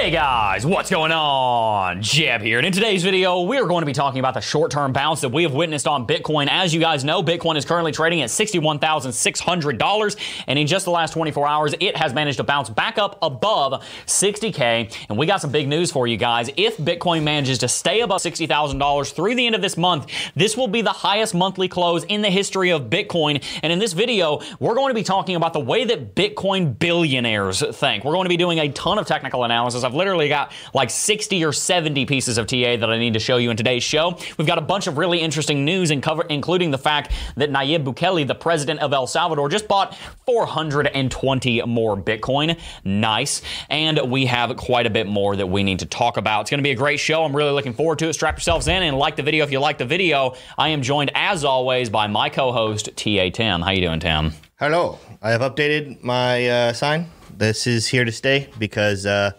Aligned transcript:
Hey 0.00 0.10
guys, 0.10 0.64
what's 0.64 0.88
going 0.88 1.12
on? 1.12 2.00
Jeb 2.00 2.40
here, 2.40 2.56
and 2.56 2.66
in 2.66 2.72
today's 2.72 3.02
video, 3.02 3.42
we're 3.42 3.66
going 3.66 3.82
to 3.82 3.86
be 3.86 3.92
talking 3.92 4.18
about 4.18 4.32
the 4.32 4.40
short-term 4.40 4.94
bounce 4.94 5.20
that 5.20 5.28
we 5.28 5.42
have 5.42 5.52
witnessed 5.52 5.86
on 5.86 6.06
Bitcoin. 6.06 6.48
As 6.50 6.72
you 6.72 6.80
guys 6.80 7.04
know, 7.04 7.22
Bitcoin 7.22 7.58
is 7.58 7.66
currently 7.66 7.92
trading 7.92 8.22
at 8.22 8.30
$61,600, 8.30 10.16
and 10.46 10.58
in 10.58 10.66
just 10.66 10.86
the 10.86 10.90
last 10.90 11.12
24 11.12 11.46
hours, 11.46 11.74
it 11.80 11.98
has 11.98 12.14
managed 12.14 12.38
to 12.38 12.44
bounce 12.44 12.70
back 12.70 12.96
up 12.96 13.18
above 13.20 13.84
60K, 14.06 15.06
and 15.10 15.18
we 15.18 15.26
got 15.26 15.42
some 15.42 15.52
big 15.52 15.68
news 15.68 15.92
for 15.92 16.06
you 16.06 16.16
guys. 16.16 16.48
If 16.56 16.78
Bitcoin 16.78 17.22
manages 17.22 17.58
to 17.58 17.68
stay 17.68 18.00
above 18.00 18.22
$60,000 18.22 19.12
through 19.12 19.34
the 19.34 19.44
end 19.44 19.54
of 19.54 19.60
this 19.60 19.76
month, 19.76 20.06
this 20.34 20.56
will 20.56 20.68
be 20.68 20.80
the 20.80 20.88
highest 20.88 21.34
monthly 21.34 21.68
close 21.68 22.04
in 22.04 22.22
the 22.22 22.30
history 22.30 22.70
of 22.70 22.84
Bitcoin, 22.84 23.44
and 23.62 23.70
in 23.70 23.78
this 23.78 23.92
video, 23.92 24.40
we're 24.60 24.76
going 24.76 24.88
to 24.88 24.94
be 24.94 25.04
talking 25.04 25.36
about 25.36 25.52
the 25.52 25.60
way 25.60 25.84
that 25.84 26.14
Bitcoin 26.14 26.78
billionaires 26.78 27.62
think. 27.76 28.02
We're 28.02 28.14
going 28.14 28.24
to 28.24 28.30
be 28.30 28.38
doing 28.38 28.60
a 28.60 28.70
ton 28.70 28.98
of 28.98 29.06
technical 29.06 29.44
analysis 29.44 29.84
I've 29.90 29.96
literally 29.96 30.28
got 30.28 30.52
like 30.72 30.88
60 30.88 31.44
or 31.44 31.52
70 31.52 32.06
pieces 32.06 32.38
of 32.38 32.46
TA 32.46 32.76
that 32.76 32.88
I 32.88 32.96
need 32.96 33.14
to 33.14 33.18
show 33.18 33.38
you 33.38 33.50
in 33.50 33.56
today's 33.56 33.82
show. 33.82 34.16
We've 34.38 34.46
got 34.46 34.58
a 34.58 34.60
bunch 34.62 34.86
of 34.86 34.98
really 34.98 35.18
interesting 35.18 35.64
news, 35.64 35.90
cover, 36.00 36.22
including 36.28 36.70
the 36.70 36.78
fact 36.78 37.10
that 37.34 37.50
Nayib 37.50 37.82
Bukele, 37.82 38.24
the 38.24 38.36
president 38.36 38.78
of 38.78 38.92
El 38.92 39.08
Salvador, 39.08 39.48
just 39.48 39.66
bought 39.66 39.96
420 40.26 41.62
more 41.62 41.96
Bitcoin. 41.96 42.56
Nice. 42.84 43.42
And 43.68 43.98
we 44.12 44.26
have 44.26 44.56
quite 44.56 44.86
a 44.86 44.90
bit 44.90 45.08
more 45.08 45.34
that 45.34 45.48
we 45.48 45.64
need 45.64 45.80
to 45.80 45.86
talk 45.86 46.16
about. 46.16 46.42
It's 46.42 46.50
going 46.50 46.60
to 46.60 46.62
be 46.62 46.70
a 46.70 46.76
great 46.76 47.00
show. 47.00 47.24
I'm 47.24 47.34
really 47.34 47.50
looking 47.50 47.74
forward 47.74 47.98
to 47.98 48.08
it. 48.08 48.12
Strap 48.12 48.36
yourselves 48.36 48.68
in 48.68 48.84
and 48.84 48.96
like 48.96 49.16
the 49.16 49.24
video 49.24 49.42
if 49.42 49.50
you 49.50 49.58
like 49.58 49.78
the 49.78 49.84
video. 49.84 50.36
I 50.56 50.68
am 50.68 50.82
joined, 50.82 51.10
as 51.16 51.44
always, 51.44 51.90
by 51.90 52.06
my 52.06 52.28
co-host, 52.28 52.90
TA 52.96 53.30
Tim. 53.30 53.60
How 53.60 53.72
you 53.72 53.80
doing, 53.80 53.98
Tim? 53.98 54.34
Hello. 54.60 55.00
I 55.20 55.30
have 55.32 55.40
updated 55.40 56.04
my 56.04 56.46
uh, 56.46 56.72
sign. 56.74 57.10
This 57.36 57.66
is 57.66 57.88
here 57.88 58.04
to 58.04 58.12
stay 58.12 58.50
because 58.58 59.06
uh, 59.06 59.32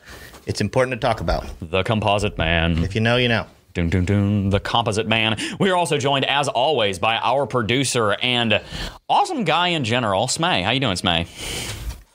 it's 0.52 0.59
important 0.61 0.91
to 0.99 1.07
talk 1.07 1.21
about. 1.21 1.45
The 1.61 1.81
Composite 1.83 2.38
Man. 2.38 2.83
If 2.83 2.94
you 2.94 2.99
know, 3.02 3.16
you 3.16 3.30
know. 3.30 3.47
Dun, 3.73 3.89
dun, 3.89 4.03
dun, 4.03 4.49
the 4.49 4.59
Composite 4.59 5.07
Man. 5.07 5.38
We 5.57 5.69
are 5.69 5.77
also 5.77 5.97
joined, 5.97 6.25
as 6.25 6.49
always, 6.49 6.99
by 6.99 7.16
our 7.16 7.47
producer 7.47 8.17
and 8.21 8.61
awesome 9.07 9.45
guy 9.45 9.69
in 9.69 9.85
general, 9.85 10.27
Smay. 10.27 10.61
How 10.61 10.72
you 10.72 10.81
doing, 10.81 10.97
Smay? 10.97 11.25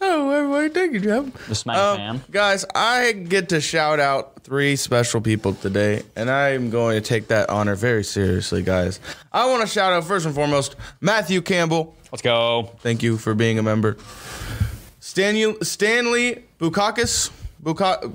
Oh, 0.02 0.30
everybody, 0.32 0.68
thank 0.68 0.92
you, 0.92 1.00
Jeb. 1.00 1.32
The 1.48 1.54
Smay 1.54 1.74
Um, 1.76 1.96
fan. 1.96 2.24
guys, 2.30 2.66
I 2.74 3.12
get 3.12 3.48
to 3.48 3.62
shout 3.62 4.00
out 4.00 4.42
three 4.42 4.76
special 4.76 5.22
people 5.22 5.54
today, 5.54 6.02
and 6.14 6.30
I'm 6.30 6.68
going 6.68 7.00
to 7.02 7.08
take 7.08 7.28
that 7.28 7.48
honor 7.48 7.74
very 7.74 8.04
seriously, 8.04 8.62
guys. 8.62 9.00
I 9.32 9.46
want 9.48 9.62
to 9.62 9.66
shout 9.66 9.94
out 9.94 10.04
first 10.04 10.26
and 10.26 10.34
foremost 10.34 10.76
Matthew 11.00 11.40
Campbell. 11.40 11.96
Let's 12.12 12.20
go. 12.20 12.70
Thank 12.80 13.02
you 13.02 13.16
for 13.16 13.34
being 13.34 13.58
a 13.58 13.62
member. 13.62 13.96
Stanley, 15.00 15.56
Stanley 15.62 16.44
Bukakis. 16.60 17.30
Buka- 17.62 18.12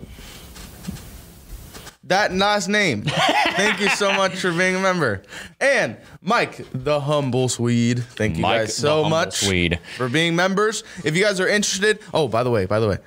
that 2.05 2.33
last 2.33 2.67
name. 2.67 3.03
Thank 3.55 3.79
you 3.79 3.89
so 3.89 4.11
much 4.13 4.33
for 4.39 4.51
being 4.51 4.75
a 4.75 4.79
member. 4.79 5.21
And 5.59 5.97
Mike, 6.21 6.65
the 6.73 6.99
humble 6.99 7.47
Swede. 7.47 8.03
Thank 8.03 8.35
you 8.37 8.41
Mike, 8.41 8.61
guys 8.61 8.75
so 8.75 9.07
much 9.07 9.45
Swede. 9.45 9.79
for 9.97 10.09
being 10.09 10.35
members. 10.35 10.83
If 11.05 11.15
you 11.15 11.23
guys 11.23 11.39
are 11.39 11.47
interested, 11.47 11.99
oh, 12.13 12.27
by 12.27 12.43
the 12.43 12.49
way, 12.51 12.65
by 12.65 12.79
the 12.79 12.87
way, 12.89 12.97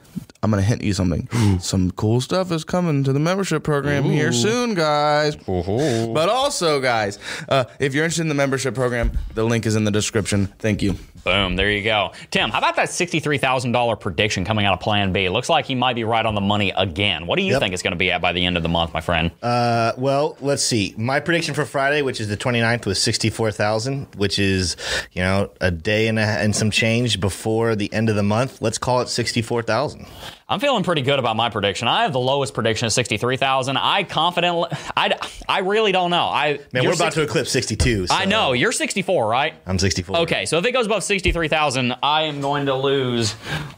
I'm 0.45 0.50
gonna 0.50 0.62
hint 0.62 0.83
you 0.83 0.92
something. 0.92 1.28
Some 1.59 1.91
cool 1.92 2.20
stuff 2.20 2.53
is 2.53 2.62
coming 2.64 3.03
to 3.05 3.12
the 3.12 3.19
membership 3.19 3.64
program 3.64 4.05
here 4.05 4.31
soon, 4.33 4.75
guys. 4.75 5.36
But 5.36 6.28
also, 6.28 6.81
guys, 6.81 7.19
uh, 7.48 7.64
if 7.80 7.95
you're 7.95 8.05
interested 8.05 8.23
in 8.23 8.29
the 8.29 8.35
membership 8.35 8.74
program, 8.74 9.13
the 9.35 9.45
link 9.45 9.67
is 9.67 9.74
in 9.74 9.85
the 9.85 9.91
description. 9.91 10.46
Thank 10.58 10.83
you. 10.83 10.96
Boom. 11.24 11.57
There 11.57 11.70
you 11.70 11.83
go. 11.83 12.13
Tim, 12.30 12.51
how 12.51 12.58
about 12.58 12.77
that 12.77 12.91
$63,000 12.91 13.98
prediction 13.98 14.45
coming 14.45 14.67
out 14.67 14.74
of 14.74 14.80
Plan 14.80 15.11
B? 15.14 15.30
Looks 15.30 15.48
like 15.48 15.64
he 15.64 15.74
might 15.74 15.95
be 15.95 16.05
right 16.05 16.27
on 16.27 16.35
the 16.35 16.42
money 16.42 16.70
again. 16.77 17.27
What 17.27 17.36
do 17.36 17.42
you 17.42 17.52
Yep. 17.52 17.61
think 17.63 17.73
it's 17.73 17.83
going 17.83 17.92
to 17.92 17.96
be 17.98 18.11
at 18.13 18.20
by 18.20 18.33
the 18.35 18.45
end 18.45 18.58
of 18.58 18.63
the 18.63 18.69
month, 18.69 18.92
my 18.92 19.01
friend? 19.01 19.30
Uh, 19.42 19.92
well, 19.96 20.36
let's 20.42 20.63
see. 20.63 20.92
My 20.98 21.20
prediction 21.20 21.55
for 21.55 21.64
Friday, 21.64 22.02
which 22.02 22.20
is 22.20 22.29
the 22.29 22.36
29th, 22.36 22.85
was 22.85 23.01
64,000, 23.01 24.07
which 24.19 24.39
is, 24.39 24.77
you 25.13 25.23
know, 25.23 25.48
a 25.63 25.70
day 25.70 26.08
and, 26.08 26.19
a, 26.19 26.23
and 26.23 26.55
some 26.55 26.70
change 26.70 27.19
before 27.20 27.74
the 27.74 27.90
end 27.95 28.11
of 28.11 28.17
the 28.17 28.23
month. 28.23 28.61
Let's 28.61 28.77
call 28.77 29.01
it 29.01 29.08
64,000. 29.08 30.07
I'm 30.48 30.61
feeling 30.61 30.84
pretty 30.84 31.02
good 31.02 31.18
about 31.18 31.36
my 31.36 31.48
prediction. 31.48 31.89
I 31.89 32.02
have 32.02 32.12
the 32.12 32.18
lowest 32.20 32.52
prediction 32.55 32.86
of 32.86 32.92
63,000. 32.92 33.77
I 33.77 34.05
confidently, 34.05 34.68
I, 34.96 35.18
I 35.48 35.61
really 35.61 35.92
don't 35.92 36.11
know. 36.11 36.24
I 36.24 36.61
Man, 36.72 36.84
we're 36.84 36.92
about 36.92 37.12
six- 37.12 37.14
to 37.17 37.22
eclipse 37.22 37.50
62. 37.50 38.08
so 38.08 38.14
I 38.14 38.24
know. 38.27 38.52
You're 38.52 38.72
64, 38.72 39.27
right? 39.28 39.55
I'm 39.67 39.78
64. 39.78 40.17
Okay, 40.18 40.45
so 40.46 40.58
if 40.58 40.64
it 40.67 40.72
goes 40.72 40.86
above 40.86 41.02
63,000, 41.02 41.95
I 42.02 42.22
am 42.22 42.40
going 42.40 42.67
to 42.67 42.74
lose 42.74 43.33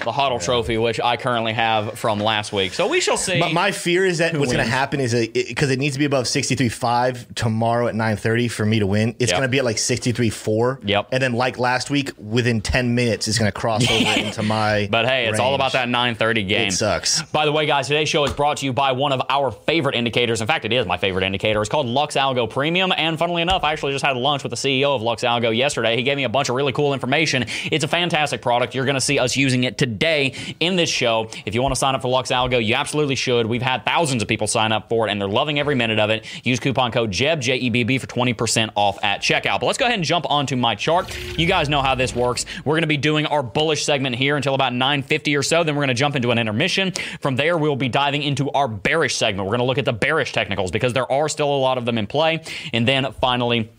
the 0.04 0.12
HODL 0.12 0.42
Trophy, 0.42 0.76
which 0.78 1.00
I 1.00 1.16
currently 1.16 1.52
have 1.52 1.98
from 1.98 2.18
last 2.20 2.52
week. 2.52 2.72
So 2.74 2.88
we 2.88 3.00
shall 3.00 3.16
see. 3.16 3.38
But 3.40 3.52
my 3.52 3.70
fear 3.72 4.04
is 4.04 4.18
that 4.18 4.36
what's 4.36 4.52
going 4.52 4.64
to 4.64 4.70
happen 4.70 5.00
is 5.00 5.12
because 5.14 5.70
it, 5.70 5.78
needs 5.78 5.94
to 5.94 5.98
be 5.98 6.04
above 6.04 6.24
63.5 6.26 7.34
tomorrow 7.34 7.86
at 7.88 7.94
9:30 7.94 8.50
for 8.50 8.64
me 8.66 8.78
to 8.80 8.86
win. 8.86 9.14
It's 9.18 9.30
Yep. 9.30 9.38
going 9.38 9.48
to 9.48 9.50
be 9.50 9.58
at 9.58 9.64
like 9.64 9.76
63.4. 9.76 10.78
Yep. 10.88 11.08
And 11.12 11.22
then 11.22 11.32
like 11.34 11.58
last 11.58 11.90
week, 11.90 12.12
within 12.18 12.60
10 12.60 12.94
minutes, 12.94 13.28
it's 13.28 13.38
going 13.38 13.50
to 13.50 13.56
cross 13.58 13.88
over 13.90 14.20
into 14.20 14.42
my. 14.42 14.88
But 14.90 15.06
hey, 15.06 15.26
it's 15.28 15.38
all 15.38 15.54
about 15.54 15.72
that 15.72 15.88
930 15.88 16.44
game. 16.46 16.68
It 16.68 16.72
sucks. 16.72 17.22
By 17.22 17.44
the 17.44 17.52
way, 17.52 17.66
guys, 17.66 17.88
today's 17.88 18.08
show 18.08 18.24
is 18.24 18.32
brought 18.32 18.58
to 18.58 18.66
you 18.66 18.72
by 18.72 18.92
one 18.92 19.12
of 19.12 19.20
our 19.28 19.50
favorite 19.50 19.94
indicators. 19.94 20.40
In 20.40 20.46
fact, 20.46 20.64
it 20.64 20.72
is 20.72 20.86
my 20.86 20.96
favorite 20.96 21.24
indicator. 21.24 21.60
It's 21.60 21.68
called 21.68 21.86
Lux 21.86 22.16
Algo 22.16 22.48
Premium. 22.48 22.92
And 22.96 23.18
funnily 23.18 23.42
enough, 23.42 23.64
I 23.64 23.72
actually 23.72 23.92
just 23.92 24.04
had 24.04 24.16
lunch 24.16 24.42
with 24.42 24.50
the 24.50 24.56
CEO 24.56 24.94
of 24.94 25.02
Lux 25.02 25.22
Algo 25.22 25.54
yesterday. 25.56 25.96
He 25.96 26.02
gave 26.02 26.16
me 26.16 26.24
a 26.24 26.28
bunch 26.28 26.48
of 26.48 26.54
really 26.54 26.72
cool 26.72 26.94
information. 26.94 27.44
It's 27.64 27.84
a 27.84 27.88
fantastic 27.88 28.42
product. 28.42 28.74
You're 28.74 28.84
going 28.84 28.94
to 28.94 29.00
see 29.00 29.18
us 29.18 29.36
using 29.36 29.64
it 29.64 29.78
today 29.78 30.34
in 30.60 30.76
this 30.76 30.88
show. 30.88 31.28
If 31.44 31.54
you 31.54 31.62
want 31.62 31.74
to 31.74 31.78
sign 31.78 31.94
up 31.94 32.02
for 32.02 32.08
Lux 32.08 32.30
Algo, 32.30 32.64
you 32.64 32.74
absolutely 32.74 33.16
should. 33.16 33.46
We've 33.46 33.62
had 33.62 33.84
thousands 33.84 34.22
of 34.22 34.28
people 34.28 34.46
sign 34.46 34.72
up 34.72 34.88
for 34.88 35.06
it, 35.06 35.10
and 35.10 35.20
they're 35.20 35.28
loving 35.28 35.58
every 35.58 35.74
minute 35.74 35.98
of 35.98 36.10
it. 36.10 36.26
Use 36.44 36.60
coupon 36.60 36.92
code 36.92 37.10
JEB, 37.10 37.40
J 37.40 37.56
E 37.56 37.70
B 37.70 37.84
B, 37.84 37.98
for 37.98 38.06
20% 38.06 38.70
off 38.74 39.02
at 39.04 39.20
checkout. 39.20 39.60
But 39.60 39.66
let's 39.66 39.78
go 39.78 39.84
ahead 39.84 39.98
and 39.98 40.04
jump 40.04 40.30
onto 40.30 40.56
my 40.56 40.74
chart. 40.74 41.16
You 41.38 41.46
guys 41.46 41.68
know 41.68 41.82
how 41.82 41.94
this 41.94 42.14
works. 42.14 42.46
We're 42.64 42.74
going 42.74 42.82
to 42.82 42.86
be 42.86 42.96
doing 42.96 43.26
our 43.26 43.42
bullish 43.42 43.84
segment 43.84 44.16
here 44.16 44.36
until 44.36 44.54
about 44.54 44.72
9:50 44.72 45.38
or 45.38 45.42
so. 45.42 45.64
Then 45.64 45.74
we're 45.74 45.80
going 45.80 45.88
to 45.88 45.94
jump 45.94 46.16
into 46.16 46.30
an 46.30 46.35
intermission. 46.38 46.92
From 47.20 47.36
there, 47.36 47.56
we'll 47.58 47.76
be 47.76 47.88
diving 47.88 48.22
into 48.22 48.50
our 48.50 48.69
bearish 48.69 49.16
segment. 49.16 49.47
We're 49.47 49.56
going 49.56 49.60
to 49.60 49.66
look 49.66 49.78
at 49.78 49.84
the 49.84 49.92
bearish 49.92 50.32
technicals 50.32 50.70
because 50.70 50.92
there 50.92 51.10
are 51.10 51.28
still 51.28 51.54
a 51.54 51.58
lot 51.58 51.78
of 51.78 51.84
them 51.84 51.98
in 51.98 52.06
play. 52.06 52.42
And 52.72 52.86
then 52.86 53.12
finally, 53.20 53.70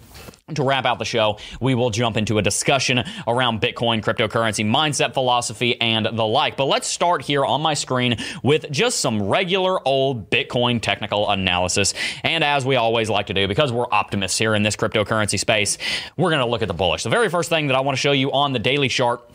to 0.56 0.64
wrap 0.64 0.86
out 0.86 0.98
the 0.98 1.04
show, 1.04 1.38
we 1.60 1.76
will 1.76 1.90
jump 1.90 2.16
into 2.16 2.38
a 2.38 2.42
discussion 2.42 3.04
around 3.28 3.60
Bitcoin, 3.60 4.02
cryptocurrency, 4.02 4.66
mindset, 4.66 5.14
philosophy, 5.14 5.80
and 5.82 6.06
the 6.06 6.26
like. 6.26 6.56
But 6.56 6.66
let's 6.66 6.88
start 6.88 7.22
here 7.22 7.44
on 7.44 7.62
my 7.62 7.74
screen 7.74 8.16
with 8.44 8.72
just 8.72 9.00
some 9.02 9.24
regular 9.24 9.86
old 9.86 10.30
Bitcoin 10.30 10.82
technical 10.82 11.30
analysis. 11.30 11.94
And 12.24 12.46
as 12.46 12.66
we 12.66 12.78
always 12.78 13.10
like 13.10 13.28
to 13.28 13.34
do, 13.34 13.46
because 13.50 13.74
we're 13.74 13.92
optimists 13.92 14.38
here 14.38 14.56
in 14.56 14.64
this 14.64 14.78
cryptocurrency 14.78 15.38
space, 15.38 15.78
we're 16.16 16.30
going 16.30 16.44
to 16.44 16.50
look 16.50 16.62
at 16.62 16.70
the 16.70 16.74
bullish. 16.74 17.04
The 17.04 17.10
very 17.10 17.28
first 17.28 17.50
thing 17.50 17.68
that 17.68 17.76
I 17.76 17.82
want 17.82 17.98
to 17.98 18.02
show 18.02 18.14
you 18.14 18.32
on 18.32 18.54
the 18.54 18.60
daily 18.60 18.88
chart 18.88 19.30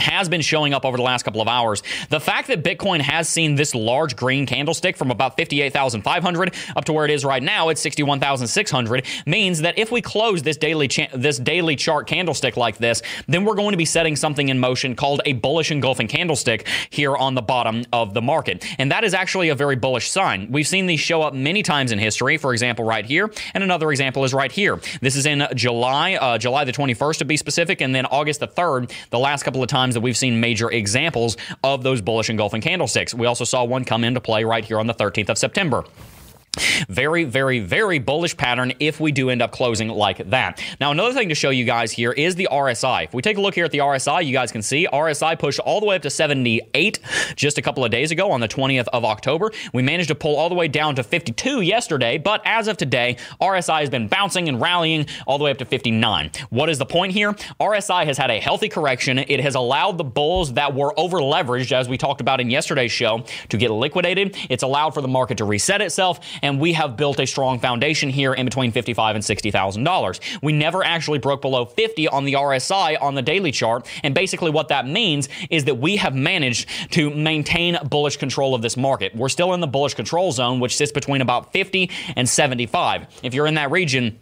has 0.00 0.28
been 0.28 0.40
showing 0.40 0.74
up 0.74 0.84
over 0.84 0.96
the 0.96 1.02
last 1.02 1.22
couple 1.22 1.40
of 1.40 1.48
hours. 1.48 1.82
The 2.08 2.20
fact 2.20 2.48
that 2.48 2.62
Bitcoin 2.62 3.00
has 3.00 3.28
seen 3.28 3.54
this 3.54 3.74
large 3.74 4.16
green 4.16 4.46
candlestick 4.46 4.96
from 4.96 5.10
about 5.10 5.36
58,500 5.36 6.54
up 6.76 6.84
to 6.86 6.92
where 6.92 7.04
it 7.04 7.10
is 7.10 7.24
right 7.24 7.42
now 7.42 7.68
at 7.68 7.78
61,600 7.78 9.06
means 9.26 9.60
that 9.60 9.78
if 9.78 9.90
we 9.90 10.00
close 10.00 10.42
this 10.42 10.56
daily 10.56 10.88
cha- 10.88 11.08
this 11.14 11.38
daily 11.38 11.76
chart 11.76 12.06
candlestick 12.06 12.56
like 12.56 12.78
this, 12.78 13.02
then 13.26 13.44
we're 13.44 13.54
going 13.54 13.72
to 13.72 13.76
be 13.76 13.84
setting 13.84 14.16
something 14.16 14.48
in 14.48 14.58
motion 14.58 14.94
called 14.94 15.20
a 15.24 15.32
bullish 15.34 15.70
engulfing 15.70 16.08
candlestick 16.08 16.66
here 16.90 17.16
on 17.16 17.34
the 17.34 17.42
bottom 17.42 17.84
of 17.92 18.14
the 18.14 18.22
market. 18.22 18.64
And 18.78 18.90
that 18.90 19.04
is 19.04 19.14
actually 19.14 19.48
a 19.48 19.54
very 19.54 19.76
bullish 19.76 20.10
sign. 20.10 20.48
We've 20.50 20.66
seen 20.66 20.86
these 20.86 21.00
show 21.00 21.22
up 21.22 21.34
many 21.34 21.62
times 21.62 21.92
in 21.92 21.98
history, 21.98 22.36
for 22.36 22.52
example, 22.52 22.84
right 22.84 23.04
here, 23.04 23.30
and 23.54 23.64
another 23.64 23.90
example 23.90 24.24
is 24.24 24.34
right 24.34 24.50
here. 24.52 24.80
This 25.00 25.16
is 25.16 25.26
in 25.26 25.46
July, 25.54 26.14
uh, 26.14 26.38
July 26.38 26.64
the 26.64 26.72
21st 26.72 27.18
to 27.18 27.24
be 27.24 27.36
specific, 27.36 27.80
and 27.80 27.94
then 27.94 28.06
August 28.06 28.40
the 28.40 28.48
3rd, 28.48 28.92
the 29.10 29.18
last 29.18 29.42
couple 29.42 29.62
of 29.62 29.68
times 29.68 29.89
that 29.94 30.00
we've 30.00 30.16
seen 30.16 30.40
major 30.40 30.70
examples 30.70 31.36
of 31.62 31.82
those 31.82 32.00
bullish 32.00 32.30
engulfing 32.30 32.60
candlesticks. 32.60 33.14
We 33.14 33.26
also 33.26 33.44
saw 33.44 33.64
one 33.64 33.84
come 33.84 34.04
into 34.04 34.20
play 34.20 34.44
right 34.44 34.64
here 34.64 34.78
on 34.78 34.86
the 34.86 34.94
13th 34.94 35.30
of 35.30 35.38
September. 35.38 35.84
Very, 36.88 37.24
very, 37.24 37.60
very 37.60 37.98
bullish 38.00 38.36
pattern 38.36 38.72
if 38.80 38.98
we 38.98 39.12
do 39.12 39.30
end 39.30 39.40
up 39.40 39.52
closing 39.52 39.88
like 39.88 40.30
that. 40.30 40.60
Now, 40.80 40.90
another 40.90 41.12
thing 41.12 41.28
to 41.28 41.34
show 41.34 41.50
you 41.50 41.64
guys 41.64 41.92
here 41.92 42.10
is 42.10 42.34
the 42.34 42.48
RSI. 42.50 43.04
If 43.04 43.14
we 43.14 43.22
take 43.22 43.36
a 43.36 43.40
look 43.40 43.54
here 43.54 43.64
at 43.64 43.70
the 43.70 43.78
RSI, 43.78 44.26
you 44.26 44.32
guys 44.32 44.50
can 44.50 44.62
see 44.62 44.88
RSI 44.92 45.38
pushed 45.38 45.60
all 45.60 45.78
the 45.78 45.86
way 45.86 45.96
up 45.96 46.02
to 46.02 46.10
78 46.10 46.98
just 47.36 47.58
a 47.58 47.62
couple 47.62 47.84
of 47.84 47.92
days 47.92 48.10
ago 48.10 48.32
on 48.32 48.40
the 48.40 48.48
20th 48.48 48.88
of 48.88 49.04
October. 49.04 49.52
We 49.72 49.82
managed 49.82 50.08
to 50.08 50.14
pull 50.16 50.36
all 50.36 50.48
the 50.48 50.56
way 50.56 50.66
down 50.66 50.96
to 50.96 51.04
52 51.04 51.60
yesterday, 51.60 52.18
but 52.18 52.42
as 52.44 52.66
of 52.66 52.76
today, 52.76 53.16
RSI 53.40 53.80
has 53.80 53.90
been 53.90 54.08
bouncing 54.08 54.48
and 54.48 54.60
rallying 54.60 55.06
all 55.26 55.38
the 55.38 55.44
way 55.44 55.52
up 55.52 55.58
to 55.58 55.64
59. 55.64 56.32
What 56.50 56.68
is 56.68 56.78
the 56.78 56.86
point 56.86 57.12
here? 57.12 57.32
RSI 57.60 58.04
has 58.06 58.18
had 58.18 58.30
a 58.30 58.40
healthy 58.40 58.68
correction. 58.68 59.18
It 59.18 59.40
has 59.40 59.54
allowed 59.54 59.98
the 59.98 60.04
bulls 60.04 60.54
that 60.54 60.74
were 60.74 60.98
over 60.98 61.18
leveraged, 61.18 61.70
as 61.70 61.88
we 61.88 61.96
talked 61.96 62.20
about 62.20 62.40
in 62.40 62.50
yesterday's 62.50 62.92
show, 62.92 63.24
to 63.50 63.56
get 63.56 63.70
liquidated. 63.70 64.36
It's 64.48 64.64
allowed 64.64 64.94
for 64.94 65.00
the 65.00 65.08
market 65.08 65.38
to 65.38 65.44
reset 65.44 65.80
itself 65.80 66.18
and 66.42 66.60
we 66.60 66.72
have 66.72 66.96
built 66.96 67.18
a 67.20 67.26
strong 67.26 67.58
foundation 67.58 68.08
here 68.10 68.32
in 68.32 68.44
between 68.44 68.72
55 68.72 69.16
and 69.16 69.24
$60,000. 69.24 70.42
We 70.42 70.52
never 70.52 70.84
actually 70.84 71.18
broke 71.18 71.42
below 71.42 71.64
50 71.64 72.08
on 72.08 72.24
the 72.24 72.34
RSI 72.34 73.00
on 73.00 73.14
the 73.14 73.22
daily 73.22 73.52
chart, 73.52 73.88
and 74.02 74.14
basically 74.14 74.50
what 74.50 74.68
that 74.68 74.86
means 74.86 75.28
is 75.50 75.64
that 75.64 75.76
we 75.76 75.96
have 75.96 76.14
managed 76.14 76.68
to 76.92 77.10
maintain 77.10 77.78
bullish 77.88 78.16
control 78.16 78.54
of 78.54 78.62
this 78.62 78.76
market. 78.76 79.14
We're 79.14 79.28
still 79.28 79.54
in 79.54 79.60
the 79.60 79.66
bullish 79.66 79.94
control 79.94 80.32
zone, 80.32 80.60
which 80.60 80.76
sits 80.76 80.92
between 80.92 81.20
about 81.20 81.52
50 81.52 81.90
and 82.16 82.28
75. 82.28 83.06
If 83.22 83.34
you're 83.34 83.46
in 83.46 83.54
that 83.54 83.70
region, 83.70 84.18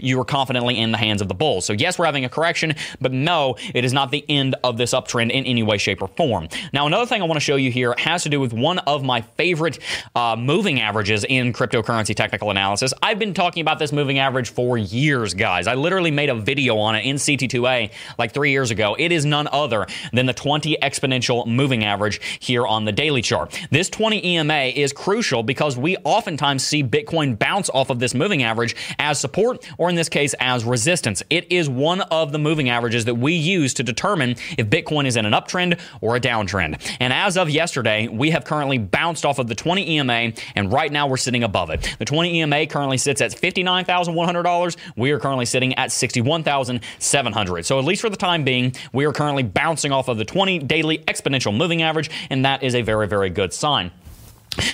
you 0.00 0.20
are 0.20 0.24
confidently 0.24 0.78
in 0.78 0.92
the 0.92 0.98
hands 0.98 1.20
of 1.20 1.28
the 1.28 1.34
Bulls. 1.34 1.64
So, 1.64 1.72
yes, 1.72 1.98
we're 1.98 2.06
having 2.06 2.24
a 2.24 2.28
correction, 2.28 2.74
but 3.00 3.12
no, 3.12 3.56
it 3.74 3.84
is 3.84 3.92
not 3.92 4.10
the 4.10 4.24
end 4.28 4.56
of 4.64 4.76
this 4.76 4.92
uptrend 4.92 5.30
in 5.30 5.44
any 5.44 5.62
way, 5.62 5.78
shape, 5.78 6.02
or 6.02 6.08
form. 6.08 6.48
Now, 6.72 6.86
another 6.86 7.06
thing 7.06 7.22
I 7.22 7.24
want 7.24 7.36
to 7.36 7.44
show 7.44 7.56
you 7.56 7.70
here 7.70 7.94
has 7.98 8.22
to 8.24 8.28
do 8.28 8.40
with 8.40 8.52
one 8.52 8.78
of 8.80 9.02
my 9.02 9.20
favorite 9.20 9.78
uh, 10.14 10.36
moving 10.38 10.80
averages 10.80 11.24
in 11.24 11.52
cryptocurrency 11.52 12.14
technical 12.14 12.50
analysis. 12.50 12.92
I've 13.02 13.18
been 13.18 13.34
talking 13.34 13.60
about 13.60 13.78
this 13.78 13.92
moving 13.92 14.18
average 14.18 14.50
for 14.50 14.78
years, 14.78 15.34
guys. 15.34 15.66
I 15.66 15.74
literally 15.74 16.10
made 16.10 16.28
a 16.28 16.34
video 16.34 16.78
on 16.78 16.94
it 16.94 17.04
in 17.04 17.16
CT2A 17.16 17.92
like 18.18 18.32
three 18.32 18.50
years 18.50 18.70
ago. 18.70 18.96
It 18.98 19.12
is 19.12 19.24
none 19.24 19.48
other 19.52 19.86
than 20.12 20.26
the 20.26 20.32
20 20.32 20.76
exponential 20.82 21.46
moving 21.46 21.84
average 21.84 22.20
here 22.40 22.66
on 22.66 22.84
the 22.84 22.92
daily 22.92 23.22
chart. 23.22 23.58
This 23.70 23.88
20 23.88 24.24
EMA 24.24 24.72
is 24.74 24.92
crucial 24.92 25.42
because 25.42 25.76
we 25.76 25.96
oftentimes 25.98 26.64
see 26.64 26.82
Bitcoin 26.82 27.38
bounce 27.38 27.70
off 27.70 27.90
of 27.90 27.98
this 27.98 28.14
moving 28.14 28.42
average 28.42 28.74
as 28.98 29.20
support 29.20 29.66
or 29.78 29.85
or 29.86 29.88
in 29.88 29.94
this 29.94 30.08
case 30.08 30.34
as 30.40 30.64
resistance. 30.64 31.22
It 31.30 31.52
is 31.52 31.70
one 31.70 32.00
of 32.00 32.32
the 32.32 32.40
moving 32.40 32.68
averages 32.68 33.04
that 33.04 33.14
we 33.14 33.34
use 33.34 33.72
to 33.74 33.84
determine 33.84 34.30
if 34.58 34.66
Bitcoin 34.66 35.06
is 35.06 35.14
in 35.14 35.24
an 35.24 35.32
uptrend 35.32 35.78
or 36.00 36.16
a 36.16 36.20
downtrend. 36.20 36.84
And 36.98 37.12
as 37.12 37.36
of 37.36 37.48
yesterday, 37.48 38.08
we 38.08 38.30
have 38.30 38.44
currently 38.44 38.78
bounced 38.78 39.24
off 39.24 39.38
of 39.38 39.46
the 39.46 39.54
20 39.54 39.88
EMA, 39.92 40.32
and 40.56 40.72
right 40.72 40.90
now 40.90 41.06
we're 41.06 41.16
sitting 41.16 41.44
above 41.44 41.70
it. 41.70 41.94
The 42.00 42.04
20 42.04 42.40
EMA 42.40 42.66
currently 42.66 42.98
sits 42.98 43.20
at 43.20 43.30
$59,100. 43.30 44.76
We 44.96 45.12
are 45.12 45.20
currently 45.20 45.46
sitting 45.46 45.72
at 45.74 45.92
61,700. 45.92 47.64
So 47.64 47.78
at 47.78 47.84
least 47.84 48.00
for 48.00 48.10
the 48.10 48.16
time 48.16 48.42
being, 48.42 48.74
we 48.92 49.04
are 49.04 49.12
currently 49.12 49.44
bouncing 49.44 49.92
off 49.92 50.08
of 50.08 50.18
the 50.18 50.24
20 50.24 50.58
daily 50.60 50.98
exponential 50.98 51.56
moving 51.56 51.82
average, 51.82 52.10
and 52.28 52.44
that 52.44 52.64
is 52.64 52.74
a 52.74 52.82
very, 52.82 53.06
very 53.06 53.30
good 53.30 53.52
sign. 53.52 53.92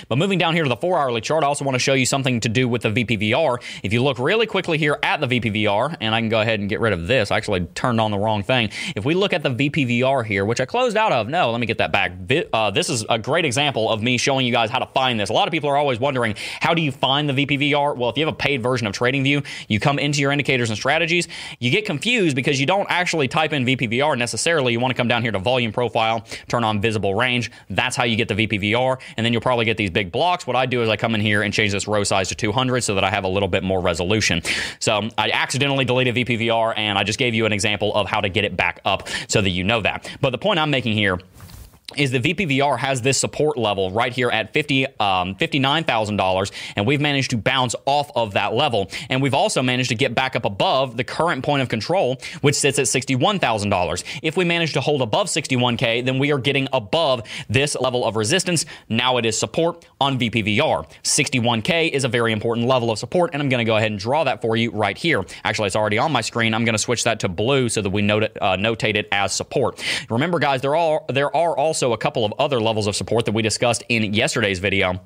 But 0.07 0.17
moving 0.17 0.37
down 0.37 0.53
here 0.53 0.63
to 0.63 0.69
the 0.69 0.75
four 0.75 0.97
hourly 0.97 1.21
chart, 1.21 1.43
I 1.43 1.47
also 1.47 1.65
want 1.65 1.75
to 1.75 1.79
show 1.79 1.93
you 1.93 2.05
something 2.05 2.39
to 2.41 2.49
do 2.49 2.67
with 2.67 2.83
the 2.83 2.89
VPVR. 2.89 3.57
If 3.83 3.93
you 3.93 4.03
look 4.03 4.19
really 4.19 4.45
quickly 4.45 4.77
here 4.77 4.99
at 5.03 5.21
the 5.21 5.27
VPVR, 5.27 5.97
and 5.99 6.13
I 6.13 6.21
can 6.21 6.29
go 6.29 6.41
ahead 6.41 6.59
and 6.59 6.69
get 6.69 6.79
rid 6.79 6.93
of 6.93 7.07
this, 7.07 7.31
I 7.31 7.37
actually 7.37 7.61
turned 7.75 7.99
on 7.99 8.11
the 8.11 8.17
wrong 8.17 8.43
thing. 8.43 8.69
If 8.95 9.05
we 9.05 9.13
look 9.13 9.33
at 9.33 9.43
the 9.43 9.49
VPVR 9.49 10.25
here, 10.25 10.45
which 10.45 10.61
I 10.61 10.65
closed 10.65 10.97
out 10.97 11.11
of, 11.11 11.27
no, 11.27 11.51
let 11.51 11.59
me 11.59 11.67
get 11.67 11.77
that 11.79 11.91
back. 11.91 12.13
Uh, 12.53 12.71
this 12.71 12.89
is 12.89 13.05
a 13.09 13.19
great 13.19 13.45
example 13.45 13.89
of 13.89 14.01
me 14.01 14.17
showing 14.17 14.45
you 14.45 14.51
guys 14.51 14.69
how 14.69 14.79
to 14.79 14.87
find 14.87 15.19
this. 15.19 15.29
A 15.29 15.33
lot 15.33 15.47
of 15.47 15.51
people 15.51 15.69
are 15.69 15.77
always 15.77 15.99
wondering, 15.99 16.35
how 16.59 16.73
do 16.73 16.81
you 16.81 16.91
find 16.91 17.29
the 17.29 17.45
VPVR? 17.45 17.95
Well, 17.95 18.09
if 18.09 18.17
you 18.17 18.25
have 18.25 18.33
a 18.33 18.37
paid 18.37 18.61
version 18.61 18.87
of 18.87 18.93
TradingView, 18.93 19.45
you 19.67 19.79
come 19.79 19.99
into 19.99 20.19
your 20.19 20.31
indicators 20.31 20.69
and 20.69 20.77
strategies, 20.77 21.27
you 21.59 21.71
get 21.71 21.85
confused 21.85 22.35
because 22.35 22.59
you 22.59 22.65
don't 22.65 22.87
actually 22.89 23.27
type 23.27 23.53
in 23.53 23.65
VPVR 23.65 24.17
necessarily. 24.17 24.73
You 24.73 24.79
want 24.79 24.91
to 24.91 24.97
come 24.97 25.07
down 25.07 25.21
here 25.21 25.31
to 25.31 25.39
volume 25.39 25.71
profile, 25.71 26.25
turn 26.47 26.63
on 26.63 26.81
visible 26.81 27.15
range. 27.15 27.51
That's 27.69 27.95
how 27.95 28.03
you 28.03 28.15
get 28.15 28.27
the 28.27 28.35
VPVR, 28.35 28.99
and 29.17 29.25
then 29.25 29.33
you'll 29.33 29.41
probably 29.41 29.65
get 29.65 29.72
get 29.73 29.77
these 29.77 29.89
big 29.89 30.11
blocks, 30.11 30.45
what 30.45 30.55
I 30.55 30.65
do 30.65 30.81
is 30.81 30.89
I 30.89 30.97
come 30.97 31.15
in 31.15 31.21
here 31.21 31.41
and 31.41 31.53
change 31.53 31.71
this 31.71 31.87
row 31.87 32.03
size 32.03 32.29
to 32.29 32.35
200 32.35 32.81
so 32.81 32.95
that 32.95 33.03
I 33.03 33.09
have 33.09 33.23
a 33.23 33.27
little 33.27 33.49
bit 33.49 33.63
more 33.63 33.81
resolution. 33.81 34.41
So 34.79 35.09
I 35.17 35.31
accidentally 35.31 35.85
deleted 35.85 36.15
VPVR 36.15 36.73
and 36.77 36.97
I 36.97 37.03
just 37.03 37.19
gave 37.19 37.33
you 37.33 37.45
an 37.45 37.53
example 37.53 37.93
of 37.95 38.07
how 38.07 38.21
to 38.21 38.29
get 38.29 38.43
it 38.43 38.55
back 38.55 38.79
up 38.85 39.07
so 39.27 39.41
that 39.41 39.49
you 39.49 39.63
know 39.63 39.81
that. 39.81 40.09
But 40.21 40.29
the 40.29 40.37
point 40.37 40.59
I'm 40.59 40.69
making 40.69 40.93
here 40.93 41.19
is 41.97 42.11
the 42.11 42.19
VPVR 42.19 42.77
has 42.79 43.01
this 43.01 43.17
support 43.17 43.57
level 43.57 43.91
right 43.91 44.13
here 44.13 44.29
at 44.29 44.53
50, 44.53 44.85
um, 44.99 45.35
$59,000, 45.35 46.51
and 46.75 46.87
we've 46.87 47.01
managed 47.01 47.31
to 47.31 47.37
bounce 47.37 47.75
off 47.85 48.09
of 48.15 48.33
that 48.33 48.53
level. 48.53 48.89
And 49.09 49.21
we've 49.21 49.33
also 49.33 49.61
managed 49.61 49.89
to 49.89 49.95
get 49.95 50.15
back 50.15 50.35
up 50.35 50.45
above 50.45 50.97
the 50.97 51.03
current 51.03 51.43
point 51.43 51.61
of 51.61 51.69
control, 51.69 52.17
which 52.41 52.55
sits 52.55 52.79
at 52.79 52.85
$61,000. 52.85 54.03
If 54.23 54.37
we 54.37 54.45
manage 54.45 54.73
to 54.73 54.81
hold 54.81 55.01
above 55.01 55.27
61K, 55.27 56.05
then 56.05 56.19
we 56.19 56.31
are 56.31 56.37
getting 56.37 56.67
above 56.73 57.23
this 57.49 57.75
level 57.75 58.05
of 58.05 58.15
resistance. 58.15 58.65
Now 58.89 59.17
it 59.17 59.25
is 59.25 59.37
support 59.37 59.85
on 59.99 60.17
VPVR. 60.17 60.87
61K 61.03 61.91
is 61.91 62.05
a 62.05 62.09
very 62.09 62.31
important 62.31 62.67
level 62.67 62.91
of 62.91 62.97
support, 62.97 63.31
and 63.33 63.41
I'm 63.41 63.49
going 63.49 63.63
to 63.63 63.69
go 63.69 63.77
ahead 63.77 63.91
and 63.91 63.99
draw 63.99 64.23
that 64.23 64.41
for 64.41 64.55
you 64.55 64.71
right 64.71 64.97
here. 64.97 65.23
Actually, 65.43 65.67
it's 65.67 65.75
already 65.75 65.97
on 65.97 66.11
my 66.11 66.21
screen. 66.21 66.53
I'm 66.53 66.65
going 66.65 66.73
to 66.73 66.79
switch 66.79 67.03
that 67.03 67.19
to 67.21 67.29
blue 67.29 67.69
so 67.69 67.81
that 67.81 67.89
we 67.89 68.01
note 68.01 68.23
it, 68.23 68.37
uh, 68.41 68.55
notate 68.55 68.95
it 68.95 69.07
as 69.11 69.33
support. 69.33 69.83
Remember, 70.09 70.39
guys, 70.39 70.61
there 70.61 70.75
are, 70.75 71.03
there 71.09 71.35
are 71.35 71.57
also 71.57 71.72
also 71.73 71.91
a 71.91 71.97
couple 71.97 72.23
of 72.23 72.31
other 72.37 72.61
levels 72.61 72.85
of 72.85 72.95
support 72.95 73.25
that 73.25 73.31
we 73.31 73.41
discussed 73.41 73.81
in 73.89 74.13
yesterday's 74.13 74.59
video. 74.59 75.01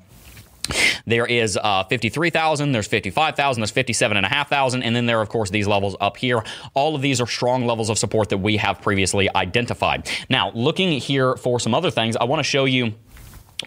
There 1.06 1.24
is 1.24 1.56
uh, 1.56 1.84
53,000, 1.84 2.72
there's 2.72 2.86
55,000, 2.86 3.62
there's 3.62 3.70
57,500, 3.70 4.84
and 4.84 4.94
then 4.94 5.06
there 5.06 5.18
are, 5.18 5.22
of 5.22 5.30
course, 5.30 5.48
these 5.48 5.66
levels 5.66 5.96
up 5.98 6.18
here. 6.18 6.44
All 6.74 6.94
of 6.94 7.00
these 7.00 7.22
are 7.22 7.26
strong 7.26 7.66
levels 7.66 7.88
of 7.88 7.96
support 7.96 8.28
that 8.28 8.36
we 8.36 8.58
have 8.58 8.82
previously 8.82 9.34
identified. 9.34 10.10
Now, 10.28 10.50
looking 10.50 10.90
here 11.00 11.36
for 11.36 11.58
some 11.58 11.74
other 11.74 11.90
things, 11.90 12.16
I 12.16 12.24
want 12.24 12.40
to 12.40 12.44
show 12.44 12.66
you 12.66 12.92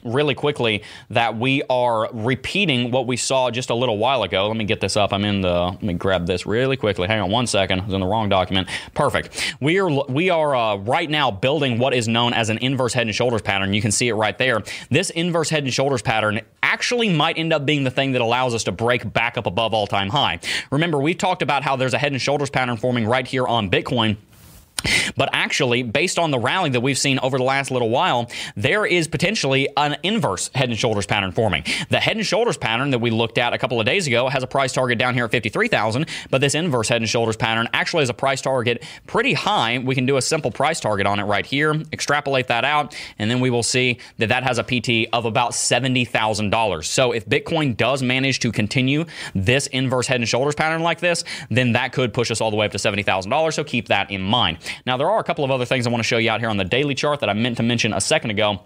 really 0.04 0.36
quickly 0.36 0.84
that 1.10 1.38
we 1.38 1.64
are 1.70 2.10
repeating 2.14 2.92
what 2.92 3.08
we 3.08 3.18
saw 3.18 3.52
just 3.52 3.70
a 3.70 3.76
little 3.76 3.98
while 3.98 4.24
ago. 4.24 4.48
Let 4.48 4.58
me 4.58 4.66
get 4.66 4.80
this 4.80 4.96
up. 4.96 5.14
I'm 5.14 5.26
in 5.26 5.42
the. 5.42 5.66
Let 5.66 5.84
me 5.84 5.94
grab 5.94 6.26
this 6.26 6.46
really 6.46 6.78
quickly. 6.78 7.08
Hang 7.08 7.20
on 7.20 7.30
one 7.30 7.48
second. 7.48 7.82
I 7.82 7.86
was 7.86 7.94
in 7.94 8.00
the 8.00 8.08
wrong 8.08 8.30
document. 8.30 8.68
Perfect. 8.94 9.56
We 9.60 9.80
are 9.80 9.90
we 9.90 10.30
are 10.30 10.56
uh, 10.56 10.76
right 10.78 11.10
now 11.10 11.32
building 11.32 11.78
what 11.78 11.94
is 11.94 12.08
known 12.08 12.34
as 12.34 12.50
an 12.50 12.58
inverse 12.60 12.94
head 12.94 13.08
and 13.08 13.16
shoulders 13.16 13.42
pattern. 13.42 13.74
You 13.74 13.82
can 13.82 13.92
see 13.92 14.08
it 14.08 14.14
right 14.14 14.38
there. 14.38 14.64
This 14.90 15.10
inverse 15.10 15.50
head 15.50 15.64
and 15.64 15.74
shoulders 15.74 16.02
pattern 16.02 16.42
actually 16.64 17.10
might 17.10 17.38
end 17.38 17.52
up 17.52 17.66
being 17.66 17.84
the 17.84 17.92
thing 17.92 18.14
that 18.14 18.22
allows 18.22 18.54
us 18.54 18.64
to 18.66 18.72
break 18.72 19.12
back 19.12 19.38
up 19.38 19.46
above 19.46 19.74
all 19.74 19.88
time 19.88 20.10
high. 20.10 20.40
Remember, 20.72 21.00
we 21.00 21.14
talked 21.14 21.42
about 21.42 21.64
how 21.64 21.76
there's 21.76 21.94
a 21.94 21.98
head 21.98 22.12
and 22.12 22.22
shoulders 22.22 22.50
pattern 22.50 22.78
forming 22.78 23.06
right 23.06 23.28
here 23.28 23.46
on 23.46 23.70
Bitcoin. 23.70 24.18
But 25.16 25.30
actually, 25.34 25.84
based 25.84 26.18
on 26.18 26.32
the 26.32 26.40
rally 26.40 26.70
that 26.72 26.82
we've 26.82 26.98
seen 26.98 27.20
over 27.20 27.38
the 27.38 27.44
last 27.44 27.72
little 27.72 27.90
while, 27.90 28.30
there 28.56 28.86
is 28.86 29.08
potentially 29.08 29.70
an 29.78 29.98
inverse 30.04 30.50
head 30.56 30.70
and 30.70 30.78
shoulders 30.78 31.06
pattern 31.06 31.32
forming. 31.32 31.64
The 31.90 32.00
head 32.00 32.18
and 32.18 32.26
shoulders 32.26 32.58
pattern 32.58 32.92
that 32.92 33.00
we 33.00 33.10
looked 33.10 33.38
at 33.38 33.54
a 33.54 33.58
couple 33.58 33.80
of 33.80 33.86
days 33.86 34.08
ago 34.08 34.30
has 34.30 34.44
a 34.44 34.48
price 34.48 34.74
target 34.74 34.98
down 34.98 35.14
here 35.14 35.26
at 35.26 35.32
53,000, 35.32 36.08
but 36.30 36.42
this 36.42 36.56
inverse 36.56 36.90
head 36.90 37.02
and 37.02 37.10
shoulders 37.10 37.38
pattern 37.38 37.68
actually 37.74 38.02
has 38.02 38.10
a 38.10 38.14
price 38.14 38.42
target 38.42 38.84
pretty 39.08 39.34
high. 39.34 39.80
We 39.80 39.96
can 39.96 40.06
do 40.06 40.18
a 40.18 40.22
simple 40.22 40.52
price 40.52 40.80
target 40.80 41.08
on 41.08 41.20
it 41.20 41.24
right 41.24 41.46
here, 41.46 41.74
extrapolate 41.92 42.48
that 42.48 42.66
out, 42.66 42.96
and 43.20 43.30
then 43.30 43.40
we 43.40 43.50
will 43.50 43.64
see 43.64 44.00
that 44.18 44.28
that 44.30 44.44
has 44.44 44.58
a 44.58 44.64
PT 44.64 45.10
of 45.14 45.26
about 45.26 45.52
$70,000. 45.52 46.86
So 46.86 47.12
if 47.12 47.28
Bitcoin 47.28 47.76
does 47.76 48.04
manage 48.04 48.40
to 48.40 48.52
continue 48.52 49.06
this 49.36 49.68
inverse 49.68 50.08
head 50.08 50.20
and 50.20 50.30
shoulders 50.30 50.56
pattern 50.56 50.82
like 50.82 51.00
this, 51.00 51.24
then 51.50 51.74
that 51.74 51.94
could 51.94 52.14
push 52.14 52.32
us 52.32 52.42
all 52.42 52.52
the 52.52 52.58
way 52.58 52.66
up 52.66 52.72
to 52.72 52.78
$70,000. 52.78 53.54
So 53.54 53.64
keep 53.64 53.88
that 53.88 54.12
in 54.12 54.22
mind. 54.22 54.58
Now, 54.86 54.98
there 54.98 55.10
are 55.10 55.20
a 55.20 55.24
couple 55.24 55.44
of 55.44 55.52
other 55.52 55.66
things 55.66 55.88
I 55.88 55.90
want 55.90 56.04
to 56.04 56.08
show 56.08 56.18
you 56.18 56.30
out 56.30 56.40
here 56.40 56.50
on 56.50 56.58
the 56.58 56.66
daily 56.66 56.96
chart 56.96 57.20
that 57.22 57.30
I 57.30 57.34
meant 57.34 57.58
to 57.58 57.64
mention 57.64 57.94
a 57.94 58.02
second 58.02 58.32
ago. 58.32 58.62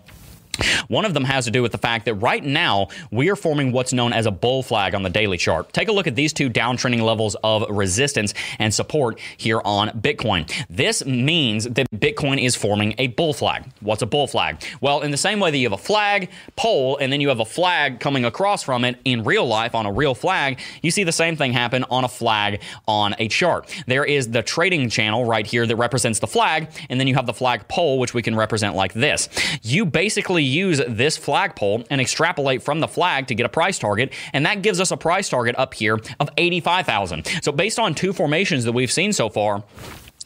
One 0.87 1.05
of 1.05 1.13
them 1.13 1.23
has 1.25 1.45
to 1.45 1.51
do 1.51 1.61
with 1.61 1.71
the 1.71 1.77
fact 1.77 2.05
that 2.05 2.15
right 2.15 2.43
now 2.43 2.87
we 3.11 3.29
are 3.29 3.35
forming 3.35 3.71
what's 3.71 3.93
known 3.93 4.13
as 4.13 4.25
a 4.25 4.31
bull 4.31 4.63
flag 4.63 4.95
on 4.95 5.03
the 5.03 5.09
daily 5.09 5.37
chart. 5.37 5.71
Take 5.73 5.87
a 5.87 5.91
look 5.91 6.07
at 6.07 6.15
these 6.15 6.33
two 6.33 6.49
downtrending 6.49 7.01
levels 7.01 7.35
of 7.43 7.65
resistance 7.69 8.33
and 8.59 8.73
support 8.73 9.19
here 9.37 9.61
on 9.63 9.89
Bitcoin. 9.89 10.51
This 10.69 11.05
means 11.05 11.65
that 11.65 11.87
Bitcoin 11.91 12.43
is 12.43 12.55
forming 12.55 12.95
a 12.97 13.07
bull 13.07 13.33
flag. 13.33 13.65
What's 13.81 14.01
a 14.01 14.05
bull 14.05 14.27
flag? 14.27 14.63
Well, 14.81 15.01
in 15.01 15.11
the 15.11 15.17
same 15.17 15.39
way 15.39 15.51
that 15.51 15.57
you 15.57 15.65
have 15.65 15.79
a 15.79 15.83
flag 15.83 16.29
pole 16.55 16.97
and 16.97 17.11
then 17.11 17.21
you 17.21 17.29
have 17.29 17.39
a 17.39 17.45
flag 17.45 17.99
coming 17.99 18.25
across 18.25 18.63
from 18.63 18.85
it 18.85 18.97
in 19.05 19.23
real 19.23 19.45
life 19.45 19.75
on 19.75 19.85
a 19.85 19.91
real 19.91 20.15
flag, 20.15 20.59
you 20.81 20.91
see 20.91 21.03
the 21.03 21.11
same 21.11 21.35
thing 21.35 21.53
happen 21.53 21.83
on 21.89 22.03
a 22.03 22.09
flag 22.09 22.61
on 22.87 23.15
a 23.19 23.27
chart. 23.27 23.69
There 23.87 24.05
is 24.05 24.29
the 24.29 24.43
trading 24.43 24.89
channel 24.89 25.25
right 25.25 25.45
here 25.45 25.65
that 25.65 25.75
represents 25.75 26.19
the 26.19 26.27
flag, 26.27 26.69
and 26.89 26.99
then 26.99 27.07
you 27.07 27.15
have 27.15 27.25
the 27.25 27.33
flag 27.33 27.67
pole, 27.67 27.99
which 27.99 28.13
we 28.13 28.21
can 28.21 28.35
represent 28.35 28.75
like 28.75 28.93
this. 28.93 29.29
You 29.61 29.85
basically 29.85 30.43
use 30.45 30.81
this 30.87 31.17
flagpole 31.17 31.83
and 31.89 31.99
extrapolate 31.99 32.63
from 32.63 32.79
the 32.79 32.87
flag 32.87 33.27
to 33.27 33.35
get 33.35 33.45
a 33.45 33.49
price 33.49 33.79
target, 33.79 34.13
and 34.33 34.45
that 34.45 34.61
gives 34.61 34.79
us 34.79 34.91
a 34.91 34.97
price 34.97 35.29
target 35.29 35.55
up 35.57 35.73
here 35.73 35.99
of 36.19 36.29
85,000. 36.37 37.25
So 37.41 37.51
based 37.51 37.79
on 37.79 37.95
two 37.95 38.13
formations 38.13 38.63
that 38.63 38.71
we've 38.71 38.91
seen 38.91 39.13
so 39.13 39.29
far, 39.29 39.63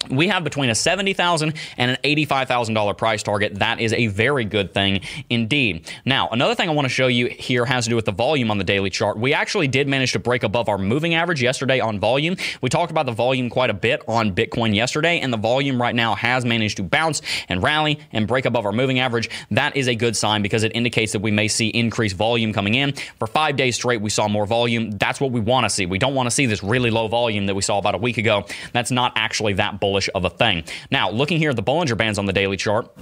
we 0.10 0.28
have 0.28 0.44
between 0.44 0.70
a 0.70 0.76
70,000 0.76 1.54
and 1.78 1.92
an 1.92 1.98
$85,000 2.04 2.98
price 2.98 3.22
target. 3.22 3.56
That 3.56 3.80
is 3.80 3.94
a 3.94 4.08
very 4.08 4.46
good 4.46 4.74
thing 4.74 5.02
indeed. 5.30 5.92
Now, 6.06 6.30
another 6.30 6.56
thing 6.56 6.70
I 6.70 6.74
want 6.74 6.86
to 6.86 6.90
show 6.90 7.08
you 7.08 7.28
here 7.28 7.66
has 7.66 7.84
to 7.84 7.90
do 7.90 7.96
with 7.96 8.06
the 8.06 8.12
volume 8.12 8.50
on 8.50 8.58
the 8.58 8.64
daily 8.64 8.90
chart. 8.90 9.20
We 9.20 9.34
actually 9.34 9.68
did 9.68 9.88
manage 9.88 10.14
to 10.14 10.20
break 10.20 10.44
above 10.44 10.70
our 10.70 10.78
moving 10.78 11.16
average 11.16 11.42
yesterday 11.42 11.80
on 11.80 12.00
volume. 12.00 12.38
We 12.62 12.70
talked 12.70 12.92
about 12.92 13.06
the 13.06 13.12
volume 13.12 13.50
quite 13.50 13.70
a 13.70 13.74
bit 13.74 14.02
on 14.08 14.34
Bitcoin 14.34 14.74
yesterday, 14.74 15.20
and 15.20 15.34
the 15.34 15.38
volume 15.38 15.82
right 15.82 15.94
now 15.94 16.16
has 16.16 16.46
managed 16.46 16.78
to 16.78 16.84
bounce 16.84 17.22
and 17.50 17.62
rally 17.62 18.00
and 18.14 18.28
break 18.28 18.46
above 18.46 18.66
our 18.66 18.72
moving 18.72 19.00
average. 19.00 19.30
That 19.52 19.76
is 19.76 19.88
a 19.88 19.96
good 19.96 20.16
sign 20.16 20.42
because 20.42 20.64
it 20.64 20.72
indicates 20.76 21.12
that 21.12 21.22
we 21.22 21.32
may 21.32 21.48
see 21.48 21.68
increased 21.68 22.16
volume 22.16 22.54
coming 22.54 22.76
in. 22.76 22.94
For 23.20 23.28
five 23.28 23.58
days 23.58 23.76
straight, 23.76 24.02
we 24.02 24.10
saw 24.10 24.28
more 24.28 24.46
volume. 24.46 24.92
That's 24.92 25.20
what 25.20 25.32
we 25.32 25.40
want 25.40 25.66
to 25.66 25.70
see. 25.70 25.86
We 25.86 26.00
don't 26.00 26.16
want 26.16 26.28
to 26.28 26.32
see 26.32 26.46
this 26.46 26.64
really 26.64 26.90
low 26.90 27.08
volume 27.08 27.46
that 27.48 27.56
we 27.56 27.62
saw 27.62 27.78
about 27.78 27.96
a 27.96 28.00
week 28.00 28.18
ago. 28.18 28.46
That's 28.72 28.92
not 28.92 29.12
actually 29.16 29.54
that 29.54 29.80
bullish 29.90 30.10
of 30.14 30.24
a 30.24 30.30
thing. 30.30 30.64
Now, 30.92 31.10
looking 31.10 31.40
here 31.40 31.50
at 31.50 31.56
the 31.56 31.64
Bollinger 31.64 31.98
Bands 31.98 32.20
on 32.20 32.28
the 32.28 32.34
daily 32.34 32.58
chart, 32.58 32.96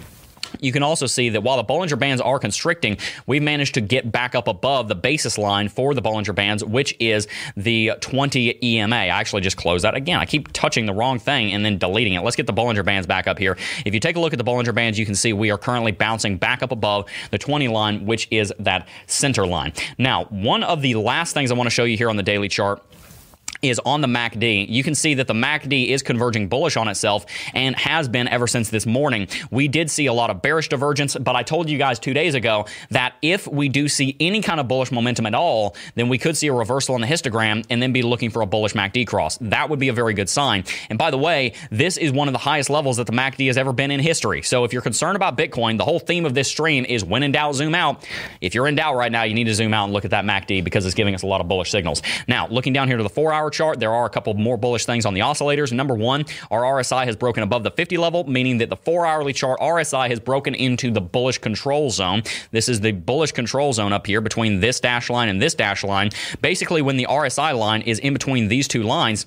you 0.61 0.71
can 0.71 0.81
also 0.81 1.05
see 1.05 1.27
that 1.29 1.43
while 1.43 1.57
the 1.57 1.65
Bollinger 1.65 1.99
Bands 1.99 2.21
are 2.21 2.39
constricting, 2.39 2.97
we've 3.25 3.43
managed 3.43 3.73
to 3.73 3.81
get 3.81 4.09
back 4.09 4.35
up 4.35 4.47
above 4.47 4.87
the 4.87 4.95
basis 4.95 5.37
line 5.37 5.67
for 5.67 5.93
the 5.93 6.01
Bollinger 6.01 6.33
Bands, 6.33 6.63
which 6.63 6.95
is 7.01 7.27
the 7.57 7.91
20 7.99 8.57
EMA. 8.63 8.95
I 8.95 9.07
actually 9.07 9.41
just 9.41 9.57
closed 9.57 9.83
that 9.83 9.95
again. 9.95 10.17
I 10.17 10.25
keep 10.25 10.53
touching 10.53 10.85
the 10.85 10.93
wrong 10.93 11.19
thing 11.19 11.51
and 11.51 11.65
then 11.65 11.77
deleting 11.77 12.13
it. 12.13 12.21
Let's 12.21 12.37
get 12.37 12.47
the 12.47 12.53
Bollinger 12.53 12.85
Bands 12.85 13.05
back 13.05 13.27
up 13.27 13.37
here. 13.37 13.57
If 13.85 13.93
you 13.93 13.99
take 13.99 14.15
a 14.15 14.21
look 14.21 14.31
at 14.31 14.39
the 14.39 14.45
Bollinger 14.45 14.73
Bands, 14.73 14.97
you 14.97 15.05
can 15.05 15.15
see 15.15 15.33
we 15.33 15.51
are 15.51 15.57
currently 15.57 15.91
bouncing 15.91 16.37
back 16.37 16.63
up 16.63 16.71
above 16.71 17.09
the 17.31 17.37
20 17.37 17.67
line, 17.67 18.05
which 18.05 18.29
is 18.31 18.53
that 18.59 18.87
center 19.07 19.45
line. 19.45 19.73
Now, 19.97 20.23
one 20.25 20.63
of 20.63 20.81
the 20.81 20.95
last 20.95 21.33
things 21.33 21.51
I 21.51 21.55
want 21.55 21.67
to 21.67 21.71
show 21.71 21.83
you 21.83 21.97
here 21.97 22.09
on 22.09 22.15
the 22.15 22.23
daily 22.23 22.47
chart 22.47 22.81
is 23.61 23.79
on 23.79 24.01
the 24.01 24.07
MACD. 24.07 24.67
You 24.69 24.83
can 24.83 24.95
see 24.95 25.15
that 25.15 25.27
the 25.27 25.33
MACD 25.33 25.89
is 25.89 26.03
converging 26.03 26.47
bullish 26.47 26.77
on 26.77 26.87
itself 26.87 27.25
and 27.53 27.75
has 27.75 28.07
been 28.07 28.27
ever 28.27 28.47
since 28.47 28.69
this 28.69 28.85
morning. 28.85 29.27
We 29.51 29.67
did 29.67 29.89
see 29.91 30.05
a 30.05 30.13
lot 30.13 30.29
of 30.29 30.41
bearish 30.41 30.69
divergence, 30.69 31.15
but 31.15 31.35
I 31.35 31.43
told 31.43 31.69
you 31.69 31.77
guys 31.77 31.99
two 31.99 32.13
days 32.13 32.35
ago 32.35 32.65
that 32.91 33.15
if 33.21 33.47
we 33.47 33.69
do 33.69 33.87
see 33.87 34.15
any 34.19 34.41
kind 34.41 34.59
of 34.59 34.67
bullish 34.67 34.91
momentum 34.91 35.25
at 35.25 35.35
all, 35.35 35.75
then 35.95 36.09
we 36.09 36.17
could 36.17 36.37
see 36.37 36.47
a 36.47 36.53
reversal 36.53 36.95
in 36.95 37.01
the 37.01 37.07
histogram 37.07 37.65
and 37.69 37.81
then 37.81 37.91
be 37.91 38.01
looking 38.01 38.29
for 38.29 38.41
a 38.41 38.45
bullish 38.45 38.73
MACD 38.73 39.07
cross. 39.07 39.37
That 39.39 39.69
would 39.69 39.79
be 39.79 39.89
a 39.89 39.93
very 39.93 40.13
good 40.13 40.29
sign. 40.29 40.63
And 40.89 40.99
by 40.99 41.11
the 41.11 41.17
way, 41.17 41.53
this 41.71 41.97
is 41.97 42.11
one 42.11 42.27
of 42.27 42.33
the 42.33 42.39
highest 42.39 42.69
levels 42.69 42.97
that 42.97 43.07
the 43.07 43.13
MACD 43.13 43.47
has 43.47 43.57
ever 43.57 43.73
been 43.73 43.91
in 43.91 43.99
history. 43.99 44.41
So 44.41 44.63
if 44.63 44.73
you're 44.73 44.81
concerned 44.81 45.15
about 45.15 45.37
Bitcoin, 45.37 45.77
the 45.77 45.85
whole 45.85 45.99
theme 45.99 46.25
of 46.25 46.33
this 46.33 46.47
stream 46.47 46.85
is 46.85 47.03
when 47.03 47.23
in 47.23 47.31
doubt, 47.31 47.55
zoom 47.55 47.75
out. 47.75 48.07
If 48.41 48.55
you're 48.55 48.67
in 48.67 48.75
doubt 48.75 48.95
right 48.95 49.11
now, 49.11 49.23
you 49.23 49.33
need 49.33 49.45
to 49.45 49.53
zoom 49.53 49.73
out 49.73 49.85
and 49.85 49.93
look 49.93 50.05
at 50.05 50.11
that 50.11 50.25
MACD 50.25 50.63
because 50.63 50.85
it's 50.85 50.95
giving 50.95 51.15
us 51.15 51.23
a 51.23 51.27
lot 51.27 51.41
of 51.41 51.47
bullish 51.47 51.71
signals. 51.71 52.01
Now, 52.27 52.47
looking 52.47 52.73
down 52.73 52.87
here 52.87 52.97
to 52.97 53.03
the 53.03 53.09
four 53.09 53.33
hour 53.33 53.46
chart, 53.49 53.79
there 53.79 53.93
are 53.93 54.05
a 54.05 54.09
couple 54.09 54.33
more 54.33 54.57
bullish 54.57 54.85
things 54.85 55.05
on 55.05 55.13
the 55.13 55.21
oscillators. 55.21 55.71
Number 55.71 55.93
one, 55.93 56.25
our 56.51 56.61
RSI 56.61 57.05
has 57.05 57.15
broken 57.15 57.43
above 57.43 57.63
the 57.63 57.71
50 57.71 57.97
level, 57.97 58.23
meaning 58.29 58.57
that 58.59 58.69
the 58.69 58.75
four 58.75 59.05
hourly 59.05 59.33
chart 59.33 59.59
RSI 59.59 60.09
has 60.09 60.19
broken 60.19 60.55
into 60.55 60.91
the 60.91 61.01
bullish 61.01 61.37
control 61.37 61.89
zone. 61.89 62.23
This 62.51 62.69
is 62.69 62.81
the 62.81 62.91
bullish 62.91 63.31
control 63.31 63.73
zone 63.73 63.93
up 63.93 64.07
here 64.07 64.21
between 64.21 64.59
this 64.59 64.79
dash 64.79 65.09
line 65.09 65.29
and 65.29 65.41
this 65.41 65.53
dash 65.53 65.83
line. 65.83 66.09
Basically, 66.41 66.81
when 66.81 66.97
the 66.97 67.07
RSI 67.09 67.57
line 67.57 67.81
is 67.81 67.99
in 67.99 68.13
between 68.13 68.47
these 68.47 68.67
two 68.67 68.83
lines, 68.83 69.25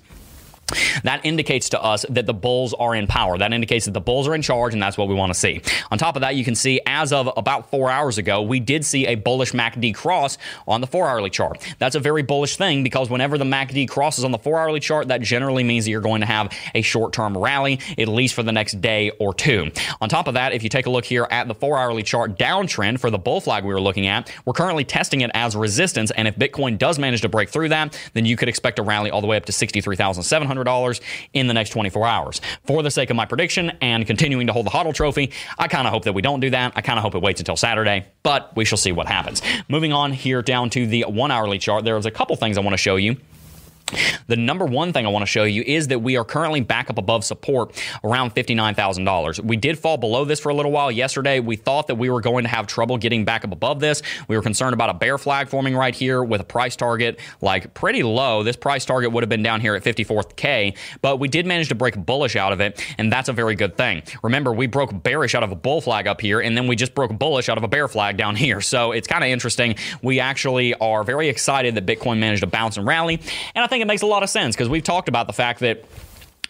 that 1.05 1.21
indicates 1.25 1.69
to 1.71 1.83
us 1.83 2.05
that 2.09 2.27
the 2.27 2.35
Bulls 2.35 2.75
are 2.75 2.95
in 2.95 3.07
power. 3.07 3.39
That 3.39 3.53
indicates 3.53 3.87
that 3.87 3.93
the 3.93 4.01
Bulls 4.01 4.27
are 4.29 4.35
in 4.35 4.43
charge, 4.43 4.73
and 4.73 4.83
that's 4.83 4.97
what 4.99 5.09
we 5.09 5.15
want 5.15 5.33
to 5.33 5.39
see. 5.39 5.61
On 5.91 5.99
top 5.99 6.17
of 6.17 6.23
that, 6.23 6.37
you 6.37 6.45
can 6.45 6.55
see 6.55 6.81
as 6.87 7.13
of 7.13 7.31
about 7.37 7.71
four 7.71 7.91
hours 7.91 8.19
ago, 8.19 8.43
we 8.43 8.61
did 8.61 8.85
see 8.85 9.07
a 9.07 9.15
bullish 9.15 9.53
MACD 9.53 9.95
cross 9.95 10.39
on 10.67 10.81
the 10.81 10.87
four 10.87 11.09
hourly 11.09 11.31
chart. 11.31 11.65
That's 11.79 11.95
a 11.95 12.01
very 12.01 12.23
bullish 12.23 12.57
thing 12.57 12.83
because 12.83 13.11
whenever 13.11 13.39
the 13.39 13.45
MACD 13.45 13.89
crosses 13.89 14.25
on 14.25 14.31
the 14.31 14.39
four 14.39 14.59
hourly 14.59 14.81
chart, 14.81 15.09
that 15.09 15.21
generally 15.21 15.65
means 15.65 15.85
that 15.85 15.91
you're 15.91 16.01
going 16.01 16.21
to 16.21 16.27
have 16.27 16.53
a 16.75 16.83
short 16.83 17.13
term 17.13 17.37
rally, 17.37 17.81
at 17.99 18.09
least 18.09 18.35
for 18.35 18.43
the 18.43 18.53
next 18.53 18.81
day 18.81 19.11
or 19.19 19.35
two. 19.35 19.71
On 20.01 20.09
top 20.09 20.29
of 20.29 20.35
that, 20.35 20.53
if 20.53 20.63
you 20.63 20.69
take 20.69 20.87
a 20.87 20.91
look 20.91 21.05
here 21.05 21.27
at 21.31 21.49
the 21.49 21.55
four 21.55 21.79
hourly 21.79 22.03
chart 22.03 22.39
downtrend 22.39 23.01
for 23.01 23.11
the 23.11 23.19
bull 23.19 23.41
flag 23.41 23.65
we 23.65 23.73
were 23.73 23.81
looking 23.81 24.07
at, 24.07 24.33
we're 24.45 24.53
currently 24.53 24.85
testing 24.85 25.21
it 25.23 25.31
as 25.35 25.57
resistance. 25.57 26.11
And 26.13 26.29
if 26.29 26.37
Bitcoin 26.37 26.79
does 26.79 26.99
manage 26.99 27.23
to 27.23 27.29
break 27.29 27.49
through 27.49 27.71
that, 27.71 27.99
then 28.15 28.25
you 28.25 28.37
could 28.37 28.49
expect 28.49 28.79
a 28.79 28.83
rally 28.83 29.11
all 29.11 29.21
the 29.21 29.27
way 29.27 29.37
up 29.37 29.47
to 29.47 29.53
63,700. 29.53 30.60
$100 30.65 31.01
in 31.33 31.47
the 31.47 31.55
next 31.55 31.71
24 31.71 32.07
hours. 32.07 32.41
For 32.65 32.83
the 32.83 32.91
sake 32.91 33.11
of 33.11 33.17
my 33.17 33.27
prediction 33.27 33.73
and 33.81 34.07
continuing 34.07 34.47
to 34.47 34.53
hold 34.53 34.67
the 34.67 34.71
HODL 34.71 34.95
trophy, 34.95 35.33
I 35.59 35.69
kind 35.69 35.87
of 35.87 35.93
hope 35.93 36.05
that 36.05 36.13
we 36.13 36.23
don't 36.23 36.41
do 36.41 36.51
that. 36.51 36.73
I 36.77 36.81
kind 36.81 36.99
of 36.99 37.03
hope 37.03 37.15
it 37.15 37.23
waits 37.23 37.41
until 37.41 37.57
Saturday, 37.57 38.07
but 38.23 38.55
we 38.57 38.65
shall 38.65 38.79
see 38.79 38.93
what 38.93 39.07
happens. 39.07 39.43
Moving 39.69 39.93
on 39.93 40.13
here 40.13 40.43
down 40.43 40.71
to 40.71 40.87
the 40.87 41.05
one 41.09 41.31
hourly 41.31 41.59
chart, 41.59 41.85
there's 41.85 42.07
a 42.07 42.11
couple 42.11 42.37
things 42.37 42.59
I 42.59 42.61
want 42.61 42.75
to 42.75 42.79
show 42.79 42.97
you. 42.97 43.17
The 44.27 44.37
number 44.37 44.65
one 44.65 44.93
thing 44.93 45.07
I 45.07 45.09
want 45.09 45.23
to 45.23 45.31
show 45.31 45.45
you 45.45 45.63
is 45.67 45.89
that 45.89 46.01
we 46.01 46.17
are 46.17 46.25
currently 46.25 46.61
back 46.61 46.91
up 46.91 46.99
above 46.99 47.25
support 47.25 47.81
around 48.05 48.35
$59,000. 48.35 49.41
We 49.41 49.57
did 49.57 49.79
fall 49.79 49.97
below 49.97 50.25
this 50.25 50.41
for 50.41 50.51
a 50.51 50.55
little 50.55 50.73
while 50.73 50.91
yesterday. 50.91 51.41
We 51.41 51.57
thought 51.57 51.87
that 51.89 51.97
we 51.97 52.11
were 52.11 52.21
going 52.21 52.45
to 52.45 52.51
have 52.51 52.67
trouble 52.67 52.99
getting 52.99 53.25
back 53.25 53.45
up 53.45 53.53
above 53.53 53.81
this. 53.81 54.03
We 54.29 54.37
were 54.37 54.43
concerned 54.43 54.75
about 54.75 54.91
a 54.91 54.95
bear 54.95 55.19
flag 55.19 55.49
forming 55.49 55.77
right 55.77 55.95
here 55.95 56.23
with 56.23 56.41
a 56.41 56.45
price 56.45 56.77
target 56.77 57.19
like 57.41 57.75
pretty 57.75 58.03
low. 58.03 58.43
This 58.43 58.57
price 58.57 58.85
target 58.85 59.13
would 59.13 59.23
have 59.23 59.29
been 59.29 59.43
down 59.43 59.61
here 59.61 59.75
at 59.75 59.83
54K, 59.83 60.77
but 61.03 61.19
we 61.19 61.29
did 61.29 61.47
manage 61.47 61.69
to 61.69 61.75
break 61.75 61.97
bullish 61.97 62.37
out 62.37 62.53
of 62.53 62.61
it, 62.61 62.85
and 62.99 63.13
that's 63.13 63.29
a 63.29 63.33
very 63.33 63.55
good 63.55 63.77
thing. 63.77 64.03
Remember, 64.23 64.53
we 64.53 64.67
broke 64.67 65.03
bearish 65.03 65.35
out 65.35 65.43
of 65.43 65.53
a 65.53 65.57
bull 65.57 65.81
flag 65.81 66.07
up 66.07 66.21
here, 66.21 66.41
and 66.41 66.57
then 66.57 66.67
we 66.67 66.77
just 66.77 66.95
broke 66.95 67.17
bullish 67.19 67.49
out 67.49 67.59
of 67.59 67.65
a 67.65 67.69
bear 67.69 67.89
flag 67.89 68.17
down 68.17 68.37
here. 68.41 68.61
So 68.61 68.93
it's 68.93 69.09
kind 69.09 69.25
of 69.25 69.31
interesting. 69.31 69.77
We 70.03 70.21
actually 70.21 70.75
are 70.75 71.05
very 71.05 71.29
excited 71.29 71.75
that 71.75 71.87
Bitcoin 71.87 72.19
managed 72.19 72.43
to 72.43 72.47
bounce 72.47 72.77
and 72.77 72.87
rally, 72.87 73.21
and 73.55 73.65
I 73.65 73.67
think 73.67 73.80
think 73.81 73.89
it 73.89 73.93
makes 73.93 74.03
a 74.03 74.07
lot 74.07 74.23
of 74.23 74.29
sense 74.29 74.55
because 74.55 74.69
we've 74.69 74.85
talked 74.85 75.09
about 75.09 75.27
the 75.27 75.33
fact 75.33 75.61
that 75.61 75.85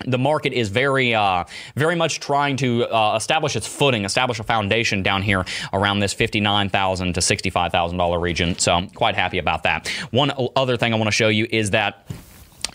the 0.05 0.19
market 0.19 0.53
is 0.53 0.69
very, 0.69 1.15
uh, 1.15 1.45
very 1.77 1.95
much 1.95 2.19
trying 2.19 2.57
to 2.57 2.87
uh, 2.87 3.15
establish 3.17 3.55
its 3.55 3.67
footing, 3.69 4.05
establish 4.05 4.41
a 4.41 4.43
foundation 4.43 5.03
down 5.05 5.23
here 5.23 5.45
around 5.73 6.01
this 6.01 6.13
fifty-nine 6.13 6.71
thousand 6.71 7.13
to 7.15 7.21
sixty-five 7.21 7.71
thousand 7.71 7.99
dollar 7.99 8.19
region. 8.19 8.59
So, 8.59 8.73
I'm 8.73 8.89
quite 8.89 9.15
happy 9.15 9.39
about 9.39 9.63
that. 9.63 9.89
One 10.11 10.33
other 10.57 10.77
thing 10.77 10.93
I 10.93 10.97
want 10.97 11.07
to 11.07 11.13
show 11.13 11.29
you 11.29 11.47
is 11.51 11.71
that 11.71 12.09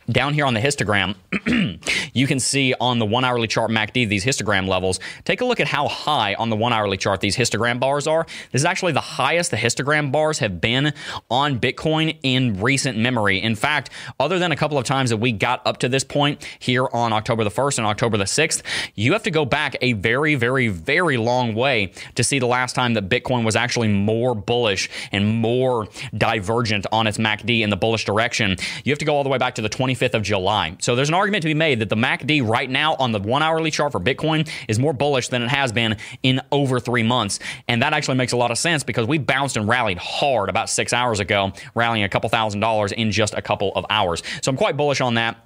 down 0.10 0.34
here 0.34 0.46
on 0.46 0.54
the 0.54 0.60
histogram, 0.60 1.16
you 2.14 2.28
can 2.28 2.40
see 2.40 2.74
on 2.80 3.00
the 3.00 3.06
one 3.06 3.26
hourly 3.26 3.48
chart 3.48 3.72
MACD 3.72 4.08
these 4.08 4.24
histogram 4.24 4.68
levels. 4.68 5.00
Take 5.24 5.42
a 5.42 5.46
look 5.46 5.60
at 5.60 5.68
how 5.68 5.88
high 5.88 6.36
on 6.36 6.50
the 6.50 6.56
one 6.56 6.74
hourly 6.74 6.98
chart 6.98 7.22
these 7.22 7.36
histogram 7.36 7.80
bars 7.80 8.08
are. 8.08 8.26
This 8.52 8.62
is 8.62 8.66
actually 8.66 8.92
the 8.92 9.02
highest 9.02 9.52
the 9.52 9.58
histogram 9.58 10.12
bars 10.12 10.40
have 10.40 10.62
been 10.62 10.94
on 11.30 11.60
Bitcoin 11.60 12.18
in 12.24 12.62
recent 12.62 12.98
memory. 12.98 13.42
In 13.42 13.56
fact, 13.56 13.90
other 14.20 14.40
than 14.40 14.52
a 14.52 14.56
couple 14.56 14.78
of 14.78 14.86
times 14.86 15.10
that 15.10 15.18
we 15.18 15.32
got 15.32 15.66
up 15.66 15.78
to 15.80 15.90
this 15.90 16.04
point 16.04 16.46
here 16.60 16.88
on 16.94 17.12
October 17.12 17.44
the 17.44 17.50
1st 17.50 17.80
and 17.80 17.88
October 17.88 18.18
the 18.18 18.26
6th, 18.26 18.62
you 18.94 19.14
have 19.14 19.24
to 19.24 19.32
go 19.32 19.46
back 19.46 19.76
a 19.82 19.94
very, 19.94 20.36
very, 20.36 20.68
very 20.68 21.18
long 21.18 21.56
way 21.56 21.92
to 22.16 22.24
see 22.24 22.40
the 22.40 22.46
last 22.46 22.76
time 22.76 22.94
that 22.94 23.10
Bitcoin 23.10 23.44
was 23.44 23.56
actually 23.56 23.88
more 23.88 24.36
bullish 24.36 24.90
and 25.12 25.28
more 25.28 25.88
divergent 26.16 26.86
on 26.92 27.08
its 27.08 27.18
MACD 27.18 27.62
in 27.62 27.70
the 27.70 27.78
bullish 27.78 28.06
direction. 28.06 28.56
You 28.84 28.92
have 28.92 29.00
to 29.00 29.06
go 29.06 29.16
all 29.16 29.24
the 29.24 29.30
way 29.30 29.38
back 29.38 29.56
to 29.56 29.62
the 29.62 29.70
20 29.70 29.95
25th 29.96 30.14
of 30.14 30.22
July. 30.24 30.76
So 30.80 30.96
there's 30.96 31.10
an 31.10 31.16
argument 31.16 31.44
to 31.44 31.48
be 31.48 31.54
made 31.54 31.80
that 31.80 31.90
the 31.90 31.96
MACD 31.96 32.48
right 32.48 32.70
now 32.70 32.96
on 32.96 33.12
the 33.12 33.20
one 33.20 33.42
hourly 33.42 33.72
chart 33.72 33.92
for 33.92 34.00
Bitcoin 34.00 34.50
is 34.68 34.80
more 34.80 34.94
bullish 34.94 35.30
than 35.30 35.42
it 35.42 35.50
has 35.50 35.72
been 35.72 35.98
in 36.24 36.42
over 36.52 36.80
three 36.80 37.04
months. 37.04 37.40
And 37.68 37.82
that 37.82 37.94
actually 37.94 38.16
makes 38.16 38.34
a 38.34 38.38
lot 38.38 38.52
of 38.52 38.58
sense 38.58 38.84
because 38.84 39.08
we 39.08 39.18
bounced 39.18 39.58
and 39.58 39.68
rallied 39.68 39.98
hard 39.98 40.50
about 40.50 40.70
six 40.70 40.94
hours 40.94 41.20
ago, 41.20 41.52
rallying 41.74 42.04
a 42.04 42.10
couple 42.10 42.30
thousand 42.30 42.60
dollars 42.60 42.92
in 42.92 43.12
just 43.12 43.34
a 43.34 43.42
couple 43.42 43.72
of 43.76 43.86
hours. 43.90 44.22
So 44.42 44.50
I'm 44.50 44.58
quite 44.58 44.78
bullish 44.78 45.02
on 45.02 45.16
that. 45.16 45.38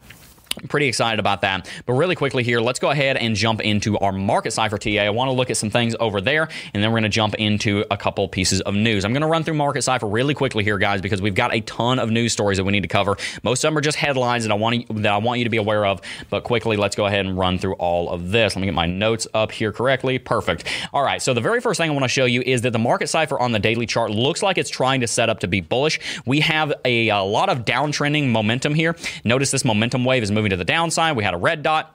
I'm 0.57 0.67
pretty 0.67 0.87
excited 0.87 1.19
about 1.19 1.41
that. 1.41 1.69
But 1.85 1.93
really 1.93 2.15
quickly 2.15 2.43
here, 2.43 2.59
let's 2.59 2.79
go 2.79 2.89
ahead 2.89 3.17
and 3.17 3.35
jump 3.35 3.61
into 3.61 3.97
our 3.99 4.11
market 4.11 4.51
cipher 4.51 4.77
TA. 4.77 5.01
I 5.01 5.09
want 5.11 5.29
to 5.29 5.33
look 5.33 5.49
at 5.49 5.57
some 5.57 5.69
things 5.69 5.95
over 5.99 6.21
there, 6.21 6.49
and 6.73 6.83
then 6.83 6.91
we're 6.91 6.99
going 6.99 7.03
to 7.03 7.09
jump 7.09 7.35
into 7.35 7.85
a 7.91 7.97
couple 7.97 8.27
pieces 8.27 8.59
of 8.61 8.73
news. 8.73 9.05
I'm 9.05 9.13
going 9.13 9.21
to 9.21 9.27
run 9.27 9.43
through 9.43 9.53
market 9.53 9.83
cipher 9.83 10.07
really 10.07 10.33
quickly 10.33 10.63
here, 10.63 10.77
guys, 10.77 11.01
because 11.01 11.21
we've 11.21 11.35
got 11.35 11.53
a 11.53 11.61
ton 11.61 11.99
of 11.99 12.09
news 12.09 12.33
stories 12.33 12.57
that 12.57 12.63
we 12.63 12.71
need 12.71 12.81
to 12.81 12.87
cover. 12.87 13.15
Most 13.43 13.63
of 13.63 13.69
them 13.69 13.77
are 13.77 13.81
just 13.81 13.97
headlines 13.97 14.43
that 14.43 14.51
I 14.51 14.55
want 14.55 14.87
that 15.03 15.13
I 15.13 15.17
want 15.17 15.37
you 15.37 15.43
to 15.43 15.49
be 15.49 15.57
aware 15.57 15.85
of. 15.85 16.01
But 16.29 16.43
quickly, 16.43 16.77
let's 16.77 16.95
go 16.95 17.05
ahead 17.05 17.25
and 17.25 17.37
run 17.37 17.59
through 17.59 17.75
all 17.75 18.09
of 18.09 18.31
this. 18.31 18.55
Let 18.55 18.61
me 18.61 18.67
get 18.67 18.73
my 18.73 18.87
notes 18.87 19.27
up 19.33 19.51
here 19.51 19.71
correctly. 19.71 20.17
Perfect. 20.17 20.65
All 20.93 21.03
right. 21.03 21.21
So 21.21 21.33
the 21.33 21.41
very 21.41 21.61
first 21.61 21.77
thing 21.77 21.89
I 21.89 21.93
want 21.93 22.03
to 22.03 22.09
show 22.09 22.25
you 22.25 22.41
is 22.41 22.63
that 22.63 22.71
the 22.71 22.79
market 22.79 23.07
cipher 23.07 23.39
on 23.39 23.51
the 23.51 23.59
daily 23.59 23.85
chart 23.85 24.11
looks 24.11 24.41
like 24.41 24.57
it's 24.57 24.69
trying 24.69 25.01
to 25.01 25.07
set 25.07 25.29
up 25.29 25.39
to 25.41 25.47
be 25.47 25.61
bullish. 25.61 25.99
We 26.25 26.39
have 26.39 26.73
a, 26.85 27.09
a 27.09 27.19
lot 27.19 27.49
of 27.49 27.65
downtrending 27.65 28.29
momentum 28.29 28.73
here. 28.73 28.95
Notice 29.23 29.51
this 29.51 29.63
momentum 29.63 30.05
wave 30.05 30.23
is 30.23 30.31
moving 30.39 30.51
to 30.51 30.55
the 30.55 30.63
downside. 30.63 31.17
We 31.17 31.25
had 31.25 31.33
a 31.33 31.37
red 31.37 31.63
dot. 31.63 31.93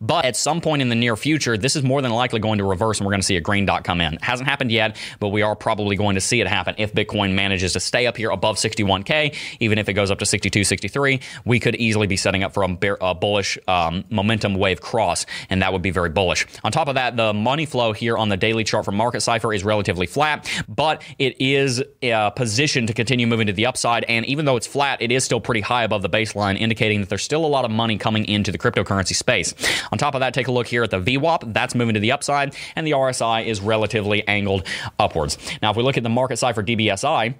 But 0.00 0.24
at 0.24 0.36
some 0.36 0.60
point 0.60 0.82
in 0.82 0.88
the 0.88 0.94
near 0.94 1.16
future, 1.16 1.56
this 1.56 1.76
is 1.76 1.82
more 1.82 2.02
than 2.02 2.12
likely 2.12 2.40
going 2.40 2.58
to 2.58 2.64
reverse 2.64 2.98
and 2.98 3.06
we're 3.06 3.12
going 3.12 3.20
to 3.20 3.26
see 3.26 3.36
a 3.36 3.40
green 3.40 3.66
dot 3.66 3.84
come 3.84 4.00
in. 4.00 4.14
It 4.14 4.22
hasn't 4.22 4.48
happened 4.48 4.70
yet, 4.70 4.96
but 5.20 5.28
we 5.28 5.42
are 5.42 5.56
probably 5.56 5.96
going 5.96 6.14
to 6.14 6.20
see 6.20 6.40
it 6.40 6.46
happen 6.46 6.74
if 6.78 6.92
Bitcoin 6.92 7.34
manages 7.34 7.72
to 7.74 7.80
stay 7.80 8.06
up 8.06 8.16
here 8.16 8.30
above 8.30 8.56
61K. 8.56 9.36
Even 9.60 9.78
if 9.78 9.88
it 9.88 9.94
goes 9.94 10.10
up 10.10 10.18
to 10.18 10.26
62, 10.26 10.64
63, 10.64 11.20
we 11.44 11.60
could 11.60 11.74
easily 11.76 12.06
be 12.06 12.16
setting 12.16 12.42
up 12.42 12.52
for 12.52 12.62
a, 12.62 12.68
bear, 12.68 12.98
a 13.00 13.14
bullish 13.14 13.58
um, 13.68 14.04
momentum 14.10 14.54
wave 14.54 14.80
cross, 14.80 15.26
and 15.50 15.62
that 15.62 15.72
would 15.72 15.82
be 15.82 15.90
very 15.90 16.10
bullish. 16.10 16.46
On 16.62 16.72
top 16.72 16.88
of 16.88 16.94
that, 16.96 17.16
the 17.16 17.32
money 17.32 17.66
flow 17.66 17.92
here 17.92 18.16
on 18.16 18.28
the 18.28 18.36
daily 18.36 18.64
chart 18.64 18.84
for 18.84 18.92
Market 18.92 19.20
Cipher 19.20 19.52
is 19.52 19.64
relatively 19.64 20.06
flat, 20.06 20.48
but 20.68 21.02
it 21.18 21.40
is 21.40 21.82
uh, 22.02 22.30
positioned 22.30 22.88
to 22.88 22.94
continue 22.94 23.26
moving 23.26 23.46
to 23.46 23.52
the 23.52 23.66
upside. 23.66 24.04
And 24.04 24.26
even 24.26 24.44
though 24.44 24.56
it's 24.56 24.66
flat, 24.66 25.00
it 25.00 25.12
is 25.12 25.24
still 25.24 25.40
pretty 25.40 25.60
high 25.60 25.84
above 25.84 26.02
the 26.02 26.10
baseline, 26.10 26.58
indicating 26.58 27.00
that 27.00 27.08
there's 27.08 27.22
still 27.22 27.44
a 27.44 27.48
lot 27.48 27.64
of 27.64 27.70
money 27.70 27.98
coming 27.98 28.24
into 28.26 28.52
the 28.52 28.58
cryptocurrency 28.58 29.14
space. 29.14 29.53
On 29.92 29.98
top 29.98 30.14
of 30.14 30.20
that, 30.20 30.34
take 30.34 30.48
a 30.48 30.52
look 30.52 30.66
here 30.66 30.82
at 30.82 30.90
the 30.90 31.00
VWAP. 31.00 31.52
That's 31.52 31.74
moving 31.74 31.94
to 31.94 32.00
the 32.00 32.12
upside, 32.12 32.54
and 32.76 32.86
the 32.86 32.92
RSI 32.92 33.46
is 33.46 33.60
relatively 33.60 34.26
angled 34.26 34.66
upwards. 34.98 35.38
Now, 35.62 35.70
if 35.70 35.76
we 35.76 35.82
look 35.82 35.96
at 35.96 36.02
the 36.02 36.08
market 36.08 36.38
cipher 36.38 36.62
DBSI, 36.62 37.34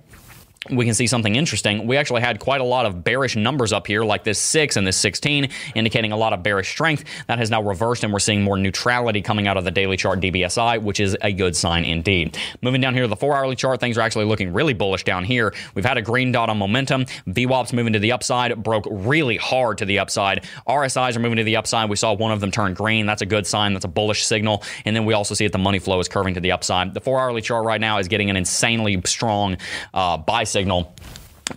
we 0.70 0.84
can 0.84 0.94
see 0.94 1.06
something 1.06 1.34
interesting. 1.34 1.86
We 1.86 1.96
actually 1.96 2.22
had 2.22 2.40
quite 2.40 2.60
a 2.60 2.64
lot 2.64 2.86
of 2.86 3.04
bearish 3.04 3.36
numbers 3.36 3.72
up 3.72 3.86
here, 3.86 4.02
like 4.02 4.24
this 4.24 4.38
6 4.38 4.76
and 4.76 4.86
this 4.86 4.96
16, 4.96 5.48
indicating 5.74 6.12
a 6.12 6.16
lot 6.16 6.32
of 6.32 6.42
bearish 6.42 6.70
strength. 6.70 7.04
That 7.26 7.38
has 7.38 7.50
now 7.50 7.62
reversed, 7.62 8.04
and 8.04 8.12
we're 8.12 8.18
seeing 8.18 8.42
more 8.42 8.56
neutrality 8.56 9.20
coming 9.20 9.46
out 9.46 9.56
of 9.56 9.64
the 9.64 9.70
daily 9.70 9.96
chart 9.96 10.20
DBSI, 10.20 10.82
which 10.82 11.00
is 11.00 11.16
a 11.20 11.32
good 11.32 11.54
sign 11.54 11.84
indeed. 11.84 12.38
Moving 12.62 12.80
down 12.80 12.94
here 12.94 13.02
to 13.02 13.08
the 13.08 13.16
four 13.16 13.36
hourly 13.36 13.56
chart, 13.56 13.80
things 13.80 13.98
are 13.98 14.00
actually 14.00 14.24
looking 14.24 14.52
really 14.52 14.74
bullish 14.74 15.04
down 15.04 15.24
here. 15.24 15.54
We've 15.74 15.84
had 15.84 15.98
a 15.98 16.02
green 16.02 16.32
dot 16.32 16.48
on 16.48 16.58
momentum. 16.58 17.04
VWAP's 17.28 17.72
moving 17.72 17.92
to 17.92 17.98
the 17.98 18.12
upside, 18.12 18.62
broke 18.62 18.86
really 18.90 19.36
hard 19.36 19.78
to 19.78 19.84
the 19.84 19.98
upside. 19.98 20.44
RSIs 20.66 21.16
are 21.16 21.20
moving 21.20 21.36
to 21.36 21.44
the 21.44 21.56
upside. 21.56 21.90
We 21.90 21.96
saw 21.96 22.14
one 22.14 22.32
of 22.32 22.40
them 22.40 22.50
turn 22.50 22.74
green. 22.74 23.06
That's 23.06 23.22
a 23.22 23.26
good 23.26 23.46
sign. 23.46 23.74
That's 23.74 23.84
a 23.84 23.88
bullish 23.88 24.24
signal. 24.24 24.62
And 24.84 24.96
then 24.96 25.04
we 25.04 25.12
also 25.12 25.34
see 25.34 25.44
that 25.44 25.52
the 25.52 25.58
money 25.58 25.78
flow 25.78 26.00
is 26.00 26.08
curving 26.08 26.34
to 26.34 26.40
the 26.40 26.52
upside. 26.52 26.94
The 26.94 27.00
four 27.00 27.20
hourly 27.20 27.42
chart 27.42 27.64
right 27.64 27.80
now 27.80 27.98
is 27.98 28.08
getting 28.08 28.30
an 28.30 28.36
insanely 28.36 29.00
strong 29.04 29.58
uh, 29.92 30.16
buy 30.16 30.44
signal 30.54 30.94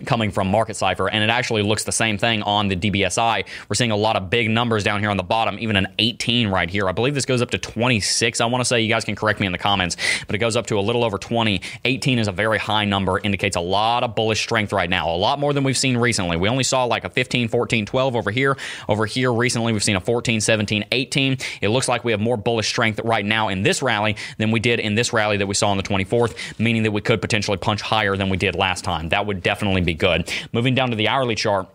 coming 0.04 0.30
from 0.30 0.48
Market 0.48 0.76
Cipher, 0.76 1.08
and 1.08 1.22
it 1.24 1.30
actually 1.30 1.62
looks 1.62 1.84
the 1.84 1.92
same 1.92 2.18
thing 2.18 2.42
on 2.42 2.68
the 2.68 2.76
DBSI. 2.76 3.44
We're 3.68 3.74
seeing 3.74 3.90
a 3.90 3.96
lot 3.96 4.16
of 4.16 4.30
big 4.30 4.50
numbers 4.50 4.84
down 4.84 5.00
here 5.00 5.10
on 5.10 5.16
the 5.16 5.22
bottom, 5.22 5.58
even 5.60 5.76
an 5.76 5.88
18 5.98 6.48
right 6.48 6.68
here. 6.68 6.88
I 6.88 6.92
believe 6.92 7.14
this 7.14 7.24
goes 7.24 7.42
up 7.42 7.50
to 7.50 7.58
26. 7.58 8.40
I 8.40 8.46
want 8.46 8.60
to 8.60 8.64
say 8.64 8.80
you 8.80 8.88
guys 8.88 9.04
can 9.04 9.16
correct 9.16 9.40
me 9.40 9.46
in 9.46 9.52
the 9.52 9.58
comments, 9.58 9.96
but 10.26 10.34
it 10.34 10.38
goes 10.38 10.56
up 10.56 10.66
to 10.66 10.78
a 10.78 10.80
little 10.80 11.04
over 11.04 11.18
20. 11.18 11.60
18 11.84 12.18
is 12.18 12.28
a 12.28 12.32
very 12.32 12.58
high 12.58 12.84
number, 12.84 13.18
indicates 13.18 13.56
a 13.56 13.60
lot 13.60 14.04
of 14.04 14.14
bullish 14.14 14.40
strength 14.40 14.72
right 14.72 14.90
now, 14.90 15.08
a 15.08 15.16
lot 15.16 15.38
more 15.38 15.52
than 15.52 15.64
we've 15.64 15.78
seen 15.78 15.96
recently. 15.96 16.36
We 16.36 16.48
only 16.48 16.64
saw 16.64 16.84
like 16.84 17.04
a 17.04 17.10
15, 17.10 17.48
14, 17.48 17.86
12 17.86 18.16
over 18.16 18.30
here. 18.30 18.56
Over 18.88 19.06
here 19.06 19.32
recently, 19.32 19.72
we've 19.72 19.84
seen 19.84 19.96
a 19.96 20.00
14, 20.00 20.40
17, 20.40 20.84
18. 20.92 21.38
It 21.60 21.68
looks 21.68 21.88
like 21.88 22.04
we 22.04 22.12
have 22.12 22.20
more 22.20 22.36
bullish 22.36 22.68
strength 22.68 23.00
right 23.04 23.24
now 23.24 23.48
in 23.48 23.62
this 23.62 23.82
rally 23.82 24.16
than 24.36 24.50
we 24.50 24.60
did 24.60 24.80
in 24.80 24.94
this 24.94 25.12
rally 25.12 25.36
that 25.38 25.46
we 25.46 25.54
saw 25.54 25.70
on 25.70 25.76
the 25.76 25.82
24th, 25.82 26.58
meaning 26.58 26.82
that 26.82 26.92
we 26.92 27.00
could 27.00 27.20
potentially 27.20 27.56
punch 27.56 27.80
higher 27.80 28.16
than 28.16 28.28
we 28.28 28.36
did 28.36 28.54
last 28.54 28.84
time. 28.84 29.08
That 29.08 29.26
would 29.26 29.42
definitely 29.42 29.77
be 29.84 29.94
good. 29.94 30.32
Moving 30.52 30.74
down 30.74 30.90
to 30.90 30.96
the 30.96 31.08
hourly 31.08 31.34
chart. 31.34 31.68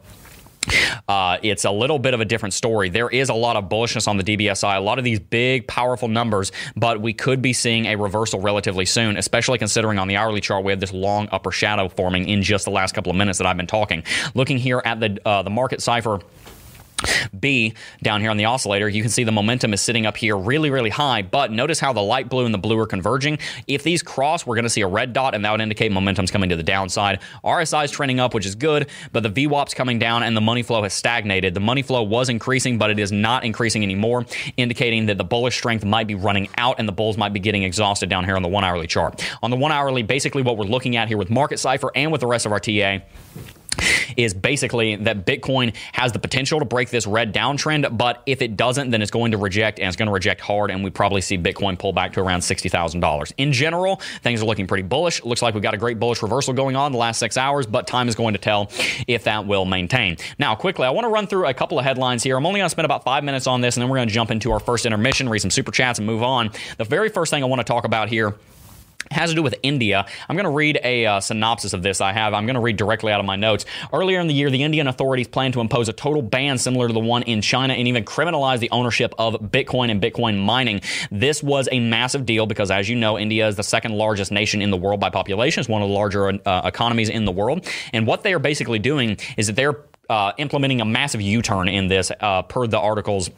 Uh, 1.07 1.37
it's 1.43 1.65
a 1.65 1.71
little 1.71 1.99
bit 1.99 2.13
of 2.13 2.21
a 2.21 2.25
different 2.25 2.53
story. 2.53 2.89
There 2.89 3.09
is 3.09 3.29
a 3.29 3.33
lot 3.33 3.55
of 3.55 3.65
bullishness 3.65 4.07
on 4.07 4.17
the 4.17 4.23
DBSI, 4.23 4.77
a 4.77 4.79
lot 4.79 4.97
of 4.97 5.03
these 5.03 5.19
big, 5.19 5.67
powerful 5.67 6.07
numbers, 6.07 6.51
but 6.75 7.01
we 7.01 7.13
could 7.13 7.41
be 7.41 7.53
seeing 7.53 7.87
a 7.87 7.95
reversal 7.97 8.39
relatively 8.39 8.85
soon, 8.85 9.17
especially 9.17 9.57
considering 9.57 9.99
on 9.99 10.07
the 10.07 10.15
hourly 10.15 10.41
chart 10.41 10.63
we 10.63 10.71
have 10.71 10.79
this 10.79 10.93
long 10.93 11.27
upper 11.31 11.51
shadow 11.51 11.89
forming 11.89 12.29
in 12.29 12.41
just 12.41 12.65
the 12.65 12.71
last 12.71 12.93
couple 12.93 13.09
of 13.09 13.17
minutes 13.17 13.37
that 13.39 13.47
I've 13.47 13.57
been 13.57 13.67
talking. 13.67 14.03
Looking 14.35 14.57
here 14.57 14.81
at 14.85 14.99
the 14.99 15.19
uh, 15.25 15.43
the 15.43 15.49
market 15.49 15.81
cipher. 15.81 16.19
B 17.39 17.73
down 18.01 18.21
here 18.21 18.31
on 18.31 18.37
the 18.37 18.45
oscillator, 18.45 18.89
you 18.89 19.01
can 19.01 19.11
see 19.11 19.23
the 19.23 19.31
momentum 19.31 19.73
is 19.73 19.81
sitting 19.81 20.05
up 20.05 20.17
here 20.17 20.37
really, 20.37 20.69
really 20.69 20.89
high. 20.89 21.21
But 21.21 21.51
notice 21.51 21.79
how 21.79 21.93
the 21.93 22.01
light 22.01 22.29
blue 22.29 22.45
and 22.45 22.53
the 22.53 22.59
blue 22.59 22.77
are 22.79 22.85
converging. 22.85 23.39
If 23.67 23.83
these 23.83 24.03
cross, 24.03 24.45
we're 24.45 24.55
going 24.55 24.63
to 24.63 24.69
see 24.69 24.81
a 24.81 24.87
red 24.87 25.13
dot, 25.13 25.35
and 25.35 25.43
that 25.45 25.51
would 25.51 25.61
indicate 25.61 25.91
momentum's 25.91 26.31
coming 26.31 26.49
to 26.49 26.55
the 26.55 26.63
downside. 26.63 27.19
RSI 27.43 27.85
is 27.85 27.91
trending 27.91 28.19
up, 28.19 28.33
which 28.33 28.45
is 28.45 28.55
good, 28.55 28.89
but 29.11 29.23
the 29.23 29.29
VWAP's 29.29 29.73
coming 29.73 29.99
down 29.99 30.23
and 30.23 30.35
the 30.35 30.41
money 30.41 30.63
flow 30.63 30.83
has 30.83 30.93
stagnated. 30.93 31.53
The 31.53 31.59
money 31.59 31.81
flow 31.81 32.03
was 32.03 32.29
increasing, 32.29 32.77
but 32.77 32.89
it 32.89 32.99
is 32.99 33.11
not 33.11 33.43
increasing 33.43 33.83
anymore, 33.83 34.25
indicating 34.57 35.05
that 35.07 35.17
the 35.17 35.23
bullish 35.23 35.57
strength 35.57 35.85
might 35.85 36.07
be 36.07 36.15
running 36.15 36.49
out 36.57 36.79
and 36.79 36.87
the 36.87 36.93
bulls 36.93 37.17
might 37.17 37.33
be 37.33 37.39
getting 37.39 37.63
exhausted 37.63 38.09
down 38.09 38.25
here 38.25 38.35
on 38.35 38.41
the 38.41 38.47
one 38.47 38.63
hourly 38.63 38.87
chart. 38.87 39.23
On 39.41 39.49
the 39.49 39.57
one 39.57 39.71
hourly, 39.71 40.03
basically 40.03 40.41
what 40.41 40.57
we're 40.57 40.65
looking 40.65 40.95
at 40.95 41.07
here 41.07 41.17
with 41.17 41.29
Market 41.29 41.59
Cipher 41.59 41.91
and 41.95 42.11
with 42.11 42.21
the 42.21 42.27
rest 42.27 42.45
of 42.45 42.51
our 42.51 42.59
TA 42.59 42.99
is 44.17 44.33
basically 44.33 44.95
that 44.95 45.25
Bitcoin 45.25 45.75
has 45.93 46.11
the 46.11 46.19
potential 46.19 46.59
to 46.59 46.65
break 46.65 46.89
this 46.89 47.07
red 47.07 47.33
downtrend, 47.33 47.97
but 47.97 48.21
if 48.25 48.41
it 48.41 48.57
doesn't, 48.57 48.91
then 48.91 49.01
it's 49.01 49.11
going 49.11 49.31
to 49.31 49.37
reject 49.37 49.79
and 49.79 49.87
it's 49.87 49.97
going 49.97 50.07
to 50.07 50.13
reject 50.13 50.41
hard, 50.41 50.71
and 50.71 50.83
we 50.83 50.89
probably 50.89 51.21
see 51.21 51.37
Bitcoin 51.37 51.77
pull 51.77 51.93
back 51.93 52.13
to 52.13 52.21
around 52.21 52.41
$60,000. 52.41 53.33
In 53.37 53.51
general, 53.51 53.97
things 54.21 54.41
are 54.41 54.45
looking 54.45 54.67
pretty 54.67 54.83
bullish. 54.83 55.23
Looks 55.23 55.41
like 55.41 55.53
we've 55.53 55.63
got 55.63 55.73
a 55.73 55.77
great 55.77 55.99
bullish 55.99 56.21
reversal 56.21 56.53
going 56.53 56.75
on 56.75 56.91
the 56.91 56.97
last 56.97 57.19
six 57.19 57.37
hours, 57.37 57.65
but 57.65 57.87
time 57.87 58.07
is 58.07 58.15
going 58.15 58.33
to 58.33 58.39
tell 58.39 58.71
if 59.07 59.23
that 59.25 59.45
will 59.45 59.65
maintain. 59.65 60.17
Now, 60.39 60.55
quickly, 60.55 60.85
I 60.85 60.89
want 60.91 61.05
to 61.05 61.09
run 61.09 61.27
through 61.27 61.47
a 61.47 61.53
couple 61.53 61.79
of 61.79 61.85
headlines 61.85 62.23
here. 62.23 62.37
I'm 62.37 62.45
only 62.45 62.59
going 62.59 62.65
to 62.67 62.71
spend 62.71 62.85
about 62.85 63.03
five 63.03 63.23
minutes 63.23 63.47
on 63.47 63.61
this, 63.61 63.75
and 63.75 63.81
then 63.81 63.89
we're 63.89 63.97
going 63.97 64.07
to 64.07 64.13
jump 64.13 64.31
into 64.31 64.51
our 64.51 64.59
first 64.59 64.85
intermission, 64.85 65.29
read 65.29 65.39
some 65.39 65.51
super 65.51 65.71
chats, 65.71 65.99
and 65.99 66.05
move 66.05 66.23
on. 66.23 66.51
The 66.77 66.85
very 66.85 67.09
first 67.09 67.29
thing 67.31 67.43
I 67.43 67.47
want 67.47 67.59
to 67.59 67.63
talk 67.63 67.85
about 67.85 68.09
here 68.09 68.35
has 69.11 69.29
to 69.29 69.35
do 69.35 69.43
with 69.43 69.55
India. 69.63 70.05
I'm 70.27 70.35
going 70.35 70.45
to 70.45 70.49
read 70.49 70.79
a 70.83 71.05
uh, 71.05 71.19
synopsis 71.19 71.73
of 71.73 71.83
this 71.83 72.01
I 72.01 72.13
have. 72.13 72.33
I'm 72.33 72.45
going 72.45 72.55
to 72.55 72.61
read 72.61 72.77
directly 72.77 73.11
out 73.11 73.19
of 73.19 73.25
my 73.25 73.35
notes. 73.35 73.65
Earlier 73.91 74.19
in 74.19 74.27
the 74.27 74.33
year, 74.33 74.49
the 74.49 74.63
Indian 74.63 74.87
authorities 74.87 75.27
planned 75.27 75.53
to 75.55 75.61
impose 75.61 75.89
a 75.89 75.93
total 75.93 76.21
ban 76.21 76.57
similar 76.57 76.87
to 76.87 76.93
the 76.93 76.99
one 76.99 77.23
in 77.23 77.41
China 77.41 77.73
and 77.73 77.87
even 77.87 78.05
criminalize 78.05 78.59
the 78.59 78.69
ownership 78.71 79.13
of 79.17 79.35
Bitcoin 79.35 79.91
and 79.91 80.01
Bitcoin 80.01 80.43
mining. 80.43 80.81
This 81.11 81.43
was 81.43 81.69
a 81.71 81.79
massive 81.79 82.25
deal 82.25 82.45
because, 82.45 82.71
as 82.71 82.89
you 82.89 82.95
know, 82.95 83.17
India 83.17 83.47
is 83.47 83.55
the 83.55 83.63
second 83.63 83.93
largest 83.93 84.31
nation 84.31 84.61
in 84.61 84.71
the 84.71 84.77
world 84.77 84.99
by 84.99 85.09
population. 85.09 85.61
It's 85.61 85.69
one 85.69 85.81
of 85.81 85.89
the 85.89 85.93
larger 85.93 86.27
uh, 86.27 86.61
economies 86.65 87.09
in 87.09 87.25
the 87.25 87.31
world. 87.31 87.67
And 87.93 88.07
what 88.07 88.23
they 88.23 88.33
are 88.33 88.39
basically 88.39 88.79
doing 88.79 89.17
is 89.37 89.47
that 89.47 89.55
they're 89.55 89.79
uh, 90.09 90.33
implementing 90.37 90.81
a 90.81 90.85
massive 90.85 91.21
U 91.21 91.41
turn 91.41 91.67
in 91.67 91.87
this, 91.87 92.11
uh, 92.19 92.41
per 92.43 92.67
the 92.67 92.79
articles 92.79 93.29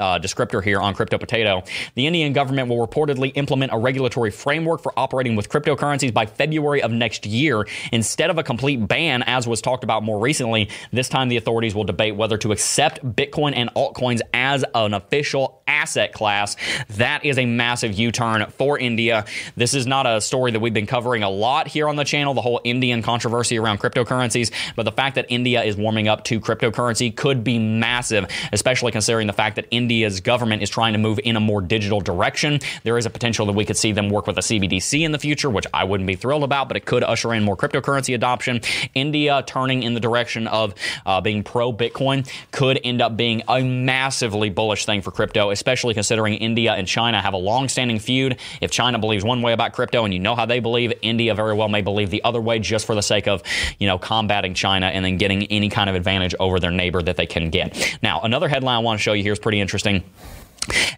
uh, 0.00 0.18
descriptor 0.18 0.62
here 0.62 0.80
on 0.80 0.94
Crypto 0.94 1.18
Potato. 1.18 1.62
The 1.94 2.06
Indian 2.06 2.32
government 2.32 2.68
will 2.68 2.84
reportedly 2.84 3.32
implement 3.34 3.72
a 3.72 3.78
regulatory 3.78 4.30
framework 4.30 4.82
for 4.82 4.92
operating 4.96 5.36
with 5.36 5.48
cryptocurrencies 5.48 6.12
by 6.12 6.26
February 6.26 6.82
of 6.82 6.90
next 6.90 7.26
year. 7.26 7.66
Instead 7.92 8.30
of 8.30 8.38
a 8.38 8.42
complete 8.42 8.88
ban, 8.88 9.22
as 9.22 9.46
was 9.46 9.60
talked 9.60 9.84
about 9.84 10.02
more 10.02 10.18
recently, 10.18 10.68
this 10.92 11.08
time 11.08 11.28
the 11.28 11.36
authorities 11.36 11.74
will 11.74 11.84
debate 11.84 12.16
whether 12.16 12.38
to 12.38 12.52
accept 12.52 13.04
Bitcoin 13.04 13.52
and 13.54 13.72
altcoins 13.74 14.20
as 14.32 14.64
an 14.74 14.94
official 14.94 15.62
asset 15.66 16.12
class. 16.12 16.56
That 16.90 17.24
is 17.24 17.38
a 17.38 17.46
massive 17.46 17.92
U 17.94 18.10
turn 18.10 18.46
for 18.50 18.78
India. 18.78 19.24
This 19.56 19.74
is 19.74 19.86
not 19.86 20.06
a 20.06 20.20
story 20.20 20.50
that 20.50 20.60
we've 20.60 20.74
been 20.74 20.86
covering 20.86 21.22
a 21.22 21.30
lot 21.30 21.68
here 21.68 21.88
on 21.88 21.96
the 21.96 22.04
channel, 22.04 22.34
the 22.34 22.40
whole 22.40 22.60
Indian 22.64 23.02
controversy 23.02 23.58
around 23.58 23.78
cryptocurrencies, 23.78 24.50
but 24.76 24.84
the 24.84 24.92
fact 24.92 25.14
that 25.14 25.26
India 25.28 25.62
is 25.62 25.76
warming 25.76 26.08
up 26.08 26.24
to 26.24 26.40
cryptocurrency 26.40 27.14
could 27.14 27.44
be 27.44 27.58
massive, 27.58 28.26
especially 28.52 28.92
considering 28.92 29.26
the 29.26 29.32
fact 29.32 29.56
that 29.56 29.66
India's 29.90 30.20
government 30.20 30.62
is 30.62 30.70
trying 30.70 30.92
to 30.92 31.00
move 31.00 31.18
in 31.24 31.34
a 31.34 31.40
more 31.40 31.60
digital 31.60 32.00
direction. 32.00 32.60
There 32.84 32.96
is 32.96 33.06
a 33.06 33.10
potential 33.10 33.44
that 33.46 33.54
we 33.54 33.64
could 33.64 33.76
see 33.76 33.90
them 33.90 34.08
work 34.08 34.28
with 34.28 34.38
a 34.38 34.40
CBDC 34.40 35.00
in 35.00 35.10
the 35.10 35.18
future, 35.18 35.50
which 35.50 35.66
I 35.74 35.82
wouldn't 35.82 36.06
be 36.06 36.14
thrilled 36.14 36.44
about, 36.44 36.68
but 36.68 36.76
it 36.76 36.84
could 36.84 37.02
usher 37.02 37.34
in 37.34 37.42
more 37.42 37.56
cryptocurrency 37.56 38.14
adoption. 38.14 38.60
India 38.94 39.42
turning 39.48 39.82
in 39.82 39.94
the 39.94 39.98
direction 39.98 40.46
of 40.46 40.76
uh, 41.04 41.20
being 41.20 41.42
pro 41.42 41.72
Bitcoin 41.72 42.30
could 42.52 42.78
end 42.84 43.02
up 43.02 43.16
being 43.16 43.42
a 43.48 43.64
massively 43.64 44.48
bullish 44.48 44.86
thing 44.86 45.02
for 45.02 45.10
crypto, 45.10 45.50
especially 45.50 45.92
considering 45.92 46.34
India 46.34 46.72
and 46.72 46.86
China 46.86 47.20
have 47.20 47.34
a 47.34 47.38
long-standing 47.38 47.98
feud. 47.98 48.38
If 48.60 48.70
China 48.70 49.00
believes 49.00 49.24
one 49.24 49.42
way 49.42 49.52
about 49.52 49.72
crypto 49.72 50.04
and 50.04 50.14
you 50.14 50.20
know 50.20 50.36
how 50.36 50.46
they 50.46 50.60
believe, 50.60 50.92
India 51.02 51.34
very 51.34 51.54
well 51.54 51.68
may 51.68 51.82
believe 51.82 52.10
the 52.10 52.22
other 52.22 52.40
way 52.40 52.60
just 52.60 52.86
for 52.86 52.94
the 52.94 53.02
sake 53.02 53.26
of, 53.26 53.42
you 53.80 53.88
know, 53.88 53.98
combating 53.98 54.54
China 54.54 54.86
and 54.86 55.04
then 55.04 55.16
getting 55.16 55.46
any 55.46 55.68
kind 55.68 55.90
of 55.90 55.96
advantage 55.96 56.36
over 56.38 56.60
their 56.60 56.70
neighbor 56.70 57.02
that 57.02 57.16
they 57.16 57.26
can 57.26 57.50
get. 57.50 57.98
Now, 58.04 58.20
another 58.20 58.46
headline 58.46 58.76
I 58.76 58.78
want 58.78 59.00
to 59.00 59.02
show 59.02 59.14
you 59.14 59.24
here 59.24 59.32
is 59.32 59.40
pretty 59.40 59.60
interesting 59.60 59.79
interesting. 59.86 60.04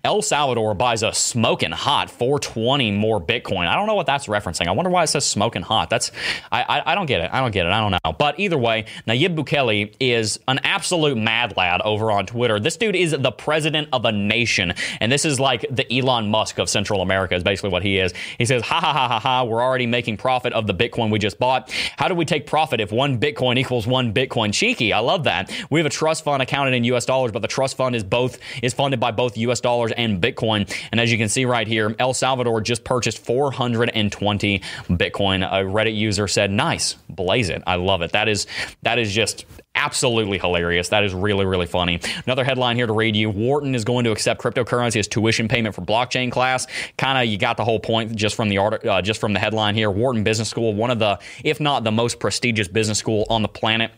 El 0.04 0.20
Salvador 0.22 0.74
buys 0.74 1.02
a 1.02 1.12
smoking 1.12 1.70
hot 1.70 2.10
420 2.10 2.90
more 2.90 3.20
Bitcoin. 3.20 3.66
I 3.68 3.74
don't 3.74 3.86
know 3.86 3.94
what 3.94 4.06
that's 4.06 4.26
referencing. 4.26 4.66
I 4.66 4.72
wonder 4.72 4.90
why 4.90 5.04
it 5.04 5.06
says 5.06 5.24
smoking 5.24 5.62
hot. 5.62 5.90
That's 5.90 6.10
I, 6.50 6.62
I, 6.62 6.92
I 6.92 6.94
don't 6.94 7.06
get 7.06 7.20
it. 7.20 7.30
I 7.32 7.40
don't 7.40 7.52
get 7.52 7.66
it. 7.66 7.72
I 7.72 7.80
don't 7.80 7.92
know. 7.92 8.12
But 8.12 8.40
either 8.40 8.58
way, 8.58 8.86
Nayib 9.06 9.36
Bukele 9.36 9.94
is 10.00 10.40
an 10.48 10.58
absolute 10.64 11.16
mad 11.16 11.56
lad 11.56 11.80
over 11.82 12.10
on 12.10 12.26
Twitter. 12.26 12.58
This 12.58 12.76
dude 12.76 12.96
is 12.96 13.12
the 13.16 13.30
president 13.30 13.88
of 13.92 14.04
a 14.04 14.12
nation, 14.12 14.74
and 15.00 15.10
this 15.10 15.24
is 15.24 15.38
like 15.38 15.64
the 15.70 15.90
Elon 15.96 16.28
Musk 16.28 16.58
of 16.58 16.68
Central 16.68 17.00
America. 17.00 17.34
Is 17.34 17.44
basically 17.44 17.70
what 17.70 17.82
he 17.82 17.98
is. 17.98 18.12
He 18.38 18.44
says, 18.44 18.62
"Ha 18.62 18.80
ha 18.80 18.92
ha 18.92 19.08
ha 19.08 19.20
ha! 19.20 19.44
We're 19.44 19.62
already 19.62 19.86
making 19.86 20.16
profit 20.16 20.52
of 20.52 20.66
the 20.66 20.74
Bitcoin 20.74 21.10
we 21.10 21.18
just 21.18 21.38
bought. 21.38 21.70
How 21.96 22.08
do 22.08 22.14
we 22.14 22.24
take 22.24 22.46
profit 22.46 22.80
if 22.80 22.90
one 22.90 23.18
Bitcoin 23.20 23.58
equals 23.58 23.86
one 23.86 24.12
Bitcoin? 24.12 24.52
Cheeky. 24.52 24.92
I 24.92 24.98
love 24.98 25.24
that. 25.24 25.52
We 25.70 25.78
have 25.78 25.86
a 25.86 25.90
trust 25.90 26.24
fund 26.24 26.42
accounted 26.42 26.74
in 26.74 26.84
U.S. 26.84 27.04
dollars, 27.04 27.30
but 27.30 27.42
the 27.42 27.48
trust 27.48 27.76
fund 27.76 27.94
is 27.94 28.02
both 28.02 28.38
is 28.62 28.74
funded 28.74 28.98
by 28.98 29.12
both 29.12 29.36
U.S. 29.38 29.51
dollars 29.60 29.92
and 29.96 30.22
Bitcoin. 30.22 30.72
And 30.90 31.00
as 31.00 31.10
you 31.10 31.18
can 31.18 31.28
see 31.28 31.44
right 31.44 31.66
here, 31.66 31.94
El 31.98 32.14
Salvador 32.14 32.60
just 32.60 32.84
purchased 32.84 33.18
420 33.24 34.58
Bitcoin. 34.88 35.46
A 35.46 35.64
Reddit 35.64 35.96
user 35.96 36.28
said, 36.28 36.50
"Nice, 36.50 36.94
blaze 37.08 37.48
it. 37.48 37.62
I 37.66 37.76
love 37.76 38.02
it. 38.02 38.12
That 38.12 38.28
is 38.28 38.46
that 38.82 38.98
is 38.98 39.12
just 39.12 39.44
absolutely 39.74 40.38
hilarious. 40.38 40.88
That 40.90 41.04
is 41.04 41.14
really, 41.14 41.46
really 41.46 41.66
funny. 41.66 42.00
Another 42.26 42.44
headline 42.44 42.76
here 42.76 42.86
to 42.86 42.92
read 42.92 43.16
you 43.16 43.30
Wharton 43.30 43.74
is 43.74 43.84
going 43.84 44.04
to 44.04 44.12
accept 44.12 44.42
cryptocurrency 44.42 44.96
as 44.96 45.08
tuition 45.08 45.48
payment 45.48 45.74
for 45.74 45.82
blockchain 45.82 46.30
class. 46.30 46.66
Kind 46.98 47.18
of, 47.18 47.30
you 47.30 47.38
got 47.38 47.56
the 47.56 47.64
whole 47.64 47.80
point 47.80 48.14
just 48.14 48.36
from 48.36 48.48
the 48.48 48.58
art, 48.58 48.84
uh, 48.86 49.02
just 49.02 49.20
from 49.20 49.32
the 49.32 49.38
headline 49.38 49.74
here. 49.74 49.90
Wharton 49.90 50.24
Business 50.24 50.48
School, 50.48 50.74
one 50.74 50.90
of 50.90 50.98
the, 50.98 51.18
if 51.42 51.60
not 51.60 51.84
the 51.84 51.92
most 51.92 52.20
prestigious 52.20 52.68
business 52.68 52.98
school 52.98 53.26
on 53.30 53.42
the 53.42 53.48
planet 53.48 53.92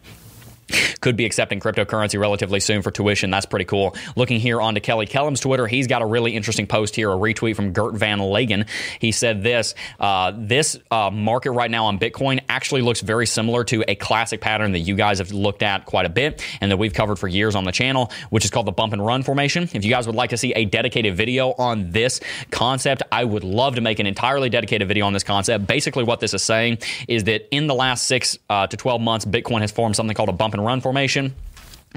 could 1.00 1.16
be 1.16 1.24
accepting 1.24 1.60
cryptocurrency 1.60 2.18
relatively 2.18 2.60
soon 2.60 2.82
for 2.82 2.90
tuition. 2.90 3.30
That's 3.30 3.46
pretty 3.46 3.64
cool. 3.64 3.94
Looking 4.16 4.40
here 4.40 4.60
onto 4.60 4.80
Kelly 4.80 5.06
Kellum's 5.06 5.40
Twitter, 5.40 5.66
he's 5.66 5.86
got 5.86 6.02
a 6.02 6.06
really 6.06 6.34
interesting 6.34 6.66
post 6.66 6.96
here, 6.96 7.10
a 7.10 7.16
retweet 7.16 7.56
from 7.56 7.72
Gert 7.72 7.94
Van 7.94 8.18
Lagen. 8.18 8.68
He 8.98 9.12
said 9.12 9.42
this 9.42 9.74
uh, 10.00 10.32
This 10.36 10.78
uh, 10.90 11.10
market 11.10 11.52
right 11.52 11.70
now 11.70 11.86
on 11.86 11.98
Bitcoin 11.98 12.40
actually 12.48 12.82
looks 12.82 13.00
very 13.00 13.26
similar 13.26 13.64
to 13.64 13.84
a 13.88 13.94
classic 13.94 14.40
pattern 14.40 14.72
that 14.72 14.80
you 14.80 14.94
guys 14.94 15.18
have 15.18 15.32
looked 15.32 15.62
at 15.62 15.86
quite 15.86 16.06
a 16.06 16.08
bit 16.08 16.44
and 16.60 16.70
that 16.70 16.76
we've 16.76 16.94
covered 16.94 17.16
for 17.16 17.28
years 17.28 17.54
on 17.54 17.64
the 17.64 17.72
channel, 17.72 18.10
which 18.30 18.44
is 18.44 18.50
called 18.50 18.66
the 18.66 18.72
bump 18.72 18.92
and 18.92 19.04
run 19.04 19.22
formation. 19.22 19.68
If 19.72 19.84
you 19.84 19.90
guys 19.90 20.06
would 20.06 20.16
like 20.16 20.30
to 20.30 20.36
see 20.36 20.52
a 20.52 20.64
dedicated 20.64 21.16
video 21.16 21.52
on 21.52 21.90
this 21.90 22.20
concept, 22.50 23.02
I 23.12 23.24
would 23.24 23.44
love 23.44 23.76
to 23.76 23.80
make 23.80 23.98
an 23.98 24.06
entirely 24.06 24.48
dedicated 24.48 24.88
video 24.88 25.06
on 25.06 25.12
this 25.12 25.24
concept. 25.24 25.66
Basically, 25.66 26.04
what 26.04 26.20
this 26.20 26.34
is 26.34 26.42
saying 26.42 26.78
is 27.08 27.24
that 27.24 27.54
in 27.54 27.66
the 27.66 27.74
last 27.74 28.04
six 28.04 28.38
uh, 28.48 28.66
to 28.66 28.76
12 28.76 29.00
months, 29.00 29.24
Bitcoin 29.24 29.60
has 29.60 29.72
formed 29.72 29.96
something 29.96 30.14
called 30.14 30.28
a 30.28 30.32
bump 30.32 30.54
and 30.54 30.63
run 30.64 30.80
formation 30.80 31.34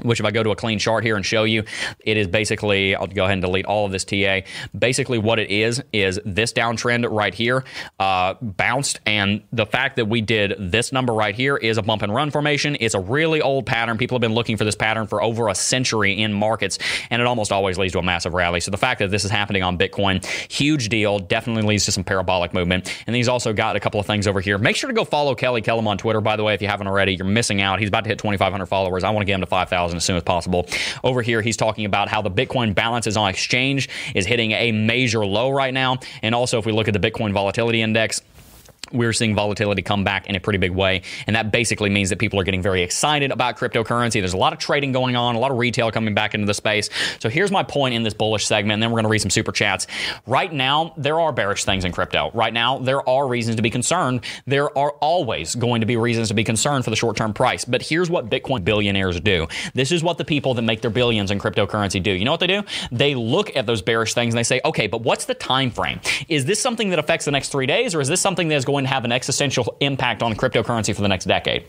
which 0.02 0.20
if 0.20 0.26
I 0.26 0.30
go 0.30 0.42
to 0.42 0.50
a 0.50 0.56
clean 0.56 0.78
chart 0.78 1.04
here 1.04 1.16
and 1.16 1.24
show 1.24 1.44
you, 1.44 1.64
it 2.00 2.16
is 2.16 2.26
basically, 2.26 2.94
I'll 2.94 3.06
go 3.06 3.24
ahead 3.24 3.34
and 3.34 3.42
delete 3.42 3.66
all 3.66 3.86
of 3.86 3.92
this 3.92 4.04
TA. 4.04 4.40
Basically, 4.78 5.18
what 5.18 5.38
it 5.38 5.50
is, 5.50 5.82
is 5.92 6.20
this 6.24 6.52
downtrend 6.52 7.10
right 7.10 7.34
here 7.34 7.64
uh, 7.98 8.34
bounced. 8.40 9.00
And 9.06 9.42
the 9.52 9.66
fact 9.66 9.96
that 9.96 10.06
we 10.06 10.20
did 10.20 10.54
this 10.58 10.92
number 10.92 11.12
right 11.12 11.34
here 11.34 11.56
is 11.56 11.78
a 11.78 11.82
bump 11.82 12.02
and 12.02 12.14
run 12.14 12.30
formation. 12.30 12.76
It's 12.80 12.94
a 12.94 13.00
really 13.00 13.40
old 13.40 13.66
pattern. 13.66 13.98
People 13.98 14.16
have 14.16 14.20
been 14.20 14.34
looking 14.34 14.56
for 14.56 14.64
this 14.64 14.76
pattern 14.76 15.06
for 15.06 15.22
over 15.22 15.48
a 15.48 15.54
century 15.54 16.12
in 16.20 16.32
markets, 16.32 16.78
and 17.10 17.20
it 17.20 17.26
almost 17.26 17.52
always 17.52 17.78
leads 17.78 17.92
to 17.92 17.98
a 17.98 18.02
massive 18.02 18.34
rally. 18.34 18.60
So 18.60 18.70
the 18.70 18.76
fact 18.76 19.00
that 19.00 19.10
this 19.10 19.24
is 19.24 19.30
happening 19.30 19.62
on 19.62 19.78
Bitcoin, 19.78 20.24
huge 20.50 20.88
deal, 20.88 21.18
definitely 21.18 21.62
leads 21.62 21.84
to 21.86 21.92
some 21.92 22.04
parabolic 22.04 22.54
movement. 22.54 22.94
And 23.06 23.16
he's 23.16 23.28
also 23.28 23.52
got 23.52 23.76
a 23.76 23.80
couple 23.80 24.00
of 24.00 24.06
things 24.06 24.26
over 24.26 24.40
here. 24.40 24.58
Make 24.58 24.76
sure 24.76 24.88
to 24.88 24.94
go 24.94 25.04
follow 25.04 25.34
Kelly 25.34 25.62
Kellum 25.62 25.88
on 25.88 25.98
Twitter, 25.98 26.20
by 26.20 26.36
the 26.36 26.44
way, 26.44 26.54
if 26.54 26.62
you 26.62 26.68
haven't 26.68 26.86
already. 26.86 27.14
You're 27.14 27.26
missing 27.26 27.60
out. 27.60 27.78
He's 27.78 27.88
about 27.88 28.04
to 28.04 28.08
hit 28.08 28.18
2,500 28.18 28.66
followers. 28.66 29.04
I 29.04 29.10
want 29.10 29.22
to 29.22 29.26
get 29.26 29.34
him 29.34 29.40
to 29.40 29.46
5,000 29.46 29.87
as 29.96 30.04
soon 30.04 30.16
as 30.16 30.22
possible. 30.22 30.66
Over 31.02 31.22
here, 31.22 31.42
he's 31.42 31.56
talking 31.56 31.84
about 31.84 32.08
how 32.08 32.22
the 32.22 32.30
Bitcoin 32.30 32.74
balances 32.74 33.16
on 33.16 33.28
exchange 33.30 33.88
is 34.14 34.26
hitting 34.26 34.52
a 34.52 34.72
major 34.72 35.24
low 35.24 35.50
right 35.50 35.72
now. 35.72 35.98
And 36.22 36.34
also, 36.34 36.58
if 36.58 36.66
we 36.66 36.72
look 36.72 36.88
at 36.88 37.00
the 37.00 37.10
Bitcoin 37.10 37.32
volatility 37.32 37.82
index, 37.82 38.20
we're 38.92 39.12
seeing 39.12 39.34
volatility 39.34 39.82
come 39.82 40.04
back 40.04 40.26
in 40.26 40.36
a 40.36 40.40
pretty 40.40 40.58
big 40.58 40.72
way. 40.72 41.02
And 41.26 41.36
that 41.36 41.50
basically 41.52 41.90
means 41.90 42.10
that 42.10 42.18
people 42.18 42.38
are 42.40 42.44
getting 42.44 42.62
very 42.62 42.82
excited 42.82 43.30
about 43.30 43.56
cryptocurrency. 43.56 44.20
There's 44.20 44.32
a 44.32 44.38
lot 44.38 44.52
of 44.52 44.58
trading 44.58 44.92
going 44.92 45.16
on, 45.16 45.34
a 45.34 45.38
lot 45.38 45.50
of 45.50 45.58
retail 45.58 45.90
coming 45.90 46.14
back 46.14 46.34
into 46.34 46.46
the 46.46 46.54
space. 46.54 46.90
So 47.20 47.28
here's 47.28 47.50
my 47.50 47.62
point 47.62 47.94
in 47.94 48.02
this 48.02 48.14
bullish 48.14 48.46
segment, 48.46 48.74
and 48.74 48.82
then 48.82 48.90
we're 48.90 48.96
going 48.96 49.04
to 49.04 49.10
read 49.10 49.20
some 49.20 49.30
super 49.30 49.52
chats. 49.52 49.86
Right 50.26 50.52
now, 50.52 50.94
there 50.96 51.20
are 51.20 51.32
bearish 51.32 51.64
things 51.64 51.84
in 51.84 51.92
crypto. 51.92 52.30
Right 52.34 52.52
now, 52.52 52.78
there 52.78 53.06
are 53.08 53.26
reasons 53.26 53.56
to 53.56 53.62
be 53.62 53.70
concerned. 53.70 54.24
There 54.46 54.76
are 54.76 54.92
always 54.92 55.54
going 55.54 55.80
to 55.80 55.86
be 55.86 55.96
reasons 55.96 56.28
to 56.28 56.34
be 56.34 56.44
concerned 56.44 56.84
for 56.84 56.90
the 56.90 56.96
short 56.96 57.16
term 57.16 57.32
price. 57.32 57.64
But 57.64 57.82
here's 57.82 58.10
what 58.10 58.30
Bitcoin 58.30 58.64
billionaires 58.64 59.20
do 59.20 59.46
this 59.74 59.92
is 59.92 60.02
what 60.02 60.18
the 60.18 60.24
people 60.24 60.54
that 60.54 60.62
make 60.62 60.80
their 60.80 60.90
billions 60.90 61.30
in 61.30 61.38
cryptocurrency 61.38 62.02
do. 62.02 62.10
You 62.10 62.24
know 62.24 62.30
what 62.30 62.40
they 62.40 62.46
do? 62.46 62.62
They 62.90 63.14
look 63.14 63.56
at 63.56 63.66
those 63.66 63.82
bearish 63.82 64.14
things 64.14 64.34
and 64.34 64.38
they 64.38 64.44
say, 64.44 64.60
okay, 64.64 64.86
but 64.86 65.02
what's 65.02 65.26
the 65.26 65.34
time 65.34 65.70
frame? 65.70 66.00
Is 66.28 66.44
this 66.44 66.60
something 66.60 66.90
that 66.90 66.98
affects 66.98 67.24
the 67.24 67.30
next 67.30 67.50
three 67.50 67.66
days, 67.66 67.94
or 67.94 68.00
is 68.00 68.08
this 68.08 68.20
something 68.20 68.48
that 68.48 68.56
is 68.56 68.64
going 68.64 68.77
to 68.84 68.90
have 68.90 69.04
an 69.04 69.12
existential 69.12 69.76
impact 69.80 70.22
on 70.22 70.34
cryptocurrency 70.34 70.94
for 70.94 71.02
the 71.02 71.08
next 71.08 71.24
decade. 71.24 71.66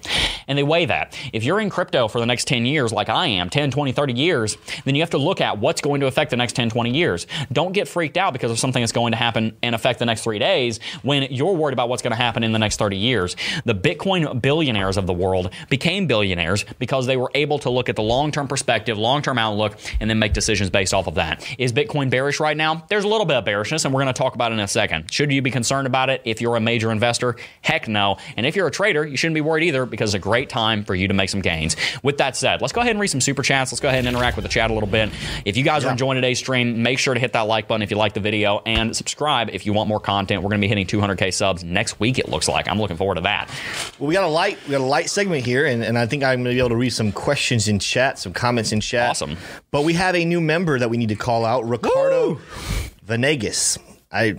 And 0.48 0.58
they 0.58 0.64
weigh 0.64 0.86
that. 0.86 1.18
If 1.34 1.44
you're 1.44 1.60
in 1.60 1.70
crypto 1.70 2.08
for 2.08 2.20
the 2.20 2.26
next 2.26 2.48
10 2.48 2.66
years, 2.66 2.92
like 2.92 3.10
I 3.10 3.28
am, 3.28 3.50
10, 3.50 3.72
20, 3.72 3.92
30 3.92 4.14
years, 4.14 4.58
then 4.86 4.96
you 4.96 5.02
have 5.02 5.12
to 5.12 5.18
look 5.18 5.42
at 5.42 5.60
what's 5.60 5.82
going 5.82 6.02
to 6.02 6.08
affect 6.08 6.32
the 6.32 6.38
next 6.38 6.54
10, 6.54 6.70
20 6.70 6.92
years. 6.92 7.28
Don't 7.52 7.72
get 7.72 7.88
freaked 7.88 8.18
out 8.18 8.34
because 8.34 8.52
of 8.52 8.60
something 8.60 8.82
that's 8.82 8.92
going 8.92 9.12
to 9.12 9.18
happen 9.18 9.58
and 9.62 9.76
affect 9.76 10.00
the 10.00 10.06
next 10.06 10.24
three 10.24 10.40
days 10.40 10.80
when 11.04 11.24
you're 11.32 11.54
worried 11.54 11.74
about 11.74 11.90
what's 11.90 12.02
going 12.02 12.12
to 12.12 12.18
happen 12.18 12.44
in 12.44 12.52
the 12.52 12.60
next 12.60 12.78
30 12.78 12.98
years. 12.98 13.36
The 13.66 13.76
Bitcoin 13.76 14.42
billionaires 14.42 14.98
of 14.98 15.08
the 15.08 15.14
world 15.14 15.52
became 15.70 16.08
billionaires 16.08 16.66
because 16.80 17.06
they 17.06 17.18
were 17.18 17.32
able 17.36 17.60
to 17.60 17.70
look 17.70 17.90
at 17.90 17.96
the 17.96 18.04
long 18.04 18.32
term 18.32 18.48
perspective, 18.48 18.98
long 18.98 19.22
term 19.22 19.38
outlook, 19.38 19.78
and 20.00 20.10
then 20.10 20.20
make 20.20 20.34
decisions 20.34 20.70
based 20.70 20.94
off 20.94 21.08
of 21.08 21.16
that. 21.16 21.46
Is 21.58 21.72
Bitcoin 21.74 22.10
bearish 22.10 22.40
right 22.40 22.58
now? 22.58 22.86
There's 22.90 23.04
a 23.04 23.08
little 23.08 23.26
bit 23.26 23.38
of 23.38 23.46
bearishness, 23.46 23.86
and 23.86 23.94
we're 23.94 24.02
going 24.02 24.14
to 24.14 24.18
talk 24.18 24.36
about 24.36 24.52
it 24.52 24.56
in 24.56 24.62
a 24.62 24.68
second. 24.68 25.12
Should 25.12 25.32
you 25.32 25.42
be 25.42 25.52
concerned 25.52 25.88
about 25.88 26.10
it 26.10 26.22
if 26.26 26.42
you're 26.42 26.56
a 26.56 26.62
major 26.62 26.92
investor? 26.92 26.99
Heck 27.62 27.88
no. 27.88 28.18
And 28.38 28.46
if 28.46 28.56
you're 28.56 28.68
a 28.68 28.72
trader, 28.72 29.06
you 29.06 29.18
shouldn't 29.18 29.36
be 29.36 29.42
worried 29.42 29.66
either 29.66 29.86
because 29.86 30.14
it's 30.14 30.22
a 30.22 30.28
great 30.28 30.50
time 30.50 30.84
for 30.84 30.96
you 30.96 31.08
to 31.08 31.14
make 31.14 31.30
some 31.30 31.42
gains. 31.42 31.76
With 32.04 32.18
that 32.18 32.36
said, 32.36 32.62
let's 32.62 32.74
go 32.74 32.82
ahead 32.82 32.92
and 32.92 33.00
read 33.00 33.08
some 33.08 33.22
super 33.22 33.44
chats. 33.44 33.72
Let's 33.72 33.80
go 33.80 33.88
ahead 33.88 34.00
and 34.00 34.08
interact 34.08 34.36
with 34.38 34.44
the 34.44 34.50
chat 34.50 34.72
a 34.72 34.74
little 34.74 34.90
bit. 34.90 35.10
If 35.46 35.58
you 35.58 35.64
guys 35.64 35.84
yeah. 35.84 35.90
are 35.90 35.92
enjoying 35.92 36.16
today's 36.16 36.40
stream, 36.40 36.84
make 36.84 37.00
sure 37.00 37.14
to 37.14 37.20
hit 37.20 37.34
that 37.34 37.42
like 37.42 37.68
button 37.68 37.82
if 37.82 37.92
you 37.92 37.98
like 37.98 38.14
the 38.14 38.20
video 38.20 38.62
and 38.66 38.96
subscribe 38.96 39.50
if 39.52 39.66
you 39.66 39.74
want 39.74 39.88
more 39.88 40.00
content. 40.00 40.44
We're 40.44 40.50
going 40.50 40.62
to 40.62 40.66
be 40.66 40.70
hitting 40.70 40.88
200k 40.88 41.34
subs 41.34 41.64
next 41.64 42.00
week. 42.00 42.20
It 42.20 42.30
looks 42.30 42.48
like. 42.48 42.68
I'm 42.68 42.80
looking 42.80 42.98
forward 42.98 43.16
to 43.16 43.22
that. 43.22 43.50
Well, 44.00 44.08
we 44.08 44.14
got 44.14 44.24
a 44.24 44.28
light, 44.28 44.58
we 44.66 44.72
got 44.72 44.82
a 44.82 44.84
light 44.84 45.10
segment 45.10 45.46
here, 45.46 45.66
and, 45.66 45.84
and 45.84 45.98
I 45.98 46.06
think 46.06 46.24
I'm 46.24 46.44
going 46.44 46.46
to 46.46 46.56
be 46.56 46.60
able 46.60 46.70
to 46.70 46.76
read 46.76 46.92
some 46.92 47.12
questions 47.12 47.68
in 47.68 47.80
chat, 47.80 48.20
some 48.20 48.34
comments 48.34 48.72
in 48.72 48.82
chat. 48.82 49.12
Awesome. 49.12 49.38
But 49.72 49.84
we 49.84 49.94
have 49.94 50.16
a 50.16 50.26
new 50.26 50.42
member 50.42 50.80
that 50.80 50.90
we 50.90 50.98
need 50.98 51.10
to 51.10 51.16
call 51.16 51.46
out, 51.46 51.66
Ricardo 51.66 52.34
Woo! 52.34 52.42
Venegas. 53.04 53.78
I 54.12 54.36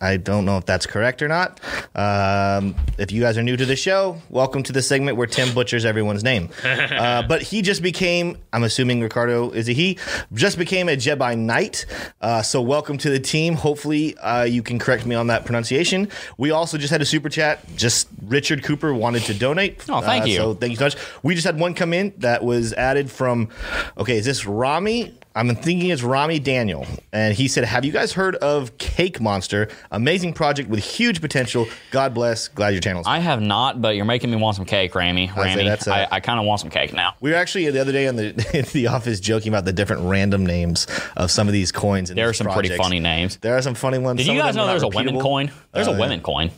I 0.00 0.16
don't 0.16 0.44
know 0.44 0.58
if 0.58 0.66
that's 0.66 0.84
correct 0.84 1.22
or 1.22 1.28
not. 1.28 1.60
Um, 1.94 2.74
if 2.98 3.12
you 3.12 3.20
guys 3.22 3.38
are 3.38 3.42
new 3.42 3.56
to 3.56 3.64
the 3.64 3.76
show, 3.76 4.20
welcome 4.30 4.62
to 4.64 4.72
the 4.72 4.82
segment 4.82 5.16
where 5.16 5.28
Tim 5.28 5.54
butchers 5.54 5.84
everyone's 5.84 6.24
name. 6.24 6.50
Uh, 6.96 7.22
but 7.22 7.42
he 7.42 7.62
just 7.62 7.82
became, 7.82 8.38
I'm 8.52 8.62
assuming 8.64 9.00
Ricardo 9.00 9.50
is 9.50 9.68
a 9.68 9.72
he, 9.72 9.98
just 10.32 10.58
became 10.58 10.88
a 10.88 10.96
Jedi 10.96 11.36
Knight. 11.38 11.84
Uh, 12.20 12.42
so 12.42 12.60
welcome 12.60 12.96
to 12.98 13.10
the 13.10 13.18
team. 13.18 13.54
Hopefully 13.54 14.16
uh, 14.18 14.44
you 14.44 14.62
can 14.62 14.78
correct 14.78 15.04
me 15.04 15.14
on 15.14 15.26
that 15.28 15.44
pronunciation. 15.44 16.08
We 16.38 16.50
also 16.50 16.78
just 16.78 16.90
had 16.90 17.02
a 17.02 17.04
super 17.04 17.28
chat. 17.28 17.64
Just 17.76 18.08
Richard 18.22 18.62
Cooper 18.62 18.94
wanted 18.94 19.22
to 19.24 19.34
donate. 19.34 19.84
Oh, 19.88 20.00
thank 20.00 20.24
uh, 20.24 20.26
you. 20.26 20.36
So 20.36 20.54
thank 20.54 20.70
you 20.70 20.76
so 20.76 20.86
much. 20.86 20.96
We 21.22 21.34
just 21.34 21.46
had 21.46 21.58
one 21.58 21.74
come 21.74 21.92
in 21.92 22.12
that 22.18 22.42
was 22.42 22.72
added 22.72 23.10
from, 23.10 23.50
okay, 23.98 24.16
is 24.18 24.24
this 24.24 24.46
Rami? 24.46 25.14
I'm 25.36 25.54
thinking 25.54 25.90
it's 25.90 26.02
Rami 26.02 26.38
Daniel, 26.38 26.86
and 27.12 27.34
he 27.34 27.46
said, 27.46 27.64
"Have 27.64 27.84
you 27.84 27.92
guys 27.92 28.14
heard 28.14 28.36
of 28.36 28.78
Cake 28.78 29.20
Monster? 29.20 29.68
Amazing 29.90 30.32
project 30.32 30.70
with 30.70 30.82
huge 30.82 31.20
potential. 31.20 31.68
God 31.90 32.14
bless. 32.14 32.48
Glad 32.48 32.70
your 32.70 32.80
channel's." 32.80 33.06
I 33.06 33.18
have 33.18 33.42
not, 33.42 33.82
but 33.82 33.96
you're 33.96 34.06
making 34.06 34.30
me 34.30 34.38
want 34.38 34.56
some 34.56 34.64
cake, 34.64 34.94
Rami. 34.94 35.30
Rami, 35.36 35.68
I, 35.70 35.76
I, 35.88 36.08
I 36.12 36.20
kind 36.20 36.40
of 36.40 36.46
want 36.46 36.60
some 36.60 36.70
cake 36.70 36.94
now. 36.94 37.14
We 37.20 37.32
were 37.32 37.36
actually 37.36 37.70
the 37.70 37.82
other 37.82 37.92
day 37.92 38.06
in 38.06 38.16
the 38.16 38.28
in 38.58 38.64
the 38.72 38.86
office 38.86 39.20
joking 39.20 39.52
about 39.52 39.66
the 39.66 39.74
different 39.74 40.04
random 40.04 40.46
names 40.46 40.86
of 41.18 41.30
some 41.30 41.48
of 41.48 41.52
these 41.52 41.70
coins. 41.70 42.08
there 42.08 42.30
are 42.30 42.32
some 42.32 42.46
projects. 42.46 42.68
pretty 42.68 42.82
funny 42.82 42.98
names. 42.98 43.36
There 43.36 43.58
are 43.58 43.62
some 43.62 43.74
funny 43.74 43.98
ones. 43.98 44.16
Did 44.16 44.26
some 44.26 44.36
you 44.36 44.40
guys 44.40 44.56
know 44.56 44.66
there's 44.66 44.82
a 44.82 44.88
women 44.88 45.20
coin? 45.20 45.52
There's 45.72 45.88
uh, 45.88 45.92
a 45.92 45.98
women 45.98 46.22
coin. 46.22 46.50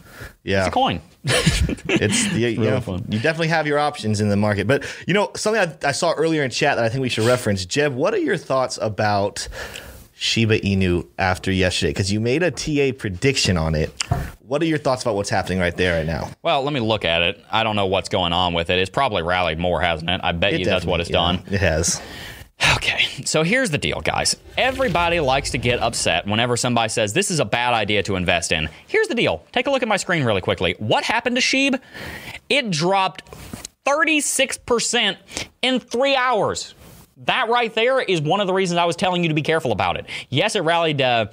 Yeah, 0.44 0.60
it's 0.60 0.68
a 0.68 0.70
coin. 0.70 1.02
it's 1.24 2.33
you, 2.33 2.48
you 2.48 2.59
know 2.59 2.81
fun. 2.81 3.04
you 3.09 3.18
definitely 3.18 3.48
have 3.48 3.66
your 3.66 3.78
options 3.78 4.20
in 4.20 4.28
the 4.28 4.37
market. 4.37 4.66
But 4.66 4.85
you 5.07 5.14
know 5.14 5.31
something 5.37 5.61
I, 5.61 5.88
I 5.88 5.92
saw 5.92 6.12
earlier 6.12 6.42
in 6.42 6.50
chat 6.50 6.76
that 6.76 6.85
I 6.85 6.88
think 6.88 7.02
we 7.02 7.09
should 7.09 7.26
reference. 7.26 7.64
Jeb, 7.64 7.94
what 7.94 8.14
are 8.14 8.18
your 8.18 8.37
thoughts 8.37 8.78
about? 8.81 9.48
Shiba 10.20 10.59
Inu 10.59 11.07
after 11.16 11.52
yesterday 11.52 11.90
because 11.90 12.11
you 12.11 12.18
made 12.18 12.42
a 12.42 12.50
TA 12.50 12.90
prediction 12.98 13.57
on 13.57 13.76
it. 13.76 13.94
What 14.40 14.61
are 14.62 14.64
your 14.64 14.78
thoughts 14.78 15.02
about 15.02 15.14
what's 15.14 15.31
happening 15.31 15.61
right 15.61 15.76
there 15.76 15.96
right 15.96 16.07
now? 16.07 16.31
Well, 16.42 16.64
let 16.64 16.72
me 16.72 16.81
look 16.81 17.04
at 17.04 17.22
it. 17.22 17.44
I 17.52 17.62
don't 17.62 17.76
know 17.76 17.87
what's 17.87 18.09
going 18.09 18.33
on 18.33 18.52
with 18.52 18.68
it. 18.68 18.81
It's 18.81 18.90
probably 18.90 19.22
rallied 19.22 19.61
more, 19.61 19.81
hasn't 19.81 20.11
it? 20.11 20.20
I 20.24 20.33
bet 20.33 20.54
it 20.54 20.61
you 20.61 20.64
that's 20.64 20.85
what 20.85 20.98
it's 20.98 21.09
yeah, 21.09 21.18
done. 21.18 21.42
It 21.52 21.61
has. 21.61 22.02
Okay, 22.76 23.04
so 23.24 23.42
here's 23.42 23.70
the 23.70 23.78
deal, 23.78 24.00
guys. 24.00 24.36
Everybody 24.56 25.20
likes 25.20 25.50
to 25.50 25.58
get 25.58 25.80
upset 25.80 26.26
whenever 26.26 26.56
somebody 26.56 26.88
says 26.88 27.12
this 27.12 27.30
is 27.30 27.40
a 27.40 27.44
bad 27.44 27.74
idea 27.74 28.02
to 28.04 28.14
invest 28.16 28.52
in. 28.52 28.68
Here's 28.86 29.08
the 29.08 29.14
deal. 29.14 29.44
Take 29.52 29.66
a 29.66 29.70
look 29.70 29.82
at 29.82 29.88
my 29.88 29.96
screen 29.96 30.24
really 30.24 30.40
quickly. 30.40 30.74
What 30.78 31.04
happened 31.04 31.36
to 31.36 31.42
Sheeb? 31.42 31.78
It 32.48 32.70
dropped 32.70 33.24
36% 33.84 35.16
in 35.62 35.80
three 35.80 36.14
hours. 36.14 36.74
That 37.24 37.48
right 37.48 37.74
there 37.74 38.00
is 38.00 38.20
one 38.20 38.40
of 38.40 38.46
the 38.46 38.52
reasons 38.52 38.78
I 38.78 38.85
was 38.85 38.94
telling 38.94 39.24
you 39.24 39.28
to 39.28 39.35
be 39.35 39.42
careful 39.42 39.72
about 39.72 39.96
it. 39.96 40.07
Yes, 40.28 40.54
it 40.54 40.61
rallied 40.61 41.02
uh, 41.02 41.26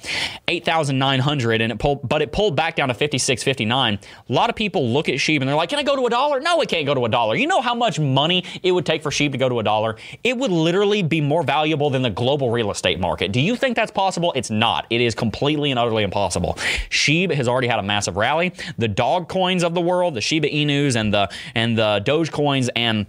8,900 0.47 1.61
and 1.61 1.71
it 1.71 1.77
pulled, 1.77 2.09
but 2.09 2.23
it 2.23 2.31
pulled 2.31 2.55
back 2.55 2.75
down 2.75 2.87
to 2.87 2.95
56.59. 2.95 3.69
A 3.69 4.33
lot 4.33 4.49
of 4.49 4.55
people 4.55 4.89
look 4.89 5.09
at 5.09 5.15
Sheeb 5.15 5.41
and 5.41 5.47
they're 5.47 5.55
like, 5.55 5.69
"Can 5.69 5.77
I 5.77 5.83
go 5.83 5.95
to 5.95 6.07
a 6.07 6.09
dollar?" 6.09 6.39
No, 6.39 6.59
it 6.61 6.69
can't 6.69 6.87
go 6.87 6.95
to 6.95 7.05
a 7.05 7.09
dollar. 7.09 7.35
You 7.35 7.45
know 7.45 7.61
how 7.61 7.75
much 7.75 7.99
money 7.99 8.43
it 8.63 8.71
would 8.71 8.85
take 8.85 9.03
for 9.03 9.11
Sheeb 9.11 9.31
to 9.33 9.37
go 9.37 9.47
to 9.47 9.59
a 9.59 9.63
dollar? 9.63 9.97
It 10.23 10.35
would 10.35 10.51
literally 10.51 11.03
be 11.03 11.21
more 11.21 11.43
valuable 11.43 11.91
than 11.91 12.01
the 12.01 12.09
global 12.09 12.49
real 12.49 12.71
estate 12.71 12.99
market. 12.99 13.31
Do 13.31 13.39
you 13.39 13.55
think 13.55 13.75
that's 13.75 13.91
possible? 13.91 14.33
It's 14.35 14.49
not. 14.49 14.87
It 14.89 15.01
is 15.01 15.13
completely 15.13 15.69
and 15.69 15.79
utterly 15.79 16.01
impossible. 16.01 16.53
Sheeb 16.89 17.31
has 17.31 17.47
already 17.47 17.67
had 17.67 17.77
a 17.77 17.83
massive 17.83 18.17
rally. 18.17 18.53
The 18.79 18.87
dog 18.87 19.29
coins 19.29 19.63
of 19.63 19.75
the 19.75 19.81
world, 19.81 20.15
the 20.15 20.21
Shiba 20.21 20.47
Inus 20.47 20.95
and 20.95 21.13
the 21.13 21.29
and 21.53 21.77
the 21.77 22.01
Doge 22.03 22.31
coins 22.31 22.71
and 22.75 23.05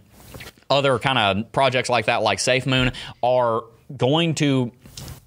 other 0.71 0.99
kind 0.99 1.19
of 1.19 1.53
projects 1.53 1.89
like 1.89 2.07
that, 2.07 2.23
like 2.23 2.39
SafeMoon, 2.39 2.95
are 3.23 3.65
going 3.97 4.35
to 4.37 4.73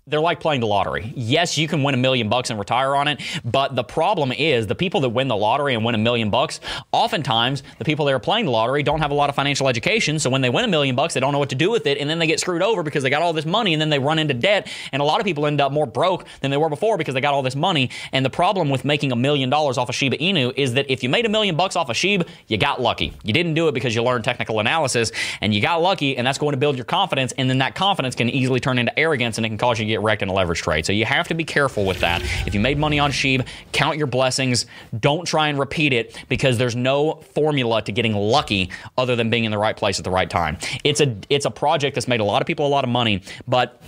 they're 0.10 0.20
like 0.20 0.40
playing 0.40 0.62
the 0.62 0.68
lottery. 0.68 1.14
Yes, 1.16 1.58
you 1.58 1.68
can 1.68 1.84
win 1.84 1.94
a 1.94 1.98
million 1.98 2.30
bucks 2.30 2.50
and 2.50 2.58
retire 2.58 2.96
on 2.96 3.08
it, 3.08 3.22
but 3.46 3.76
the 3.76 3.84
problem 3.84 4.32
is 4.32 4.66
the 4.66 4.76
people 4.76 5.02
that 5.02 5.10
win 5.10 5.28
the 5.28 5.36
lottery 5.36 5.76
and 5.76 5.86
win 5.86 5.94
a 5.96 6.00
million 6.00 6.30
bucks, 6.30 6.60
oftentimes 6.92 7.62
the 7.78 7.86
people 7.86 8.06
that 8.06 8.14
are 8.14 8.20
playing 8.20 8.46
the 8.46 8.52
lottery 8.52 8.82
don't 8.82 9.00
have 9.00 9.12
a 9.12 9.14
lot 9.14 9.30
of 9.30 9.36
financial 9.36 9.68
education. 9.68 10.18
So 10.18 10.30
when 10.30 10.42
they 10.42 10.50
win 10.50 10.66
a 10.66 10.68
million 10.68 10.96
bucks, 10.96 11.14
they 11.14 11.20
don't 11.20 11.32
know 11.32 11.40
what 11.40 11.50
to 11.50 11.56
do 11.56 11.70
with 11.70 11.86
it, 11.86 12.00
and 12.00 12.10
then 12.10 12.18
they 12.20 12.28
get 12.28 12.40
screwed 12.40 12.64
over 12.64 12.82
because 12.82 13.04
they 13.04 13.10
got 13.10 13.22
all 13.22 13.34
this 13.34 13.46
money, 13.46 13.74
and 13.74 13.82
then 13.82 13.90
they 13.90 14.00
run 14.00 14.18
into 14.20 14.34
debt. 14.34 14.68
And 14.92 15.02
a 15.02 15.06
lot 15.06 15.20
of 15.20 15.26
people 15.26 15.46
end 15.46 15.62
up 15.62 15.72
more 15.72 15.86
broke 15.86 16.26
than 16.42 16.50
they 16.50 16.58
were 16.58 16.70
before 16.70 16.98
because 16.98 17.14
they 17.14 17.22
got 17.22 17.34
all 17.34 17.44
this 17.44 17.56
money. 17.56 17.92
And 18.12 18.26
the 18.26 18.30
problem 18.30 18.70
with 18.70 18.84
making 18.84 19.12
a 19.12 19.16
million 19.16 19.50
dollars 19.50 19.78
off 19.78 19.90
of 19.90 19.96
Shiba 19.96 20.18
Inu 20.18 20.54
is 20.56 20.74
that 20.74 20.90
if 20.90 21.04
you 21.04 21.10
made 21.10 21.26
a 21.26 21.30
million 21.30 21.56
bucks 21.56 21.76
off 21.76 21.90
of 21.90 21.98
Shiba, 21.98 22.26
you 22.48 22.58
got 22.58 22.82
lucky. 22.82 23.14
You 23.24 23.34
didn't 23.34 23.54
do 23.54 23.68
it 23.68 23.74
because 23.74 23.94
you 23.94 24.02
learned 24.02 24.24
technical 24.24 24.60
analysis, 24.60 25.12
and 25.42 25.54
you 25.54 25.62
got 25.62 25.82
lucky, 25.82 26.18
and 26.18 26.26
that's 26.26 26.38
going 26.40 26.54
to 26.54 26.58
build 26.58 26.76
your 26.76 26.86
confidence, 26.86 27.32
and 27.38 27.50
then 27.50 27.60
that 27.60 27.76
confidence 27.76 28.16
can 28.16 28.30
easily 28.30 28.60
turn 28.60 28.80
into 28.80 28.98
arrogance, 28.98 29.38
and 29.38 29.46
it 29.46 29.50
can 29.50 29.58
cause 29.58 29.78
you 29.78 29.86
to 29.86 29.90
get 29.90 29.99
wrecked 30.02 30.22
in 30.22 30.30
a 30.30 30.34
leverage 30.34 30.62
trade. 30.62 30.86
So 30.86 30.94
you 30.94 31.06
have 31.06 31.28
to 31.28 31.34
be 31.34 31.44
careful 31.44 31.86
with 31.86 32.00
that. 32.00 32.22
If 32.46 32.54
you 32.54 32.60
made 32.60 32.78
money 32.78 33.00
on 33.00 33.12
Sheeb, 33.12 33.48
count 33.72 33.98
your 33.98 34.08
blessings. 34.08 34.66
Don't 35.00 35.26
try 35.26 35.48
and 35.48 35.60
repeat 35.60 35.94
it 35.94 36.18
because 36.30 36.58
there's 36.58 36.76
no 36.76 37.16
formula 37.34 37.82
to 37.84 37.92
getting 37.92 38.16
lucky 38.16 38.70
other 38.98 39.16
than 39.16 39.30
being 39.30 39.46
in 39.46 39.52
the 39.52 39.58
right 39.58 39.76
place 39.76 40.00
at 40.00 40.06
the 40.06 40.12
right 40.12 40.30
time. 40.30 40.58
It's 40.84 41.02
a 41.02 41.16
it's 41.30 41.46
a 41.46 41.52
project 41.52 41.96
that's 41.96 42.08
made 42.08 42.20
a 42.20 42.26
lot 42.26 42.42
of 42.42 42.48
people 42.48 42.66
a 42.66 42.70
lot 42.70 42.84
of 42.84 42.90
money, 42.90 43.22
but 43.48 43.82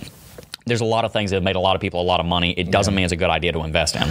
there's 0.66 0.80
a 0.80 0.84
lot 0.84 1.04
of 1.04 1.12
things 1.12 1.30
that 1.30 1.36
have 1.36 1.42
made 1.42 1.56
a 1.56 1.60
lot 1.60 1.74
of 1.74 1.80
people 1.80 2.00
a 2.00 2.04
lot 2.04 2.20
of 2.20 2.26
money. 2.26 2.52
It 2.52 2.70
doesn't 2.70 2.94
mean 2.94 3.04
it's 3.04 3.12
a 3.12 3.16
good 3.16 3.30
idea 3.30 3.52
to 3.52 3.62
invest 3.64 3.96
in. 3.96 4.08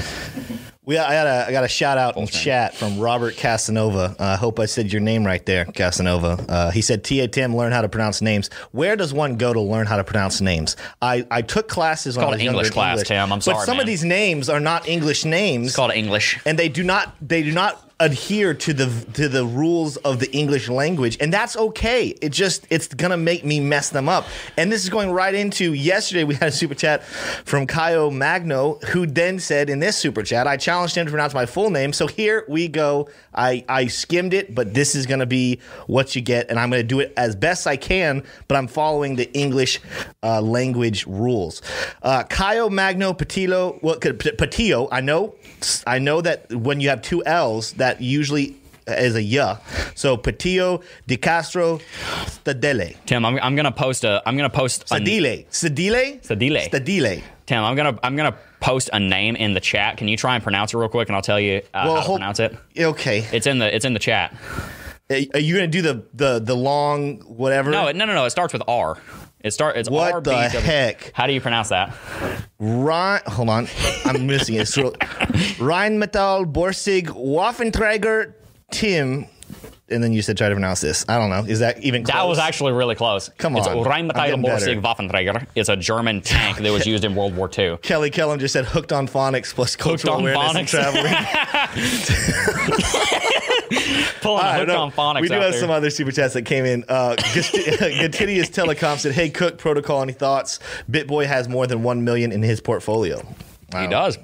We, 0.91 0.97
I 0.97 1.13
got 1.13 1.25
a, 1.25 1.47
I 1.47 1.51
got 1.54 1.63
a 1.63 1.69
shout 1.69 1.97
out 1.97 2.17
in 2.17 2.27
chat 2.27 2.75
from 2.75 2.99
Robert 2.99 3.38
Casanova. 3.38 4.13
I 4.19 4.34
uh, 4.34 4.38
hope 4.38 4.60
I 4.60 4.65
said 4.65 4.91
your 4.91 4.99
name 4.99 5.25
right 5.25 5.45
there, 5.45 5.63
Casanova. 5.63 6.45
Uh, 6.49 6.71
he 6.71 6.82
said, 6.82 7.06
"Ta 7.06 7.27
Tim, 7.32 7.56
learn 7.56 7.71
how 7.71 7.82
to 7.82 7.88
pronounce 7.88 8.21
names. 8.21 8.49
Where 8.73 8.97
does 8.97 9.13
one 9.13 9.38
go 9.38 9.54
to 9.54 9.62
learn 9.62 9.88
how 9.88 9.95
to 9.95 10.04
pronounce 10.04 10.41
names? 10.41 10.75
I, 11.01 11.25
I 11.32 11.43
took 11.43 11.69
classes 11.69 12.15
called 12.15 12.34
on 12.34 12.41
an 12.41 12.41
English 12.41 12.71
class, 12.71 13.04
Tim. 13.04 13.32
I'm 13.32 13.39
sorry, 13.39 13.56
but 13.60 13.65
some 13.67 13.77
man. 13.77 13.84
of 13.84 13.88
these 13.88 14.04
names 14.04 14.49
are 14.49 14.60
not 14.60 14.86
English 14.86 15.23
names. 15.23 15.67
It's 15.67 15.75
called 15.77 15.93
English. 15.93 16.38
and 16.45 16.60
they 16.60 16.67
do 16.67 16.84
not 16.84 17.15
they 17.25 17.41
do 17.41 17.54
not 17.54 17.90
adhere 18.02 18.56
to 18.56 18.74
the 18.74 18.88
to 19.14 19.30
the 19.30 19.46
rules 19.46 19.96
of 19.98 20.20
the 20.20 20.30
English 20.34 20.68
language, 20.68 21.18
and 21.22 21.32
that's 21.32 21.56
okay. 21.56 22.08
It 22.22 22.30
just 22.30 22.66
it's 22.70 22.88
gonna 22.88 23.18
make 23.18 23.46
me 23.46 23.60
mess 23.60 23.92
them 23.92 24.10
up. 24.10 24.26
And 24.58 24.72
this 24.72 24.84
is 24.84 24.90
going 24.90 25.12
right 25.12 25.34
into 25.34 25.74
yesterday. 25.74 26.24
We 26.24 26.36
had 26.36 26.50
a 26.50 26.52
super 26.52 26.74
chat 26.74 27.04
from 27.04 27.68
Kaio 27.68 28.12
Magno, 28.12 28.80
who 28.90 29.06
then 29.06 29.40
said 29.40 29.70
in 29.70 29.80
this 29.80 29.96
super 29.96 30.24
chat, 30.24 30.48
I 30.48 30.58
challenged 30.58 30.98
him 30.98 31.06
to 31.06 31.12
pronounce 31.12 31.34
my 31.34 31.46
full 31.46 31.70
name. 31.70 31.94
So 31.94 32.08
here 32.08 32.44
we 32.50 32.68
go. 32.68 33.08
I 33.36 33.64
I 33.70 33.88
skimmed 33.88 34.34
it, 34.34 34.56
but 34.56 34.74
this 34.74 34.96
is 34.96 35.06
gonna 35.06 35.28
be 35.28 35.60
what 35.86 36.16
you 36.16 36.22
get, 36.22 36.50
and 36.50 36.60
I'm 36.60 36.72
gonna 36.72 36.84
do 36.84 37.00
it 37.00 37.14
as 37.16 37.36
best 37.36 37.68
I 37.68 37.78
can. 37.78 38.24
But 38.48 38.58
I'm 38.58 38.68
following 38.68 39.16
the 39.16 39.32
English 39.34 39.80
uh, 40.24 40.42
language 40.42 41.06
rules. 41.06 41.62
Uh, 42.02 42.24
Magno 42.72 43.14
Patillo, 43.14 43.82
well, 43.84 43.98
Patillo. 43.98 44.88
I 44.92 45.02
know, 45.02 45.36
I 45.86 46.00
know 46.00 46.22
that 46.22 46.52
when 46.54 46.80
you 46.80 46.90
have 46.90 47.02
two 47.02 47.24
L's, 47.26 47.74
that 47.74 47.90
usually 47.99 48.56
is 48.88 49.15
a 49.15 49.21
yeah. 49.21 49.58
So 49.95 50.17
Patillo 50.17 50.84
Di 51.08 51.17
Castro 51.17 51.80
Stadele. 52.25 52.95
Tim, 53.06 53.25
I'm, 53.25 53.38
I'm 53.39 53.56
gonna 53.56 53.71
post 53.71 54.04
a 54.04 54.21
I'm 54.25 54.36
gonna 54.38 54.49
post 54.49 54.88
Stadile. 54.88 55.45
Stadile? 55.47 56.21
Stadile. 56.21 56.69
Stadile. 56.69 57.23
Tim, 57.45 57.63
I'm 57.63 57.75
gonna 57.75 57.97
I'm 58.04 58.15
gonna 58.15 58.38
post 58.60 58.89
a 58.93 58.99
name 58.99 59.36
in 59.36 59.54
the 59.54 59.60
chat. 59.60 59.97
Can 59.97 60.08
you 60.08 60.17
try 60.17 60.36
and 60.36 60.43
pronounce 60.43 60.73
it 60.73 60.77
real 60.77 60.89
quick, 60.89 61.10
and 61.10 61.15
I'll 61.15 61.21
tell 61.21 61.39
you 61.39 61.62
uh, 61.73 61.95
how 61.95 62.01
to 62.01 62.10
pronounce 62.13 62.39
it. 62.39 62.56
Okay. 62.77 63.25
It's 63.32 63.47
in 63.47 63.60
the 63.60 63.73
it's 63.73 63.86
in 63.86 63.93
the 63.93 63.99
chat. 63.99 64.36
Are 65.12 65.39
you 65.39 65.56
going 65.56 65.69
to 65.69 65.82
do 65.82 65.82
the, 65.82 66.06
the, 66.13 66.39
the 66.39 66.56
long 66.56 67.17
whatever? 67.21 67.69
No, 67.69 67.91
no, 67.91 68.06
no, 68.06 68.13
no. 68.13 68.23
It 68.23 68.30
starts 68.30 68.54
with 68.54 68.63
R. 68.65 68.97
It 69.43 69.51
start. 69.51 69.75
It's 69.77 69.89
What 69.89 70.13
R, 70.13 70.21
the 70.21 70.36
heck? 70.38 71.12
How 71.13 71.25
do 71.27 71.34
you 71.34 71.41
pronounce 71.41 71.69
that? 71.69 71.95
Rhein, 72.60 73.21
hold 73.25 73.49
on. 73.49 73.67
I'm 74.06 74.27
missing 74.27 74.56
it. 74.56 74.67
So, 74.67 74.91
Rheinmetall 74.91 76.51
Borsig 76.51 77.08
Waffenträger 77.08 78.34
Tim. 78.71 79.25
And 79.89 80.01
then 80.01 80.13
you 80.13 80.21
said 80.21 80.38
try 80.38 80.47
to 80.47 80.56
pronounce 80.56 80.80
this. 80.80 81.04
I 81.10 81.17
don't 81.17 81.30
know. 81.30 81.43
Is 81.43 81.60
that 81.60 81.80
even 81.84 82.04
close? 82.04 82.13
That 82.13 82.23
was 82.27 82.39
actually 82.39 82.71
really 82.71 82.95
close. 82.95 83.27
Come 83.38 83.58
It's 83.58 83.67
on. 83.67 83.80
I'm 83.80 83.84
Rheinmetall. 84.10 84.41
Borsig 84.45 84.82
Waffenträger. 84.82 85.45
It's 85.54 85.67
a 85.67 85.75
German 85.75 86.21
tank 86.21 86.60
that 86.60 86.71
was 86.71 86.86
used 86.86 87.04
in 87.04 87.13
World 87.13 87.36
War 87.36 87.49
II. 87.58 87.77
Kelly 87.82 88.10
Kellum 88.10 88.39
just 88.39 88.54
said 88.54 88.63
hooked 88.65 88.93
on 88.93 89.08
phonics 89.08 89.54
plus 89.54 89.75
cultural 89.75 90.19
awareness 90.19 90.56
and 90.56 90.67
phonics. 90.67 90.69
traveling. 90.69 91.13
Pulling 94.21 94.43
a 94.45 94.54
hook 94.60 94.69
on 94.69 94.91
phonics 94.91 95.21
we 95.21 95.27
do 95.27 95.34
have 95.36 95.51
there. 95.51 95.60
some 95.60 95.69
other 95.71 95.89
super 95.89 96.12
chats 96.12 96.34
that 96.34 96.43
came 96.43 96.65
in. 96.65 96.84
Uh, 96.88 97.15
Gatidius 97.17 98.49
Telecom 98.51 98.97
said, 98.97 99.13
"Hey 99.13 99.30
Cook, 99.30 99.58
protocol. 99.58 100.01
Any 100.01 100.13
thoughts? 100.13 100.60
Bitboy 100.89 101.25
has 101.25 101.47
more 101.49 101.67
than 101.67 101.84
one 101.84 102.04
million 102.04 102.32
in 102.32 102.41
his 102.43 102.62
portfolio. 102.62 103.25
Wow. 103.71 103.82
He 103.82 103.88
does. 103.88 104.17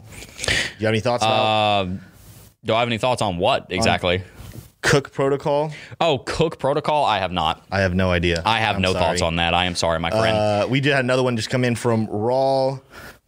You 0.80 0.86
have 0.86 0.94
any 0.94 1.00
thoughts 1.00 1.24
about 1.24 1.90
Do 2.64 2.74
I 2.74 2.80
have 2.80 2.88
any 2.90 2.98
thoughts 2.98 3.22
on 3.22 3.38
what 3.38 3.68
exactly? 3.70 4.22
Cook 4.82 5.12
protocol? 5.12 5.72
oh, 6.00 6.20
Cook 6.20 6.60
Protocol. 6.60 7.04
I 7.04 7.20
have 7.20 7.32
not. 7.32 7.66
I 7.72 7.80
have 7.82 7.94
no 7.96 8.12
idea. 8.12 8.42
I 8.46 8.60
have 8.60 8.76
I'm 8.78 8.82
no 8.82 8.94
sorry. 8.94 9.04
thoughts 9.04 9.22
on 9.22 9.36
that. 9.38 9.54
I 9.54 9.66
am 9.66 9.76
sorry, 9.76 10.00
my 10.00 10.12
friend. 10.12 10.38
Uh, 10.38 10.68
we 10.70 10.80
did 10.80 10.92
have 10.94 11.04
another 11.04 11.24
one 11.24 11.36
just 11.36 11.50
come 11.50 11.66
in 11.66 11.76
from 11.76 12.06
Raw. 12.08 12.80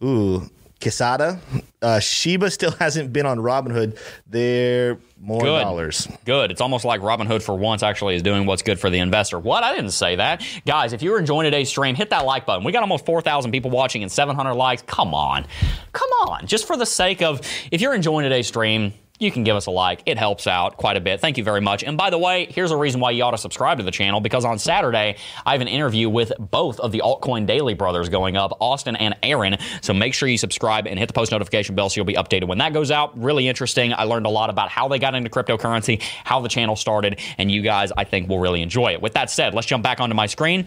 Ooh, 0.02 0.48
Quesada. 0.80 1.38
Uh, 1.82 2.00
Shiba 2.00 2.50
still 2.50 2.70
hasn't 2.78 3.12
been 3.12 3.26
on 3.26 3.38
Robinhood. 3.38 3.98
They're 4.26 4.98
more 5.20 5.42
Good. 5.42 5.60
dollars. 5.60 6.08
Good. 6.24 6.50
It's 6.50 6.60
almost 6.60 6.84
like 6.84 7.00
Robinhood 7.00 7.42
for 7.42 7.54
once 7.56 7.82
actually 7.82 8.14
is 8.16 8.22
doing 8.22 8.46
what's 8.46 8.62
good 8.62 8.80
for 8.80 8.88
the 8.90 8.98
investor. 8.98 9.38
What? 9.38 9.62
I 9.62 9.74
didn't 9.74 9.90
say 9.92 10.16
that. 10.16 10.42
Guys, 10.66 10.92
if 10.92 11.02
you're 11.02 11.18
enjoying 11.18 11.44
today's 11.44 11.68
stream, 11.68 11.94
hit 11.94 12.10
that 12.10 12.24
like 12.24 12.46
button. 12.46 12.64
We 12.64 12.72
got 12.72 12.82
almost 12.82 13.04
4,000 13.06 13.50
people 13.52 13.70
watching 13.70 14.02
and 14.02 14.10
700 14.10 14.54
likes. 14.54 14.82
Come 14.86 15.14
on. 15.14 15.46
Come 15.92 16.10
on. 16.26 16.46
Just 16.46 16.66
for 16.66 16.76
the 16.76 16.86
sake 16.86 17.22
of, 17.22 17.40
if 17.70 17.80
you're 17.80 17.94
enjoying 17.94 18.24
today's 18.24 18.46
stream, 18.48 18.94
you 19.20 19.30
can 19.30 19.44
give 19.44 19.54
us 19.54 19.66
a 19.66 19.70
like. 19.70 20.02
It 20.06 20.18
helps 20.18 20.46
out 20.46 20.78
quite 20.78 20.96
a 20.96 21.00
bit. 21.00 21.20
Thank 21.20 21.36
you 21.36 21.44
very 21.44 21.60
much. 21.60 21.84
And 21.84 21.96
by 21.96 22.08
the 22.08 22.18
way, 22.18 22.46
here's 22.50 22.70
a 22.70 22.76
reason 22.76 23.00
why 23.00 23.10
you 23.10 23.22
ought 23.22 23.32
to 23.32 23.38
subscribe 23.38 23.78
to 23.78 23.84
the 23.84 23.90
channel 23.90 24.20
because 24.20 24.46
on 24.46 24.58
Saturday, 24.58 25.16
I 25.44 25.52
have 25.52 25.60
an 25.60 25.68
interview 25.68 26.08
with 26.08 26.32
both 26.38 26.80
of 26.80 26.90
the 26.90 27.02
Altcoin 27.04 27.46
Daily 27.46 27.74
brothers 27.74 28.08
going 28.08 28.36
up, 28.36 28.56
Austin 28.60 28.96
and 28.96 29.14
Aaron. 29.22 29.58
So 29.82 29.92
make 29.92 30.14
sure 30.14 30.26
you 30.26 30.38
subscribe 30.38 30.86
and 30.86 30.98
hit 30.98 31.06
the 31.06 31.12
post 31.12 31.32
notification 31.32 31.74
bell 31.74 31.90
so 31.90 31.96
you'll 31.96 32.06
be 32.06 32.14
updated 32.14 32.48
when 32.48 32.58
that 32.58 32.72
goes 32.72 32.90
out. 32.90 33.16
Really 33.20 33.46
interesting. 33.46 33.92
I 33.92 34.04
learned 34.04 34.24
a 34.24 34.30
lot 34.30 34.48
about 34.48 34.70
how 34.70 34.88
they 34.88 34.98
got 34.98 35.14
into 35.14 35.28
cryptocurrency, 35.28 36.00
how 36.24 36.40
the 36.40 36.48
channel 36.48 36.74
started, 36.74 37.20
and 37.36 37.50
you 37.50 37.60
guys, 37.60 37.92
I 37.94 38.04
think, 38.04 38.26
will 38.26 38.38
really 38.38 38.62
enjoy 38.62 38.92
it. 38.92 39.02
With 39.02 39.12
that 39.12 39.30
said, 39.30 39.52
let's 39.52 39.66
jump 39.66 39.84
back 39.84 40.00
onto 40.00 40.14
my 40.14 40.26
screen. 40.26 40.66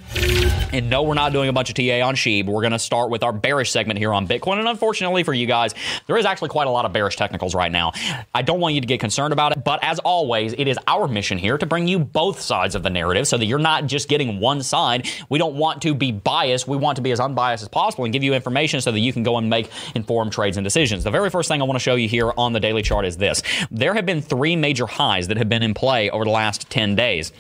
And 0.72 0.92
no, 0.92 1.02
we're 1.02 1.16
not 1.16 1.34
doing 1.34 1.50
a 1.50 1.54
bunch 1.54 1.70
of 1.70 1.76
TA 1.76 2.06
on 2.06 2.16
Sheeb. 2.16 2.46
We're 2.46 2.62
going 2.62 2.72
to 2.72 2.80
start 2.80 3.10
with 3.10 3.24
our 3.24 3.34
bearish 3.34 3.72
segment 3.72 3.98
here 3.98 4.14
on 4.14 4.28
Bitcoin. 4.28 4.60
And 4.60 4.68
unfortunately 4.68 5.24
for 5.24 5.34
you 5.34 5.48
guys, 5.48 5.74
there 6.06 6.18
is 6.18 6.26
actually 6.26 6.50
quite 6.50 6.68
a 6.68 6.72
lot 6.72 6.86
of 6.86 6.94
bearish 6.94 7.16
technicals 7.16 7.56
right 7.56 7.72
now. 7.72 7.94
I 8.34 8.43
don't 8.44 8.60
want 8.60 8.76
you 8.76 8.82
to 8.82 8.88
get 8.88 9.00
concerned 9.00 9.34
about 9.34 9.52
it, 9.52 9.64
but 9.64 9.84
as 9.84 10.00
always, 10.00 10.54
it 10.54 10.68
is 10.68 10.78
our 10.88 11.08
mission 11.08 11.38
here 11.38 11.58
to 11.58 11.66
bring 11.66 11.88
you 11.88 11.98
both 12.00 12.40
sides 12.40 12.76
of 12.76 12.84
the 12.84 12.90
narrative 12.90 13.28
so 13.28 13.38
that 13.38 13.46
you're 13.46 13.60
not 13.60 13.88
just 13.88 14.08
getting 14.08 14.40
one 14.40 14.62
side. 14.62 15.10
We 15.30 15.40
don't 15.40 15.56
want 15.56 15.82
to 15.84 15.96
be 15.96 16.12
biased. 16.12 16.68
We 16.68 16.78
want 16.78 16.98
to 16.98 17.02
be 17.02 17.12
as 17.12 17.20
unbiased 17.20 17.64
as 17.64 17.70
possible 17.70 18.04
and 18.04 18.14
give 18.14 18.24
you 18.24 18.34
information 18.34 18.82
so 18.82 18.92
that 18.92 19.00
you 19.00 19.12
can 19.12 19.24
go 19.24 19.38
and 19.38 19.50
make 19.50 19.70
informed 19.96 20.32
trades 20.32 20.58
and 20.58 20.64
decisions. 20.64 21.04
The 21.04 21.12
very 21.12 21.30
first 21.30 21.48
thing 21.48 21.62
I 21.62 21.66
want 21.66 21.76
to 21.76 21.84
show 21.84 21.96
you 21.96 22.08
here 22.08 22.32
on 22.38 22.54
the 22.54 22.60
daily 22.60 22.84
chart 22.84 23.06
is 23.06 23.18
this. 23.18 23.42
There 23.72 23.94
have 23.94 24.06
been 24.06 24.22
three 24.22 24.56
major 24.56 24.86
highs 24.86 25.28
that 25.30 25.38
have 25.38 25.50
been 25.50 25.64
in 25.64 25.74
play 25.74 26.10
over 26.10 26.26
the 26.26 26.32
last 26.32 26.70
10 26.70 26.96
days. 26.96 27.32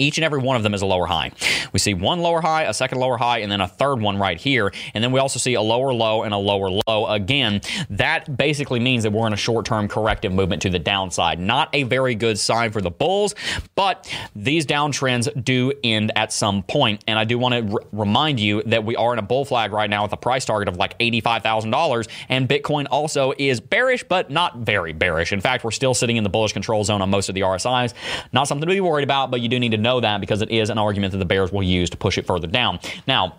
Each 0.00 0.16
and 0.16 0.24
every 0.24 0.38
one 0.38 0.56
of 0.56 0.62
them 0.62 0.72
is 0.72 0.82
a 0.82 0.86
lower 0.86 1.06
high. 1.06 1.30
We 1.72 1.78
see 1.78 1.94
one 1.94 2.20
lower 2.20 2.40
high, 2.40 2.62
a 2.62 2.72
second 2.72 2.98
lower 2.98 3.18
high, 3.18 3.38
and 3.38 3.52
then 3.52 3.60
a 3.60 3.68
third 3.68 4.00
one 4.00 4.16
right 4.16 4.40
here. 4.40 4.72
And 4.94 5.04
then 5.04 5.12
we 5.12 5.20
also 5.20 5.38
see 5.38 5.54
a 5.54 5.62
lower 5.62 5.92
low 5.92 6.22
and 6.22 6.32
a 6.32 6.38
lower 6.38 6.70
low. 6.70 7.06
Again, 7.06 7.60
that 7.90 8.36
basically 8.36 8.80
means 8.80 9.02
that 9.02 9.12
we're 9.12 9.26
in 9.26 9.32
a 9.32 9.36
short 9.36 9.66
term 9.66 9.88
corrective 9.88 10.32
movement 10.32 10.62
to 10.62 10.70
the 10.70 10.78
downside. 10.78 11.38
Not 11.38 11.68
a 11.74 11.82
very 11.82 12.14
good 12.14 12.38
sign 12.38 12.72
for 12.72 12.80
the 12.80 12.90
bulls, 12.90 13.34
but 13.74 14.10
these 14.34 14.64
downtrends 14.64 15.28
do 15.44 15.72
end 15.84 16.12
at 16.16 16.32
some 16.32 16.62
point. 16.62 17.04
And 17.06 17.18
I 17.18 17.24
do 17.24 17.38
want 17.38 17.54
to 17.54 17.74
r- 17.74 17.80
remind 17.92 18.40
you 18.40 18.62
that 18.64 18.84
we 18.84 18.96
are 18.96 19.12
in 19.12 19.18
a 19.18 19.22
bull 19.22 19.44
flag 19.44 19.72
right 19.72 19.90
now 19.90 20.02
with 20.02 20.12
a 20.12 20.16
price 20.16 20.46
target 20.46 20.68
of 20.68 20.76
like 20.76 20.98
$85,000. 20.98 22.08
And 22.28 22.48
Bitcoin 22.48 22.86
also 22.90 23.34
is 23.38 23.60
bearish, 23.60 24.04
but 24.04 24.30
not 24.30 24.58
very 24.58 24.92
bearish. 24.92 25.32
In 25.32 25.40
fact, 25.40 25.62
we're 25.62 25.70
still 25.72 25.92
sitting 25.92 26.16
in 26.16 26.24
the 26.24 26.30
bullish 26.30 26.54
control 26.54 26.84
zone 26.84 27.02
on 27.02 27.10
most 27.10 27.28
of 27.28 27.34
the 27.34 27.42
RSIs. 27.42 27.92
Not 28.32 28.48
something 28.48 28.66
to 28.66 28.74
be 28.74 28.80
worried 28.80 29.04
about, 29.04 29.30
but 29.30 29.40
you 29.40 29.48
do 29.48 29.58
need 29.58 29.72
to 29.72 29.76
know 29.76 29.89
that 29.98 30.20
because 30.20 30.40
it 30.42 30.50
is 30.52 30.70
an 30.70 30.78
argument 30.78 31.10
that 31.10 31.18
the 31.18 31.24
bears 31.24 31.50
will 31.50 31.64
use 31.64 31.90
to 31.90 31.96
push 31.96 32.16
it 32.16 32.26
further 32.26 32.46
down. 32.46 32.78
Now, 33.08 33.34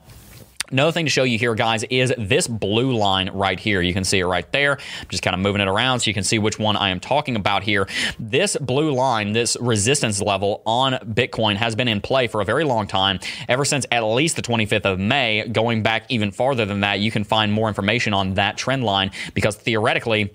Another 0.72 0.94
thing 0.94 1.06
to 1.06 1.12
show 1.12 1.24
you 1.24 1.38
here, 1.38 1.54
guys, 1.54 1.84
is 1.84 2.14
this 2.18 2.48
blue 2.48 2.96
line 2.96 3.30
right 3.32 3.60
here. 3.60 3.82
You 3.82 3.94
can 3.94 4.06
see 4.06 4.20
it 4.20 4.26
right 4.26 4.50
there. 4.54 4.78
I'm 4.78 5.08
just 5.10 5.22
kind 5.22 5.34
of 5.34 5.42
moving 5.42 5.62
it 5.62 5.68
around 5.68 6.00
so 6.00 6.10
you 6.10 6.14
can 6.14 6.24
see 6.24 6.40
which 6.40 6.58
one 6.58 6.78
I 6.78 6.92
am 6.92 7.02
talking 7.02 7.36
about 7.36 7.64
here. 7.64 7.90
This 8.18 8.56
blue 8.56 8.94
line, 8.94 9.34
this 9.34 9.58
resistance 9.60 10.22
level 10.22 10.62
on 10.66 10.94
Bitcoin 10.94 11.58
has 11.58 11.76
been 11.76 11.90
in 11.90 12.00
play 12.00 12.28
for 12.28 12.40
a 12.40 12.46
very 12.46 12.64
long 12.64 12.88
time, 12.88 13.20
ever 13.50 13.66
since 13.66 13.86
at 13.92 14.00
least 14.00 14.38
the 14.38 14.42
25th 14.42 14.86
of 14.86 14.98
May. 14.98 15.46
Going 15.46 15.84
back 15.84 16.06
even 16.08 16.32
farther 16.32 16.66
than 16.66 16.80
that, 16.80 17.02
you 17.02 17.12
can 17.12 17.26
find 17.26 17.52
more 17.52 17.68
information 17.68 18.14
on 18.14 18.36
that 18.36 18.56
trend 18.56 18.86
line 18.86 19.12
because 19.34 19.58
theoretically, 19.58 20.34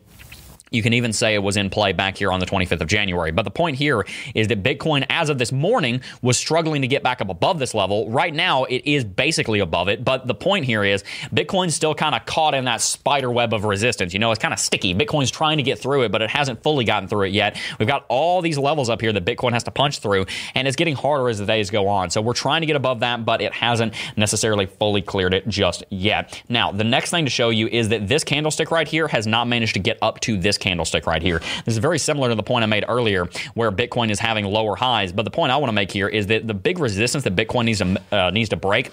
You 0.71 0.83
can 0.83 0.93
even 0.95 1.13
say 1.13 1.35
it 1.35 1.43
was 1.43 1.57
in 1.57 1.71
play 1.71 1.93
back 1.93 2.17
here 2.17 2.33
on 2.33 2.41
the 2.41 2.47
25th 2.47 2.81
of 2.81 2.89
January. 2.89 3.31
But 3.31 3.45
the 3.45 3.51
point 3.51 3.77
here 3.77 4.05
is 4.35 4.49
that 4.49 4.63
Bitcoin, 4.65 5.07
as 5.09 5.29
of 5.29 5.39
this 5.39 5.53
morning, 5.53 6.01
was 6.23 6.37
struggling 6.37 6.83
to 6.83 6.89
get 6.89 7.05
back 7.05 7.21
up 7.21 7.29
above 7.29 7.61
this 7.61 7.73
level. 7.73 8.11
Right 8.11 8.35
now, 8.35 8.65
it 8.65 8.83
is 8.85 9.05
basically 9.05 9.61
above 9.61 9.89
it. 9.89 10.05
But 10.05 10.27
the 10.27 10.35
point 10.35 10.65
here 10.65 10.83
is 10.83 11.05
Bitcoin's 11.33 11.75
still 11.75 11.95
kind 11.95 12.17
of 12.17 12.27
caught 12.27 12.55
in 12.55 12.65
that 12.65 12.81
spider 12.81 13.31
web 13.31 13.55
of 13.55 13.65
resistance. 13.65 14.13
You 14.13 14.19
know, 14.19 14.33
it's 14.33 14.43
kind 14.43 14.53
of 14.53 14.59
sticky. 14.59 14.95
Bitcoin's 14.95 15.31
trying 15.31 15.59
to 15.59 15.63
get 15.63 15.79
through 15.79 16.03
it, 16.03 16.11
but 16.11 16.21
it 16.21 16.31
hasn't 16.31 16.63
fully 16.65 16.85
gotten 16.85 17.09
through 17.09 17.27
it 17.27 17.33
yet. 17.33 17.57
We've 17.79 17.87
got 17.87 18.05
all 18.09 18.43
these 18.43 18.59
levels 18.59 18.91
up 18.91 19.01
here 19.01 19.13
that 19.13 19.25
Bitcoin 19.25 19.53
has 19.53 19.63
to 19.65 19.71
punch 19.71 20.01
through, 20.01 20.27
and 20.55 20.67
it's 20.67 20.77
getting 20.77 20.97
harder 20.97 21.29
as 21.29 21.39
the 21.39 21.47
days 21.47 21.71
go 21.71 21.87
on. 21.87 22.11
So 22.11 22.21
we're 22.21 22.33
trying 22.33 22.63
to 22.63 22.67
get 22.67 22.77
above 22.77 23.01
that, 23.01 23.25
but 23.25 23.41
it 23.41 23.53
hasn't 23.53 23.95
necessarily 24.17 24.67
fully 24.67 25.03
cleared 25.03 25.33
it 25.33 25.47
just 25.47 25.85
yet. 25.91 26.43
Now, 26.49 26.73
the 26.73 26.85
next 26.85 27.11
thing 27.11 27.25
to 27.25 27.31
show 27.31 27.51
you 27.51 27.69
is 27.69 27.89
that 27.91 28.09
this 28.09 28.25
candlestick 28.25 28.73
right 28.73 28.89
here 28.89 29.07
has 29.09 29.27
not 29.29 29.47
managed 29.47 29.75
to 29.75 29.81
get 29.81 29.99
up 30.03 30.19
to 30.21 30.37
this 30.37 30.56
candlestick 30.59 31.07
right 31.07 31.23
here. 31.23 31.41
This 31.65 31.75
is 31.75 31.79
very 31.79 31.99
similar 31.99 32.29
to 32.29 32.35
the 32.35 32.43
point 32.43 32.63
I 32.63 32.67
made 32.67 32.85
earlier 32.89 33.29
where 33.55 33.73
Bitcoin 33.73 34.11
is 34.11 34.19
having 34.19 34.45
lower 34.45 34.77
highs. 34.77 35.13
But 35.13 35.25
the 35.25 35.31
point 35.31 35.53
I 35.53 35.57
want 35.57 35.69
to 35.69 35.75
make 35.75 35.91
here 35.91 36.09
is 36.09 36.27
that 36.29 36.47
the 36.47 36.55
big 36.55 36.79
resistance 36.79 37.25
that 37.25 37.37
Bitcoin 37.37 37.65
needs 37.65 37.79
to, 37.79 38.01
uh, 38.13 38.31
needs 38.31 38.51
to 38.51 38.57
break 38.57 38.93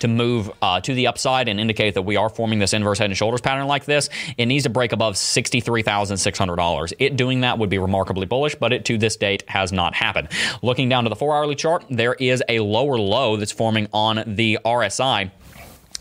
to 0.00 0.08
move 0.08 0.50
uh, 0.62 0.80
to 0.80 0.94
the 0.94 1.06
upside 1.06 1.48
and 1.48 1.58
indicate 1.58 1.94
that 1.94 2.02
we 2.02 2.16
are 2.16 2.28
forming 2.28 2.58
this 2.58 2.72
inverse 2.72 2.98
head 2.98 3.10
and 3.10 3.16
shoulders 3.16 3.40
pattern 3.40 3.66
like 3.66 3.84
this, 3.84 4.08
it 4.36 4.46
needs 4.46 4.64
to 4.64 4.70
break 4.70 4.92
above 4.92 5.14
$63,600. 5.14 6.92
It 6.98 7.16
doing 7.16 7.40
that 7.40 7.58
would 7.58 7.70
be 7.70 7.78
remarkably 7.78 8.26
bullish, 8.26 8.54
but 8.54 8.72
it 8.72 8.84
to 8.86 8.98
this 8.98 9.16
date 9.16 9.44
has 9.48 9.72
not 9.72 9.94
happened. 9.94 10.28
Looking 10.62 10.88
down 10.88 11.04
to 11.04 11.10
the 11.10 11.16
four 11.16 11.34
hourly 11.34 11.54
chart, 11.54 11.84
there 11.90 12.14
is 12.14 12.42
a 12.48 12.60
lower 12.60 12.98
low 12.98 13.36
that's 13.36 13.52
forming 13.52 13.88
on 13.92 14.22
the 14.26 14.58
RSI. 14.64 15.30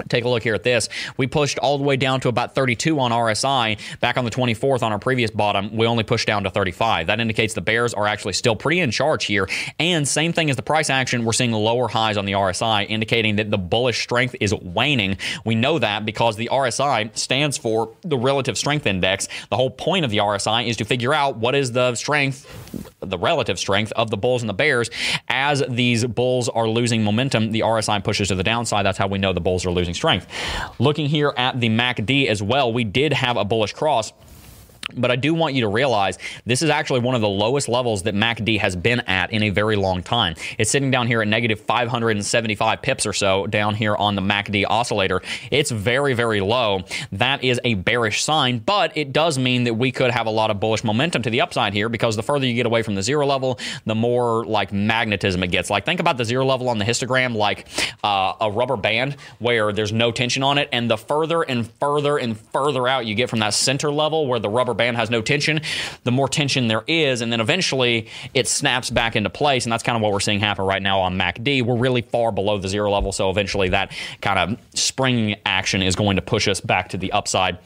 Take 0.09 0.25
a 0.25 0.29
look 0.29 0.43
here 0.43 0.55
at 0.55 0.63
this. 0.63 0.89
We 1.17 1.27
pushed 1.27 1.57
all 1.59 1.77
the 1.77 1.83
way 1.83 1.95
down 1.95 2.19
to 2.21 2.29
about 2.29 2.55
32 2.55 2.99
on 2.99 3.11
RSI 3.11 3.79
back 3.99 4.17
on 4.17 4.25
the 4.25 4.31
24th 4.31 4.83
on 4.83 4.91
our 4.91 4.99
previous 4.99 5.31
bottom. 5.31 5.75
We 5.75 5.87
only 5.87 6.03
pushed 6.03 6.27
down 6.27 6.43
to 6.43 6.49
35. 6.49 7.07
That 7.07 7.19
indicates 7.19 7.53
the 7.53 7.61
bears 7.61 7.93
are 7.93 8.07
actually 8.07 8.33
still 8.33 8.55
pretty 8.55 8.79
in 8.79 8.91
charge 8.91 9.25
here. 9.25 9.47
And 9.79 10.07
same 10.07 10.33
thing 10.33 10.49
as 10.49 10.55
the 10.55 10.63
price 10.63 10.89
action, 10.89 11.23
we're 11.23 11.33
seeing 11.33 11.51
lower 11.51 11.87
highs 11.87 12.17
on 12.17 12.25
the 12.25 12.33
RSI, 12.33 12.89
indicating 12.89 13.37
that 13.37 13.51
the 13.51 13.57
bullish 13.57 14.01
strength 14.01 14.35
is 14.39 14.53
waning. 14.53 15.17
We 15.45 15.55
know 15.55 15.79
that 15.79 16.05
because 16.05 16.35
the 16.35 16.49
RSI 16.51 17.15
stands 17.17 17.57
for 17.57 17.93
the 18.01 18.17
relative 18.17 18.57
strength 18.57 18.85
index. 18.85 19.27
The 19.49 19.55
whole 19.55 19.71
point 19.71 20.05
of 20.05 20.11
the 20.11 20.17
RSI 20.17 20.67
is 20.67 20.77
to 20.77 20.85
figure 20.85 21.13
out 21.13 21.37
what 21.37 21.55
is 21.55 21.71
the 21.71 21.95
strength, 21.95 22.45
the 22.99 23.17
relative 23.17 23.59
strength 23.59 23.93
of 23.95 24.09
the 24.09 24.17
bulls 24.17 24.41
and 24.41 24.49
the 24.49 24.53
bears. 24.53 24.89
As 25.29 25.63
these 25.69 26.05
bulls 26.05 26.49
are 26.49 26.67
losing 26.67 27.03
momentum, 27.03 27.51
the 27.51 27.61
RSI 27.61 28.03
pushes 28.03 28.27
to 28.29 28.35
the 28.35 28.43
downside. 28.43 28.85
That's 28.85 28.97
how 28.97 29.07
we 29.07 29.17
know 29.17 29.33
the 29.33 29.41
bulls 29.41 29.65
are 29.65 29.71
losing 29.71 29.84
strength. 29.93 30.27
Looking 30.79 31.07
here 31.07 31.33
at 31.37 31.59
the 31.59 31.69
MACD 31.69 32.27
as 32.27 32.41
well, 32.41 32.71
we 32.73 32.83
did 32.83 33.13
have 33.13 33.37
a 33.37 33.45
bullish 33.45 33.73
cross. 33.73 34.11
But 34.93 35.11
I 35.11 35.15
do 35.15 35.33
want 35.33 35.55
you 35.55 35.61
to 35.61 35.67
realize 35.67 36.17
this 36.45 36.61
is 36.61 36.69
actually 36.69 36.99
one 36.99 37.15
of 37.15 37.21
the 37.21 37.27
lowest 37.27 37.67
levels 37.67 38.03
that 38.03 38.13
MACD 38.13 38.59
has 38.59 38.75
been 38.75 38.99
at 39.01 39.31
in 39.31 39.43
a 39.43 39.49
very 39.49 39.75
long 39.75 40.03
time. 40.03 40.35
It's 40.57 40.69
sitting 40.69 40.91
down 40.91 41.07
here 41.07 41.21
at 41.21 41.27
negative 41.27 41.59
575 41.61 42.81
pips 42.81 43.05
or 43.05 43.13
so 43.13 43.47
down 43.47 43.75
here 43.75 43.95
on 43.95 44.15
the 44.15 44.21
MACD 44.21 44.65
oscillator. 44.69 45.21
It's 45.49 45.71
very, 45.71 46.13
very 46.13 46.39
low. 46.39 46.83
That 47.11 47.43
is 47.43 47.59
a 47.63 47.73
bearish 47.73 48.23
sign, 48.23 48.59
but 48.59 48.95
it 48.95 49.11
does 49.11 49.39
mean 49.39 49.63
that 49.63 49.73
we 49.73 49.91
could 49.91 50.11
have 50.11 50.27
a 50.27 50.31
lot 50.31 50.51
of 50.51 50.59
bullish 50.59 50.83
momentum 50.83 51.23
to 51.23 51.29
the 51.29 51.41
upside 51.41 51.73
here 51.73 51.89
because 51.89 52.15
the 52.15 52.23
further 52.23 52.45
you 52.45 52.53
get 52.53 52.67
away 52.67 52.83
from 52.83 52.95
the 52.95 53.03
zero 53.03 53.25
level, 53.25 53.59
the 53.85 53.95
more 53.95 54.45
like 54.45 54.71
magnetism 54.71 55.41
it 55.43 55.47
gets. 55.47 55.69
Like 55.69 55.85
think 55.85 55.99
about 55.99 56.17
the 56.17 56.25
zero 56.25 56.45
level 56.45 56.69
on 56.69 56.77
the 56.77 56.85
histogram 56.85 57.35
like 57.35 57.67
uh, 58.03 58.33
a 58.39 58.51
rubber 58.51 58.77
band 58.77 59.17
where 59.39 59.73
there's 59.73 59.91
no 59.91 60.11
tension 60.11 60.43
on 60.43 60.57
it, 60.59 60.69
and 60.71 60.89
the 60.89 60.97
further 60.97 61.41
and 61.41 61.69
further 61.79 62.17
and 62.17 62.39
further 62.39 62.87
out 62.87 63.05
you 63.05 63.15
get 63.15 63.29
from 63.29 63.39
that 63.39 63.53
center 63.53 63.91
level 63.91 64.27
where 64.27 64.39
the 64.39 64.49
rubber 64.49 64.74
band 64.75 64.97
has 64.97 65.09
no 65.09 65.21
tension, 65.21 65.61
the 66.03 66.11
more 66.11 66.27
tension 66.27 66.67
there 66.67 66.83
is, 66.87 67.21
and 67.21 67.31
then 67.31 67.41
eventually 67.41 68.07
it 68.33 68.47
snaps 68.47 68.89
back 68.89 69.15
into 69.15 69.29
place. 69.29 69.65
And 69.65 69.73
that's 69.73 69.83
kind 69.83 69.95
of 69.95 70.01
what 70.01 70.11
we're 70.11 70.19
seeing 70.19 70.39
happen 70.39 70.65
right 70.65 70.81
now 70.81 70.99
on 70.99 71.17
MACD. 71.17 71.63
We're 71.63 71.77
really 71.77 72.01
far 72.01 72.31
below 72.31 72.57
the 72.57 72.67
zero 72.67 72.91
level, 72.91 73.11
so 73.11 73.29
eventually 73.29 73.69
that 73.69 73.91
kind 74.21 74.39
of 74.39 74.59
spring 74.77 75.35
action 75.45 75.81
is 75.81 75.95
going 75.95 76.17
to 76.17 76.21
push 76.21 76.47
us 76.47 76.61
back 76.61 76.89
to 76.89 76.97
the 76.97 77.11
upside 77.11 77.57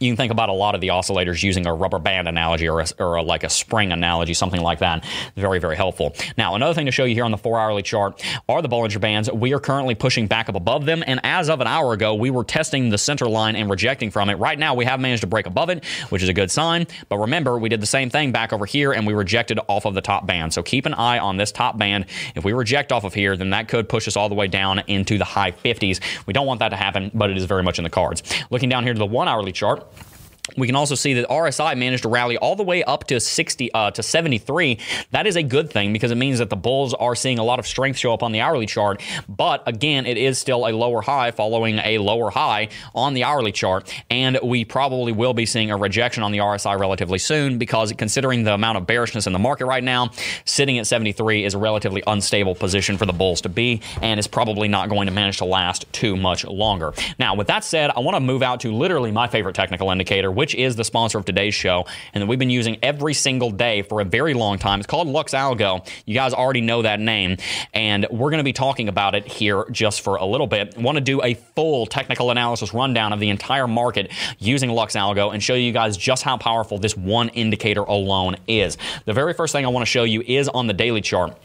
you 0.00 0.10
can 0.10 0.16
think 0.16 0.32
about 0.32 0.48
a 0.48 0.52
lot 0.52 0.74
of 0.74 0.80
the 0.80 0.88
oscillators 0.88 1.42
using 1.42 1.66
a 1.66 1.74
rubber 1.74 1.98
band 1.98 2.28
analogy 2.28 2.68
or, 2.68 2.80
a, 2.80 2.86
or 2.98 3.16
a, 3.16 3.22
like 3.22 3.44
a 3.44 3.50
spring 3.50 3.92
analogy, 3.92 4.34
something 4.34 4.60
like 4.60 4.80
that. 4.80 5.04
Very, 5.36 5.58
very 5.58 5.76
helpful. 5.76 6.14
Now, 6.36 6.54
another 6.54 6.74
thing 6.74 6.86
to 6.86 6.92
show 6.92 7.04
you 7.04 7.14
here 7.14 7.24
on 7.24 7.30
the 7.30 7.38
four 7.38 7.60
hourly 7.60 7.82
chart 7.82 8.24
are 8.48 8.62
the 8.62 8.68
Bollinger 8.68 9.00
Bands. 9.00 9.30
We 9.30 9.52
are 9.54 9.60
currently 9.60 9.94
pushing 9.94 10.26
back 10.26 10.48
up 10.48 10.54
above 10.54 10.86
them, 10.86 11.02
and 11.06 11.20
as 11.24 11.48
of 11.48 11.60
an 11.60 11.66
hour 11.66 11.92
ago, 11.92 12.14
we 12.14 12.30
were 12.30 12.44
testing 12.44 12.90
the 12.90 12.98
center 12.98 13.28
line 13.28 13.56
and 13.56 13.70
rejecting 13.70 14.10
from 14.10 14.30
it. 14.30 14.34
Right 14.34 14.58
now, 14.58 14.74
we 14.74 14.84
have 14.84 15.00
managed 15.00 15.22
to 15.22 15.26
break 15.26 15.46
above 15.46 15.70
it, 15.70 15.84
which 16.08 16.22
is 16.22 16.28
a 16.28 16.34
good 16.34 16.50
sign. 16.50 16.86
But 17.08 17.18
remember, 17.18 17.58
we 17.58 17.68
did 17.68 17.80
the 17.80 17.86
same 17.86 18.10
thing 18.10 18.32
back 18.32 18.52
over 18.52 18.66
here, 18.66 18.92
and 18.92 19.06
we 19.06 19.12
rejected 19.12 19.58
off 19.68 19.84
of 19.84 19.94
the 19.94 20.00
top 20.00 20.26
band. 20.26 20.52
So 20.52 20.62
keep 20.62 20.86
an 20.86 20.94
eye 20.94 21.18
on 21.18 21.36
this 21.36 21.52
top 21.52 21.78
band. 21.78 22.06
If 22.34 22.44
we 22.44 22.52
reject 22.52 22.92
off 22.92 23.04
of 23.04 23.14
here, 23.14 23.36
then 23.36 23.50
that 23.50 23.68
could 23.68 23.88
push 23.88 24.08
us 24.08 24.16
all 24.16 24.28
the 24.28 24.34
way 24.34 24.48
down 24.48 24.80
into 24.86 25.18
the 25.18 25.24
high 25.24 25.52
50s. 25.52 26.00
We 26.26 26.32
don't 26.32 26.46
want 26.46 26.60
that 26.60 26.70
to 26.70 26.76
happen, 26.76 27.10
but 27.14 27.30
it 27.30 27.36
is 27.36 27.44
very 27.44 27.62
much 27.62 27.78
in 27.78 27.84
the 27.84 27.90
cards. 27.90 28.22
Looking 28.50 28.68
down 28.68 28.84
here 28.84 28.92
to 28.92 28.98
the 28.98 29.06
one 29.06 29.28
hourly 29.28 29.52
chart, 29.52 29.81
support 29.82 30.11
we 30.56 30.66
can 30.66 30.74
also 30.74 30.96
see 30.96 31.14
that 31.14 31.28
RSI 31.28 31.78
managed 31.78 32.02
to 32.02 32.08
rally 32.08 32.36
all 32.36 32.56
the 32.56 32.64
way 32.64 32.82
up 32.82 33.04
to 33.04 33.20
60 33.20 33.72
uh, 33.72 33.92
to 33.92 34.02
73. 34.02 34.76
That 35.12 35.24
is 35.24 35.36
a 35.36 35.42
good 35.44 35.70
thing 35.70 35.92
because 35.92 36.10
it 36.10 36.16
means 36.16 36.40
that 36.40 36.50
the 36.50 36.56
bulls 36.56 36.94
are 36.94 37.14
seeing 37.14 37.38
a 37.38 37.44
lot 37.44 37.60
of 37.60 37.66
strength 37.66 37.96
show 37.96 38.12
up 38.12 38.24
on 38.24 38.32
the 38.32 38.40
hourly 38.40 38.66
chart. 38.66 39.00
But 39.28 39.62
again, 39.68 40.04
it 40.04 40.18
is 40.18 40.38
still 40.38 40.66
a 40.66 40.72
lower 40.72 41.00
high 41.00 41.30
following 41.30 41.78
a 41.78 41.98
lower 41.98 42.30
high 42.30 42.70
on 42.92 43.14
the 43.14 43.22
hourly 43.22 43.52
chart, 43.52 43.94
and 44.10 44.36
we 44.42 44.64
probably 44.64 45.12
will 45.12 45.32
be 45.32 45.46
seeing 45.46 45.70
a 45.70 45.76
rejection 45.76 46.24
on 46.24 46.32
the 46.32 46.38
RSI 46.38 46.76
relatively 46.76 47.18
soon 47.18 47.58
because 47.58 47.92
considering 47.92 48.42
the 48.42 48.54
amount 48.54 48.78
of 48.78 48.86
bearishness 48.86 49.28
in 49.28 49.32
the 49.32 49.38
market 49.38 49.66
right 49.66 49.84
now, 49.84 50.10
sitting 50.44 50.76
at 50.76 50.88
73 50.88 51.44
is 51.44 51.54
a 51.54 51.58
relatively 51.58 52.02
unstable 52.08 52.56
position 52.56 52.98
for 52.98 53.06
the 53.06 53.12
bulls 53.12 53.42
to 53.42 53.48
be, 53.48 53.80
and 54.02 54.18
is 54.18 54.26
probably 54.26 54.66
not 54.66 54.88
going 54.88 55.06
to 55.06 55.12
manage 55.12 55.36
to 55.36 55.44
last 55.44 55.90
too 55.92 56.16
much 56.16 56.44
longer. 56.44 56.92
Now, 57.20 57.36
with 57.36 57.46
that 57.46 57.62
said, 57.62 57.90
I 57.90 58.00
want 58.00 58.16
to 58.16 58.20
move 58.20 58.42
out 58.42 58.58
to 58.60 58.72
literally 58.72 59.12
my 59.12 59.28
favorite 59.28 59.54
technical 59.54 59.90
indicator 59.92 60.31
which 60.32 60.54
is 60.54 60.76
the 60.76 60.84
sponsor 60.84 61.18
of 61.18 61.24
today's 61.24 61.54
show 61.54 61.86
and 62.12 62.22
that 62.22 62.26
we've 62.26 62.38
been 62.38 62.50
using 62.50 62.78
every 62.82 63.14
single 63.14 63.50
day 63.50 63.82
for 63.82 64.00
a 64.00 64.04
very 64.04 64.34
long 64.34 64.58
time. 64.58 64.80
It's 64.80 64.86
called 64.86 65.08
Lux 65.08 65.32
Algo. 65.32 65.86
You 66.06 66.14
guys 66.14 66.32
already 66.32 66.60
know 66.60 66.82
that 66.82 67.00
name, 67.00 67.36
and 67.72 68.06
we're 68.10 68.30
going 68.30 68.38
to 68.38 68.44
be 68.44 68.52
talking 68.52 68.88
about 68.88 69.14
it 69.14 69.26
here 69.26 69.64
just 69.70 70.00
for 70.00 70.16
a 70.16 70.24
little 70.24 70.46
bit. 70.46 70.76
Want 70.76 70.96
to 70.96 71.00
do 71.00 71.22
a 71.22 71.34
full 71.34 71.86
technical 71.86 72.30
analysis 72.30 72.74
rundown 72.74 73.12
of 73.12 73.20
the 73.20 73.30
entire 73.30 73.68
market 73.68 74.10
using 74.38 74.70
Lux 74.70 74.94
Algo 74.94 75.32
and 75.32 75.42
show 75.42 75.54
you 75.54 75.72
guys 75.72 75.96
just 75.96 76.22
how 76.22 76.36
powerful 76.36 76.78
this 76.78 76.96
one 76.96 77.28
indicator 77.30 77.82
alone 77.82 78.36
is. 78.48 78.78
The 79.04 79.12
very 79.12 79.34
first 79.34 79.52
thing 79.52 79.64
I 79.64 79.68
want 79.68 79.82
to 79.82 79.90
show 79.90 80.04
you 80.04 80.22
is 80.26 80.48
on 80.48 80.66
the 80.66 80.74
daily 80.74 81.00
chart 81.00 81.38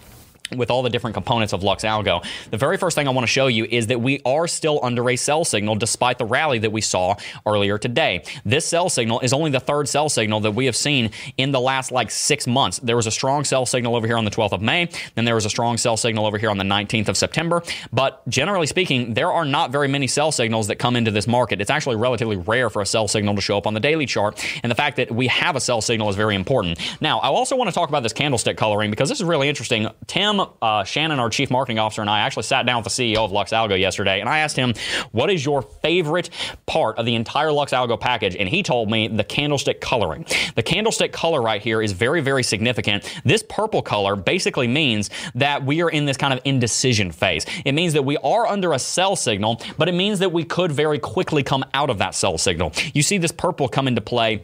with 0.56 0.72
all 0.72 0.84
the 0.84 0.90
different 0.90 1.14
components 1.14 1.54
of 1.54 1.64
Lux 1.64 1.84
Algo. 1.84 2.24
The 2.52 2.58
very 2.58 2.78
first 2.78 2.96
thing 2.96 3.08
I 3.08 3.12
want 3.12 3.24
to 3.24 3.32
show 3.32 3.48
you 3.48 3.66
is 3.66 3.88
that 3.88 4.00
we 4.00 4.22
are 4.26 4.48
still 4.48 4.80
under 4.84 5.10
a 5.10 5.16
sell 5.16 5.46
signal 5.46 5.76
despite 5.76 6.18
the 6.18 6.26
rally 6.26 6.60
that 6.60 6.72
we 6.72 6.82
saw 6.82 7.16
earlier 7.46 7.78
today. 7.78 8.24
This 8.46 8.66
sell 8.66 8.90
signal 8.90 9.20
is 9.22 9.34
only 9.34 9.52
the 9.52 9.60
third 9.60 9.90
sell 9.90 10.10
signal 10.10 10.40
that 10.42 10.52
we 10.52 10.66
have 10.66 10.76
seen 10.76 11.12
in 11.38 11.52
the 11.52 11.60
last 11.60 11.92
like 11.92 12.12
six 12.12 12.48
months. 12.48 12.80
There 12.80 12.96
was 12.96 13.08
a 13.08 13.12
strong 13.12 13.44
sell 13.44 13.66
signal 13.66 13.96
over 13.96 14.08
here 14.08 14.18
on 14.18 14.26
the 14.26 14.32
12th 14.32 14.54
of 14.54 14.62
May, 14.62 14.90
then 15.16 15.26
there 15.26 15.36
was 15.36 15.46
a 15.46 15.50
strong 15.50 15.78
sell 15.78 15.98
signal 15.98 16.26
over 16.26 16.38
here 16.38 16.50
on 16.50 16.58
the 16.58 16.64
19th 16.64 17.10
of 17.10 17.18
September. 17.18 17.62
But 17.92 18.28
generally 18.30 18.68
speaking, 18.68 19.14
there 19.14 19.32
are 19.32 19.46
not 19.46 19.72
very 19.72 19.88
many 19.88 20.08
sell 20.08 20.32
signals 20.32 20.68
that 20.68 20.78
come 20.78 20.96
into 20.96 21.12
this 21.12 21.28
market. 21.28 21.62
It's 21.62 21.70
actually 21.70 21.96
relatively 21.96 22.38
rare 22.38 22.70
for 22.70 22.82
a 22.82 22.86
sell 22.86 23.08
signal 23.08 23.36
to 23.36 23.42
show 23.42 23.58
up 23.58 23.68
on 23.68 23.74
the 23.74 23.80
daily 23.80 24.06
chart, 24.06 24.44
and 24.64 24.72
the 24.72 24.76
fact 24.76 24.98
that 24.98 25.12
we 25.12 25.28
have 25.28 25.56
a 25.56 25.60
sell 25.60 25.82
signal 25.82 26.10
is 26.10 26.16
very 26.16 26.36
important. 26.36 26.80
Now, 27.02 27.20
I 27.20 27.28
also 27.28 27.56
want 27.56 27.70
to 27.70 27.74
talk 27.74 27.90
about 27.90 28.04
this 28.04 28.14
candlestick 28.14 28.58
coloring 28.58 28.90
because 28.90 29.10
this 29.10 29.20
is 29.20 29.26
really 29.26 29.50
interesting. 29.50 29.88
Tim 30.08 30.37
uh, 30.40 30.84
Shannon, 30.84 31.20
our 31.20 31.30
chief 31.30 31.50
marketing 31.50 31.80
officer, 31.80 32.02
and 32.02 32.10
I 32.10 32.20
actually 32.20 32.44
sat 32.44 32.66
down 32.66 32.84
with 32.84 32.94
the 32.94 33.14
CEO 33.14 33.18
of 33.18 33.32
Lux 33.32 33.52
Algo 33.52 33.80
yesterday, 33.80 34.20
and 34.20 34.30
I 34.30 34.40
asked 34.40 34.56
him, 34.56 34.74
"What 35.12 35.30
is 35.30 35.46
your 35.46 35.62
favorite 35.62 36.30
part 36.66 36.98
of 36.98 37.06
the 37.06 37.16
entire 37.16 37.52
Lux 37.52 37.72
Algo 37.72 38.00
package?" 38.00 38.36
And 38.36 38.50
he 38.50 38.64
told 38.64 38.90
me 38.90 39.08
the 39.08 39.24
candlestick 39.24 39.82
coloring. 39.82 40.26
The 40.56 40.64
candlestick 40.64 41.12
color 41.12 41.42
right 41.42 41.62
here 41.62 41.82
is 41.82 41.92
very, 41.92 42.22
very 42.22 42.44
significant. 42.44 43.04
This 43.24 43.44
purple 43.48 43.82
color 43.82 44.16
basically 44.16 44.68
means 44.68 45.10
that 45.36 45.64
we 45.64 45.82
are 45.82 45.90
in 45.90 46.06
this 46.06 46.18
kind 46.18 46.34
of 46.34 46.40
indecision 46.46 47.12
phase. 47.12 47.46
It 47.66 47.74
means 47.74 47.94
that 47.94 48.04
we 48.04 48.18
are 48.18 48.48
under 48.48 48.74
a 48.74 48.80
sell 48.80 49.16
signal, 49.16 49.62
but 49.78 49.90
it 49.90 49.94
means 49.94 50.20
that 50.20 50.32
we 50.32 50.44
could 50.44 50.72
very 50.72 51.00
quickly 51.00 51.44
come 51.44 51.64
out 51.74 51.90
of 51.90 51.98
that 52.00 52.16
sell 52.16 52.38
signal. 52.38 52.74
You 52.94 53.04
see 53.04 53.18
this 53.18 53.32
purple 53.32 53.68
come 53.68 53.88
into 53.88 54.02
play 54.02 54.42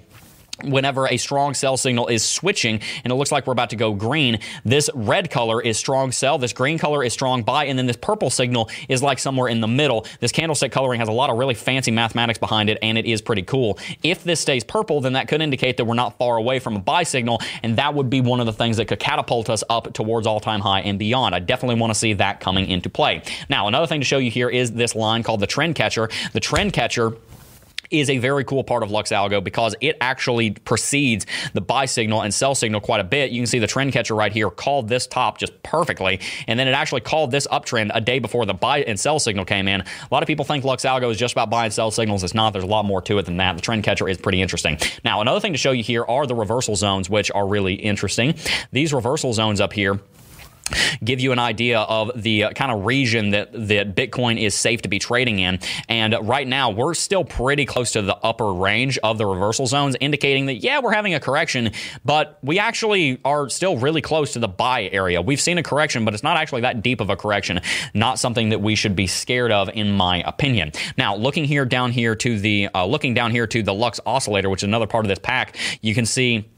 whenever 0.63 1.07
a 1.07 1.17
strong 1.17 1.53
sell 1.53 1.77
signal 1.77 2.07
is 2.07 2.23
switching 2.23 2.79
and 3.03 3.11
it 3.11 3.15
looks 3.15 3.31
like 3.31 3.47
we're 3.47 3.53
about 3.53 3.71
to 3.71 3.75
go 3.75 3.93
green 3.93 4.39
this 4.63 4.89
red 4.93 5.29
color 5.29 5.61
is 5.61 5.77
strong 5.77 6.11
sell 6.11 6.37
this 6.37 6.53
green 6.53 6.77
color 6.77 7.03
is 7.03 7.11
strong 7.11 7.41
buy 7.41 7.65
and 7.65 7.77
then 7.77 7.87
this 7.87 7.97
purple 7.97 8.29
signal 8.29 8.69
is 8.87 9.01
like 9.01 9.19
somewhere 9.19 9.47
in 9.47 9.61
the 9.61 9.67
middle. 9.67 10.05
This 10.19 10.31
candlestick 10.31 10.71
coloring 10.71 10.99
has 10.99 11.09
a 11.09 11.11
lot 11.11 11.29
of 11.29 11.37
really 11.37 11.53
fancy 11.53 11.91
mathematics 11.91 12.37
behind 12.37 12.69
it 12.69 12.77
and 12.81 12.97
it 12.97 13.05
is 13.05 13.21
pretty 13.21 13.41
cool. 13.41 13.77
If 14.03 14.23
this 14.23 14.39
stays 14.39 14.63
purple 14.63 15.01
then 15.01 15.13
that 15.13 15.27
could 15.27 15.41
indicate 15.41 15.77
that 15.77 15.85
we're 15.85 15.95
not 15.95 16.17
far 16.17 16.37
away 16.37 16.59
from 16.59 16.75
a 16.75 16.79
buy 16.79 17.03
signal 17.03 17.41
and 17.63 17.77
that 17.77 17.93
would 17.93 18.09
be 18.09 18.21
one 18.21 18.39
of 18.39 18.45
the 18.45 18.53
things 18.53 18.77
that 18.77 18.87
could 18.87 18.99
catapult 18.99 19.49
us 19.49 19.63
up 19.69 19.93
towards 19.93 20.27
all-time 20.27 20.61
high 20.61 20.81
and 20.81 20.99
beyond. 20.99 21.33
I 21.33 21.39
definitely 21.39 21.79
want 21.79 21.91
to 21.91 21.99
see 21.99 22.13
that 22.13 22.39
coming 22.39 22.67
into 22.67 22.89
play. 22.89 23.23
Now 23.49 23.67
another 23.67 23.87
thing 23.87 24.01
to 24.01 24.05
show 24.05 24.17
you 24.17 24.31
here 24.31 24.49
is 24.49 24.71
this 24.71 24.95
line 24.95 25.23
called 25.23 25.39
the 25.39 25.47
trend 25.47 25.75
catcher. 25.75 26.09
The 26.33 26.39
trend 26.39 26.73
catcher 26.73 27.13
is 27.93 28.09
a 28.09 28.17
very 28.17 28.43
cool 28.43 28.63
part 28.63 28.83
of 28.83 28.91
Lux 28.91 29.11
Algo 29.11 29.43
because 29.43 29.75
it 29.79 29.95
actually 30.01 30.51
precedes 30.51 31.25
the 31.53 31.61
buy 31.61 31.85
signal 31.85 32.21
and 32.21 32.33
sell 32.33 32.55
signal 32.55 32.81
quite 32.81 32.99
a 32.99 33.03
bit. 33.03 33.31
You 33.31 33.39
can 33.39 33.47
see 33.47 33.59
the 33.59 33.67
trend 33.67 33.93
catcher 33.93 34.15
right 34.15 34.33
here 34.33 34.49
called 34.49 34.89
this 34.89 35.07
top 35.07 35.37
just 35.37 35.61
perfectly, 35.63 36.19
and 36.47 36.59
then 36.59 36.67
it 36.67 36.71
actually 36.71 37.01
called 37.01 37.31
this 37.31 37.47
uptrend 37.47 37.91
a 37.93 38.01
day 38.01 38.19
before 38.19 38.45
the 38.45 38.53
buy 38.53 38.81
and 38.81 38.99
sell 38.99 39.19
signal 39.19 39.45
came 39.45 39.67
in. 39.67 39.81
A 39.81 40.07
lot 40.11 40.23
of 40.23 40.27
people 40.27 40.43
think 40.43 40.63
Lux 40.63 40.83
Algo 40.83 41.11
is 41.11 41.17
just 41.17 41.33
about 41.33 41.49
buy 41.49 41.65
and 41.65 41.73
sell 41.73 41.91
signals. 41.91 42.23
It's 42.23 42.33
not. 42.33 42.51
There's 42.53 42.65
a 42.65 42.67
lot 42.67 42.85
more 42.85 43.01
to 43.03 43.17
it 43.19 43.25
than 43.25 43.37
that. 43.37 43.55
The 43.55 43.61
trend 43.61 43.83
catcher 43.83 44.09
is 44.09 44.17
pretty 44.17 44.41
interesting. 44.41 44.77
Now, 45.05 45.21
another 45.21 45.39
thing 45.39 45.53
to 45.53 45.59
show 45.59 45.71
you 45.71 45.83
here 45.83 46.03
are 46.05 46.25
the 46.25 46.35
reversal 46.35 46.75
zones, 46.75 47.09
which 47.09 47.29
are 47.31 47.47
really 47.47 47.75
interesting. 47.75 48.35
These 48.71 48.93
reversal 48.93 49.33
zones 49.33 49.61
up 49.61 49.73
here 49.73 49.99
give 51.03 51.19
you 51.19 51.31
an 51.31 51.39
idea 51.39 51.79
of 51.79 52.11
the 52.15 52.45
uh, 52.45 52.51
kind 52.51 52.71
of 52.71 52.85
region 52.85 53.31
that, 53.31 53.51
that 53.53 53.95
Bitcoin 53.95 54.41
is 54.41 54.55
safe 54.55 54.81
to 54.83 54.89
be 54.89 54.99
trading 54.99 55.39
in. 55.39 55.59
And 55.89 56.15
right 56.21 56.47
now, 56.47 56.69
we're 56.69 56.93
still 56.93 57.23
pretty 57.23 57.65
close 57.65 57.91
to 57.91 58.01
the 58.01 58.15
upper 58.17 58.53
range 58.53 58.97
of 58.99 59.17
the 59.17 59.25
reversal 59.25 59.67
zones, 59.67 59.95
indicating 59.99 60.45
that, 60.47 60.55
yeah, 60.55 60.79
we're 60.79 60.93
having 60.93 61.13
a 61.13 61.19
correction, 61.19 61.71
but 62.05 62.39
we 62.41 62.59
actually 62.59 63.19
are 63.25 63.49
still 63.49 63.77
really 63.77 64.01
close 64.01 64.33
to 64.33 64.39
the 64.39 64.47
buy 64.47 64.89
area. 64.91 65.21
We've 65.21 65.41
seen 65.41 65.57
a 65.57 65.63
correction, 65.63 66.05
but 66.05 66.13
it's 66.13 66.23
not 66.23 66.37
actually 66.37 66.61
that 66.61 66.81
deep 66.81 67.01
of 67.01 67.09
a 67.09 67.15
correction. 67.15 67.61
Not 67.93 68.19
something 68.19 68.49
that 68.49 68.61
we 68.61 68.75
should 68.75 68.95
be 68.95 69.07
scared 69.07 69.51
of, 69.51 69.69
in 69.69 69.91
my 69.91 70.23
opinion. 70.25 70.71
Now, 70.97 71.15
looking 71.15 71.45
here 71.45 71.65
down 71.65 71.91
here 71.91 72.15
to 72.15 72.39
the, 72.39 72.69
uh, 72.73 72.85
looking 72.85 73.13
down 73.13 73.31
here 73.31 73.47
to 73.47 73.63
the 73.63 73.73
Lux 73.73 73.99
oscillator, 74.05 74.49
which 74.49 74.61
is 74.61 74.67
another 74.67 74.87
part 74.87 75.05
of 75.05 75.09
this 75.09 75.19
pack, 75.19 75.57
you 75.81 75.93
can 75.93 76.05
see 76.05 76.49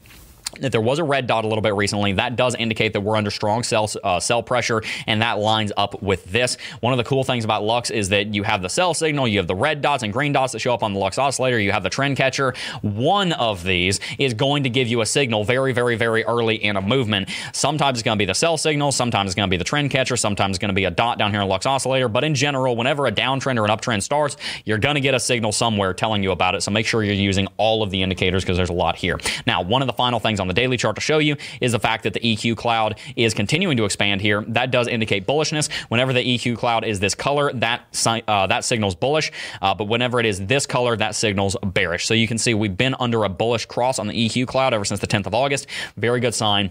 that 0.60 0.72
there 0.72 0.80
was 0.80 0.98
a 0.98 1.04
red 1.04 1.26
dot 1.26 1.44
a 1.44 1.48
little 1.48 1.62
bit 1.62 1.74
recently. 1.74 2.12
That 2.12 2.36
does 2.36 2.54
indicate 2.54 2.92
that 2.92 3.00
we're 3.00 3.16
under 3.16 3.30
strong 3.30 3.62
sell, 3.62 3.90
uh, 4.02 4.20
sell 4.20 4.42
pressure, 4.42 4.82
and 5.06 5.22
that 5.22 5.38
lines 5.38 5.72
up 5.76 6.02
with 6.02 6.24
this. 6.26 6.56
One 6.80 6.92
of 6.92 6.96
the 6.96 7.04
cool 7.04 7.24
things 7.24 7.44
about 7.44 7.62
Lux 7.64 7.90
is 7.90 8.08
that 8.10 8.34
you 8.34 8.42
have 8.42 8.62
the 8.62 8.68
sell 8.68 8.94
signal, 8.94 9.28
you 9.28 9.38
have 9.38 9.46
the 9.46 9.54
red 9.54 9.82
dots 9.82 10.02
and 10.02 10.12
green 10.12 10.32
dots 10.32 10.52
that 10.52 10.60
show 10.60 10.74
up 10.74 10.82
on 10.82 10.92
the 10.92 10.98
Lux 10.98 11.18
oscillator, 11.18 11.58
you 11.58 11.72
have 11.72 11.82
the 11.82 11.90
trend 11.90 12.16
catcher. 12.16 12.54
One 12.82 13.32
of 13.32 13.62
these 13.62 14.00
is 14.18 14.34
going 14.34 14.64
to 14.64 14.70
give 14.70 14.88
you 14.88 15.00
a 15.00 15.06
signal 15.06 15.44
very, 15.44 15.72
very, 15.72 15.96
very 15.96 16.24
early 16.24 16.56
in 16.56 16.76
a 16.76 16.82
movement. 16.82 17.28
Sometimes 17.52 17.98
it's 17.98 18.04
going 18.04 18.16
to 18.16 18.22
be 18.22 18.26
the 18.26 18.34
sell 18.34 18.56
signal, 18.56 18.92
sometimes 18.92 19.30
it's 19.30 19.34
going 19.34 19.48
to 19.48 19.50
be 19.50 19.56
the 19.56 19.64
trend 19.64 19.90
catcher, 19.90 20.16
sometimes 20.16 20.56
it's 20.56 20.58
going 20.58 20.70
to 20.70 20.74
be 20.74 20.84
a 20.84 20.90
dot 20.90 21.18
down 21.18 21.30
here 21.30 21.40
in 21.40 21.48
Lux 21.48 21.66
oscillator. 21.66 22.08
But 22.08 22.24
in 22.24 22.34
general, 22.34 22.76
whenever 22.76 23.06
a 23.06 23.12
downtrend 23.12 23.58
or 23.58 23.64
an 23.64 23.70
uptrend 23.70 24.02
starts, 24.02 24.36
you're 24.64 24.78
going 24.78 24.94
to 24.94 25.00
get 25.00 25.14
a 25.14 25.20
signal 25.20 25.52
somewhere 25.52 25.94
telling 25.94 26.22
you 26.22 26.30
about 26.30 26.54
it. 26.54 26.62
So 26.62 26.70
make 26.70 26.86
sure 26.86 27.02
you're 27.02 27.14
using 27.14 27.48
all 27.56 27.82
of 27.82 27.90
the 27.90 28.02
indicators 28.02 28.42
because 28.42 28.56
there's 28.56 28.70
a 28.70 28.74
lot 28.74 28.96
here. 28.96 29.18
Now, 29.46 29.62
one 29.62 29.82
of 29.82 29.86
the 29.86 29.92
final 29.92 30.20
things 30.20 30.40
on 30.40 30.45
the 30.48 30.54
daily 30.54 30.76
chart 30.76 30.96
to 30.96 31.00
show 31.00 31.18
you 31.18 31.36
is 31.60 31.72
the 31.72 31.78
fact 31.78 32.04
that 32.04 32.12
the 32.12 32.20
EQ 32.20 32.56
cloud 32.56 32.98
is 33.16 33.34
continuing 33.34 33.76
to 33.76 33.84
expand 33.84 34.20
here. 34.20 34.44
That 34.48 34.70
does 34.70 34.88
indicate 34.88 35.26
bullishness. 35.26 35.70
Whenever 35.88 36.12
the 36.12 36.20
EQ 36.20 36.56
cloud 36.56 36.84
is 36.84 37.00
this 37.00 37.14
color, 37.14 37.52
that 37.54 37.82
uh, 38.06 38.46
that 38.46 38.64
signals 38.64 38.94
bullish. 38.94 39.32
Uh, 39.60 39.74
but 39.74 39.84
whenever 39.84 40.20
it 40.20 40.26
is 40.26 40.46
this 40.46 40.66
color, 40.66 40.96
that 40.96 41.14
signals 41.14 41.56
bearish. 41.62 42.06
So 42.06 42.14
you 42.14 42.28
can 42.28 42.38
see 42.38 42.54
we've 42.54 42.76
been 42.76 42.94
under 42.98 43.24
a 43.24 43.28
bullish 43.28 43.66
cross 43.66 43.98
on 43.98 44.06
the 44.06 44.14
EQ 44.14 44.46
cloud 44.46 44.74
ever 44.74 44.84
since 44.84 45.00
the 45.00 45.06
10th 45.06 45.26
of 45.26 45.34
August. 45.34 45.66
Very 45.96 46.20
good 46.20 46.34
sign 46.34 46.70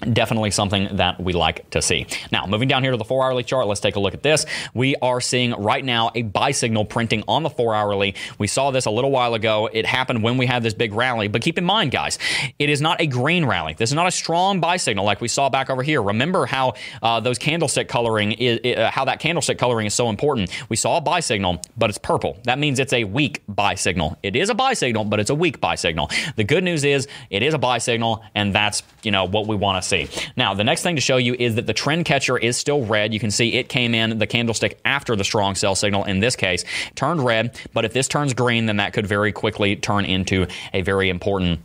definitely 0.00 0.50
something 0.50 0.96
that 0.96 1.20
we 1.20 1.32
like 1.32 1.68
to 1.70 1.82
see. 1.82 2.06
Now, 2.32 2.46
moving 2.46 2.68
down 2.68 2.82
here 2.82 2.92
to 2.92 2.96
the 2.96 3.04
four 3.04 3.24
hourly 3.24 3.42
chart, 3.42 3.66
let's 3.66 3.80
take 3.80 3.96
a 3.96 4.00
look 4.00 4.14
at 4.14 4.22
this. 4.22 4.46
We 4.74 4.96
are 4.96 5.20
seeing 5.20 5.52
right 5.52 5.84
now 5.84 6.10
a 6.14 6.22
buy 6.22 6.52
signal 6.52 6.84
printing 6.84 7.24
on 7.28 7.42
the 7.42 7.50
four 7.50 7.74
hourly. 7.74 8.14
We 8.38 8.46
saw 8.46 8.70
this 8.70 8.86
a 8.86 8.90
little 8.90 9.10
while 9.10 9.34
ago. 9.34 9.68
It 9.72 9.86
happened 9.86 10.22
when 10.22 10.36
we 10.36 10.46
had 10.46 10.62
this 10.62 10.74
big 10.74 10.92
rally, 10.92 11.28
but 11.28 11.42
keep 11.42 11.58
in 11.58 11.64
mind, 11.64 11.90
guys, 11.90 12.18
it 12.58 12.70
is 12.70 12.80
not 12.80 13.00
a 13.00 13.06
green 13.06 13.44
rally. 13.44 13.74
This 13.74 13.90
is 13.90 13.94
not 13.94 14.06
a 14.06 14.10
strong 14.10 14.60
buy 14.60 14.76
signal 14.76 15.04
like 15.04 15.20
we 15.20 15.28
saw 15.28 15.48
back 15.48 15.70
over 15.70 15.82
here. 15.82 16.02
Remember 16.02 16.46
how 16.46 16.74
uh, 17.02 17.20
those 17.20 17.38
candlestick 17.38 17.88
coloring 17.88 18.32
is, 18.32 18.76
uh, 18.76 18.90
how 18.90 19.04
that 19.04 19.20
candlestick 19.20 19.58
coloring 19.58 19.86
is 19.86 19.94
so 19.94 20.08
important. 20.08 20.50
We 20.68 20.76
saw 20.76 20.96
a 20.96 21.00
buy 21.00 21.20
signal, 21.20 21.60
but 21.76 21.90
it's 21.90 21.98
purple. 21.98 22.38
That 22.44 22.58
means 22.58 22.78
it's 22.78 22.92
a 22.92 23.04
weak 23.04 23.42
buy 23.48 23.74
signal. 23.74 24.18
It 24.22 24.36
is 24.36 24.48
a 24.48 24.54
buy 24.54 24.74
signal, 24.74 25.04
but 25.04 25.20
it's 25.20 25.30
a 25.30 25.34
weak 25.34 25.60
buy 25.60 25.74
signal. 25.74 26.10
The 26.36 26.44
good 26.44 26.64
news 26.64 26.84
is 26.84 27.08
it 27.30 27.42
is 27.42 27.54
a 27.54 27.58
buy 27.58 27.78
signal, 27.78 28.22
and 28.34 28.54
that's 28.54 28.82
you 29.02 29.10
know 29.10 29.24
what 29.24 29.46
we 29.46 29.56
want 29.56 29.82
to 29.82 29.88
see. 29.88 30.08
Now, 30.36 30.54
the 30.54 30.64
next 30.64 30.82
thing 30.82 30.96
to 30.96 31.00
show 31.00 31.16
you 31.16 31.34
is 31.38 31.54
that 31.56 31.66
the 31.66 31.72
trend 31.72 32.04
catcher 32.04 32.38
is 32.38 32.56
still 32.56 32.84
red. 32.84 33.12
You 33.14 33.20
can 33.20 33.30
see 33.30 33.54
it 33.54 33.68
came 33.68 33.94
in 33.94 34.18
the 34.18 34.26
candlestick 34.26 34.78
after 34.84 35.16
the 35.16 35.24
strong 35.24 35.54
sell 35.54 35.74
signal 35.74 36.04
in 36.04 36.20
this 36.20 36.36
case, 36.36 36.64
turned 36.94 37.24
red. 37.24 37.58
But 37.72 37.84
if 37.84 37.92
this 37.92 38.08
turns 38.08 38.34
green, 38.34 38.66
then 38.66 38.76
that 38.76 38.92
could 38.92 39.06
very 39.06 39.32
quickly 39.32 39.76
turn 39.76 40.04
into 40.04 40.46
a 40.72 40.82
very 40.82 41.08
important 41.08 41.60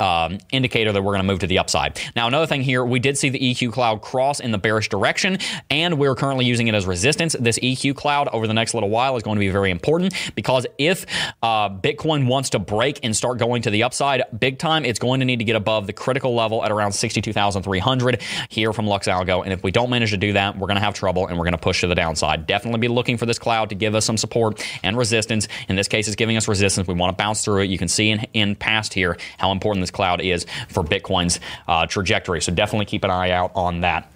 um, 0.00 0.38
indicator 0.50 0.92
that 0.92 1.02
we're 1.02 1.12
going 1.12 1.26
to 1.26 1.32
move 1.32 1.40
to 1.40 1.46
the 1.46 1.58
upside. 1.58 2.00
Now, 2.16 2.26
another 2.26 2.46
thing 2.46 2.62
here, 2.62 2.84
we 2.84 2.98
did 2.98 3.18
see 3.18 3.28
the 3.28 3.38
EQ 3.38 3.72
cloud 3.72 4.02
cross 4.02 4.40
in 4.40 4.50
the 4.50 4.58
bearish 4.58 4.88
direction, 4.88 5.38
and 5.68 5.98
we're 5.98 6.14
currently 6.14 6.44
using 6.44 6.68
it 6.68 6.74
as 6.74 6.86
resistance. 6.86 7.36
This 7.38 7.58
EQ 7.58 7.96
cloud 7.96 8.28
over 8.28 8.46
the 8.46 8.54
next 8.54 8.74
little 8.74 8.90
while 8.90 9.16
is 9.16 9.22
going 9.22 9.36
to 9.36 9.40
be 9.40 9.50
very 9.50 9.70
important 9.70 10.14
because 10.34 10.66
if 10.78 11.06
uh, 11.42 11.68
Bitcoin 11.68 12.26
wants 12.26 12.50
to 12.50 12.58
break 12.58 13.00
and 13.02 13.14
start 13.14 13.38
going 13.38 13.62
to 13.62 13.70
the 13.70 13.82
upside 13.82 14.22
big 14.38 14.58
time, 14.58 14.84
it's 14.84 14.98
going 14.98 15.20
to 15.20 15.26
need 15.26 15.38
to 15.38 15.44
get 15.44 15.56
above 15.56 15.86
the 15.86 15.92
critical 15.92 16.34
level 16.34 16.64
at 16.64 16.70
around 16.70 16.92
62,300 16.92 18.22
here 18.48 18.72
from 18.72 18.86
Lux 18.86 19.06
Algo. 19.06 19.42
And 19.42 19.52
if 19.52 19.62
we 19.62 19.70
don't 19.70 19.90
manage 19.90 20.10
to 20.10 20.16
do 20.16 20.32
that, 20.32 20.56
we're 20.56 20.66
going 20.66 20.76
to 20.76 20.82
have 20.82 20.94
trouble 20.94 21.26
and 21.26 21.38
we're 21.38 21.44
going 21.44 21.52
to 21.52 21.58
push 21.58 21.80
to 21.80 21.86
the 21.86 21.94
downside. 21.94 22.46
Definitely 22.46 22.80
be 22.80 22.88
looking 22.88 23.16
for 23.16 23.26
this 23.26 23.38
cloud 23.38 23.68
to 23.70 23.74
give 23.74 23.94
us 23.94 24.04
some 24.04 24.16
support 24.16 24.64
and 24.82 24.96
resistance. 24.96 25.48
In 25.68 25.76
this 25.76 25.88
case, 25.88 26.06
it's 26.06 26.16
giving 26.16 26.36
us 26.36 26.48
resistance. 26.48 26.88
We 26.88 26.94
want 26.94 27.16
to 27.16 27.22
bounce 27.22 27.44
through 27.44 27.62
it. 27.62 27.70
You 27.70 27.78
can 27.78 27.88
see 27.88 28.10
in, 28.10 28.20
in 28.32 28.56
past 28.56 28.94
here 28.94 29.16
how 29.38 29.52
important 29.52 29.82
this 29.82 29.89
cloud 29.90 30.20
is 30.20 30.46
for 30.68 30.82
Bitcoin's 30.82 31.40
uh, 31.68 31.86
trajectory. 31.86 32.40
So 32.40 32.52
definitely 32.52 32.86
keep 32.86 33.04
an 33.04 33.10
eye 33.10 33.30
out 33.30 33.52
on 33.54 33.80
that. 33.80 34.10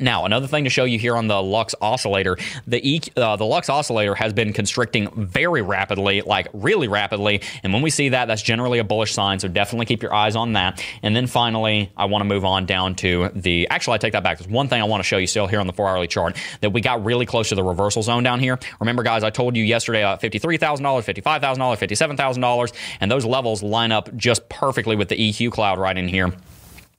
Now, 0.00 0.24
another 0.24 0.46
thing 0.46 0.64
to 0.64 0.70
show 0.70 0.84
you 0.84 0.98
here 0.98 1.16
on 1.16 1.28
the 1.28 1.42
Lux 1.42 1.74
oscillator, 1.80 2.36
the 2.66 2.86
e, 2.88 3.00
uh, 3.16 3.36
the 3.36 3.44
Lux 3.44 3.68
oscillator 3.68 4.14
has 4.14 4.32
been 4.32 4.52
constricting 4.52 5.08
very 5.14 5.62
rapidly, 5.62 6.22
like 6.22 6.48
really 6.52 6.88
rapidly. 6.88 7.42
And 7.62 7.72
when 7.72 7.82
we 7.82 7.90
see 7.90 8.10
that, 8.10 8.26
that's 8.26 8.42
generally 8.42 8.78
a 8.78 8.84
bullish 8.84 9.12
sign. 9.12 9.38
So 9.38 9.48
definitely 9.48 9.86
keep 9.86 10.02
your 10.02 10.14
eyes 10.14 10.36
on 10.36 10.54
that. 10.54 10.82
And 11.02 11.14
then 11.14 11.26
finally, 11.26 11.92
I 11.96 12.06
want 12.06 12.22
to 12.22 12.26
move 12.26 12.44
on 12.44 12.66
down 12.66 12.94
to 12.96 13.30
the. 13.34 13.68
Actually, 13.68 13.94
I 13.94 13.98
take 13.98 14.12
that 14.12 14.22
back. 14.22 14.38
There's 14.38 14.50
one 14.50 14.68
thing 14.68 14.80
I 14.80 14.84
want 14.84 15.02
to 15.02 15.06
show 15.06 15.18
you 15.18 15.26
still 15.26 15.46
here 15.46 15.60
on 15.60 15.66
the 15.66 15.72
four 15.72 15.88
hourly 15.88 16.06
chart 16.06 16.36
that 16.60 16.70
we 16.70 16.80
got 16.80 17.04
really 17.04 17.26
close 17.26 17.48
to 17.50 17.54
the 17.54 17.64
reversal 17.64 18.02
zone 18.02 18.22
down 18.22 18.40
here. 18.40 18.58
Remember, 18.80 19.02
guys, 19.02 19.22
I 19.22 19.30
told 19.30 19.56
you 19.56 19.64
yesterday 19.64 20.02
uh, 20.02 20.16
$53,000, 20.16 20.80
$55,000, 20.80 22.16
$57,000, 22.16 22.72
and 23.00 23.10
those 23.10 23.24
levels 23.24 23.62
line 23.62 23.92
up 23.92 24.14
just 24.16 24.48
perfectly 24.48 24.96
with 24.96 25.08
the 25.08 25.16
EQ 25.16 25.52
cloud 25.52 25.78
right 25.78 25.96
in 25.96 26.08
here. 26.08 26.32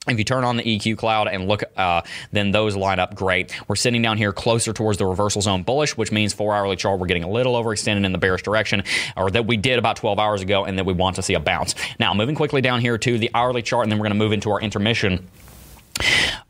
If 0.08 0.18
you 0.18 0.24
turn 0.24 0.44
on 0.44 0.56
the 0.56 0.62
EQ 0.62 0.98
cloud 0.98 1.26
and 1.26 1.48
look, 1.48 1.64
uh, 1.76 2.02
then 2.30 2.52
those 2.52 2.76
line 2.76 3.00
up 3.00 3.14
great. 3.14 3.52
We're 3.68 3.76
sitting 3.76 4.02
down 4.02 4.18
here 4.18 4.32
closer 4.32 4.72
towards 4.72 4.98
the 4.98 5.06
reversal 5.06 5.42
zone 5.42 5.64
bullish, 5.64 5.96
which 5.96 6.12
means 6.12 6.32
four 6.32 6.54
hourly 6.54 6.76
chart 6.76 7.00
we're 7.00 7.06
getting 7.06 7.24
a 7.24 7.30
little 7.30 7.54
overextended 7.54 8.04
in 8.04 8.12
the 8.12 8.18
bearish 8.18 8.42
direction, 8.42 8.84
or 9.16 9.30
that 9.30 9.46
we 9.46 9.56
did 9.56 9.78
about 9.78 9.96
12 9.96 10.18
hours 10.18 10.42
ago, 10.42 10.64
and 10.64 10.78
that 10.78 10.84
we 10.84 10.92
want 10.92 11.16
to 11.16 11.22
see 11.22 11.34
a 11.34 11.40
bounce. 11.40 11.74
Now, 11.98 12.14
moving 12.14 12.36
quickly 12.36 12.60
down 12.60 12.80
here 12.80 12.98
to 12.98 13.18
the 13.18 13.30
hourly 13.34 13.62
chart, 13.62 13.84
and 13.84 13.90
then 13.90 13.98
we're 13.98 14.04
going 14.04 14.18
to 14.18 14.24
move 14.24 14.32
into 14.32 14.50
our 14.50 14.60
intermission. 14.60 15.26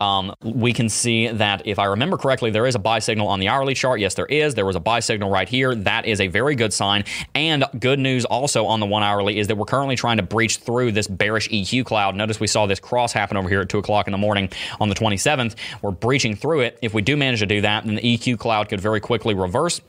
Um, 0.01 0.35
we 0.43 0.73
can 0.73 0.89
see 0.89 1.29
that 1.29 1.67
if 1.67 1.79
I 1.79 1.87
remember 1.87 2.17
correctly, 2.17 2.51
there 2.51 2.67
is 2.67 2.75
a 2.75 2.79
buy 2.79 2.99
signal 2.99 3.29
on 3.29 3.41
the 3.41 3.49
hourly 3.49 3.75
chart. 3.75 4.01
Yes, 4.01 4.15
there 4.15 4.27
is. 4.27 4.55
There 4.55 4.67
was 4.67 4.77
a 4.77 4.81
buy 4.81 5.01
signal 5.01 5.31
right 5.31 5.49
here. 5.49 5.75
That 5.75 6.07
is 6.07 6.21
a 6.21 6.27
very 6.27 6.55
good 6.55 6.73
sign. 6.73 7.05
And 7.35 7.65
good 7.79 7.99
news 7.99 8.25
also 8.25 8.67
on 8.67 8.81
the 8.81 8.87
one 8.87 9.03
hourly 9.03 9.39
is 9.39 9.47
that 9.49 9.57
we're 9.57 9.67
currently 9.67 9.97
trying 9.97 10.19
to 10.19 10.23
breach 10.23 10.59
through 10.59 10.93
this 10.93 11.07
bearish 11.07 11.49
EQ 11.49 11.87
cloud. 11.87 12.15
Notice 12.15 12.41
we 12.41 12.47
saw 12.47 12.67
this 12.67 12.81
cross 12.81 13.13
happen 13.13 13.37
over 13.37 13.49
here 13.49 13.61
at 13.61 13.69
2 13.69 13.79
o'clock 13.79 14.07
in 14.07 14.13
the 14.13 14.19
morning 14.19 14.51
on 14.81 14.89
the 14.89 14.95
27th. 14.95 15.55
We're 15.83 15.91
breaching 15.91 16.37
through 16.37 16.61
it. 16.61 16.79
If 16.83 16.93
we 16.93 17.03
do 17.03 17.17
manage 17.17 17.41
to 17.41 17.47
do 17.47 17.61
that, 17.63 17.85
then 17.85 17.95
the 17.95 18.03
EQ 18.03 18.39
cloud 18.39 18.69
could 18.69 18.81
very 18.81 19.01
quickly 19.01 19.35
reverse 19.35 19.81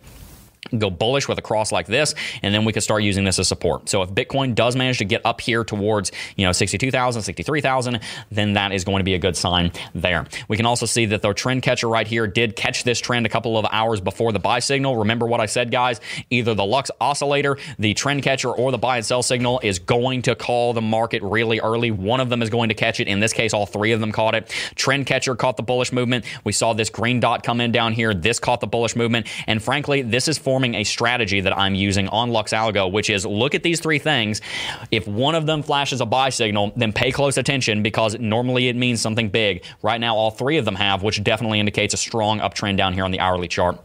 go 0.78 0.90
bullish 0.90 1.28
with 1.28 1.38
a 1.38 1.42
cross 1.42 1.72
like 1.72 1.88
this 1.88 2.14
and 2.44 2.54
then 2.54 2.66
we 2.66 2.74
could 2.74 2.84
start 2.84 3.04
using 3.04 3.24
this 3.24 3.40
as 3.40 3.48
support. 3.48 3.90
So 3.90 4.02
if 4.02 4.10
bitcoin 4.12 4.56
does 4.56 4.76
manage 4.76 4.98
to 5.00 5.06
get 5.06 5.26
up 5.26 5.42
here 5.42 5.64
towards 5.64 6.12
you 6.36 6.46
know 6.46 6.52
62000 6.52 7.22
63000 7.22 8.00
then 8.32 8.54
that 8.54 8.72
is 8.72 8.84
going 8.84 9.00
to 9.00 9.04
be 9.04 9.14
a 9.14 9.20
good 9.20 9.36
sign 9.36 9.72
there. 9.94 10.26
We 10.48 10.58
can 10.58 10.66
also 10.66 10.86
see 10.86 11.06
that 11.08 11.22
the 11.22 11.34
trend 11.34 11.64
catcher 11.64 11.88
right 11.88 12.08
here 12.08 12.28
did 12.28 12.56
catch 12.56 12.84
this 12.84 13.00
trend 13.00 13.26
a 13.26 13.30
couple 13.30 13.58
of 13.58 13.66
hours 13.72 14.02
before 14.02 14.32
the 14.32 14.40
buy 14.40 14.60
signal. 14.60 14.98
Remember 14.98 15.26
what 15.26 15.40
i 15.40 15.46
said 15.46 15.72
guys? 15.72 16.00
Either 16.30 16.54
the 16.54 16.66
lux 16.66 16.92
oscillator 17.00 17.58
the 17.80 17.94
trend 17.94 18.24
catcher 18.24 18.50
or 18.50 18.72
the 18.72 18.78
buy 18.78 18.98
and 18.98 19.06
sell 19.06 19.24
signal 19.24 19.60
is 19.64 19.80
going 19.80 20.22
to 20.24 20.36
call 20.36 20.74
the 20.74 20.82
market 20.82 21.22
really 21.24 21.60
early. 21.60 21.92
One 21.92 22.20
of 22.20 22.30
them 22.30 22.42
is 22.42 22.50
going 22.50 22.70
to 22.70 22.76
catch 22.76 23.00
it. 23.00 23.08
In 23.08 23.20
this 23.20 23.34
case 23.34 23.54
all 23.54 23.66
three 23.66 23.92
of 23.92 24.00
them 24.00 24.12
caught 24.12 24.36
it. 24.36 24.50
Trend 24.76 25.06
catcher 25.06 25.36
caught 25.36 25.58
the 25.58 25.64
bullish 25.64 25.92
movement. 25.92 26.26
We 26.44 26.52
saw 26.52 26.74
this 26.74 26.90
green 26.90 27.20
dot 27.20 27.44
come 27.44 27.62
in 27.62 27.72
down 27.72 27.94
here. 27.94 28.14
This 28.14 28.40
caught 28.40 28.60
the 28.60 28.68
bullish 28.68 28.96
movement. 28.96 29.28
And 29.48 29.62
frankly 29.62 30.02
this 30.02 30.28
is 30.28 30.38
forming 30.58 30.74
a 30.74 30.84
strategy 30.84 31.40
that 31.40 31.56
I'm 31.56 31.76
using 31.76 32.08
on 32.08 32.32
Lux 32.32 32.52
Algo, 32.52 32.92
which 32.92 33.12
is 33.12 33.28
look 33.28 33.54
at 33.54 33.62
these 33.62 33.80
three 33.80 34.00
things. 34.00 34.42
If 34.90 35.08
one 35.08 35.36
of 35.36 35.46
them 35.46 35.62
flashes 35.62 36.02
a 36.02 36.06
buy 36.08 36.30
signal, 36.30 36.74
then 36.76 36.92
pay 36.92 37.12
close 37.12 37.38
attention 37.38 37.84
because 37.84 38.18
normally 38.18 38.68
it 38.68 38.76
means 38.76 39.00
something 39.00 39.30
big. 39.30 39.64
Right 39.84 40.02
now, 40.02 40.16
all 40.16 40.32
three 40.32 40.58
of 40.58 40.66
them 40.66 40.74
have, 40.74 41.04
which 41.04 41.24
definitely 41.24 41.60
indicates 41.60 41.94
a 41.94 41.98
strong 41.98 42.40
uptrend 42.40 42.76
down 42.76 42.94
here 42.94 43.06
on 43.06 43.12
the 43.12 43.20
hourly 43.20 43.48
chart. 43.48 43.78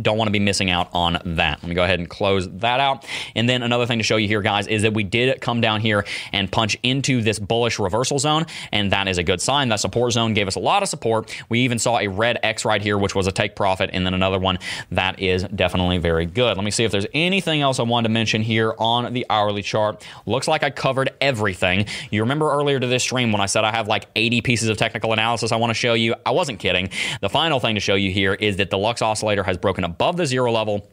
Don't 0.00 0.16
want 0.16 0.28
to 0.28 0.32
be 0.32 0.38
missing 0.38 0.70
out 0.70 0.88
on 0.92 1.18
that. 1.24 1.60
Let 1.60 1.68
me 1.68 1.74
go 1.74 1.82
ahead 1.82 1.98
and 1.98 2.08
close 2.08 2.48
that 2.58 2.78
out. 2.78 3.04
And 3.34 3.48
then 3.48 3.62
another 3.64 3.84
thing 3.84 3.98
to 3.98 4.04
show 4.04 4.16
you 4.16 4.28
here, 4.28 4.40
guys, 4.40 4.68
is 4.68 4.82
that 4.82 4.94
we 4.94 5.02
did 5.02 5.40
come 5.40 5.60
down 5.60 5.80
here 5.80 6.04
and 6.32 6.50
punch 6.50 6.76
into 6.84 7.20
this 7.20 7.40
bullish 7.40 7.80
reversal 7.80 8.20
zone, 8.20 8.46
and 8.70 8.92
that 8.92 9.08
is 9.08 9.18
a 9.18 9.24
good 9.24 9.40
sign. 9.40 9.70
That 9.70 9.80
support 9.80 10.12
zone 10.12 10.34
gave 10.34 10.46
us 10.46 10.54
a 10.54 10.60
lot 10.60 10.84
of 10.84 10.88
support. 10.88 11.36
We 11.48 11.60
even 11.60 11.80
saw 11.80 11.98
a 11.98 12.06
red 12.06 12.38
X 12.44 12.64
right 12.64 12.80
here, 12.80 12.96
which 12.96 13.16
was 13.16 13.26
a 13.26 13.32
take 13.32 13.56
profit, 13.56 13.90
and 13.92 14.06
then 14.06 14.14
another 14.14 14.38
one 14.38 14.60
that 14.92 15.18
is 15.18 15.42
definitely 15.44 15.98
very 15.98 16.26
good. 16.26 16.56
Let 16.56 16.64
me 16.64 16.70
see 16.70 16.84
if 16.84 16.92
there's 16.92 17.06
anything 17.12 17.60
else 17.60 17.80
I 17.80 17.82
wanted 17.82 18.08
to 18.08 18.12
mention 18.14 18.40
here 18.42 18.74
on 18.78 19.12
the 19.12 19.26
hourly 19.28 19.62
chart. 19.62 20.06
Looks 20.26 20.46
like 20.46 20.62
I 20.62 20.70
covered 20.70 21.10
everything. 21.20 21.86
You 22.10 22.22
remember 22.22 22.52
earlier 22.52 22.78
to 22.78 22.86
this 22.86 23.02
stream 23.02 23.32
when 23.32 23.40
I 23.40 23.46
said 23.46 23.64
I 23.64 23.72
have 23.72 23.88
like 23.88 24.06
80 24.14 24.42
pieces 24.42 24.68
of 24.68 24.76
technical 24.76 25.12
analysis 25.12 25.50
I 25.50 25.56
want 25.56 25.70
to 25.70 25.74
show 25.74 25.94
you? 25.94 26.14
I 26.24 26.30
wasn't 26.30 26.60
kidding. 26.60 26.90
The 27.20 27.28
final 27.28 27.58
thing 27.58 27.74
to 27.74 27.80
show 27.80 27.96
you 27.96 28.12
here 28.12 28.34
is 28.34 28.58
that 28.58 28.70
the 28.70 28.78
Lux 28.78 29.02
oscillator 29.02 29.42
has 29.42 29.58
broken 29.58 29.71
above 29.78 30.16
the 30.16 30.26
zero 30.26 30.52
level 30.52 30.86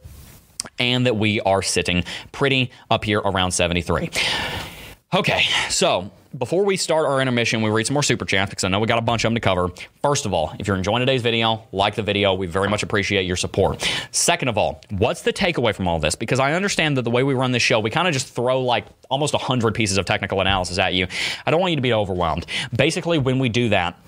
and 0.78 1.06
that 1.06 1.16
we 1.16 1.40
are 1.40 1.62
sitting 1.62 2.04
pretty 2.32 2.70
up 2.90 3.04
here 3.04 3.18
around 3.20 3.52
73. 3.52 4.10
Okay, 5.12 5.42
so 5.68 6.10
before 6.38 6.64
we 6.64 6.76
start 6.76 7.06
our 7.06 7.20
intermission, 7.20 7.62
we 7.62 7.70
read 7.70 7.86
some 7.86 7.94
more 7.94 8.02
super 8.02 8.24
chats 8.24 8.50
because 8.50 8.62
I 8.62 8.68
know 8.68 8.78
we 8.78 8.86
got 8.86 8.98
a 8.98 9.02
bunch 9.02 9.24
of 9.24 9.30
them 9.30 9.34
to 9.34 9.40
cover. 9.40 9.68
First 10.02 10.26
of 10.26 10.32
all, 10.32 10.54
if 10.60 10.68
you're 10.68 10.76
enjoying 10.76 11.00
today's 11.00 11.22
video, 11.22 11.64
like 11.72 11.96
the 11.96 12.02
video. 12.02 12.34
We 12.34 12.46
very 12.46 12.68
much 12.68 12.84
appreciate 12.84 13.26
your 13.26 13.36
support. 13.36 13.90
Second 14.12 14.48
of 14.48 14.56
all, 14.56 14.80
what's 14.90 15.22
the 15.22 15.32
takeaway 15.32 15.74
from 15.74 15.88
all 15.88 15.98
this? 15.98 16.14
Because 16.14 16.38
I 16.38 16.52
understand 16.52 16.96
that 16.96 17.02
the 17.02 17.10
way 17.10 17.24
we 17.24 17.34
run 17.34 17.50
this 17.50 17.62
show, 17.62 17.80
we 17.80 17.90
kind 17.90 18.06
of 18.06 18.14
just 18.14 18.28
throw 18.28 18.62
like 18.62 18.86
almost 19.10 19.34
100 19.34 19.74
pieces 19.74 19.96
of 19.98 20.06
technical 20.06 20.40
analysis 20.40 20.78
at 20.78 20.94
you. 20.94 21.08
I 21.44 21.50
don't 21.50 21.60
want 21.60 21.72
you 21.72 21.76
to 21.76 21.82
be 21.82 21.92
overwhelmed. 21.92 22.46
Basically, 22.74 23.18
when 23.18 23.40
we 23.40 23.48
do 23.48 23.70
that, 23.70 23.98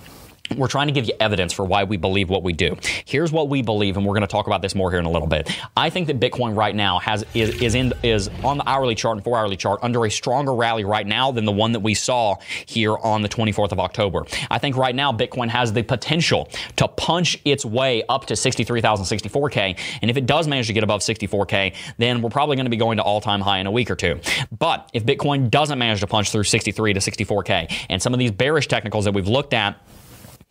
we're 0.57 0.69
trying 0.69 0.89
to 0.89 0.93
give 0.93 1.07
you 1.07 1.15
evidence 1.21 1.53
for 1.53 1.65
why 1.65 1.85
we 1.85 1.97
believe 1.97 2.29
what 2.29 2.43
we 2.43 2.53
do. 2.53 2.77
Here's 3.05 3.33
what 3.33 3.49
we 3.49 3.63
believe, 3.63 3.97
and 3.97 4.05
we're 4.05 4.15
going 4.15 4.23
to 4.23 4.27
talk 4.27 4.47
about 4.47 4.63
this 4.63 4.75
more 4.75 4.91
here 4.91 5.01
in 5.01 5.07
a 5.07 5.11
little 5.11 5.29
bit. 5.29 5.51
I 5.77 5.91
think 5.91 6.07
that 6.09 6.21
Bitcoin 6.21 6.57
right 6.57 6.75
now 6.75 6.99
has 6.99 7.25
is 7.35 7.61
is 7.63 7.75
in 7.75 7.93
is 8.03 8.29
on 8.43 8.59
the 8.59 8.69
hourly 8.69 8.95
chart 8.95 9.17
and 9.17 9.25
four 9.25 9.39
hourly 9.39 9.57
chart 9.57 9.81
under 9.83 10.05
a 10.05 10.11
stronger 10.11 10.55
rally 10.55 10.85
right 10.85 11.07
now 11.07 11.31
than 11.33 11.45
the 11.45 11.53
one 11.53 11.73
that 11.73 11.81
we 11.81 11.95
saw 11.95 12.37
here 12.67 12.97
on 12.99 13.23
the 13.23 13.29
24th 13.29 13.73
of 13.73 13.81
October. 13.81 14.25
I 14.51 14.59
think 14.59 14.77
right 14.77 14.95
now 14.95 15.13
Bitcoin 15.13 15.49
has 15.49 15.73
the 15.73 15.83
potential 15.83 16.49
to 16.77 16.89
punch 16.89 17.39
its 17.45 17.65
way 17.65 18.03
up 18.09 18.27
to 18.27 18.35
63,064k, 18.35 19.79
and 20.03 20.11
if 20.11 20.17
it 20.17 20.27
does 20.27 20.49
manage 20.49 20.67
to 20.67 20.73
get 20.73 20.85
above 20.85 21.01
64k, 21.01 21.75
then 21.99 22.23
we're 22.23 22.31
probably 22.31 22.57
going 22.57 22.67
to 22.67 22.71
be 22.71 22.77
going 22.77 22.97
to 22.97 23.03
all-time 23.03 23.41
high 23.41 23.59
in 23.59 23.67
a 23.67 23.71
week 23.71 23.91
or 23.91 23.97
two. 23.97 24.21
But 24.57 24.91
if 24.93 25.05
Bitcoin 25.05 25.51
doesn't 25.51 25.79
manage 25.79 26.01
to 26.01 26.07
punch 26.07 26.31
through 26.31 26.45
63 26.45 26.95
to 26.95 27.01
64k, 27.01 27.73
and 27.89 28.03
some 28.03 28.13
of 28.13 28.19
these 28.19 28.31
bearish 28.31 28.69
technicals 28.69 29.05
that 29.05 29.15
we've 29.15 29.29
looked 29.29 29.55
at 29.55 29.81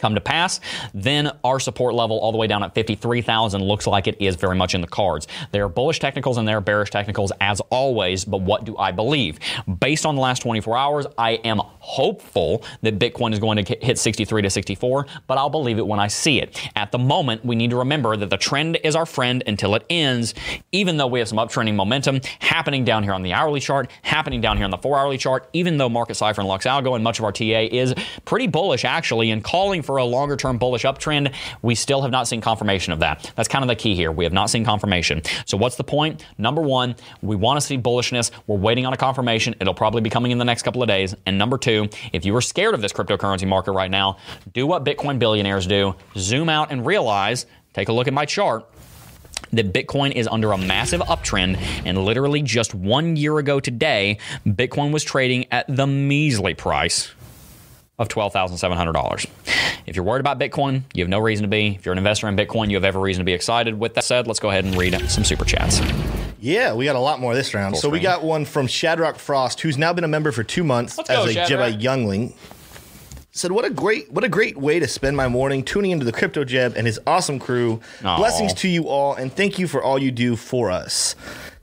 come 0.01 0.15
to 0.15 0.21
pass, 0.21 0.59
then 0.93 1.31
our 1.43 1.59
support 1.59 1.93
level 1.93 2.19
all 2.19 2.31
the 2.31 2.37
way 2.37 2.47
down 2.47 2.63
at 2.63 2.75
53,000 2.75 3.61
looks 3.61 3.87
like 3.87 4.07
it 4.07 4.19
is 4.19 4.35
very 4.35 4.55
much 4.55 4.75
in 4.75 4.81
the 4.81 4.87
cards. 4.87 5.27
There 5.51 5.63
are 5.63 5.69
bullish 5.69 5.99
technicals 5.99 6.37
and 6.37 6.47
there 6.47 6.57
are 6.57 6.61
bearish 6.61 6.89
technicals 6.89 7.31
as 7.39 7.61
always, 7.69 8.25
but 8.25 8.41
what 8.41 8.65
do 8.65 8.77
I 8.77 8.91
believe? 8.91 9.39
Based 9.79 10.05
on 10.05 10.15
the 10.15 10.21
last 10.21 10.41
24 10.41 10.77
hours, 10.77 11.05
I 11.17 11.31
am 11.43 11.59
hopeful 11.63 12.63
that 12.81 12.99
Bitcoin 12.99 13.33
is 13.33 13.39
going 13.39 13.63
to 13.63 13.75
hit 13.81 13.97
63 13.97 14.41
to 14.41 14.49
64, 14.49 15.07
but 15.27 15.37
I'll 15.37 15.49
believe 15.49 15.77
it 15.77 15.87
when 15.87 15.99
I 15.99 16.07
see 16.07 16.41
it. 16.41 16.59
At 16.75 16.91
the 16.91 16.99
moment, 16.99 17.45
we 17.45 17.55
need 17.55 17.69
to 17.69 17.77
remember 17.77 18.17
that 18.17 18.29
the 18.29 18.37
trend 18.37 18.77
is 18.83 18.95
our 18.95 19.05
friend 19.05 19.43
until 19.45 19.75
it 19.75 19.85
ends, 19.89 20.33
even 20.71 20.97
though 20.97 21.07
we 21.07 21.19
have 21.19 21.27
some 21.27 21.37
uptrending 21.37 21.75
momentum 21.75 22.21
happening 22.39 22.83
down 22.83 23.03
here 23.03 23.13
on 23.13 23.21
the 23.21 23.33
hourly 23.33 23.59
chart, 23.59 23.89
happening 24.01 24.41
down 24.41 24.57
here 24.57 24.65
on 24.65 24.71
the 24.71 24.77
four 24.77 24.97
hourly 24.97 25.17
chart, 25.17 25.49
even 25.53 25.77
though 25.77 25.89
Market 25.89 26.15
Cipher 26.15 26.41
and 26.41 26.47
Lux 26.47 26.65
Algo 26.65 26.95
and 26.95 27.03
much 27.03 27.19
of 27.19 27.25
our 27.25 27.31
TA 27.31 27.67
is 27.71 27.93
pretty 28.25 28.47
bullish 28.47 28.85
actually 28.85 29.31
and 29.31 29.43
calling 29.43 29.81
for 29.81 29.90
for 29.91 29.97
a 29.97 30.05
longer 30.05 30.37
term 30.37 30.57
bullish 30.57 30.83
uptrend. 30.83 31.33
We 31.61 31.75
still 31.75 32.01
have 32.01 32.11
not 32.11 32.25
seen 32.25 32.39
confirmation 32.39 32.93
of 32.93 32.99
that. 32.99 33.29
That's 33.35 33.49
kind 33.49 33.61
of 33.61 33.67
the 33.67 33.75
key 33.75 33.93
here. 33.93 34.09
We 34.09 34.23
have 34.23 34.31
not 34.31 34.49
seen 34.49 34.63
confirmation. 34.63 35.21
So, 35.45 35.57
what's 35.57 35.75
the 35.75 35.83
point? 35.83 36.25
Number 36.37 36.61
one, 36.61 36.95
we 37.21 37.35
want 37.35 37.59
to 37.59 37.65
see 37.65 37.77
bullishness. 37.77 38.31
We're 38.47 38.55
waiting 38.55 38.85
on 38.85 38.93
a 38.93 38.97
confirmation. 38.97 39.53
It'll 39.59 39.73
probably 39.73 40.01
be 40.01 40.09
coming 40.09 40.31
in 40.31 40.37
the 40.37 40.45
next 40.45 40.61
couple 40.61 40.81
of 40.81 40.87
days. 40.87 41.13
And 41.25 41.37
number 41.37 41.57
two, 41.57 41.89
if 42.13 42.23
you 42.23 42.33
are 42.37 42.41
scared 42.41 42.73
of 42.73 42.81
this 42.81 42.93
cryptocurrency 42.93 43.45
market 43.45 43.73
right 43.73 43.91
now, 43.91 44.17
do 44.53 44.65
what 44.65 44.85
Bitcoin 44.85 45.19
billionaires 45.19 45.67
do 45.67 45.95
zoom 46.15 46.47
out 46.47 46.71
and 46.71 46.85
realize, 46.85 47.45
take 47.73 47.89
a 47.89 47.93
look 47.93 48.07
at 48.07 48.13
my 48.13 48.25
chart 48.25 48.65
that 49.51 49.73
Bitcoin 49.73 50.13
is 50.13 50.25
under 50.27 50.53
a 50.53 50.57
massive 50.57 51.01
uptrend. 51.01 51.57
And 51.85 52.05
literally 52.05 52.41
just 52.41 52.73
one 52.73 53.17
year 53.17 53.37
ago 53.39 53.59
today, 53.59 54.19
Bitcoin 54.47 54.93
was 54.93 55.03
trading 55.03 55.47
at 55.51 55.65
the 55.67 55.85
measly 55.85 56.53
price 56.53 57.11
of 58.01 58.07
$12,700. 58.07 59.27
If 59.85 59.95
you're 59.95 60.05
worried 60.05 60.19
about 60.19 60.39
Bitcoin, 60.39 60.83
you 60.93 61.03
have 61.03 61.09
no 61.09 61.19
reason 61.19 61.43
to 61.43 61.49
be. 61.49 61.75
If 61.75 61.85
you're 61.85 61.91
an 61.93 61.97
investor 61.97 62.27
in 62.27 62.35
Bitcoin, 62.35 62.69
you 62.69 62.75
have 62.75 62.85
every 62.85 63.01
reason 63.01 63.21
to 63.21 63.25
be 63.25 63.33
excited. 63.33 63.79
With 63.79 63.93
that 63.95 64.03
said, 64.03 64.27
let's 64.27 64.39
go 64.39 64.49
ahead 64.49 64.65
and 64.65 64.75
read 64.75 64.99
some 65.09 65.23
super 65.23 65.45
chats. 65.45 65.81
Yeah, 66.39 66.73
we 66.73 66.85
got 66.85 66.95
a 66.95 66.99
lot 66.99 67.19
more 67.19 67.35
this 67.35 67.53
round. 67.53 67.75
Full 67.75 67.81
so 67.81 67.87
screen. 67.89 67.99
we 67.99 68.03
got 68.03 68.23
one 68.23 68.45
from 68.45 68.67
Shadrock 68.67 69.17
Frost, 69.17 69.61
who's 69.61 69.77
now 69.77 69.93
been 69.93 70.03
a 70.03 70.07
member 70.07 70.31
for 70.31 70.43
two 70.43 70.63
months 70.63 70.97
let's 70.97 71.09
as 71.09 71.33
go, 71.33 71.41
a 71.41 71.45
Jedi 71.45 71.81
youngling. 71.81 72.33
Said, 73.33 73.51
"What 73.51 73.63
a 73.63 73.69
great, 73.69 74.11
what 74.11 74.23
a 74.23 74.29
great 74.29 74.57
way 74.57 74.79
to 74.79 74.87
spend 74.87 75.15
my 75.15 75.27
morning 75.27 75.63
tuning 75.63 75.91
into 75.91 76.03
the 76.03 76.11
Crypto 76.11 76.43
Jeb 76.43 76.75
and 76.75 76.85
his 76.85 76.99
awesome 77.07 77.39
crew. 77.39 77.79
Aww. 78.01 78.17
Blessings 78.17 78.53
to 78.55 78.67
you 78.67 78.89
all, 78.89 79.13
and 79.13 79.31
thank 79.31 79.57
you 79.57 79.67
for 79.67 79.81
all 79.81 79.97
you 79.99 80.11
do 80.11 80.35
for 80.35 80.69
us. 80.69 81.15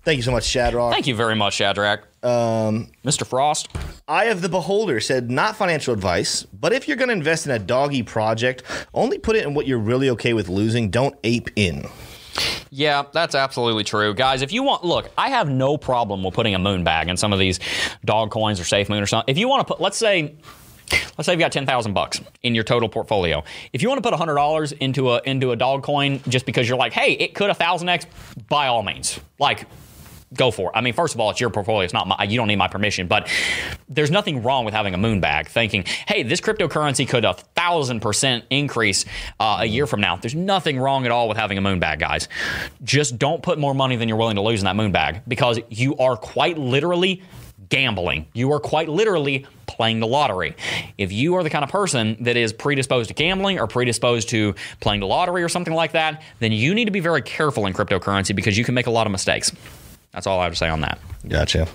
Thank 0.04 0.16
you 0.16 0.22
so 0.22 0.30
much, 0.30 0.44
Shadrach. 0.44 0.92
Thank 0.92 1.06
you 1.06 1.14
very 1.14 1.34
much, 1.34 1.54
Shadrach. 1.54 2.07
Um, 2.22 2.90
Mr. 3.04 3.26
Frost. 3.26 3.68
Eye 4.08 4.24
of 4.24 4.40
the 4.42 4.48
Beholder 4.48 5.00
said, 5.00 5.30
not 5.30 5.56
financial 5.56 5.94
advice, 5.94 6.42
but 6.44 6.72
if 6.72 6.88
you're 6.88 6.96
going 6.96 7.08
to 7.08 7.14
invest 7.14 7.46
in 7.46 7.52
a 7.52 7.58
doggy 7.58 8.02
project, 8.02 8.62
only 8.94 9.18
put 9.18 9.36
it 9.36 9.46
in 9.46 9.54
what 9.54 9.66
you're 9.66 9.78
really 9.78 10.10
okay 10.10 10.32
with 10.32 10.48
losing. 10.48 10.90
Don't 10.90 11.14
ape 11.24 11.50
in. 11.56 11.86
Yeah, 12.70 13.04
that's 13.12 13.34
absolutely 13.34 13.84
true. 13.84 14.14
Guys, 14.14 14.42
if 14.42 14.52
you 14.52 14.62
want, 14.62 14.84
look, 14.84 15.10
I 15.16 15.30
have 15.30 15.48
no 15.48 15.76
problem 15.76 16.22
with 16.22 16.34
putting 16.34 16.54
a 16.54 16.58
moon 16.58 16.84
bag 16.84 17.08
in 17.08 17.16
some 17.16 17.32
of 17.32 17.38
these 17.38 17.60
dog 18.04 18.30
coins 18.30 18.60
or 18.60 18.64
safe 18.64 18.88
moon 18.88 19.02
or 19.02 19.06
something. 19.06 19.32
If 19.32 19.38
you 19.38 19.48
want 19.48 19.66
to 19.66 19.72
put, 19.72 19.80
let's 19.80 19.96
say, 19.96 20.34
let's 20.90 21.26
say 21.26 21.32
you've 21.32 21.40
got 21.40 21.52
10,000 21.52 21.92
bucks 21.94 22.20
in 22.42 22.54
your 22.54 22.64
total 22.64 22.88
portfolio. 22.88 23.42
If 23.72 23.82
you 23.82 23.88
want 23.88 24.02
to 24.02 24.10
put 24.10 24.18
$100 24.18 24.72
into 24.78 25.12
a, 25.12 25.20
into 25.24 25.52
a 25.52 25.56
dog 25.56 25.82
coin 25.82 26.20
just 26.28 26.46
because 26.46 26.68
you're 26.68 26.78
like, 26.78 26.92
hey, 26.92 27.12
it 27.12 27.34
could 27.34 27.50
a 27.50 27.54
thousand 27.54 27.88
X, 27.88 28.06
by 28.48 28.66
all 28.68 28.82
means. 28.82 29.18
Like, 29.38 29.66
go 30.34 30.50
for 30.50 30.70
it. 30.70 30.72
I 30.76 30.80
mean, 30.80 30.94
first 30.94 31.14
of 31.14 31.20
all, 31.20 31.30
it's 31.30 31.40
your 31.40 31.50
portfolio. 31.50 31.84
It's 31.84 31.94
not 31.94 32.06
my, 32.06 32.24
you 32.24 32.36
don't 32.36 32.48
need 32.48 32.56
my 32.56 32.68
permission, 32.68 33.06
but 33.06 33.28
there's 33.88 34.10
nothing 34.10 34.42
wrong 34.42 34.64
with 34.64 34.74
having 34.74 34.94
a 34.94 34.98
moon 34.98 35.20
bag 35.20 35.48
thinking, 35.48 35.84
hey, 36.06 36.22
this 36.22 36.40
cryptocurrency 36.40 37.08
could 37.08 37.24
a 37.24 37.34
thousand 37.34 38.00
percent 38.00 38.44
increase 38.50 39.04
uh, 39.40 39.58
a 39.60 39.66
year 39.66 39.86
from 39.86 40.00
now. 40.00 40.16
There's 40.16 40.34
nothing 40.34 40.78
wrong 40.78 41.06
at 41.06 41.12
all 41.12 41.28
with 41.28 41.38
having 41.38 41.58
a 41.58 41.62
moon 41.62 41.80
bag, 41.80 41.98
guys. 41.98 42.28
Just 42.82 43.18
don't 43.18 43.42
put 43.42 43.58
more 43.58 43.74
money 43.74 43.96
than 43.96 44.08
you're 44.08 44.18
willing 44.18 44.36
to 44.36 44.42
lose 44.42 44.60
in 44.60 44.64
that 44.66 44.76
moon 44.76 44.92
bag 44.92 45.22
because 45.26 45.58
you 45.68 45.96
are 45.96 46.16
quite 46.16 46.58
literally 46.58 47.22
gambling. 47.68 48.26
You 48.32 48.52
are 48.52 48.60
quite 48.60 48.88
literally 48.88 49.46
playing 49.66 50.00
the 50.00 50.06
lottery. 50.06 50.56
If 50.96 51.12
you 51.12 51.34
are 51.36 51.42
the 51.42 51.50
kind 51.50 51.64
of 51.64 51.70
person 51.70 52.16
that 52.20 52.36
is 52.36 52.52
predisposed 52.52 53.08
to 53.08 53.14
gambling 53.14 53.58
or 53.58 53.66
predisposed 53.66 54.30
to 54.30 54.54
playing 54.80 55.00
the 55.00 55.06
lottery 55.06 55.42
or 55.42 55.48
something 55.48 55.74
like 55.74 55.92
that, 55.92 56.22
then 56.40 56.52
you 56.52 56.74
need 56.74 56.86
to 56.86 56.90
be 56.90 57.00
very 57.00 57.22
careful 57.22 57.66
in 57.66 57.74
cryptocurrency 57.74 58.34
because 58.34 58.56
you 58.56 58.64
can 58.64 58.74
make 58.74 58.86
a 58.86 58.90
lot 58.90 59.06
of 59.06 59.10
mistakes. 59.10 59.52
That's 60.18 60.26
all 60.26 60.40
I 60.40 60.44
have 60.44 60.52
to 60.54 60.58
say 60.58 60.68
on 60.68 60.80
that. 60.80 60.98
Gotcha. 61.28 61.68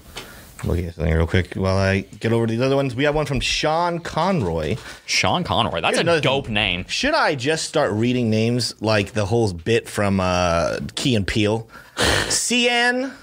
Looking 0.65 0.87
at 0.87 0.95
something 0.95 1.13
real 1.13 1.25
quick 1.25 1.53
while 1.53 1.77
I 1.77 2.01
get 2.01 2.33
over 2.33 2.45
to 2.45 2.53
the 2.53 2.65
other 2.65 2.75
ones. 2.75 2.93
We 2.93 3.05
have 3.05 3.15
one 3.15 3.25
from 3.25 3.39
Sean 3.39 3.99
Conroy. 3.99 4.75
Sean 5.05 5.45
Conroy. 5.45 5.79
That's 5.79 5.97
a 5.97 6.19
dope 6.19 6.47
thing. 6.47 6.53
name. 6.53 6.85
Should 6.89 7.13
I 7.13 7.35
just 7.35 7.63
start 7.63 7.93
reading 7.93 8.29
names 8.29 8.75
like 8.81 9.13
the 9.13 9.25
whole 9.25 9.53
bit 9.53 9.87
from 9.87 10.19
uh, 10.19 10.79
Key 10.95 11.15
and 11.15 11.25
Peele? 11.25 11.69
Cian 12.29 13.13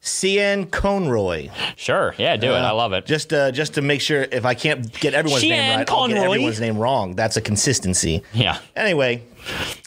Cian 0.00 0.66
Conroy. 0.66 1.50
Sure, 1.76 2.16
yeah, 2.18 2.36
do 2.36 2.52
uh, 2.52 2.56
it. 2.56 2.62
I 2.62 2.72
love 2.72 2.92
it. 2.94 3.06
Just 3.06 3.32
uh, 3.32 3.52
just 3.52 3.74
to 3.74 3.82
make 3.82 4.00
sure 4.00 4.22
if 4.22 4.44
I 4.44 4.54
can't 4.54 4.92
get 4.98 5.14
everyone's 5.14 5.44
name 5.44 5.78
right, 5.78 5.86
Conroy. 5.86 6.02
I'll 6.02 6.08
get 6.08 6.32
everyone's 6.32 6.60
name 6.60 6.78
wrong. 6.78 7.14
That's 7.14 7.36
a 7.36 7.40
consistency. 7.40 8.24
Yeah. 8.32 8.58
Anyway, 8.74 9.22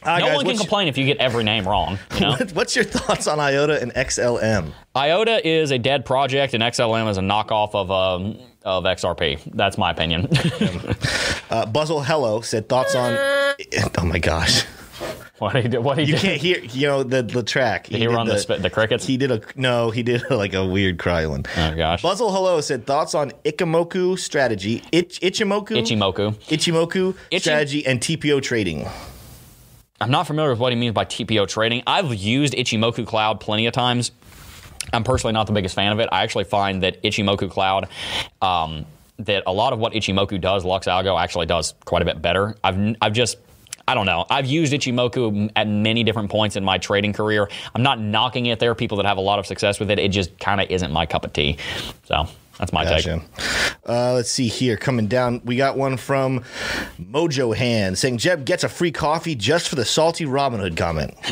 uh, 0.03 0.19
no 0.19 0.25
guys, 0.25 0.35
one 0.37 0.45
can 0.45 0.57
complain 0.57 0.87
if 0.87 0.97
you 0.97 1.05
get 1.05 1.17
every 1.17 1.43
name 1.43 1.67
wrong. 1.67 1.97
You 2.15 2.19
know? 2.21 2.35
what's 2.53 2.75
your 2.75 2.85
thoughts 2.85 3.27
on 3.27 3.39
IOTA 3.39 3.81
and 3.81 3.93
XLM? 3.93 4.71
IOTA 4.95 5.47
is 5.47 5.71
a 5.71 5.77
dead 5.77 6.05
project, 6.05 6.53
and 6.53 6.63
XLM 6.63 7.09
is 7.09 7.17
a 7.17 7.21
knockoff 7.21 7.73
of 7.73 7.91
um, 7.91 8.37
of 8.63 8.83
XRP. 8.83 9.39
That's 9.53 9.77
my 9.77 9.91
opinion. 9.91 10.27
uh, 11.49 11.65
Buzzle 11.65 12.01
Hello 12.03 12.41
said 12.41 12.69
thoughts 12.69 12.95
on. 12.95 13.17
Oh 13.97 14.05
my 14.05 14.19
gosh. 14.19 14.65
What 15.39 15.55
he 15.55 15.67
did? 15.67 15.79
What 15.79 15.97
he 15.97 16.05
you 16.05 16.13
did? 16.13 16.21
can't 16.21 16.41
hear, 16.41 16.59
you 16.59 16.87
know, 16.87 17.03
the 17.03 17.21
the 17.21 17.43
track. 17.43 17.85
Did 17.85 17.93
he, 17.93 17.99
he 18.01 18.07
run 18.07 18.27
the, 18.27 18.43
the, 18.47 18.57
the 18.57 18.69
crickets? 18.69 19.05
He 19.05 19.17
did 19.17 19.31
a 19.31 19.41
no. 19.55 19.91
He 19.91 20.01
did 20.03 20.23
like 20.31 20.53
a 20.53 20.65
weird 20.65 20.97
cry 20.97 21.25
one. 21.27 21.45
Oh 21.55 21.75
gosh. 21.75 22.01
Buzzle 22.01 22.31
Hello 22.31 22.59
said 22.61 22.85
thoughts 22.85 23.13
on 23.13 23.31
Ichimoku 23.45 24.17
strategy, 24.17 24.83
Ich, 24.91 25.19
Ichimoku, 25.21 25.77
Ichimoku, 25.77 26.33
Ichimoku 26.47 27.15
Ichi- 27.31 27.39
strategy, 27.39 27.85
and 27.85 27.99
TPO 27.99 28.41
trading. 28.41 28.87
I'm 29.99 30.11
not 30.11 30.27
familiar 30.27 30.51
with 30.51 30.59
what 30.59 30.71
he 30.71 30.77
means 30.77 30.93
by 30.93 31.05
TPO 31.05 31.47
trading. 31.47 31.83
I've 31.87 32.13
used 32.13 32.53
Ichimoku 32.53 33.05
Cloud 33.05 33.39
plenty 33.39 33.65
of 33.65 33.73
times. 33.73 34.11
I'm 34.93 35.03
personally 35.03 35.33
not 35.33 35.47
the 35.47 35.53
biggest 35.53 35.75
fan 35.75 35.91
of 35.91 35.99
it. 35.99 36.07
I 36.11 36.23
actually 36.23 36.45
find 36.45 36.83
that 36.83 37.01
Ichimoku 37.03 37.49
Cloud. 37.49 37.87
Um, 38.41 38.85
that 39.19 39.43
a 39.47 39.51
lot 39.51 39.73
of 39.73 39.79
what 39.79 39.93
Ichimoku 39.93 40.39
does, 40.39 40.63
Lux 40.63 40.87
Algo 40.87 41.19
actually 41.19 41.47
does 41.47 41.73
quite 41.85 42.01
a 42.01 42.05
bit 42.05 42.21
better. 42.21 42.55
I've 42.63 42.95
I've 43.01 43.13
just 43.13 43.37
I 43.87 43.95
don't 43.95 44.05
know. 44.05 44.25
I've 44.29 44.45
used 44.45 44.73
Ichimoku 44.73 45.49
at 45.55 45.67
many 45.67 46.03
different 46.03 46.29
points 46.29 46.55
in 46.55 46.63
my 46.63 46.77
trading 46.77 47.13
career. 47.13 47.49
I'm 47.73 47.83
not 47.83 47.99
knocking 47.99 48.47
it. 48.47 48.59
There 48.59 48.69
are 48.69 48.75
people 48.75 48.97
that 48.97 49.05
have 49.05 49.17
a 49.17 49.21
lot 49.21 49.39
of 49.39 49.47
success 49.47 49.79
with 49.79 49.89
it. 49.89 49.97
It 49.97 50.09
just 50.09 50.37
kind 50.39 50.59
of 50.59 50.69
isn't 50.69 50.91
my 50.91 51.05
cup 51.05 51.23
of 51.23 51.31
tea. 51.31 51.57
So 52.03 52.27
that's 52.57 52.73
my 52.73 52.83
Gotcha. 52.83 53.21
Uh, 53.87 54.13
let's 54.13 54.31
see 54.31 54.47
here. 54.47 54.77
Coming 54.77 55.07
down, 55.07 55.41
we 55.45 55.55
got 55.55 55.77
one 55.77 55.95
from 55.97 56.43
Mojo 56.99 57.55
Hand 57.55 57.97
saying 57.97 58.17
Jeb 58.17 58.45
gets 58.45 58.63
a 58.63 58.69
free 58.69 58.91
coffee 58.91 59.35
just 59.35 59.69
for 59.69 59.75
the 59.75 59.85
salty 59.85 60.25
Robin 60.25 60.59
Hood 60.59 60.75
comment. 60.75 61.13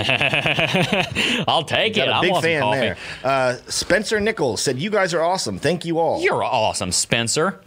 I'll 1.47 1.63
take 1.63 1.93
it. 1.97 2.05
Got 2.05 2.07
a 2.09 2.15
I 2.15 2.21
big 2.21 2.33
some 2.33 2.41
fan 2.43 2.61
coffee. 2.61 2.79
there. 2.79 2.97
Uh, 3.23 3.55
Spencer 3.67 4.19
Nichols 4.19 4.61
said, 4.61 4.79
You 4.79 4.89
guys 4.89 5.13
are 5.13 5.21
awesome. 5.21 5.57
Thank 5.59 5.83
you 5.85 5.99
all. 5.99 6.21
You're 6.21 6.43
awesome, 6.43 6.91
Spencer. 6.91 7.61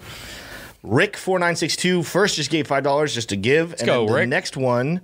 Rick4962 0.84 2.04
first 2.04 2.36
just 2.36 2.50
gave 2.50 2.66
$5 2.68 3.12
just 3.12 3.28
to 3.30 3.36
give. 3.36 3.72
and 3.74 3.86
go, 3.86 3.98
then 4.00 4.06
the 4.06 4.12
Rick. 4.20 4.28
next 4.28 4.56
one, 4.56 5.00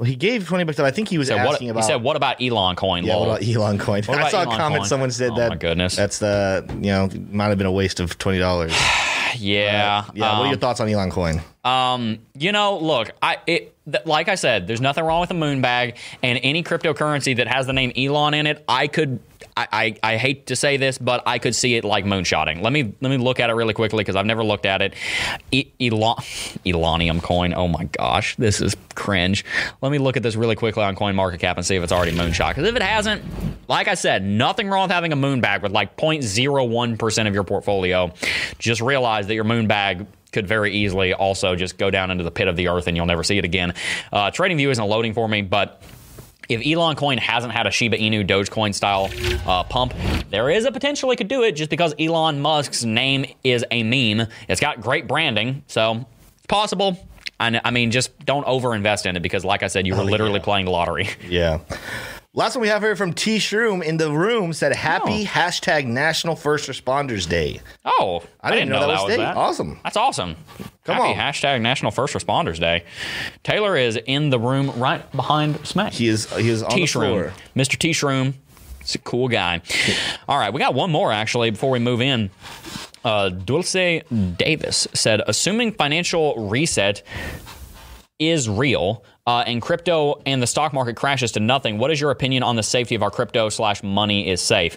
well, 0.00 0.06
he 0.08 0.16
gave 0.16 0.48
20 0.48 0.64
bucks. 0.64 0.80
I 0.80 0.90
think 0.90 1.08
he 1.10 1.18
was 1.18 1.28
Said, 1.28 1.44
what, 1.44 1.52
asking 1.56 1.74
he 1.74 1.82
said, 1.82 1.96
"What 2.02 2.16
about 2.16 2.40
Elon 2.40 2.74
coin?" 2.74 3.04
yeah, 3.04 3.16
lol? 3.16 3.26
what 3.28 3.42
about 3.42 3.46
Elon 3.54 3.76
coin? 3.78 4.02
What 4.04 4.16
I 4.16 4.20
about 4.22 4.30
saw 4.30 4.42
a 4.44 4.46
comment. 4.46 4.80
coin? 4.80 4.88
Someone 4.88 5.10
said 5.10 5.32
Oh, 5.32 5.36
that. 5.36 5.48
my 5.50 5.56
goodness. 5.56 5.94
That's 5.94 6.20
the, 6.20 6.64
you 6.80 6.86
know, 6.90 7.10
might 7.30 7.48
have 7.48 7.58
been 7.58 7.66
a 7.66 7.72
waste 7.72 8.00
of 8.00 8.16
$20. 8.16 8.38
yeah, 9.38 10.04
Yeah. 10.14 10.22
what 10.22 10.22
are 10.22 10.40
um, 10.44 10.46
your 10.48 10.56
thoughts 10.56 10.80
on 10.80 10.88
Elon 10.88 11.10
coin? 11.10 11.42
Um, 11.64 12.18
you 12.34 12.52
know, 12.52 12.78
look, 12.78 13.10
I 13.20 13.36
it 13.46 13.74
th- 13.90 14.06
like 14.06 14.28
I 14.30 14.36
said, 14.36 14.66
there's 14.66 14.80
nothing 14.80 15.04
wrong 15.04 15.20
with 15.20 15.30
a 15.32 15.34
moon 15.34 15.60
bag 15.60 15.96
and 16.22 16.40
any 16.42 16.62
cryptocurrency 16.62 17.36
that 17.36 17.46
has 17.48 17.66
the 17.66 17.74
name 17.74 17.92
Elon 17.94 18.32
in 18.32 18.46
it. 18.46 18.64
I 18.68 18.86
could. 18.86 19.20
I, 19.56 19.96
I, 20.02 20.16
hate 20.16 20.46
to 20.46 20.56
say 20.56 20.76
this, 20.76 20.98
but 20.98 21.22
I 21.26 21.38
could 21.38 21.54
see 21.54 21.74
it 21.74 21.84
like 21.84 22.04
moonshotting. 22.04 22.62
Let 22.62 22.72
me 22.72 22.94
let 23.00 23.10
me 23.10 23.16
look 23.16 23.40
at 23.40 23.50
it 23.50 23.54
really 23.54 23.74
quickly 23.74 23.98
because 23.98 24.16
I've 24.16 24.26
never 24.26 24.44
looked 24.44 24.66
at 24.66 24.82
it. 24.82 24.94
E- 25.50 25.70
Elon, 25.80 26.16
Elonium 26.64 27.22
coin. 27.22 27.52
Oh 27.54 27.68
my 27.68 27.84
gosh, 27.84 28.36
this 28.36 28.60
is 28.60 28.76
cringe. 28.94 29.44
Let 29.82 29.92
me 29.92 29.98
look 29.98 30.16
at 30.16 30.22
this 30.22 30.36
really 30.36 30.56
quickly 30.56 30.82
on 30.82 30.94
CoinMarketCap 30.96 31.56
and 31.56 31.66
see 31.66 31.76
if 31.76 31.82
it's 31.82 31.92
already 31.92 32.12
moonshot. 32.12 32.50
Because 32.50 32.68
if 32.68 32.76
it 32.76 32.82
hasn't, 32.82 33.22
like 33.68 33.88
I 33.88 33.94
said, 33.94 34.22
nothing 34.22 34.68
wrong 34.68 34.84
with 34.84 34.92
having 34.92 35.12
a 35.12 35.16
moon 35.16 35.40
bag 35.40 35.62
with 35.62 35.72
like 35.72 35.96
0.01 35.96 36.98
percent 36.98 37.28
of 37.28 37.34
your 37.34 37.44
portfolio. 37.44 38.12
Just 38.58 38.80
realize 38.80 39.26
that 39.26 39.34
your 39.34 39.44
moon 39.44 39.66
bag 39.66 40.06
could 40.32 40.46
very 40.46 40.72
easily 40.72 41.12
also 41.12 41.56
just 41.56 41.76
go 41.76 41.90
down 41.90 42.10
into 42.10 42.24
the 42.24 42.30
pit 42.30 42.48
of 42.48 42.56
the 42.56 42.68
earth 42.68 42.86
and 42.86 42.96
you'll 42.96 43.06
never 43.06 43.24
see 43.24 43.38
it 43.38 43.44
again. 43.44 43.74
Uh, 44.12 44.30
TradingView 44.30 44.70
isn't 44.70 44.86
loading 44.86 45.12
for 45.12 45.26
me, 45.28 45.42
but 45.42 45.82
if 46.50 46.66
Elon 46.66 46.96
Coin 46.96 47.18
hasn't 47.18 47.52
had 47.52 47.66
a 47.66 47.70
Shiba 47.70 47.96
Inu 47.96 48.26
Dogecoin 48.26 48.74
style 48.74 49.08
uh, 49.46 49.62
pump, 49.64 49.94
there 50.30 50.50
is 50.50 50.64
a 50.64 50.72
potential 50.72 51.10
it 51.12 51.16
could 51.16 51.28
do 51.28 51.42
it 51.44 51.52
just 51.52 51.70
because 51.70 51.94
Elon 51.98 52.40
Musk's 52.40 52.84
name 52.84 53.24
is 53.44 53.64
a 53.70 53.82
meme. 53.82 54.26
It's 54.48 54.60
got 54.60 54.80
great 54.80 55.06
branding, 55.06 55.62
so 55.68 56.04
it's 56.36 56.46
possible. 56.46 56.98
I, 57.38 57.60
I 57.64 57.70
mean, 57.70 57.90
just 57.90 58.18
don't 58.26 58.44
overinvest 58.46 59.06
in 59.06 59.16
it 59.16 59.20
because, 59.22 59.44
like 59.44 59.62
I 59.62 59.68
said, 59.68 59.86
you 59.86 59.94
were 59.96 60.04
literally 60.04 60.40
yeah. 60.40 60.44
playing 60.44 60.64
the 60.66 60.72
lottery. 60.72 61.08
Yeah. 61.28 61.60
Last 62.32 62.54
one 62.54 62.62
we 62.62 62.68
have 62.68 62.82
here 62.82 62.94
from 62.94 63.12
T 63.12 63.38
Shroom 63.38 63.82
in 63.82 63.96
the 63.96 64.12
room 64.12 64.52
said 64.52 64.72
happy 64.72 65.22
Oh. 65.22 65.26
hashtag 65.26 65.86
National 65.86 66.36
First 66.36 66.68
Responders 66.68 67.28
Day. 67.28 67.60
Oh, 67.84 68.22
I, 68.40 68.52
didn't 68.52 68.68
know 68.68 68.78
that 68.80 68.86
was 68.86 69.02
was 69.02 69.10
day. 69.10 69.16
that. 69.16 69.36
Awesome. 69.36 69.80
That's 69.82 69.96
awesome. 69.96 70.36
Come 70.84 70.96
Happy 70.96 71.10
on. 71.10 71.16
hashtag 71.16 71.60
National 71.60 71.90
First 71.90 72.14
Responders 72.14 72.58
Day. 72.58 72.84
Taylor 73.42 73.76
is 73.76 73.96
in 73.96 74.30
the 74.30 74.38
room 74.38 74.70
right 74.80 75.10
behind 75.12 75.66
Smack. 75.66 75.92
He 75.92 76.08
is 76.08 76.30
he 76.36 76.48
is 76.48 76.62
on 76.62 76.74
the 76.74 76.86
floor. 76.86 77.32
Mr. 77.54 77.78
T 77.78 77.90
Shroom. 77.90 78.34
He's 78.80 78.94
a 78.94 78.98
cool 78.98 79.28
guy. 79.28 79.60
All 80.26 80.38
right, 80.38 80.52
we 80.52 80.58
got 80.58 80.72
one 80.74 80.90
more 80.90 81.12
actually 81.12 81.50
before 81.50 81.70
we 81.70 81.78
move 81.78 82.00
in. 82.00 82.30
Uh, 83.04 83.28
Dulce 83.28 84.02
Davis 84.36 84.88
said, 84.94 85.22
assuming 85.26 85.72
financial 85.72 86.48
reset 86.48 87.02
is 88.18 88.48
real 88.48 89.04
uh, 89.26 89.44
and 89.46 89.60
crypto 89.60 90.20
and 90.26 90.42
the 90.42 90.46
stock 90.46 90.72
market 90.72 90.96
crashes 90.96 91.32
to 91.32 91.40
nothing, 91.40 91.78
what 91.78 91.90
is 91.90 92.00
your 92.00 92.10
opinion 92.10 92.42
on 92.42 92.56
the 92.56 92.62
safety 92.62 92.94
of 92.94 93.02
our 93.02 93.10
crypto 93.10 93.48
slash 93.48 93.82
money 93.82 94.28
is 94.28 94.40
safe? 94.40 94.76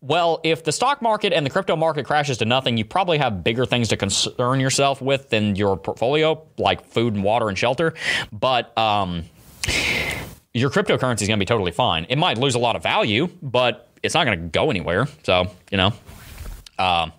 Well, 0.00 0.40
if 0.44 0.64
the 0.64 0.72
stock 0.72 1.02
market 1.02 1.32
and 1.32 1.44
the 1.44 1.50
crypto 1.50 1.76
market 1.76 2.06
crashes 2.06 2.38
to 2.38 2.44
nothing, 2.44 2.76
you 2.76 2.84
probably 2.84 3.18
have 3.18 3.44
bigger 3.44 3.66
things 3.66 3.88
to 3.88 3.96
concern 3.96 4.60
yourself 4.60 5.02
with 5.02 5.30
than 5.30 5.56
your 5.56 5.76
portfolio, 5.76 6.42
like 6.58 6.86
food 6.86 7.14
and 7.14 7.24
water 7.24 7.48
and 7.48 7.58
shelter. 7.58 7.94
But 8.32 8.76
um, 8.78 9.24
your 10.52 10.70
cryptocurrency 10.70 11.22
is 11.22 11.28
going 11.28 11.38
to 11.38 11.42
be 11.42 11.46
totally 11.46 11.72
fine. 11.72 12.06
It 12.08 12.16
might 12.16 12.38
lose 12.38 12.54
a 12.54 12.60
lot 12.60 12.76
of 12.76 12.82
value, 12.82 13.28
but 13.42 13.88
it's 14.02 14.14
not 14.14 14.24
going 14.24 14.38
to 14.38 14.46
go 14.46 14.70
anywhere. 14.70 15.08
So, 15.24 15.50
you 15.70 15.78
know, 15.78 15.92
um, 16.78 17.12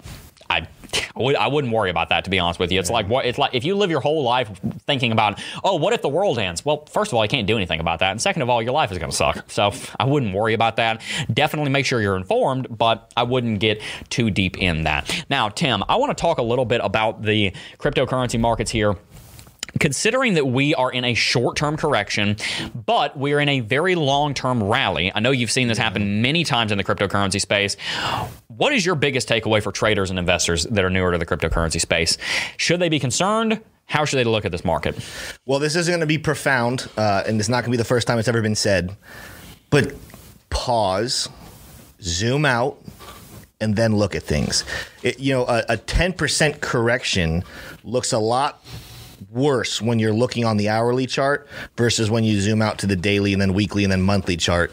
I. 0.95 1.09
I 1.15 1.23
would- 1.23 1.35
I 1.35 1.47
wouldn't 1.47 1.73
worry 1.73 1.89
about 1.89 2.09
that 2.09 2.23
to 2.25 2.29
be 2.29 2.39
honest 2.39 2.59
with 2.59 2.71
you. 2.71 2.79
It's 2.79 2.89
like 2.89 3.07
what 3.07 3.25
it's 3.25 3.37
like 3.37 3.53
if 3.53 3.63
you 3.63 3.75
live 3.75 3.89
your 3.91 3.99
whole 4.01 4.23
life 4.23 4.49
thinking 4.87 5.11
about, 5.11 5.39
oh, 5.63 5.75
what 5.75 5.93
if 5.93 6.01
the 6.01 6.09
world 6.09 6.39
ends? 6.39 6.63
Well, 6.65 6.85
first 6.91 7.11
of 7.11 7.15
all, 7.17 7.23
you 7.23 7.29
can't 7.29 7.47
do 7.47 7.55
anything 7.55 7.79
about 7.79 7.99
that, 7.99 8.11
and 8.11 8.21
second 8.21 8.41
of 8.41 8.49
all, 8.49 8.61
your 8.61 8.73
life 8.73 8.91
is 8.91 8.97
going 8.97 9.11
to 9.11 9.15
suck. 9.15 9.49
So 9.51 9.71
I 9.99 10.05
wouldn't 10.05 10.33
worry 10.33 10.53
about 10.53 10.75
that. 10.77 11.01
Definitely 11.33 11.71
make 11.71 11.85
sure 11.85 12.01
you're 12.01 12.17
informed, 12.17 12.67
but 12.75 13.11
I 13.15 13.23
wouldn't 13.23 13.59
get 13.59 13.81
too 14.09 14.29
deep 14.29 14.57
in 14.57 14.83
that. 14.83 15.25
Now, 15.29 15.49
Tim, 15.49 15.83
I 15.87 15.95
want 15.97 16.15
to 16.17 16.21
talk 16.21 16.37
a 16.37 16.43
little 16.43 16.65
bit 16.65 16.81
about 16.83 17.21
the 17.23 17.53
cryptocurrency 17.79 18.39
markets 18.39 18.71
here 18.71 18.95
considering 19.79 20.35
that 20.35 20.45
we 20.45 20.73
are 20.75 20.91
in 20.91 21.03
a 21.03 21.13
short 21.13 21.57
term 21.57 21.77
correction, 21.77 22.37
but 22.73 23.17
we're 23.17 23.39
in 23.39 23.49
a 23.49 23.59
very 23.59 23.95
long 23.95 24.33
term 24.33 24.63
rally. 24.63 25.11
I 25.13 25.19
know 25.19 25.31
you've 25.31 25.51
seen 25.51 25.67
this 25.67 25.77
happen 25.77 26.21
many 26.21 26.43
times 26.43 26.71
in 26.71 26.77
the 26.77 26.83
cryptocurrency 26.83 27.41
space. 27.41 27.75
What 28.47 28.73
is 28.73 28.85
your 28.85 28.95
biggest 28.95 29.27
takeaway 29.27 29.61
for 29.61 29.71
traders 29.71 30.09
and 30.09 30.17
investors 30.17 30.63
that 30.65 30.83
are 30.83 30.89
newer 30.89 31.11
to 31.11 31.17
the 31.17 31.25
cryptocurrency 31.25 31.81
space? 31.81 32.17
Should 32.57 32.79
they 32.79 32.89
be 32.89 32.99
concerned? 32.99 33.61
How 33.87 34.05
should 34.05 34.17
they 34.17 34.23
look 34.23 34.45
at 34.45 34.51
this 34.51 34.65
market? 34.65 34.97
Well, 35.45 35.59
this 35.59 35.75
isn't 35.75 35.91
going 35.91 35.99
to 35.99 36.07
be 36.07 36.17
profound, 36.17 36.89
uh, 36.97 37.23
and 37.27 37.39
it's 37.39 37.49
not 37.49 37.57
going 37.57 37.65
to 37.65 37.71
be 37.71 37.77
the 37.77 37.83
first 37.83 38.07
time 38.07 38.17
it's 38.17 38.27
ever 38.27 38.41
been 38.41 38.55
said. 38.55 38.95
But 39.69 39.93
pause, 40.49 41.29
zoom 42.01 42.45
out, 42.45 42.81
and 43.61 43.75
then 43.75 43.95
look 43.95 44.15
at 44.15 44.23
things. 44.23 44.63
It, 45.03 45.19
you 45.19 45.33
know, 45.33 45.45
a, 45.45 45.63
a 45.69 45.77
10% 45.77 46.61
correction 46.61 47.43
looks 47.83 48.11
a 48.11 48.19
lot 48.19 48.63
worse 49.29 49.81
when 49.81 49.99
you're 49.99 50.13
looking 50.13 50.45
on 50.45 50.57
the 50.57 50.69
hourly 50.69 51.05
chart 51.05 51.47
versus 51.77 52.09
when 52.09 52.23
you 52.23 52.39
zoom 52.39 52.61
out 52.61 52.79
to 52.79 52.87
the 52.87 52.95
daily 52.95 53.33
and 53.33 53.41
then 53.41 53.53
weekly 53.53 53.83
and 53.83 53.91
then 53.91 54.01
monthly 54.01 54.37
chart. 54.37 54.71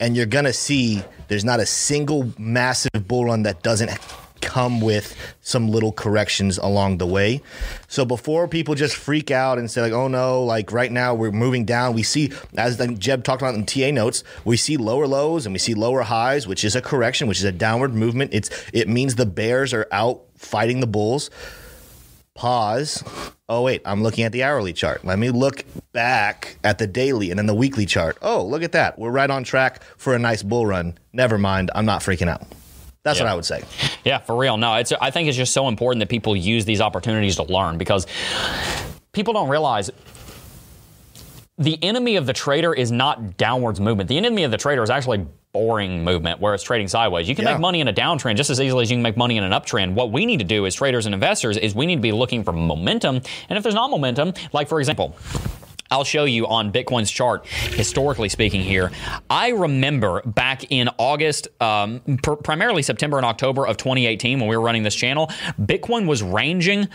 And 0.00 0.16
you're 0.16 0.26
going 0.26 0.44
to 0.44 0.52
see 0.52 1.02
there's 1.28 1.44
not 1.44 1.60
a 1.60 1.66
single 1.66 2.32
massive 2.38 3.06
bull 3.06 3.26
run 3.26 3.44
that 3.44 3.62
doesn't 3.62 3.90
come 4.44 4.80
with 4.80 5.16
some 5.40 5.68
little 5.68 5.92
corrections 5.92 6.58
along 6.58 6.98
the 6.98 7.06
way. 7.06 7.40
So 7.88 8.04
before 8.04 8.46
people 8.46 8.74
just 8.74 8.94
freak 8.94 9.30
out 9.30 9.58
and 9.58 9.70
say 9.70 9.80
like, 9.80 9.92
"Oh 9.92 10.08
no!" 10.08 10.44
Like 10.44 10.70
right 10.70 10.92
now 10.92 11.14
we're 11.14 11.32
moving 11.32 11.64
down. 11.64 11.94
We 11.94 12.02
see, 12.02 12.32
as 12.56 12.76
Jeb 12.98 13.24
talked 13.24 13.42
about 13.42 13.54
in 13.54 13.64
TA 13.64 13.90
notes, 13.90 14.22
we 14.44 14.56
see 14.56 14.76
lower 14.76 15.06
lows 15.06 15.46
and 15.46 15.52
we 15.52 15.58
see 15.58 15.74
lower 15.74 16.02
highs, 16.02 16.46
which 16.46 16.64
is 16.64 16.76
a 16.76 16.82
correction, 16.82 17.26
which 17.26 17.38
is 17.38 17.44
a 17.44 17.52
downward 17.52 17.94
movement. 17.94 18.34
It's 18.34 18.50
it 18.72 18.88
means 18.88 19.14
the 19.14 19.26
bears 19.26 19.72
are 19.72 19.86
out 19.90 20.22
fighting 20.36 20.80
the 20.80 20.86
bulls. 20.86 21.30
Pause. 22.34 23.04
Oh 23.48 23.62
wait, 23.62 23.82
I'm 23.84 24.02
looking 24.02 24.24
at 24.24 24.32
the 24.32 24.42
hourly 24.42 24.72
chart. 24.72 25.04
Let 25.04 25.18
me 25.18 25.30
look 25.30 25.64
back 25.92 26.56
at 26.64 26.78
the 26.78 26.86
daily 26.86 27.30
and 27.30 27.38
then 27.38 27.46
the 27.46 27.54
weekly 27.54 27.86
chart. 27.86 28.18
Oh, 28.22 28.44
look 28.44 28.62
at 28.62 28.72
that. 28.72 28.98
We're 28.98 29.10
right 29.10 29.30
on 29.30 29.44
track 29.44 29.82
for 29.96 30.14
a 30.14 30.18
nice 30.18 30.42
bull 30.42 30.66
run. 30.66 30.98
Never 31.12 31.38
mind. 31.38 31.70
I'm 31.74 31.86
not 31.86 32.00
freaking 32.00 32.28
out. 32.28 32.42
That's 33.04 33.20
what 33.20 33.28
I 33.28 33.34
would 33.34 33.44
say. 33.44 33.62
Yeah, 34.04 34.18
for 34.18 34.36
real. 34.36 34.56
No, 34.56 34.74
it's. 34.76 34.92
I 34.92 35.10
think 35.10 35.28
it's 35.28 35.36
just 35.36 35.52
so 35.52 35.68
important 35.68 36.00
that 36.00 36.08
people 36.08 36.34
use 36.34 36.64
these 36.64 36.80
opportunities 36.80 37.36
to 37.36 37.42
learn 37.44 37.76
because 37.78 38.06
people 39.12 39.34
don't 39.34 39.48
realize 39.50 39.90
the 41.58 41.78
enemy 41.82 42.16
of 42.16 42.26
the 42.26 42.32
trader 42.32 42.72
is 42.74 42.90
not 42.90 43.36
downwards 43.36 43.80
movement. 43.80 44.08
The 44.08 44.16
enemy 44.16 44.42
of 44.44 44.50
the 44.50 44.56
trader 44.56 44.82
is 44.82 44.90
actually 44.90 45.26
boring 45.52 46.02
movement 46.02 46.40
where 46.40 46.52
it's 46.52 46.64
trading 46.64 46.88
sideways. 46.88 47.28
You 47.28 47.36
can 47.36 47.44
Yeah. 47.44 47.52
make 47.52 47.60
money 47.60 47.80
in 47.80 47.86
a 47.86 47.92
downtrend 47.92 48.34
just 48.36 48.50
as 48.50 48.60
easily 48.60 48.82
as 48.82 48.90
you 48.90 48.96
can 48.96 49.02
make 49.02 49.16
money 49.16 49.36
in 49.36 49.44
an 49.44 49.52
uptrend. 49.52 49.92
What 49.94 50.10
we 50.10 50.26
need 50.26 50.38
to 50.38 50.44
do 50.44 50.66
as 50.66 50.74
traders 50.74 51.06
and 51.06 51.14
investors 51.14 51.56
is 51.56 51.72
we 51.72 51.86
need 51.86 51.96
to 51.96 52.00
be 52.00 52.10
looking 52.10 52.42
for 52.42 52.52
momentum. 52.52 53.20
And 53.48 53.56
if 53.56 53.62
there's 53.62 53.74
not 53.76 53.88
momentum, 53.90 54.32
like 54.52 54.66
for 54.68 54.80
example, 54.80 55.14
I'll 55.90 56.04
show 56.04 56.24
you 56.24 56.46
on 56.46 56.72
Bitcoin's 56.72 57.10
chart, 57.10 57.46
historically 57.46 58.28
speaking, 58.28 58.62
here. 58.62 58.90
I 59.28 59.48
remember 59.50 60.22
back 60.22 60.70
in 60.70 60.88
August, 60.98 61.48
um, 61.60 62.00
pr- 62.22 62.32
primarily 62.34 62.82
September 62.82 63.16
and 63.16 63.26
October 63.26 63.66
of 63.66 63.76
2018, 63.76 64.40
when 64.40 64.48
we 64.48 64.56
were 64.56 64.62
running 64.62 64.82
this 64.82 64.94
channel, 64.94 65.28
Bitcoin 65.60 66.06
was 66.06 66.22
ranging 66.22 66.88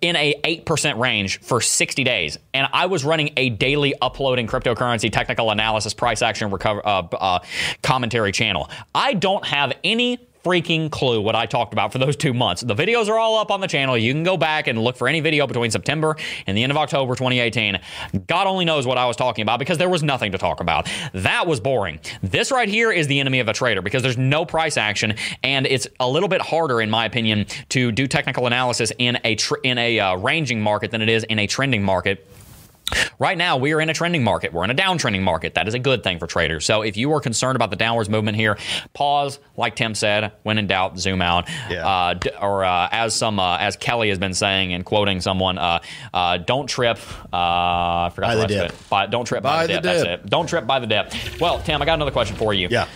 in 0.00 0.16
a 0.16 0.34
8% 0.44 0.98
range 0.98 1.40
for 1.40 1.60
60 1.60 2.04
days. 2.04 2.38
And 2.54 2.68
I 2.72 2.86
was 2.86 3.04
running 3.04 3.32
a 3.36 3.50
daily 3.50 3.94
uploading 4.00 4.46
cryptocurrency 4.46 5.12
technical 5.12 5.50
analysis, 5.50 5.92
price 5.92 6.22
action, 6.22 6.50
recover, 6.50 6.80
uh, 6.86 7.02
uh, 7.12 7.38
commentary 7.82 8.32
channel. 8.32 8.70
I 8.94 9.14
don't 9.14 9.44
have 9.44 9.72
any 9.82 10.18
freaking 10.42 10.90
clue 10.90 11.20
what 11.20 11.34
I 11.34 11.46
talked 11.46 11.72
about 11.72 11.92
for 11.92 11.98
those 11.98 12.16
two 12.16 12.34
months. 12.34 12.62
The 12.62 12.74
videos 12.74 13.08
are 13.08 13.18
all 13.18 13.38
up 13.38 13.50
on 13.50 13.60
the 13.60 13.66
channel. 13.66 13.96
You 13.96 14.12
can 14.12 14.22
go 14.22 14.36
back 14.36 14.66
and 14.66 14.78
look 14.78 14.96
for 14.96 15.08
any 15.08 15.20
video 15.20 15.46
between 15.46 15.70
September 15.70 16.16
and 16.46 16.56
the 16.56 16.62
end 16.62 16.72
of 16.72 16.78
October 16.78 17.14
2018. 17.14 17.78
God 18.26 18.46
only 18.46 18.64
knows 18.64 18.86
what 18.86 18.98
I 18.98 19.06
was 19.06 19.16
talking 19.16 19.42
about 19.42 19.58
because 19.58 19.78
there 19.78 19.88
was 19.88 20.02
nothing 20.02 20.32
to 20.32 20.38
talk 20.38 20.60
about. 20.60 20.88
That 21.12 21.46
was 21.46 21.60
boring. 21.60 22.00
This 22.22 22.50
right 22.50 22.68
here 22.68 22.90
is 22.90 23.06
the 23.06 23.20
enemy 23.20 23.40
of 23.40 23.48
a 23.48 23.52
trader 23.52 23.82
because 23.82 24.02
there's 24.02 24.18
no 24.18 24.44
price 24.44 24.76
action 24.76 25.14
and 25.42 25.66
it's 25.66 25.86
a 26.00 26.08
little 26.08 26.28
bit 26.28 26.40
harder, 26.40 26.80
in 26.80 26.90
my 26.90 27.04
opinion, 27.04 27.46
to 27.70 27.92
do 27.92 28.06
technical 28.06 28.46
analysis 28.46 28.92
in 28.98 29.18
a 29.24 29.36
tr- 29.36 29.54
in 29.62 29.78
a 29.78 30.00
uh, 30.00 30.16
ranging 30.16 30.60
market 30.60 30.90
than 30.90 31.02
it 31.02 31.08
is 31.08 31.24
in 31.24 31.38
a 31.38 31.46
trending 31.46 31.82
market 31.82 32.26
Right 33.18 33.36
now, 33.38 33.56
we 33.56 33.72
are 33.72 33.80
in 33.80 33.88
a 33.88 33.94
trending 33.94 34.24
market. 34.24 34.52
We're 34.52 34.64
in 34.64 34.70
a 34.70 34.74
downtrending 34.74 35.22
market. 35.22 35.54
That 35.54 35.68
is 35.68 35.74
a 35.74 35.78
good 35.78 36.02
thing 36.02 36.18
for 36.18 36.26
traders. 36.26 36.64
So 36.64 36.82
if 36.82 36.96
you 36.96 37.12
are 37.12 37.20
concerned 37.20 37.56
about 37.56 37.70
the 37.70 37.76
downwards 37.76 38.08
movement 38.08 38.36
here, 38.36 38.58
pause. 38.94 39.38
Like 39.56 39.76
Tim 39.76 39.94
said, 39.94 40.32
when 40.42 40.58
in 40.58 40.66
doubt, 40.66 40.98
zoom 40.98 41.22
out. 41.22 41.48
Yeah. 41.70 41.86
Uh, 41.86 42.14
d- 42.14 42.30
or 42.40 42.64
uh, 42.64 42.88
as 42.90 43.14
some 43.14 43.38
uh, 43.38 43.58
as 43.58 43.76
Kelly 43.76 44.08
has 44.08 44.18
been 44.18 44.34
saying 44.34 44.72
and 44.74 44.84
quoting 44.84 45.20
someone, 45.20 45.58
uh, 45.58 45.80
uh, 46.12 46.38
don't 46.38 46.66
trip. 46.66 46.98
Uh, 47.32 47.36
I 47.36 48.10
forgot 48.14 48.28
By 48.28 48.34
the 48.34 48.40
the 48.40 48.42
rest 48.42 48.54
dip. 48.54 48.72
of 48.72 48.80
it. 48.80 48.88
By, 48.90 49.06
don't 49.06 49.24
trip 49.24 49.42
by, 49.42 49.56
By 49.56 49.66
the 49.66 49.72
the 49.74 49.80
dip. 49.80 49.82
That's 49.82 50.02
it. 50.24 50.26
Don't 50.30 50.46
trip 50.46 50.66
by 50.66 50.78
the 50.80 50.86
dip. 50.86 51.12
Well, 51.40 51.60
Tim, 51.60 51.80
I 51.80 51.84
got 51.84 51.94
another 51.94 52.10
question 52.10 52.36
for 52.36 52.52
you. 52.54 52.68
Yeah. 52.70 52.88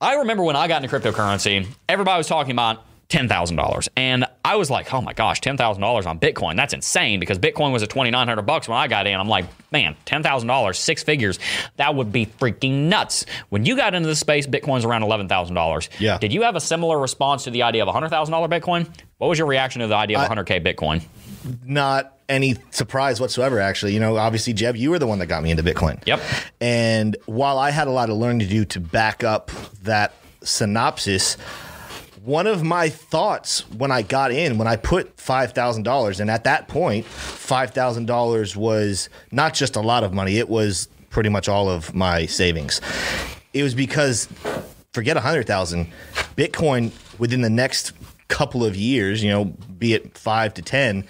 I 0.00 0.14
remember 0.16 0.42
when 0.44 0.56
I 0.56 0.68
got 0.68 0.82
into 0.82 0.94
cryptocurrency, 0.98 1.66
everybody 1.88 2.18
was 2.18 2.26
talking 2.26 2.52
about 2.52 2.84
ten 3.08 3.28
thousand 3.28 3.56
dollars, 3.56 3.88
and 3.96 4.24
I 4.44 4.56
was 4.56 4.70
like, 4.70 4.92
"Oh 4.92 5.00
my 5.00 5.12
gosh, 5.12 5.40
ten 5.40 5.56
thousand 5.56 5.80
dollars 5.80 6.06
on 6.06 6.18
Bitcoin? 6.18 6.56
That's 6.56 6.74
insane!" 6.74 7.20
Because 7.20 7.38
Bitcoin 7.38 7.72
was 7.72 7.82
at 7.82 7.88
twenty 7.88 8.10
nine 8.10 8.28
hundred 8.28 8.42
bucks 8.42 8.68
when 8.68 8.76
I 8.76 8.88
got 8.88 9.06
in. 9.06 9.18
I'm 9.18 9.28
like, 9.28 9.46
"Man, 9.70 9.96
ten 10.04 10.22
thousand 10.22 10.48
dollars, 10.48 10.78
six 10.78 11.02
figures, 11.02 11.38
that 11.76 11.94
would 11.94 12.12
be 12.12 12.26
freaking 12.26 12.88
nuts." 12.88 13.26
When 13.48 13.64
you 13.64 13.76
got 13.76 13.94
into 13.94 14.08
the 14.08 14.16
space, 14.16 14.46
Bitcoin's 14.46 14.84
around 14.84 15.02
eleven 15.02 15.28
thousand 15.28 15.54
dollars. 15.54 15.88
Yeah. 15.98 16.18
Did 16.18 16.32
you 16.32 16.42
have 16.42 16.56
a 16.56 16.60
similar 16.60 16.98
response 16.98 17.44
to 17.44 17.50
the 17.50 17.62
idea 17.62 17.82
of 17.82 17.88
a 17.88 17.92
hundred 17.92 18.08
thousand 18.08 18.32
dollar 18.32 18.48
Bitcoin? 18.48 18.88
What 19.18 19.28
was 19.28 19.38
your 19.38 19.48
reaction 19.48 19.80
to 19.82 19.88
the 19.88 19.96
idea 19.96 20.18
of 20.18 20.24
a 20.24 20.28
hundred 20.28 20.44
k 20.44 20.60
Bitcoin? 20.60 21.02
Not 21.64 22.12
any 22.28 22.56
surprise 22.70 23.20
whatsoever, 23.20 23.60
actually. 23.60 23.94
You 23.94 24.00
know, 24.00 24.16
obviously, 24.16 24.52
Jeb, 24.52 24.76
you 24.76 24.90
were 24.90 24.98
the 24.98 25.06
one 25.06 25.20
that 25.20 25.26
got 25.26 25.42
me 25.42 25.50
into 25.50 25.62
Bitcoin. 25.62 26.04
Yep. 26.06 26.20
And 26.60 27.16
while 27.26 27.58
I 27.58 27.70
had 27.70 27.86
a 27.86 27.92
lot 27.92 28.10
of 28.10 28.16
learning 28.16 28.40
to 28.40 28.46
do 28.46 28.64
to 28.66 28.80
back 28.80 29.22
up 29.22 29.50
that 29.82 30.12
synopsis, 30.42 31.36
one 32.26 32.48
of 32.48 32.64
my 32.64 32.88
thoughts 32.88 33.60
when 33.70 33.92
I 33.92 34.02
got 34.02 34.32
in, 34.32 34.58
when 34.58 34.66
I 34.66 34.74
put 34.74 35.16
$5,000, 35.16 36.20
and 36.20 36.28
at 36.28 36.42
that 36.42 36.66
point, 36.66 37.06
$5,000 37.06 38.56
was 38.56 39.08
not 39.30 39.54
just 39.54 39.76
a 39.76 39.80
lot 39.80 40.02
of 40.02 40.12
money, 40.12 40.38
it 40.38 40.48
was 40.48 40.88
pretty 41.08 41.28
much 41.28 41.48
all 41.48 41.70
of 41.70 41.94
my 41.94 42.26
savings. 42.26 42.80
It 43.52 43.62
was 43.62 43.76
because, 43.76 44.28
forget 44.92 45.14
100,000, 45.14 45.86
Bitcoin 46.36 46.90
within 47.20 47.42
the 47.42 47.50
next 47.50 47.92
couple 48.26 48.64
of 48.64 48.74
years, 48.74 49.22
you 49.22 49.30
know, 49.30 49.44
be 49.44 49.94
it 49.94 50.18
five 50.18 50.52
to 50.54 50.62
10, 50.62 51.04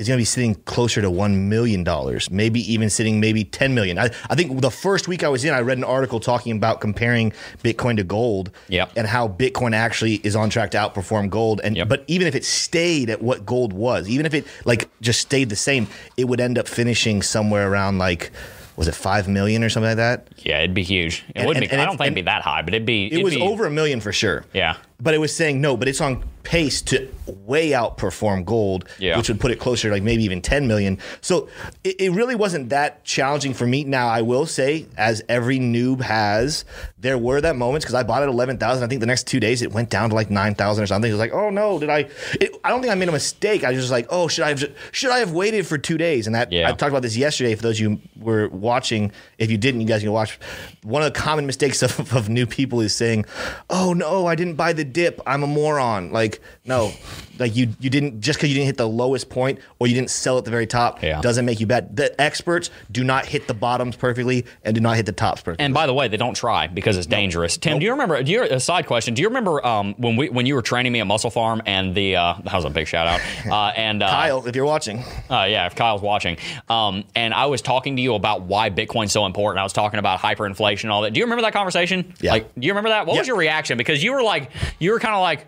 is 0.00 0.08
going 0.08 0.16
to 0.16 0.20
be 0.20 0.24
sitting 0.24 0.54
closer 0.64 1.02
to 1.02 1.08
$1 1.10 1.34
million, 1.36 1.86
maybe 2.30 2.72
even 2.72 2.88
sitting 2.88 3.20
maybe 3.20 3.44
10 3.44 3.74
million. 3.74 3.98
I, 3.98 4.08
I 4.30 4.34
think 4.34 4.60
the 4.62 4.70
first 4.70 5.06
week 5.08 5.22
I 5.22 5.28
was 5.28 5.44
in, 5.44 5.52
I 5.52 5.60
read 5.60 5.76
an 5.76 5.84
article 5.84 6.18
talking 6.20 6.56
about 6.56 6.80
comparing 6.80 7.32
Bitcoin 7.62 7.96
to 7.98 8.02
gold 8.04 8.50
Yep. 8.68 8.92
and 8.96 9.06
how 9.06 9.28
Bitcoin 9.28 9.74
actually 9.74 10.14
is 10.24 10.34
on 10.34 10.48
track 10.48 10.70
to 10.70 10.78
outperform 10.78 11.28
gold. 11.28 11.60
And 11.62 11.76
Yep. 11.76 11.88
But 11.90 12.04
even 12.06 12.26
if 12.26 12.34
it 12.34 12.46
stayed 12.46 13.10
at 13.10 13.20
what 13.20 13.44
gold 13.44 13.74
was, 13.74 14.08
even 14.08 14.24
if 14.24 14.32
it 14.32 14.46
like 14.64 14.88
just 15.02 15.20
stayed 15.20 15.50
the 15.50 15.56
same, 15.56 15.86
it 16.16 16.24
would 16.24 16.40
end 16.40 16.56
up 16.56 16.66
finishing 16.66 17.20
somewhere 17.20 17.70
around 17.70 17.98
like, 17.98 18.30
was 18.76 18.88
it 18.88 18.94
5 18.94 19.28
million 19.28 19.62
or 19.62 19.68
something 19.68 19.90
like 19.90 19.96
that? 19.98 20.28
Yeah, 20.38 20.58
it'd 20.60 20.72
be 20.72 20.82
huge. 20.82 21.24
It 21.28 21.32
And- 21.40 21.46
wouldn't 21.46 21.64
and- 21.64 21.70
be. 21.70 21.72
and 21.74 21.82
I 21.82 21.84
don't 21.84 21.98
think 21.98 22.06
it'd 22.06 22.14
be 22.14 22.22
that 22.22 22.40
high, 22.40 22.62
but 22.62 22.72
it'd 22.72 22.86
be. 22.86 23.04
It 23.06 23.12
it'd 23.12 23.24
was 23.24 23.34
be- 23.34 23.42
over 23.42 23.66
a 23.66 23.70
million 23.70 24.00
for 24.00 24.12
sure. 24.12 24.46
Yeah. 24.54 24.76
But 25.00 25.14
it 25.14 25.18
was 25.18 25.34
saying 25.34 25.60
no, 25.60 25.76
but 25.76 25.88
it's 25.88 26.00
on 26.00 26.22
pace 26.42 26.80
to 26.82 27.08
way 27.26 27.70
outperform 27.70 28.44
gold, 28.44 28.88
Yeah. 28.98 29.16
which 29.16 29.28
would 29.28 29.38
put 29.38 29.50
it 29.50 29.60
closer 29.60 29.88
to 29.88 29.94
like 29.94 30.02
maybe 30.02 30.24
even 30.24 30.40
10 30.40 30.66
million. 30.66 30.98
So 31.20 31.48
it, 31.84 32.00
it 32.00 32.10
really 32.12 32.34
wasn't 32.34 32.70
that 32.70 33.04
challenging 33.04 33.54
for 33.54 33.66
me. 33.66 33.84
Now, 33.84 34.08
I 34.08 34.22
will 34.22 34.46
say, 34.46 34.86
as 34.96 35.22
every 35.28 35.58
noob 35.58 36.00
has, 36.00 36.64
there 36.98 37.18
were 37.18 37.40
that 37.42 37.56
moments 37.56 37.84
because 37.84 37.94
I 37.94 38.02
bought 38.02 38.22
it 38.22 38.24
at 38.24 38.30
11,000. 38.30 38.82
I 38.82 38.86
think 38.88 39.00
the 39.00 39.06
next 39.06 39.26
two 39.26 39.38
days 39.38 39.62
it 39.62 39.70
went 39.72 39.90
down 39.90 40.08
to 40.10 40.14
like 40.16 40.30
9,000 40.30 40.82
or 40.82 40.86
something. 40.86 41.08
It 41.10 41.14
was 41.14 41.20
like, 41.20 41.32
oh 41.32 41.50
no, 41.50 41.78
did 41.78 41.90
I? 41.90 42.08
It, 42.40 42.56
I 42.64 42.70
don't 42.70 42.80
think 42.80 42.90
I 42.90 42.94
made 42.96 43.08
a 43.08 43.12
mistake. 43.12 43.62
I 43.64 43.70
was 43.70 43.78
just 43.78 43.92
like, 43.92 44.06
oh, 44.10 44.26
should 44.26 44.44
I 44.44 44.48
have, 44.48 44.64
should 44.92 45.10
I 45.10 45.18
have 45.18 45.32
waited 45.32 45.66
for 45.66 45.78
two 45.78 45.98
days? 45.98 46.26
And 46.26 46.34
that 46.34 46.50
Yeah. 46.50 46.68
I 46.68 46.72
talked 46.72 46.90
about 46.90 47.02
this 47.02 47.16
yesterday. 47.16 47.54
For 47.54 47.62
those 47.62 47.76
of 47.76 47.80
you 47.80 47.90
who 47.90 48.00
were 48.24 48.48
watching, 48.48 49.12
if 49.38 49.50
you 49.50 49.58
didn't, 49.58 49.82
you 49.82 49.86
guys 49.86 50.00
can 50.02 50.10
watch. 50.10 50.38
One 50.82 51.02
of 51.02 51.12
the 51.12 51.18
common 51.20 51.46
mistakes 51.46 51.82
of, 51.82 52.12
of 52.14 52.28
new 52.28 52.46
people 52.46 52.80
is 52.80 52.94
saying, 52.94 53.26
"Oh 53.68 53.92
no, 53.92 54.26
I 54.26 54.34
didn't 54.34 54.54
buy 54.54 54.72
the 54.72 54.84
dip. 54.92 55.20
I'm 55.26 55.42
a 55.42 55.46
moron." 55.46 56.10
Like, 56.12 56.40
no, 56.64 56.92
like 57.40 57.56
you 57.56 57.74
you 57.80 57.90
didn't 57.90 58.20
just 58.20 58.38
because 58.38 58.50
you 58.50 58.54
didn't 58.54 58.66
hit 58.66 58.76
the 58.76 58.88
lowest 58.88 59.28
point 59.30 59.58
or 59.78 59.86
you 59.86 59.94
didn't 59.94 60.10
sell 60.10 60.38
at 60.38 60.44
the 60.44 60.50
very 60.50 60.66
top 60.66 61.02
Yeah. 61.02 61.20
doesn't 61.20 61.44
make 61.44 61.58
you 61.60 61.66
bad. 61.66 61.96
The 61.96 62.18
experts 62.20 62.70
do 62.92 63.02
not 63.02 63.26
hit 63.26 63.48
the 63.48 63.54
bottoms 63.54 63.96
perfectly 63.96 64.44
and 64.64 64.74
do 64.74 64.80
not 64.80 64.96
hit 64.96 65.06
the 65.06 65.12
tops 65.12 65.42
perfectly. 65.42 65.64
And 65.64 65.74
by 65.74 65.86
the 65.86 65.94
way, 65.94 66.08
they 66.08 66.16
don't 66.16 66.34
try 66.34 66.66
because 66.66 66.96
it's 66.96 67.06
dangerous. 67.06 67.56
Tim, 67.56 67.78
do 67.78 67.84
you 67.84 67.92
remember? 67.92 68.22
Do 68.22 68.30
you 68.30 68.42
a 68.42 68.60
side 68.60 68.86
question? 68.86 69.14
Do 69.14 69.22
you 69.22 69.28
remember 69.28 69.64
um, 69.66 69.94
when 69.98 70.16
we 70.16 70.28
when 70.28 70.46
you 70.46 70.54
were 70.54 70.62
training 70.62 70.92
me 70.92 71.00
at 71.00 71.06
Muscle 71.06 71.30
Farm 71.30 71.62
and 71.66 71.94
the 71.94 72.16
uh, 72.16 72.34
that 72.44 72.52
was 72.54 72.64
a 72.64 72.70
big 72.70 72.86
shout 72.86 73.06
out. 73.06 73.20
Uh, 73.50 73.72
and 73.76 74.02
uh, 74.02 74.08
Kyle, 74.08 74.46
if 74.46 74.54
you're 74.54 74.64
watching, 74.66 74.98
uh, 75.30 75.46
yeah, 75.48 75.66
if 75.66 75.74
Kyle's 75.74 76.02
watching, 76.02 76.36
um, 76.68 77.04
and 77.16 77.32
I 77.34 77.46
was 77.46 77.62
talking 77.62 77.96
to 77.96 78.02
you 78.02 78.14
about 78.14 78.42
why 78.42 78.70
Bitcoin's 78.70 79.12
so 79.12 79.26
important. 79.26 79.58
I 79.60 79.62
was 79.64 79.72
talking 79.72 79.98
about 79.98 80.20
hyperinflation 80.20 80.84
and 80.84 80.92
all 80.92 81.02
that. 81.02 81.12
Do 81.12 81.18
you 81.20 81.24
remember 81.24 81.42
that 81.42 81.52
conversation? 81.52 82.12
Yeah. 82.20 82.32
Like, 82.32 82.54
do 82.54 82.66
you 82.66 82.72
remember 82.72 82.90
that? 82.90 83.06
What 83.06 83.16
was 83.18 83.26
your 83.26 83.36
reaction? 83.36 83.76
Because 83.78 84.04
you 84.04 84.12
were 84.12 84.22
like, 84.22 84.50
you 84.78 84.92
were 84.92 85.00
kind 85.00 85.14
of 85.14 85.20
like, 85.22 85.46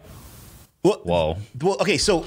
well, 0.85 1.01
whoa. 1.05 1.37
Well, 1.61 1.77
okay, 1.81 1.97
so 1.97 2.25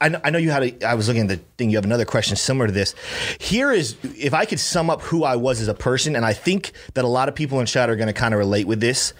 I, 0.00 0.08
kn- 0.08 0.20
I 0.24 0.30
know 0.30 0.38
you 0.38 0.50
had 0.50 0.62
a. 0.64 0.86
I 0.86 0.94
was 0.94 1.06
looking 1.06 1.22
at 1.22 1.28
the 1.28 1.36
thing. 1.56 1.70
You 1.70 1.76
have 1.76 1.84
another 1.84 2.04
question 2.04 2.36
similar 2.36 2.66
to 2.66 2.72
this. 2.72 2.94
Here 3.38 3.70
is, 3.70 3.96
if 4.02 4.34
I 4.34 4.44
could 4.44 4.58
sum 4.58 4.90
up 4.90 5.02
who 5.02 5.24
I 5.24 5.36
was 5.36 5.60
as 5.60 5.68
a 5.68 5.74
person, 5.74 6.16
and 6.16 6.24
I 6.24 6.32
think 6.32 6.72
that 6.94 7.04
a 7.04 7.08
lot 7.08 7.28
of 7.28 7.34
people 7.34 7.60
in 7.60 7.66
chat 7.66 7.88
are 7.88 7.96
going 7.96 8.08
to 8.08 8.12
kind 8.12 8.34
of 8.34 8.38
relate 8.38 8.66
with 8.66 8.80
this. 8.80 9.14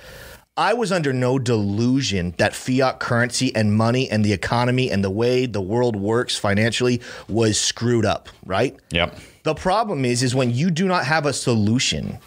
I 0.55 0.75
was 0.75 0.93
under 0.93 1.15
no 1.15 1.39
delusion 1.39 2.35
that 2.37 2.55
fiat 2.55 3.01
currency 3.01 3.55
and 3.57 3.75
money 3.75 4.11
and 4.11 4.23
the 4.23 4.35
economy 4.35 4.91
and 4.91 5.03
the 5.03 5.11
way 5.11 5.47
the 5.47 5.63
world 5.63 5.97
works 5.97 6.37
financially 6.37 7.01
was 7.27 7.59
screwed 7.59 8.05
up, 8.05 8.29
right? 8.45 8.77
Yep. 8.91 9.17
The 9.45 9.55
problem 9.55 10.05
is, 10.05 10.23
is 10.23 10.35
when 10.35 10.53
you 10.53 10.71
do 10.71 10.87
not 10.87 11.07
have 11.07 11.25
a 11.25 11.33
solution, 11.33 12.19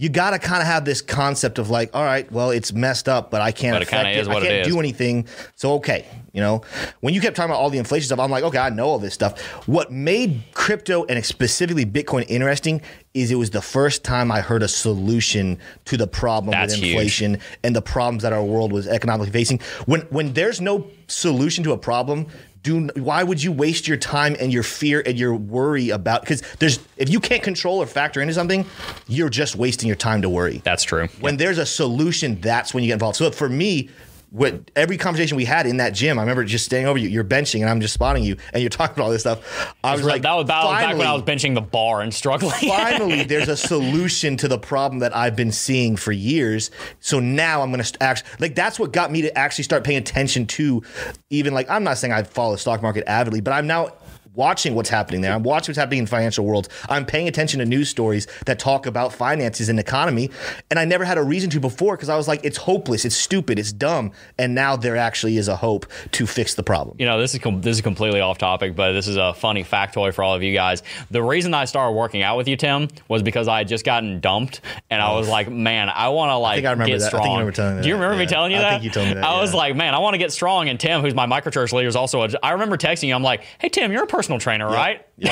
you 0.00 0.08
got 0.08 0.30
to 0.30 0.38
kind 0.38 0.62
of 0.62 0.66
have 0.66 0.86
this 0.86 1.02
concept 1.02 1.58
of 1.58 1.68
like, 1.68 1.90
all 1.92 2.02
right, 2.02 2.30
well, 2.32 2.52
it's 2.52 2.72
messed 2.72 3.06
up, 3.06 3.30
but 3.30 3.42
I 3.42 3.52
can't 3.52 3.74
But 3.74 3.82
it 3.82 3.88
affect 3.88 4.16
it. 4.16 4.28
I 4.28 4.40
can't 4.40 4.66
do 4.66 4.80
anything. 4.80 5.26
So 5.56 5.74
okay, 5.74 6.06
you 6.32 6.40
know, 6.40 6.62
when 7.00 7.12
you 7.12 7.20
kept 7.20 7.36
talking 7.36 7.50
about 7.50 7.60
all 7.60 7.68
the 7.68 7.76
inflation 7.76 8.06
stuff, 8.06 8.18
I'm 8.18 8.30
like, 8.30 8.42
okay, 8.44 8.56
I 8.56 8.70
know 8.70 8.86
all 8.86 8.98
this 8.98 9.12
stuff. 9.12 9.38
What 9.68 9.92
made 9.92 10.40
crypto 10.54 11.04
and 11.04 11.22
specifically 11.22 11.84
Bitcoin 11.84 12.24
interesting 12.28 12.80
is 13.12 13.30
it 13.30 13.34
was 13.34 13.50
the 13.50 13.60
first 13.60 14.02
time 14.02 14.32
I 14.32 14.40
heard 14.40 14.62
a 14.62 14.68
solution 14.68 15.58
to 15.84 15.98
the 15.98 16.06
problem 16.06 16.52
That's 16.52 16.72
with 16.72 16.82
huge. 16.82 16.94
inflation 16.94 17.38
and 17.62 17.76
the 17.76 17.82
problems 17.82 18.22
that 18.22 18.32
our 18.32 18.42
world 18.42 18.72
was 18.72 18.88
economically 18.88 19.32
facing. 19.32 19.60
When 19.84 20.00
when 20.08 20.32
there's 20.32 20.62
no 20.62 20.86
solution 21.08 21.62
to 21.64 21.72
a 21.72 21.78
problem, 21.78 22.26
do 22.62 22.88
why 22.96 23.22
would 23.22 23.42
you 23.42 23.52
waste 23.52 23.88
your 23.88 23.96
time 23.96 24.36
and 24.38 24.52
your 24.52 24.62
fear 24.62 25.02
and 25.04 25.18
your 25.18 25.34
worry 25.34 25.90
about 25.90 26.20
because 26.20 26.42
there's 26.58 26.78
if 26.96 27.08
you 27.08 27.20
can't 27.20 27.42
control 27.42 27.78
or 27.78 27.86
factor 27.86 28.20
into 28.20 28.34
something, 28.34 28.66
you're 29.08 29.30
just 29.30 29.56
wasting 29.56 29.86
your 29.86 29.96
time 29.96 30.22
to 30.22 30.28
worry. 30.28 30.60
That's 30.64 30.84
true. 30.84 31.08
When 31.20 31.36
there's 31.36 31.58
a 31.58 31.66
solution, 31.66 32.40
that's 32.40 32.74
when 32.74 32.84
you 32.84 32.88
get 32.88 32.94
involved. 32.94 33.16
So 33.16 33.30
for 33.30 33.48
me, 33.48 33.88
what 34.30 34.70
every 34.76 34.96
conversation 34.96 35.36
we 35.36 35.44
had 35.44 35.66
in 35.66 35.78
that 35.78 35.92
gym, 35.92 36.18
I 36.18 36.22
remember 36.22 36.44
just 36.44 36.64
staying 36.64 36.86
over 36.86 36.98
you. 36.98 37.08
You're 37.08 37.24
benching, 37.24 37.60
and 37.60 37.68
I'm 37.68 37.80
just 37.80 37.94
spotting 37.94 38.22
you, 38.22 38.36
and 38.52 38.62
you're 38.62 38.70
talking 38.70 38.94
about 38.94 39.04
all 39.04 39.10
this 39.10 39.22
stuff. 39.22 39.74
I 39.82 39.92
was 39.92 40.04
like, 40.04 40.22
that 40.22 40.34
was, 40.34 40.46
that 40.46 40.64
was 40.64 40.70
back 40.72 40.80
when 40.80 40.98
finally- 40.98 41.06
I 41.06 41.12
was 41.12 41.22
benching 41.22 41.54
the 41.54 41.60
bar 41.60 42.00
and 42.00 42.14
struggling. 42.14 42.52
finally 42.68 43.24
there's 43.24 43.48
a 43.48 43.56
solution 43.56 44.36
to 44.38 44.48
the 44.48 44.58
problem 44.58 45.00
that 45.00 45.14
I've 45.16 45.36
been 45.36 45.52
seeing 45.52 45.96
for 45.96 46.12
years. 46.12 46.70
So 47.00 47.18
now 47.20 47.62
I'm 47.62 47.72
going 47.72 47.82
to 47.82 48.02
act 48.02 48.24
like 48.38 48.54
that's 48.54 48.78
what 48.78 48.92
got 48.92 49.10
me 49.10 49.22
to 49.22 49.36
actually 49.36 49.64
start 49.64 49.84
paying 49.84 49.98
attention 49.98 50.46
to 50.46 50.82
even 51.30 51.54
like 51.54 51.68
I'm 51.70 51.84
not 51.84 51.98
saying 51.98 52.12
I 52.12 52.22
follow 52.22 52.52
the 52.52 52.58
stock 52.58 52.82
market 52.82 53.04
avidly, 53.06 53.40
but 53.40 53.52
I'm 53.52 53.66
now 53.66 53.92
watching 54.34 54.74
what's 54.74 54.88
happening 54.88 55.20
there. 55.20 55.32
I'm 55.32 55.42
watching 55.42 55.72
what's 55.72 55.78
happening 55.78 55.98
in 56.00 56.06
financial 56.06 56.44
world. 56.44 56.68
I'm 56.88 57.04
paying 57.04 57.28
attention 57.28 57.58
to 57.60 57.66
news 57.66 57.88
stories 57.88 58.26
that 58.46 58.58
talk 58.58 58.86
about 58.86 59.12
finances 59.12 59.68
and 59.68 59.78
economy, 59.80 60.30
and 60.70 60.78
I 60.78 60.84
never 60.84 61.04
had 61.04 61.18
a 61.18 61.22
reason 61.22 61.50
to 61.50 61.60
before 61.60 61.96
because 61.96 62.08
I 62.08 62.16
was 62.16 62.28
like 62.28 62.44
it's 62.44 62.56
hopeless, 62.58 63.04
it's 63.04 63.16
stupid, 63.16 63.58
it's 63.58 63.72
dumb, 63.72 64.12
and 64.38 64.54
now 64.54 64.76
there 64.76 64.96
actually 64.96 65.36
is 65.36 65.48
a 65.48 65.56
hope 65.56 65.86
to 66.12 66.26
fix 66.26 66.54
the 66.54 66.62
problem. 66.62 66.96
you 66.98 67.06
know, 67.06 67.20
this 67.20 67.34
is 67.34 67.40
com- 67.40 67.60
this 67.60 67.76
is 67.76 67.82
completely 67.82 68.20
off 68.20 68.38
topic, 68.38 68.76
but 68.76 68.92
this 68.92 69.08
is 69.08 69.16
a 69.16 69.34
funny 69.34 69.64
factoid 69.64 70.14
for 70.14 70.22
all 70.22 70.34
of 70.34 70.42
you 70.42 70.52
guys. 70.54 70.82
The 71.10 71.22
reason 71.22 71.52
I 71.54 71.64
started 71.64 71.92
working 71.96 72.22
out 72.22 72.36
with 72.36 72.48
you, 72.48 72.56
Tim, 72.56 72.88
was 73.08 73.22
because 73.22 73.48
I 73.48 73.58
had 73.58 73.68
just 73.68 73.84
gotten 73.84 74.20
dumped, 74.20 74.60
and 74.90 75.02
I 75.02 75.12
was 75.14 75.28
like, 75.28 75.50
man, 75.50 75.88
I 75.88 76.08
want 76.10 76.30
to 76.30 76.36
like 76.36 76.56
think 76.56 76.66
I 76.66 76.70
remember 76.70 76.90
get 76.92 77.00
that. 77.00 77.06
I 77.06 77.08
strong. 77.08 77.38
think 77.38 77.46
you 77.46 77.52
telling 77.52 77.76
me 77.76 77.82
Do 77.82 77.88
you 77.88 77.94
that, 77.94 78.00
remember 78.00 78.16
me 78.16 78.22
yeah. 78.24 78.28
telling 78.28 78.52
you 78.52 78.58
I 78.58 78.60
that? 78.60 78.70
think 78.72 78.84
you 78.84 78.90
told 78.90 79.08
me 79.08 79.14
that, 79.14 79.24
I 79.24 79.40
was 79.40 79.52
like, 79.54 79.74
man, 79.76 79.94
I 79.94 79.98
want 79.98 80.14
to 80.14 80.18
get 80.18 80.32
strong, 80.32 80.68
and 80.68 80.78
Tim, 80.78 81.00
who's 81.00 81.14
my 81.14 81.26
microchurch 81.26 81.72
leader, 81.72 81.88
is 81.88 81.96
also. 81.96 82.22
A, 82.22 82.28
I 82.42 82.52
remember 82.52 82.76
texting 82.76 83.08
you. 83.08 83.14
I'm 83.14 83.22
like, 83.22 83.44
hey, 83.58 83.68
Tim, 83.68 83.90
you're 83.92 84.04
a 84.04 84.06
personal 84.20 84.38
trainer, 84.38 84.66
right? 84.66 85.06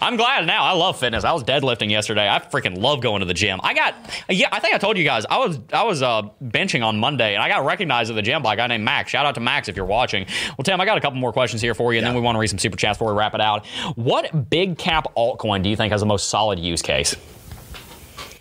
I'm 0.00 0.16
glad 0.16 0.46
now. 0.46 0.62
I 0.62 0.70
love 0.70 1.00
fitness. 1.00 1.24
I 1.24 1.32
was 1.32 1.42
deadlifting 1.42 1.90
yesterday. 1.90 2.28
I 2.28 2.38
freaking 2.38 2.78
love 2.78 3.00
going 3.00 3.18
to 3.20 3.26
the 3.26 3.34
gym. 3.34 3.58
I 3.60 3.74
got 3.74 3.96
yeah. 4.28 4.48
I 4.52 4.60
think 4.60 4.76
I 4.76 4.78
told 4.78 4.96
you 4.96 5.02
guys 5.02 5.26
I 5.28 5.38
was 5.38 5.58
I 5.72 5.82
was 5.82 6.00
uh, 6.00 6.22
benching 6.40 6.86
on 6.86 6.96
Monday 7.00 7.34
and 7.34 7.42
I 7.42 7.48
got 7.48 7.64
recognized 7.64 8.08
at 8.10 8.14
the 8.14 8.22
gym 8.22 8.40
by 8.40 8.54
a 8.54 8.56
guy 8.56 8.68
named 8.68 8.84
Max. 8.84 9.10
Shout 9.10 9.26
out 9.26 9.34
to 9.34 9.40
Max 9.40 9.68
if 9.68 9.74
you're 9.74 9.84
watching. 9.84 10.26
Well, 10.56 10.62
Tim, 10.62 10.80
I 10.80 10.84
got 10.84 10.96
a 10.96 11.00
couple 11.00 11.18
more 11.18 11.32
questions 11.32 11.60
here 11.60 11.74
for 11.74 11.92
you, 11.92 11.98
and 11.98 12.06
then 12.06 12.14
we 12.14 12.20
want 12.20 12.36
to 12.36 12.38
read 12.38 12.50
some 12.50 12.60
super 12.60 12.76
chats 12.76 12.98
before 12.98 13.12
we 13.12 13.18
wrap 13.18 13.34
it 13.34 13.40
out. 13.40 13.66
What 13.96 14.48
big 14.48 14.78
cap 14.78 15.08
altcoin 15.16 15.64
do 15.64 15.68
you 15.68 15.74
think 15.74 15.90
has 15.90 16.00
the 16.00 16.06
most 16.06 16.28
solid 16.28 16.60
use 16.60 16.82
case? 16.82 17.16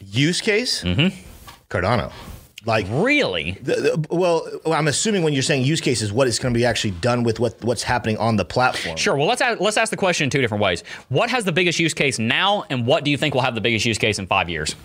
Use 0.06 0.40
case? 0.40 0.84
Mm-hmm. 0.84 1.20
Cardano. 1.72 2.14
Like 2.68 2.86
Really? 2.90 3.54
the, 3.62 3.74
the- 3.74 4.16
well, 4.16 4.46
I'm 4.66 4.88
assuming 4.90 5.24
when 5.24 5.32
you're 5.34 5.42
saying 5.42 5.64
use 5.64 5.80
cases, 5.80 6.12
what 6.12 6.28
is 6.28 6.38
going 6.38 6.54
to 6.54 6.58
be 6.58 6.66
actually 6.66 6.92
done 6.92 7.24
with 7.24 7.40
what 7.40 7.64
what's 7.64 7.82
happening 7.82 8.18
on 8.18 8.36
the 8.36 8.44
platform. 8.46 8.98
Sure. 8.98 9.16
Well, 9.16 9.26
let's 9.26 9.42
ask, 9.42 9.62
let's 9.62 9.78
ask 9.78 9.90
the 9.90 9.96
question 9.98 10.26
in 10.26 10.30
two 10.30 10.42
different 10.42 10.62
ways. 10.62 10.84
What 11.08 11.30
has 11.30 11.46
the 11.46 11.54
biggest 11.54 11.80
use 11.80 11.94
case 11.94 12.20
now, 12.20 12.66
and 12.70 12.86
what 12.86 13.06
do 13.06 13.10
you 13.12 13.18
think 13.18 13.34
will 13.34 13.42
have 13.42 13.56
the 13.56 13.62
biggest 13.62 13.86
use 13.86 13.98
case 13.98 14.20
in 14.20 14.28
five 14.28 14.50
years? 14.50 14.76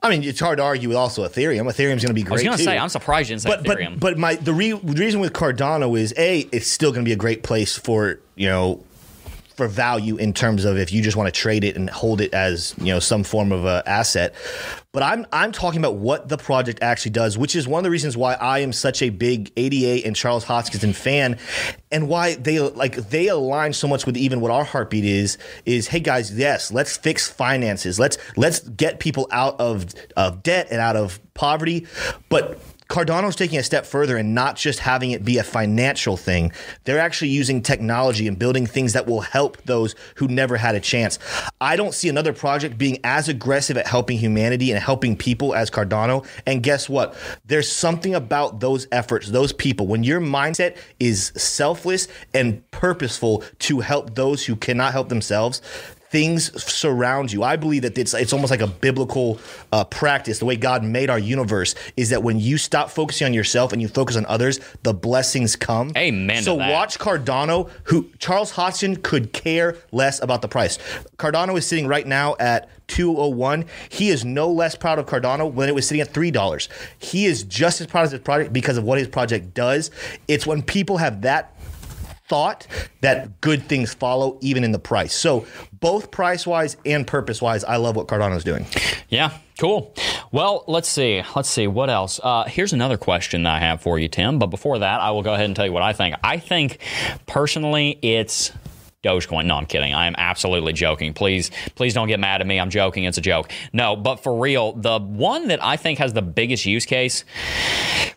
I 0.00 0.10
mean, 0.10 0.22
it's 0.22 0.38
hard 0.38 0.58
to 0.58 0.62
argue 0.62 0.86
with 0.88 0.96
also 0.96 1.26
Ethereum. 1.26 1.64
Ethereum's 1.66 2.02
going 2.04 2.08
to 2.10 2.14
be 2.14 2.22
great 2.22 2.30
I 2.30 2.34
was 2.34 2.42
going 2.44 2.58
to 2.58 2.62
say, 2.62 2.78
I'm 2.78 2.88
surprised 2.88 3.30
you 3.30 3.34
didn't 3.36 3.42
say 3.42 3.50
but 3.50 3.64
Ethereum. 3.64 3.98
but 3.98 4.10
but 4.12 4.18
my 4.18 4.36
the, 4.36 4.52
re, 4.54 4.70
the 4.70 4.92
reason 5.02 5.18
with 5.18 5.32
Cardano 5.32 5.98
is 5.98 6.14
a 6.16 6.46
it's 6.52 6.68
still 6.68 6.92
going 6.92 7.04
to 7.04 7.08
be 7.08 7.12
a 7.12 7.16
great 7.16 7.42
place 7.42 7.76
for 7.76 8.20
you 8.36 8.46
know 8.48 8.84
for 9.58 9.66
value 9.66 10.16
in 10.16 10.32
terms 10.32 10.64
of 10.64 10.78
if 10.78 10.92
you 10.92 11.02
just 11.02 11.16
want 11.16 11.26
to 11.26 11.32
trade 11.32 11.64
it 11.64 11.74
and 11.74 11.90
hold 11.90 12.20
it 12.20 12.32
as 12.32 12.76
you 12.78 12.86
know 12.86 13.00
some 13.00 13.24
form 13.24 13.50
of 13.50 13.64
a 13.64 13.82
asset. 13.86 14.32
But 14.92 15.02
I'm 15.02 15.26
I'm 15.32 15.50
talking 15.50 15.80
about 15.80 15.96
what 15.96 16.28
the 16.28 16.38
project 16.38 16.78
actually 16.80 17.10
does, 17.10 17.36
which 17.36 17.56
is 17.56 17.66
one 17.66 17.80
of 17.80 17.84
the 17.84 17.90
reasons 17.90 18.16
why 18.16 18.34
I 18.34 18.60
am 18.60 18.72
such 18.72 19.02
a 19.02 19.10
big 19.10 19.50
ADA 19.56 20.06
and 20.06 20.14
Charles 20.14 20.44
Hoskinson 20.44 20.94
fan, 20.94 21.38
and 21.90 22.08
why 22.08 22.36
they 22.36 22.60
like 22.60 22.94
they 23.10 23.26
align 23.26 23.72
so 23.72 23.88
much 23.88 24.06
with 24.06 24.16
even 24.16 24.40
what 24.40 24.52
our 24.52 24.64
heartbeat 24.64 25.04
is. 25.04 25.38
Is 25.66 25.88
hey 25.88 26.00
guys, 26.00 26.32
yes, 26.32 26.70
let's 26.70 26.96
fix 26.96 27.28
finances. 27.28 27.98
Let's 27.98 28.16
let's 28.36 28.60
get 28.60 29.00
people 29.00 29.26
out 29.32 29.58
of 29.60 29.86
of 30.16 30.44
debt 30.44 30.68
and 30.70 30.80
out 30.80 30.94
of 30.94 31.18
poverty, 31.34 31.88
but 32.28 32.60
Cardano's 32.88 33.36
taking 33.36 33.58
a 33.58 33.62
step 33.62 33.84
further 33.84 34.16
and 34.16 34.34
not 34.34 34.56
just 34.56 34.78
having 34.78 35.10
it 35.10 35.22
be 35.22 35.36
a 35.36 35.44
financial 35.44 36.16
thing. 36.16 36.52
They're 36.84 36.98
actually 36.98 37.28
using 37.28 37.60
technology 37.60 38.26
and 38.26 38.38
building 38.38 38.66
things 38.66 38.94
that 38.94 39.06
will 39.06 39.20
help 39.20 39.62
those 39.64 39.94
who 40.16 40.26
never 40.26 40.56
had 40.56 40.74
a 40.74 40.80
chance. 40.80 41.18
I 41.60 41.76
don't 41.76 41.92
see 41.92 42.08
another 42.08 42.32
project 42.32 42.78
being 42.78 42.98
as 43.04 43.28
aggressive 43.28 43.76
at 43.76 43.86
helping 43.86 44.16
humanity 44.16 44.70
and 44.72 44.82
helping 44.82 45.16
people 45.16 45.54
as 45.54 45.70
Cardano. 45.70 46.26
And 46.46 46.62
guess 46.62 46.88
what? 46.88 47.14
There's 47.44 47.70
something 47.70 48.14
about 48.14 48.60
those 48.60 48.86
efforts, 48.90 49.28
those 49.28 49.52
people, 49.52 49.86
when 49.86 50.02
your 50.02 50.20
mindset 50.20 50.78
is 50.98 51.32
selfless 51.36 52.08
and 52.32 52.68
purposeful 52.70 53.44
to 53.60 53.80
help 53.80 54.14
those 54.14 54.46
who 54.46 54.56
cannot 54.56 54.92
help 54.92 55.10
themselves 55.10 55.60
things 56.10 56.62
surround 56.62 57.32
you. 57.32 57.42
I 57.42 57.56
believe 57.56 57.82
that 57.82 57.96
it's 57.98 58.14
it's 58.14 58.32
almost 58.32 58.50
like 58.50 58.60
a 58.60 58.66
biblical 58.66 59.38
uh, 59.72 59.84
practice. 59.84 60.38
The 60.38 60.44
way 60.44 60.56
God 60.56 60.82
made 60.82 61.10
our 61.10 61.18
universe 61.18 61.74
is 61.96 62.10
that 62.10 62.22
when 62.22 62.38
you 62.38 62.58
stop 62.58 62.90
focusing 62.90 63.26
on 63.26 63.34
yourself 63.34 63.72
and 63.72 63.82
you 63.82 63.88
focus 63.88 64.16
on 64.16 64.26
others, 64.26 64.60
the 64.82 64.94
blessings 64.94 65.56
come. 65.56 65.92
Amen 65.96 66.38
to 66.38 66.42
So 66.42 66.54
watch 66.54 66.98
Cardano, 66.98 67.70
who 67.84 68.08
Charles 68.18 68.52
Hoskinson 68.52 69.02
could 69.02 69.32
care 69.32 69.76
less 69.92 70.20
about 70.22 70.42
the 70.42 70.48
price. 70.48 70.78
Cardano 71.18 71.56
is 71.56 71.66
sitting 71.66 71.86
right 71.86 72.06
now 72.06 72.36
at 72.38 72.68
201. 72.88 73.66
He 73.90 74.08
is 74.08 74.24
no 74.24 74.50
less 74.50 74.74
proud 74.74 74.98
of 74.98 75.06
Cardano 75.06 75.52
when 75.52 75.68
it 75.68 75.74
was 75.74 75.86
sitting 75.86 76.00
at 76.00 76.12
$3. 76.12 76.68
He 76.98 77.26
is 77.26 77.44
just 77.44 77.80
as 77.80 77.86
proud 77.86 78.06
of 78.06 78.12
his 78.12 78.20
project 78.20 78.52
because 78.52 78.76
of 78.78 78.84
what 78.84 78.98
his 78.98 79.08
project 79.08 79.54
does. 79.54 79.90
It's 80.26 80.46
when 80.46 80.62
people 80.62 80.96
have 80.96 81.22
that 81.22 81.57
thought 82.28 82.66
that 83.00 83.40
good 83.40 83.62
things 83.64 83.94
follow 83.94 84.38
even 84.40 84.64
in 84.64 84.72
the 84.72 84.78
price. 84.78 85.14
So 85.14 85.46
both 85.72 86.10
price 86.10 86.46
wise 86.46 86.76
and 86.84 87.06
purpose 87.06 87.40
wise, 87.40 87.64
I 87.64 87.76
love 87.76 87.96
what 87.96 88.06
Cardano's 88.06 88.44
doing. 88.44 88.66
Yeah, 89.08 89.36
cool. 89.58 89.94
Well, 90.30 90.64
let's 90.66 90.88
see. 90.88 91.22
Let's 91.34 91.48
see 91.48 91.66
what 91.66 91.88
else. 91.88 92.20
Uh, 92.22 92.44
here's 92.44 92.72
another 92.72 92.98
question 92.98 93.44
that 93.44 93.54
I 93.56 93.58
have 93.60 93.80
for 93.80 93.98
you, 93.98 94.08
Tim. 94.08 94.38
But 94.38 94.48
before 94.48 94.80
that, 94.80 95.00
I 95.00 95.10
will 95.12 95.22
go 95.22 95.32
ahead 95.32 95.46
and 95.46 95.56
tell 95.56 95.66
you 95.66 95.72
what 95.72 95.82
I 95.82 95.92
think. 95.92 96.16
I 96.22 96.38
think 96.38 96.78
personally, 97.26 97.98
it's 98.02 98.52
Dogecoin. 99.04 99.46
No, 99.46 99.54
I'm 99.54 99.66
kidding. 99.66 99.94
I 99.94 100.08
am 100.08 100.16
absolutely 100.18 100.72
joking. 100.72 101.14
Please, 101.14 101.52
please 101.76 101.94
don't 101.94 102.08
get 102.08 102.18
mad 102.18 102.40
at 102.40 102.46
me. 102.48 102.58
I'm 102.58 102.68
joking. 102.68 103.04
It's 103.04 103.16
a 103.16 103.20
joke. 103.20 103.52
No, 103.72 103.94
but 103.94 104.16
for 104.16 104.40
real, 104.40 104.72
the 104.72 104.98
one 104.98 105.48
that 105.48 105.62
I 105.62 105.76
think 105.76 106.00
has 106.00 106.12
the 106.14 106.22
biggest 106.22 106.66
use 106.66 106.84
case 106.84 107.24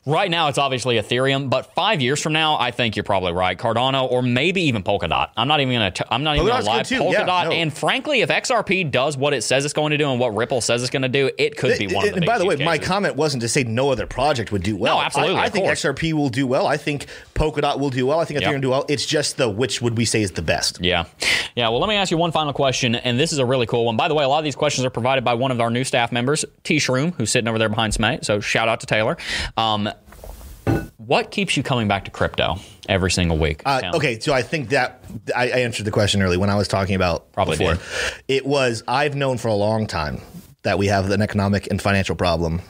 right 0.08 0.32
now, 0.32 0.48
it's 0.48 0.58
obviously 0.58 0.96
Ethereum. 0.96 1.52
But 1.52 1.76
five 1.76 2.02
years 2.02 2.20
from 2.20 2.34
now, 2.34 2.58
I 2.58 2.72
think 2.72 2.96
you're 2.96 3.04
probably 3.04 3.32
right. 3.32 3.56
Cardano 3.60 4.10
or 4.10 4.24
maybe 4.24 4.64
even 4.64 4.82
Polkadot. 4.82 5.30
I'm 5.38 5.48
not 5.48 5.60
even 5.60 5.76
gonna. 5.76 5.92
T- 5.92 6.04
I'm 6.10 6.24
not 6.24 6.38
even 6.38 6.48
gonna 6.48 6.66
lie. 6.66 6.82
too. 6.82 7.04
Yeah, 7.12 7.26
no. 7.26 7.52
And 7.52 7.72
frankly, 7.72 8.22
if 8.22 8.30
XRP 8.30 8.90
does 8.90 9.16
what 9.16 9.36
it 9.36 9.44
says 9.44 9.66
it's 9.66 9.76
going 9.76 9.92
to 9.92 10.00
do 10.00 10.10
and 10.10 10.20
what 10.20 10.36
Ripple 10.36 10.62
says 10.62 10.82
it's 10.82 10.90
going 10.90 11.04
to 11.04 11.10
do, 11.10 11.30
it 11.38 11.58
could 11.58 11.78
be 11.78 11.94
one 11.94 12.08
of 12.08 12.12
the. 12.14 12.18
and 12.18 12.26
by 12.26 12.40
the 12.40 12.46
way, 12.46 12.56
biggest 12.56 12.66
my 12.66 12.80
comment 12.80 13.16
wasn't 13.16 13.42
to 13.42 13.48
say 13.50 13.64
no 13.64 13.92
other 13.92 14.08
project 14.08 14.52
would 14.52 14.64
do 14.64 14.76
well. 14.76 14.96
No, 14.98 15.04
absolutely, 15.04 15.36
I, 15.36 15.44
I 15.44 15.50
think 15.50 15.66
course. 15.66 15.84
XRP 15.84 16.14
will 16.14 16.30
do 16.30 16.48
well. 16.48 16.66
I 16.66 16.78
think 16.78 17.06
Polkadot 17.42 17.80
will 17.80 17.89
do 17.89 18.06
well. 18.06 18.20
I 18.20 18.26
think 18.26 18.39
Ethereum 18.39 18.44
Yep. 18.44 18.54
will 18.54 18.62
do 18.62 18.70
well. 18.70 18.86
It's 18.88 19.06
just 19.06 19.38
the 19.38 19.50
which 19.50 19.82
would 19.82 19.98
we 19.98 20.06
say 20.06 20.22
is 20.22 20.32
the 20.32 20.44
best. 20.44 20.80
Yeah. 20.80 21.06
Yeah. 21.56 21.70
Well, 21.70 21.80
let 21.80 21.89
me 21.89 21.96
ask 21.96 22.12
you 22.12 22.18
one 22.18 22.32
final 22.32 22.54
question, 22.54 22.94
and 22.94 23.20
this 23.20 23.34
is 23.34 23.39
a 23.39 23.46
really 23.46 23.66
cool 23.66 23.86
one. 23.86 23.98
By 23.98 24.08
the 24.08 24.14
way, 24.14 24.24
a 24.24 24.28
lot 24.28 24.38
of 24.38 24.44
these 24.44 24.56
questions 24.56 24.86
are 24.86 24.92
provided 24.92 25.24
by 25.24 25.34
one 25.34 25.50
of 25.52 25.60
our 25.60 25.72
new 25.72 25.84
staff 25.84 26.12
members, 26.12 26.46
T 26.64 26.78
Shroom, 26.78 27.16
who's 27.16 27.32
sitting 27.32 27.48
over 27.48 27.58
there 27.58 27.70
behind 27.70 27.94
Smay. 27.94 28.24
So 28.24 28.39
shout 28.42 28.70
out 28.70 28.80
to 28.82 28.86
Taylor. 28.86 29.18
Um, 29.58 29.89
what 30.98 31.32
keeps 31.32 31.58
you 31.58 31.64
coming 31.64 31.88
back 31.88 32.06
to 32.06 32.12
crypto 32.12 32.58
every 32.88 33.10
single 33.10 33.38
week? 33.39 33.64
Uh, 33.66 33.92
okay, 33.96 34.20
so 34.20 34.34
I 34.34 34.44
think 34.44 34.70
that 34.70 35.04
I, 35.36 35.46
I 35.46 35.58
answered 35.62 35.86
the 35.86 35.92
question 35.92 36.22
early 36.22 36.38
when 36.38 36.52
I 36.52 36.56
was 36.56 36.68
talking 36.68 36.94
about 36.96 37.32
Probably 37.32 37.58
before. 37.58 37.74
did. 37.74 37.84
It 38.28 38.46
was 38.46 38.84
I've 38.88 39.16
known 39.16 39.39
for 39.39 39.48
a 39.48 39.56
long 39.56 39.88
time 39.88 40.22
that 40.62 40.78
we 40.78 40.86
have 40.88 41.10
an 41.10 41.24
economic 41.24 41.68
and 41.72 41.82
financial 41.82 42.16
problem. 42.16 42.62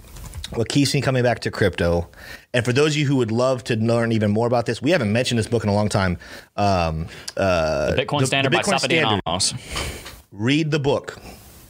What 0.53 0.67
keeps 0.67 0.93
me 0.93 0.99
coming 1.01 1.23
back 1.23 1.39
to 1.39 1.51
crypto, 1.51 2.09
and 2.53 2.65
for 2.65 2.73
those 2.73 2.91
of 2.93 2.97
you 2.97 3.07
who 3.07 3.15
would 3.17 3.31
love 3.31 3.63
to 3.65 3.77
learn 3.77 4.11
even 4.11 4.31
more 4.31 4.47
about 4.47 4.65
this, 4.65 4.81
we 4.81 4.91
haven't 4.91 5.11
mentioned 5.13 5.39
this 5.39 5.47
book 5.47 5.63
in 5.63 5.69
a 5.69 5.73
long 5.73 5.87
time. 5.87 6.17
Um, 6.57 7.07
uh, 7.37 7.91
The 7.95 8.05
Bitcoin 8.05 8.25
Standard 8.25 8.51
the 8.51 8.57
by 8.57 8.63
Bitcoin 8.63 8.73
Sapadi 8.73 8.99
Standard. 8.99 9.21
Amos. 9.25 9.53
read 10.31 10.71
the 10.71 10.79
book. 10.79 11.17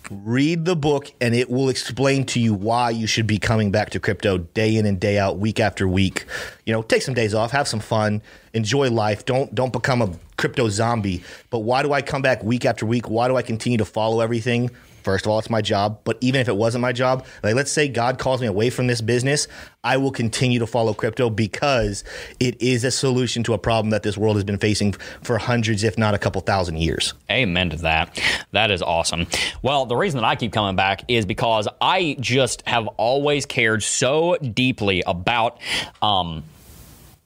Read 0.09 0.65
the 0.65 0.75
book, 0.75 1.11
and 1.21 1.35
it 1.35 1.49
will 1.49 1.69
explain 1.69 2.25
to 2.25 2.39
you 2.39 2.53
why 2.55 2.89
you 2.89 3.05
should 3.07 3.27
be 3.27 3.37
coming 3.37 3.71
back 3.71 3.91
to 3.91 3.99
crypto 3.99 4.39
day 4.39 4.75
in 4.75 4.85
and 4.87 4.99
day 4.99 5.17
out, 5.19 5.37
week 5.37 5.59
after 5.59 5.87
week. 5.87 6.25
You 6.65 6.73
know, 6.73 6.81
take 6.81 7.03
some 7.03 7.13
days 7.13 7.33
off, 7.33 7.51
have 7.51 7.67
some 7.67 7.79
fun, 7.79 8.21
enjoy 8.53 8.89
life. 8.89 9.25
Don't 9.25 9.53
don't 9.55 9.71
become 9.71 10.01
a 10.01 10.11
crypto 10.37 10.67
zombie. 10.69 11.23
But 11.49 11.59
why 11.59 11.83
do 11.83 11.93
I 11.93 12.01
come 12.01 12.21
back 12.23 12.43
week 12.43 12.65
after 12.65 12.85
week? 12.85 13.09
Why 13.09 13.27
do 13.27 13.37
I 13.37 13.41
continue 13.41 13.77
to 13.77 13.85
follow 13.85 14.21
everything? 14.21 14.71
First 15.03 15.25
of 15.25 15.31
all, 15.31 15.39
it's 15.39 15.49
my 15.49 15.61
job. 15.61 15.99
But 16.03 16.17
even 16.21 16.41
if 16.41 16.47
it 16.47 16.55
wasn't 16.55 16.81
my 16.81 16.91
job, 16.91 17.25
like 17.43 17.55
let's 17.55 17.71
say 17.71 17.87
God 17.87 18.19
calls 18.19 18.41
me 18.41 18.47
away 18.47 18.69
from 18.69 18.87
this 18.87 19.01
business, 19.01 19.47
I 19.83 19.97
will 19.97 20.11
continue 20.11 20.59
to 20.59 20.67
follow 20.67 20.93
crypto 20.93 21.29
because 21.29 22.03
it 22.39 22.61
is 22.61 22.83
a 22.83 22.91
solution 22.91 23.43
to 23.43 23.53
a 23.53 23.57
problem 23.57 23.89
that 23.91 24.03
this 24.03 24.17
world 24.17 24.35
has 24.35 24.43
been 24.43 24.59
facing 24.59 24.93
for 25.23 25.37
hundreds, 25.37 25.83
if 25.83 25.97
not 25.97 26.13
a 26.13 26.19
couple 26.19 26.41
thousand 26.41 26.77
years. 26.77 27.13
Amen 27.29 27.69
to 27.71 27.77
that. 27.77 28.21
That 28.51 28.71
is 28.71 28.81
awesome. 28.81 29.27
Well, 29.61 29.85
the 29.85 29.95
reason 29.95 30.21
that 30.21 30.27
I 30.27 30.35
keep 30.35 30.53
coming 30.53 30.75
back 30.75 31.03
is 31.07 31.25
because 31.25 31.67
I 31.79 32.15
just 32.19 32.67
have 32.67 32.87
always 32.97 33.45
cared 33.45 33.83
so 33.83 34.37
deeply 34.37 35.03
about. 35.05 35.59
Um, 36.01 36.43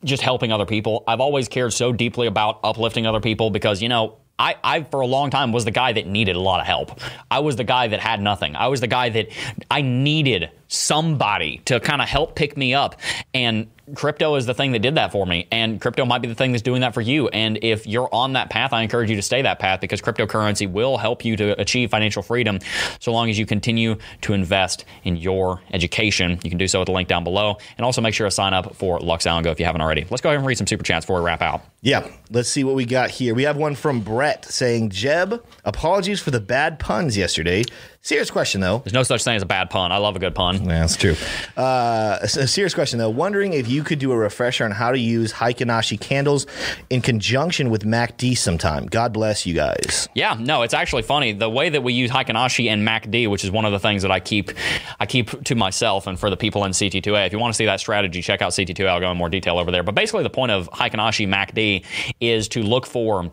just 0.04 0.22
helping 0.22 0.52
other 0.52 0.68
people. 0.68 1.04
I've 1.08 1.20
always 1.20 1.48
cared 1.48 1.74
so 1.74 1.92
deeply 1.92 2.28
about 2.28 2.60
uplifting 2.64 3.08
other 3.08 3.20
people 3.20 3.50
because, 3.50 3.82
you 3.82 3.90
know, 3.90 4.18
I, 4.38 4.56
I, 4.64 4.84
for 4.84 5.02
a 5.02 5.08
long 5.08 5.30
time, 5.30 5.52
was 5.52 5.66
the 5.66 5.72
guy 5.72 5.94
that 5.94 6.08
needed 6.08 6.36
a 6.36 6.40
lot 6.40 6.60
of 6.60 6.66
help. 6.66 7.00
I 7.32 7.40
was 7.40 7.56
the 7.56 7.64
guy 7.64 7.88
that 7.88 8.00
had 8.00 8.22
nothing. 8.22 8.56
I 8.56 8.68
was 8.68 8.82
the 8.82 8.88
guy 8.88 9.10
that 9.10 9.30
I 9.72 9.82
needed 9.82 10.52
somebody 10.68 11.62
to 11.66 11.80
kind 11.80 12.02
of 12.02 12.10
help 12.10 12.36
pick 12.36 12.58
me 12.58 12.74
up. 12.74 13.00
And 13.34 13.68
crypto 13.94 14.36
is 14.36 14.46
the 14.46 14.54
thing 14.54 14.72
that 14.72 14.80
did 14.80 14.96
that 14.96 15.12
for 15.12 15.26
me. 15.26 15.48
And 15.52 15.80
crypto 15.80 16.06
might 16.06 16.22
be 16.22 16.28
the 16.28 16.36
thing 16.36 16.52
that's 16.52 16.64
doing 16.64 16.82
that 16.82 16.94
for 16.94 17.02
you. 17.02 17.28
And 17.30 17.60
if 17.62 17.86
you're 17.86 18.14
on 18.14 18.34
that 18.34 18.50
path, 18.50 18.74
I 18.74 18.82
encourage 18.82 19.10
you 19.10 19.16
to 19.16 19.22
stay 19.22 19.44
that 19.44 19.60
path 19.60 19.80
because 19.80 20.02
cryptocurrency 20.02 20.70
will 20.70 20.98
help 20.98 21.24
you 21.24 21.38
to 21.38 21.60
achieve 21.62 21.92
financial 21.92 22.24
freedom 22.24 22.60
so 23.00 23.14
long 23.14 23.30
as 23.30 23.38
you 23.38 23.46
continue 23.46 23.96
to 24.22 24.34
invest 24.34 24.86
in 25.04 25.18
your 25.18 25.62
education. 25.72 26.40
You 26.44 26.50
can 26.50 26.58
do 26.58 26.68
so 26.68 26.82
at 26.82 26.88
the 26.88 26.92
link 26.92 27.08
down 27.08 27.24
below. 27.24 27.58
And 27.78 27.86
also 27.86 28.02
make 28.02 28.14
sure 28.14 28.28
to 28.28 28.32
sign 28.32 28.54
up 28.54 28.76
for 28.76 29.00
Lux 29.00 29.26
Algo 29.26 29.48
if 29.48 29.60
you 29.60 29.66
haven't 29.66 29.82
already. 29.82 30.06
Let's 30.10 30.22
go 30.22 30.30
ahead 30.30 30.40
and 30.40 30.48
read 30.48 30.58
some 30.58 30.68
super 30.68 30.84
chats 30.84 31.06
before 31.06 31.20
we 31.20 31.26
wrap 31.26 31.42
out. 31.42 31.64
Yeah, 31.86 32.10
let's 32.32 32.50
see 32.50 32.64
what 32.64 32.74
we 32.74 32.84
got 32.88 33.12
here. 33.12 33.36
We 33.36 33.44
have 33.44 33.58
one 33.58 33.76
from 33.76 34.02
Brett 34.02 34.44
saying, 34.46 34.90
Jeb, 34.90 35.46
apologies 35.64 36.20
for 36.20 36.32
the 36.32 36.40
bad 36.40 36.80
puns 36.80 37.16
yesterday. 37.16 37.64
Serious 38.02 38.30
question, 38.30 38.62
though. 38.62 38.80
There's 38.80 38.94
no 38.94 39.02
such 39.02 39.24
thing 39.24 39.36
as 39.36 39.42
a 39.42 39.48
bad 39.48 39.72
pun. 39.72 39.92
I 39.92 39.98
love 39.98 40.16
a 40.16 40.20
good 40.20 40.36
pun. 40.36 40.58
Yeah, 40.58 40.82
that's 40.82 40.96
true. 40.96 41.16
Uh, 41.58 42.20
a 42.22 42.28
serious 42.28 42.76
question, 42.76 43.00
though. 43.00 43.10
Wondering 43.10 43.54
if 43.54 43.68
you 43.68 43.84
could 43.84 43.98
do 43.98 44.12
a 44.12 44.18
refresher 44.18 44.64
on 44.64 44.70
how 44.70 44.92
to 44.92 45.00
use 45.00 45.34
Heikin 45.34 45.72
Ashi 45.72 46.00
candles 46.00 46.46
in 46.92 47.02
conjunction 47.02 47.72
with 47.72 47.84
MACD 47.84 48.38
sometime. 48.38 48.86
God 48.86 49.12
bless 49.12 49.48
you 49.48 49.56
guys. 49.56 50.08
Yeah, 50.14 50.38
no, 50.40 50.62
it's 50.62 50.76
actually 50.76 51.02
funny. 51.02 51.34
The 51.34 51.50
way 51.50 51.70
that 51.70 51.82
we 51.82 51.94
use 51.94 52.12
Heikin 52.12 52.36
Ashi 52.36 52.70
and 52.70 52.88
MACD, 52.88 53.28
which 53.28 53.44
is 53.44 53.50
one 53.50 53.66
of 53.66 53.72
the 53.72 53.80
things 53.80 54.04
that 54.04 54.12
I 54.12 54.20
keep 54.20 54.52
I 55.00 55.08
keep 55.08 55.44
to 55.46 55.56
myself 55.56 56.06
and 56.06 56.20
for 56.20 56.30
the 56.30 56.38
people 56.38 56.64
in 56.64 56.74
CT2A. 56.74 57.26
If 57.26 57.34
you 57.34 57.40
want 57.40 57.56
to 57.56 57.58
see 57.58 57.66
that 57.66 57.80
strategy, 57.80 58.22
check 58.22 58.44
out 58.44 58.52
CT2A. 58.52 58.88
I'll 58.88 59.00
go 59.00 59.10
in 59.10 59.18
more 59.18 59.30
detail 59.30 59.58
over 59.58 59.72
there. 59.72 59.82
But 59.82 59.96
basically 59.96 60.22
the 60.22 60.30
point 60.30 60.52
of 60.52 60.70
Heikin 60.70 61.00
Ashi 61.00 61.28
MACD 61.28 61.75
is 62.20 62.48
to 62.50 62.62
look 62.64 62.86
for 62.86 63.32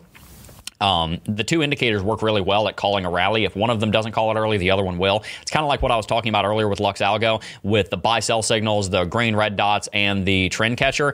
um, 0.83 1.21
the 1.25 1.45
two 1.45 1.63
indicators 1.63 2.03
work 2.03 2.21
really 2.21 2.41
well 2.41 2.67
at 2.67 2.75
calling 2.75 3.05
a 3.05 3.09
rally. 3.09 3.45
If 3.45 3.55
one 3.55 3.69
of 3.69 3.79
them 3.79 3.89
doesn't 3.89 4.11
call 4.11 4.35
it 4.35 4.39
early, 4.39 4.57
the 4.57 4.71
other 4.71 4.83
one 4.83 4.97
will. 4.97 5.23
It's 5.41 5.49
kind 5.49 5.63
of 5.63 5.69
like 5.69 5.81
what 5.81 5.91
I 5.91 5.95
was 5.95 6.05
talking 6.05 6.29
about 6.29 6.43
earlier 6.43 6.67
with 6.67 6.81
Lux 6.81 6.99
Algo, 6.99 7.41
with 7.63 7.89
the 7.89 7.95
buy 7.97 8.19
sell 8.19 8.41
signals, 8.41 8.89
the 8.89 9.05
green 9.05 9.33
red 9.33 9.55
dots, 9.55 9.87
and 9.93 10.25
the 10.25 10.49
trend 10.49 10.75
catcher. 10.77 11.13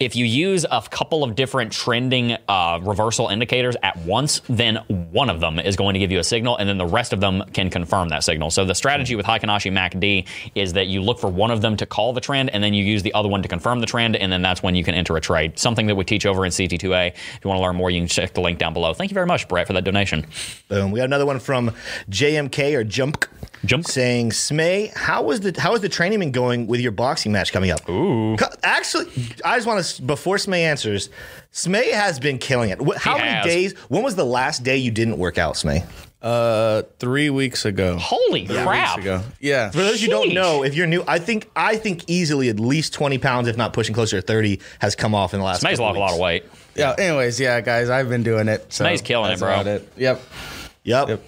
If 0.00 0.16
you 0.16 0.24
use 0.24 0.66
a 0.68 0.82
couple 0.82 1.22
of 1.22 1.36
different 1.36 1.70
trending 1.72 2.36
uh, 2.48 2.80
reversal 2.82 3.28
indicators 3.28 3.76
at 3.82 3.96
once, 3.98 4.40
then 4.48 4.76
one 4.88 5.30
of 5.30 5.38
them 5.40 5.60
is 5.60 5.76
going 5.76 5.94
to 5.94 6.00
give 6.00 6.10
you 6.10 6.18
a 6.18 6.24
signal, 6.24 6.56
and 6.56 6.68
then 6.68 6.78
the 6.78 6.86
rest 6.86 7.12
of 7.12 7.20
them 7.20 7.44
can 7.52 7.70
confirm 7.70 8.08
that 8.08 8.24
signal. 8.24 8.50
So 8.50 8.64
the 8.64 8.74
strategy 8.74 9.14
with 9.14 9.24
Heikin 9.24 9.48
Ashi 9.48 9.70
MACD 9.72 10.26
is 10.56 10.72
that 10.72 10.88
you 10.88 11.00
look 11.00 11.20
for 11.20 11.28
one 11.28 11.52
of 11.52 11.60
them 11.60 11.76
to 11.76 11.86
call 11.86 12.12
the 12.12 12.20
trend, 12.20 12.50
and 12.50 12.62
then 12.62 12.74
you 12.74 12.84
use 12.84 13.04
the 13.04 13.14
other 13.14 13.28
one 13.28 13.42
to 13.42 13.48
confirm 13.48 13.80
the 13.80 13.86
trend, 13.86 14.16
and 14.16 14.32
then 14.32 14.42
that's 14.42 14.62
when 14.64 14.74
you 14.74 14.82
can 14.82 14.94
enter 14.94 15.16
a 15.16 15.20
trade. 15.20 15.58
Something 15.58 15.86
that 15.86 15.94
we 15.94 16.04
teach 16.04 16.26
over 16.26 16.44
in 16.44 16.50
CT2A. 16.50 17.08
If 17.12 17.40
you 17.44 17.48
want 17.48 17.58
to 17.58 17.62
learn 17.62 17.76
more, 17.76 17.90
you 17.90 18.00
can 18.00 18.08
check 18.08 18.34
the 18.34 18.40
link 18.40 18.58
down 18.58 18.72
below. 18.72 18.94
Thank 18.94 19.12
you 19.12 19.14
very 19.14 19.26
much, 19.26 19.46
Brett, 19.46 19.68
for 19.68 19.74
that 19.74 19.84
donation. 19.84 20.26
Boom. 20.68 20.90
We 20.90 20.98
got 20.98 21.04
another 21.04 21.26
one 21.26 21.38
from 21.38 21.70
JMK 22.10 22.74
or 22.74 22.82
Jump. 22.82 23.26
Jump. 23.64 23.86
saying, 23.86 24.30
Smay, 24.30 24.92
how 24.94 25.22
was 25.22 25.40
the 25.40 25.58
how 25.58 25.74
is 25.74 25.80
the 25.80 25.88
training 25.88 26.18
been 26.18 26.32
going 26.32 26.66
with 26.66 26.80
your 26.80 26.92
boxing 26.92 27.32
match 27.32 27.52
coming 27.52 27.70
up? 27.70 27.88
Ooh. 27.88 28.36
Actually, 28.62 29.06
I 29.44 29.56
just 29.56 29.66
want 29.66 29.78
to 29.78 29.83
before 29.92 30.36
Smay 30.36 30.60
answers, 30.60 31.10
Smay 31.52 31.92
has 31.92 32.18
been 32.18 32.38
killing 32.38 32.70
it. 32.70 32.78
Wh- 32.80 32.96
How 32.96 33.16
many 33.18 33.28
has. 33.30 33.44
days? 33.46 33.78
When 33.88 34.02
was 34.02 34.16
the 34.16 34.24
last 34.24 34.62
day 34.64 34.76
you 34.78 34.90
didn't 34.90 35.18
work 35.18 35.38
out, 35.38 35.54
Smay? 35.54 35.84
Uh, 36.22 36.82
three 36.98 37.28
weeks 37.28 37.66
ago. 37.66 37.98
Holy 37.98 38.46
Three 38.46 38.56
crap! 38.62 38.96
weeks 38.96 39.06
ago. 39.06 39.22
Yeah. 39.40 39.70
For 39.70 39.78
those 39.78 40.00
you 40.02 40.08
don't 40.08 40.32
know, 40.32 40.64
if 40.64 40.74
you're 40.74 40.86
new, 40.86 41.04
I 41.06 41.18
think 41.18 41.50
I 41.54 41.76
think 41.76 42.04
easily 42.06 42.48
at 42.48 42.58
least 42.58 42.94
twenty 42.94 43.18
pounds, 43.18 43.46
if 43.46 43.58
not 43.58 43.74
pushing 43.74 43.94
closer 43.94 44.16
to 44.20 44.26
thirty, 44.26 44.60
has 44.78 44.94
come 44.96 45.14
off 45.14 45.34
in 45.34 45.40
the 45.40 45.44
last. 45.44 45.60
Smay's 45.60 45.78
couple 45.78 45.86
lost 45.86 45.96
a 45.98 46.00
lot 46.00 46.12
of 46.14 46.18
weight. 46.20 46.44
Yeah. 46.74 46.94
Anyways, 46.96 47.38
yeah, 47.38 47.60
guys, 47.60 47.90
I've 47.90 48.08
been 48.08 48.22
doing 48.22 48.48
it. 48.48 48.72
So 48.72 48.84
Smay's 48.84 49.02
killing 49.02 49.32
it, 49.32 49.38
bro. 49.38 49.48
about 49.52 49.66
It. 49.66 49.92
Yep. 49.98 50.22
Yep. 50.84 51.08
Yep. 51.08 51.22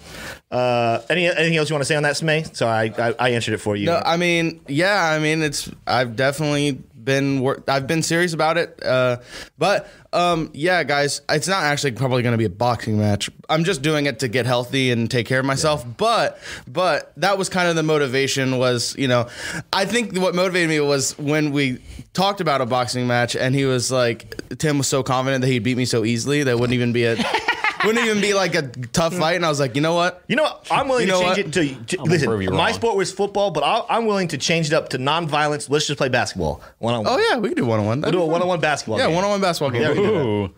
Uh, 0.49 0.99
any 1.11 1.27
anything 1.27 1.57
else 1.57 1.69
you 1.69 1.75
want 1.75 1.81
to 1.81 1.85
say 1.87 1.95
on 1.95 2.01
that, 2.03 2.15
Smay? 2.15 2.55
Sorry, 2.55 2.91
I, 2.97 3.09
I, 3.09 3.13
I 3.19 3.29
answered 3.31 3.53
it 3.53 3.57
for 3.59 3.75
you. 3.75 3.85
No, 3.85 4.01
I 4.03 4.17
mean, 4.17 4.61
yeah, 4.67 5.03
I 5.03 5.19
mean, 5.19 5.43
it's 5.43 5.69
I've 5.85 6.15
definitely 6.15 6.81
been 7.07 7.39
wor- 7.39 7.63
I've 7.67 7.87
been 7.87 8.03
serious 8.03 8.33
about 8.33 8.57
it. 8.57 8.79
Uh, 8.83 9.17
but 9.57 9.89
um, 10.13 10.51
yeah, 10.53 10.83
guys, 10.83 11.21
it's 11.29 11.47
not 11.47 11.63
actually 11.63 11.93
probably 11.93 12.21
going 12.21 12.33
to 12.33 12.37
be 12.37 12.45
a 12.45 12.49
boxing 12.49 12.99
match. 12.99 13.31
I'm 13.49 13.63
just 13.63 13.81
doing 13.81 14.05
it 14.05 14.19
to 14.19 14.27
get 14.27 14.45
healthy 14.45 14.91
and 14.91 15.09
take 15.09 15.25
care 15.25 15.39
of 15.39 15.45
myself. 15.45 15.85
But 15.97 16.37
but 16.67 17.13
that 17.17 17.37
was 17.37 17.49
kind 17.49 17.69
of 17.69 17.75
the 17.75 17.83
motivation. 17.83 18.59
Was 18.59 18.95
you 18.97 19.07
know, 19.07 19.29
I 19.73 19.85
think 19.85 20.15
what 20.17 20.35
motivated 20.35 20.69
me 20.69 20.79
was 20.81 21.17
when 21.17 21.51
we 21.51 21.79
talked 22.13 22.41
about 22.41 22.61
a 22.61 22.65
boxing 22.65 23.07
match, 23.07 23.35
and 23.35 23.55
he 23.55 23.65
was 23.65 23.89
like, 23.89 24.35
Tim 24.57 24.77
was 24.77 24.87
so 24.87 25.01
confident 25.01 25.41
that 25.41 25.47
he'd 25.47 25.63
beat 25.63 25.77
me 25.77 25.85
so 25.85 26.03
easily 26.03 26.43
that 26.43 26.51
it 26.51 26.59
wouldn't 26.59 26.75
even 26.75 26.91
be 26.91 27.05
a. 27.05 27.15
Wouldn't 27.85 28.05
even 28.05 28.21
be 28.21 28.33
like 28.33 28.55
a 28.55 28.63
tough 28.63 29.13
fight, 29.15 29.35
and 29.35 29.45
I 29.45 29.49
was 29.49 29.59
like, 29.59 29.75
you 29.75 29.81
know 29.81 29.93
what? 29.93 30.23
You 30.27 30.35
know, 30.35 30.43
what? 30.43 30.67
I'm 30.71 30.87
willing 30.87 31.07
You 31.07 31.13
to 31.13 31.19
change 31.19 31.29
what? 31.29 31.37
it 31.39 31.53
to. 31.53 31.85
to 31.97 31.97
I'm 31.99 32.05
listen, 32.05 32.25
gonna 32.25 32.37
prove 32.37 32.41
you 32.43 32.49
my 32.51 32.65
wrong. 32.67 32.73
sport 32.73 32.95
was 32.97 33.11
football, 33.11 33.51
but 33.51 33.63
I'll, 33.63 33.85
I'm 33.89 34.05
willing 34.05 34.27
to 34.29 34.37
change 34.37 34.67
it 34.67 34.73
up 34.73 34.89
to 34.89 34.97
non-violence. 34.97 35.69
Let's 35.69 35.87
just 35.87 35.97
play 35.97 36.09
basketball 36.09 36.61
one 36.79 36.93
on 36.95 37.03
one. 37.03 37.13
Oh 37.13 37.27
yeah, 37.29 37.37
we 37.37 37.49
could 37.49 37.57
do 37.57 37.65
one 37.65 37.79
on 37.79 37.85
one. 37.85 38.01
We'll 38.01 38.11
do 38.11 38.21
a 38.21 38.25
one-on-one 38.25 38.59
basketball. 38.59 38.97
Yeah, 38.99 39.07
game. 39.07 39.15
one 39.15 39.23
on 39.23 39.29
one 39.31 39.41
basketball 39.41 39.71
game. 39.71 39.81
There 39.81 39.91
we 39.91 39.97
go. 39.97 40.27
Ooh. 40.27 40.53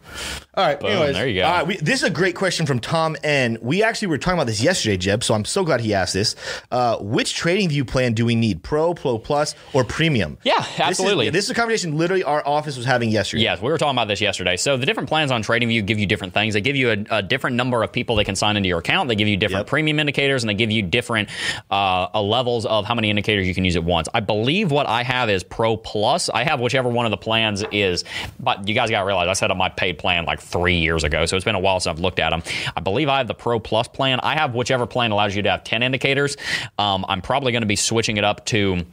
All 0.55 0.65
right. 0.65 0.79
Boom, 0.79 0.89
anyways, 0.89 1.13
there 1.15 1.27
you 1.27 1.41
go. 1.41 1.47
All 1.47 1.53
right, 1.53 1.67
we, 1.67 1.77
this 1.77 2.01
is 2.01 2.03
a 2.03 2.09
great 2.09 2.35
question 2.35 2.65
from 2.65 2.79
Tom 2.79 3.15
N. 3.23 3.57
We 3.61 3.83
actually 3.83 4.09
were 4.09 4.17
talking 4.17 4.37
about 4.37 4.47
this 4.47 4.61
yesterday, 4.61 4.97
Jeb. 4.97 5.23
So 5.23 5.33
I'm 5.33 5.45
so 5.45 5.63
glad 5.63 5.79
he 5.81 5.93
asked 5.93 6.13
this. 6.13 6.35
Uh, 6.71 6.97
which 6.97 7.35
trading 7.35 7.69
view 7.69 7.85
plan 7.85 8.13
do 8.13 8.25
we 8.25 8.35
need? 8.35 8.63
Pro, 8.63 8.93
Pro 8.93 9.17
Plus, 9.19 9.55
or 9.73 9.83
Premium? 9.83 10.37
Yeah, 10.43 10.57
This 10.57 10.67
is- 10.73 10.79
absolutely. 10.79 11.29
This 11.29 11.45
is, 11.45 11.51
a 11.51 11.53
conversation 11.53 11.97
literally 11.97 12.23
our 12.23 12.45
office 12.45 12.75
was 12.77 12.85
having 12.85 13.09
yesterday. 13.09 13.43
Yes, 13.43 13.61
we 13.61 13.71
were 13.71 13.77
talking 13.77 13.95
about 13.95 14.07
this 14.07 14.19
yesterday. 14.21 14.57
So 14.57 14.75
the 14.77 14.85
different 14.85 15.07
plans 15.09 15.31
on 15.31 15.43
TradingView 15.43 15.85
give 15.85 15.97
you 15.99 16.05
different 16.05 16.33
things. 16.33 16.53
They 16.53 16.61
give 16.61 16.75
you 16.75 16.91
a, 16.91 17.08
a 17.11 17.21
different 17.21 17.55
number 17.55 17.83
of 17.83 17.91
people 17.91 18.15
that 18.17 18.25
can 18.25 18.35
sign 18.35 18.57
into 18.57 18.67
your 18.69 18.79
account. 18.79 19.09
They 19.09 19.15
give 19.15 19.27
you 19.27 19.37
different 19.37 19.61
Yep. 19.61 19.67
premium 19.67 19.99
indicators, 19.99 20.43
and 20.43 20.49
they 20.49 20.53
give 20.53 20.71
you 20.71 20.81
different 20.81 21.29
uh, 21.71 22.07
uh, 22.13 22.21
levels 22.21 22.65
of 22.65 22.85
how 22.85 22.95
many 22.95 23.09
indicators 23.09 23.47
you 23.47 23.53
can 23.53 23.65
use 23.65 23.75
at 23.75 23.83
once. 23.83 24.07
I 24.13 24.19
believe 24.19 24.71
what 24.71 24.87
I 24.87 25.03
have 25.03 25.29
is 25.29 25.43
Pro 25.43 25.77
Plus. 25.77 26.29
I 26.29 26.43
have 26.43 26.59
whichever 26.59 26.89
one 26.89 27.05
of 27.05 27.11
the 27.11 27.17
plans 27.17 27.63
is. 27.71 28.03
But 28.39 28.67
you 28.67 28.73
guys 28.75 28.89
got 28.89 28.99
to 28.99 29.05
realize 29.05 29.27
I 29.27 29.33
set 29.33 29.51
up 29.51 29.57
my 29.57 29.69
paid 29.69 29.97
plan 29.97 30.25
like 30.25 30.39
three 30.39 30.77
years 30.79 31.03
ago, 31.03 31.25
so 31.25 31.35
it's 31.35 31.45
been 31.45 31.55
a 31.55 31.59
while 31.59 31.79
since 31.79 31.95
I've 31.95 31.99
looked 31.99 32.19
at 32.19 32.29
them. 32.31 32.43
I 32.75 32.79
believe 32.81 33.09
I 33.09 33.17
have 33.17 33.27
the 33.27 33.33
Pro 33.33 33.59
Plus 33.59 33.87
plan. 33.87 34.19
I 34.21 34.35
have 34.35 34.53
whichever 34.53 34.85
plan 34.85 35.11
allows 35.11 35.35
you 35.35 35.41
to 35.43 35.51
have 35.51 35.63
ten 35.63 35.83
indicators. 35.83 36.37
Um, 36.77 37.05
I'm 37.07 37.21
probably 37.21 37.51
going 37.51 37.61
to 37.63 37.67
be 37.67 37.75
switching 37.75 38.17
it 38.17 38.23
up 38.23 38.45
to 38.47 38.85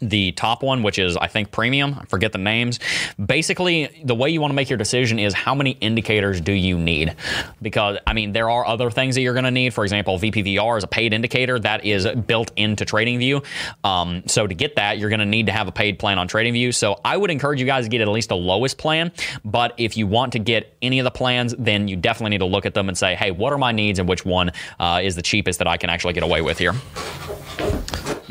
the 0.00 0.32
top 0.32 0.62
one, 0.62 0.82
which 0.82 0.98
is 0.98 1.16
I 1.16 1.26
think 1.26 1.50
premium. 1.50 1.96
I 2.00 2.04
forget 2.06 2.32
the 2.32 2.38
names. 2.38 2.80
Basically, 3.24 4.02
the 4.04 4.14
way 4.14 4.30
you 4.30 4.40
want 4.40 4.50
to 4.50 4.54
make 4.54 4.70
your 4.70 4.76
decision 4.76 5.18
is 5.18 5.34
how 5.34 5.54
many 5.54 5.72
indicators 5.80 6.40
do 6.40 6.52
you 6.52 6.78
need? 6.78 7.14
Because 7.62 7.98
I 8.06 8.12
mean, 8.12 8.32
there 8.32 8.50
are 8.50 8.66
other 8.66 8.90
things 8.90 9.14
that 9.14 9.22
you're 9.22 9.34
going 9.34 9.44
to 9.44 9.50
need. 9.50 9.74
For 9.74 9.84
example, 9.84 10.18
VPVR 10.18 10.78
is 10.78 10.84
a 10.84 10.88
paid 10.88 11.12
indicator 11.12 11.58
that 11.60 11.84
is 11.84 12.06
built 12.26 12.52
into 12.56 12.84
TradingView. 12.84 13.44
Um, 13.84 14.22
so 14.26 14.46
to 14.46 14.54
get 14.54 14.76
that, 14.76 14.98
you're 14.98 15.10
going 15.10 15.20
to 15.20 15.26
need 15.26 15.46
to 15.46 15.52
have 15.52 15.68
a 15.68 15.72
paid 15.72 15.98
plan 15.98 16.18
on 16.18 16.28
TradingView. 16.28 16.74
So 16.74 17.00
I 17.04 17.16
would 17.16 17.30
encourage 17.30 17.60
you 17.60 17.66
guys 17.66 17.84
to 17.84 17.90
get 17.90 18.00
at 18.00 18.08
least 18.08 18.28
the 18.28 18.36
lowest 18.36 18.78
plan. 18.78 19.12
But 19.44 19.74
if 19.78 19.96
you 19.96 20.06
want 20.06 20.32
to 20.32 20.38
get 20.38 20.76
any 20.82 20.98
of 20.98 21.04
the 21.04 21.10
plans, 21.10 21.54
then 21.58 21.88
you 21.88 21.96
definitely 21.96 22.30
need 22.30 22.38
to 22.38 22.46
look 22.46 22.66
at 22.66 22.74
them 22.74 22.88
and 22.88 22.96
say, 22.96 23.14
hey, 23.14 23.30
what 23.30 23.52
are 23.52 23.58
my 23.58 23.72
needs 23.72 23.98
and 23.98 24.08
which 24.08 24.24
one 24.24 24.52
uh, 24.78 25.00
is 25.02 25.16
the 25.16 25.22
cheapest 25.22 25.58
that 25.58 25.68
I 25.68 25.76
can 25.76 25.90
actually 25.90 26.12
get 26.12 26.22
away 26.22 26.42
with 26.42 26.58
here? 26.58 26.74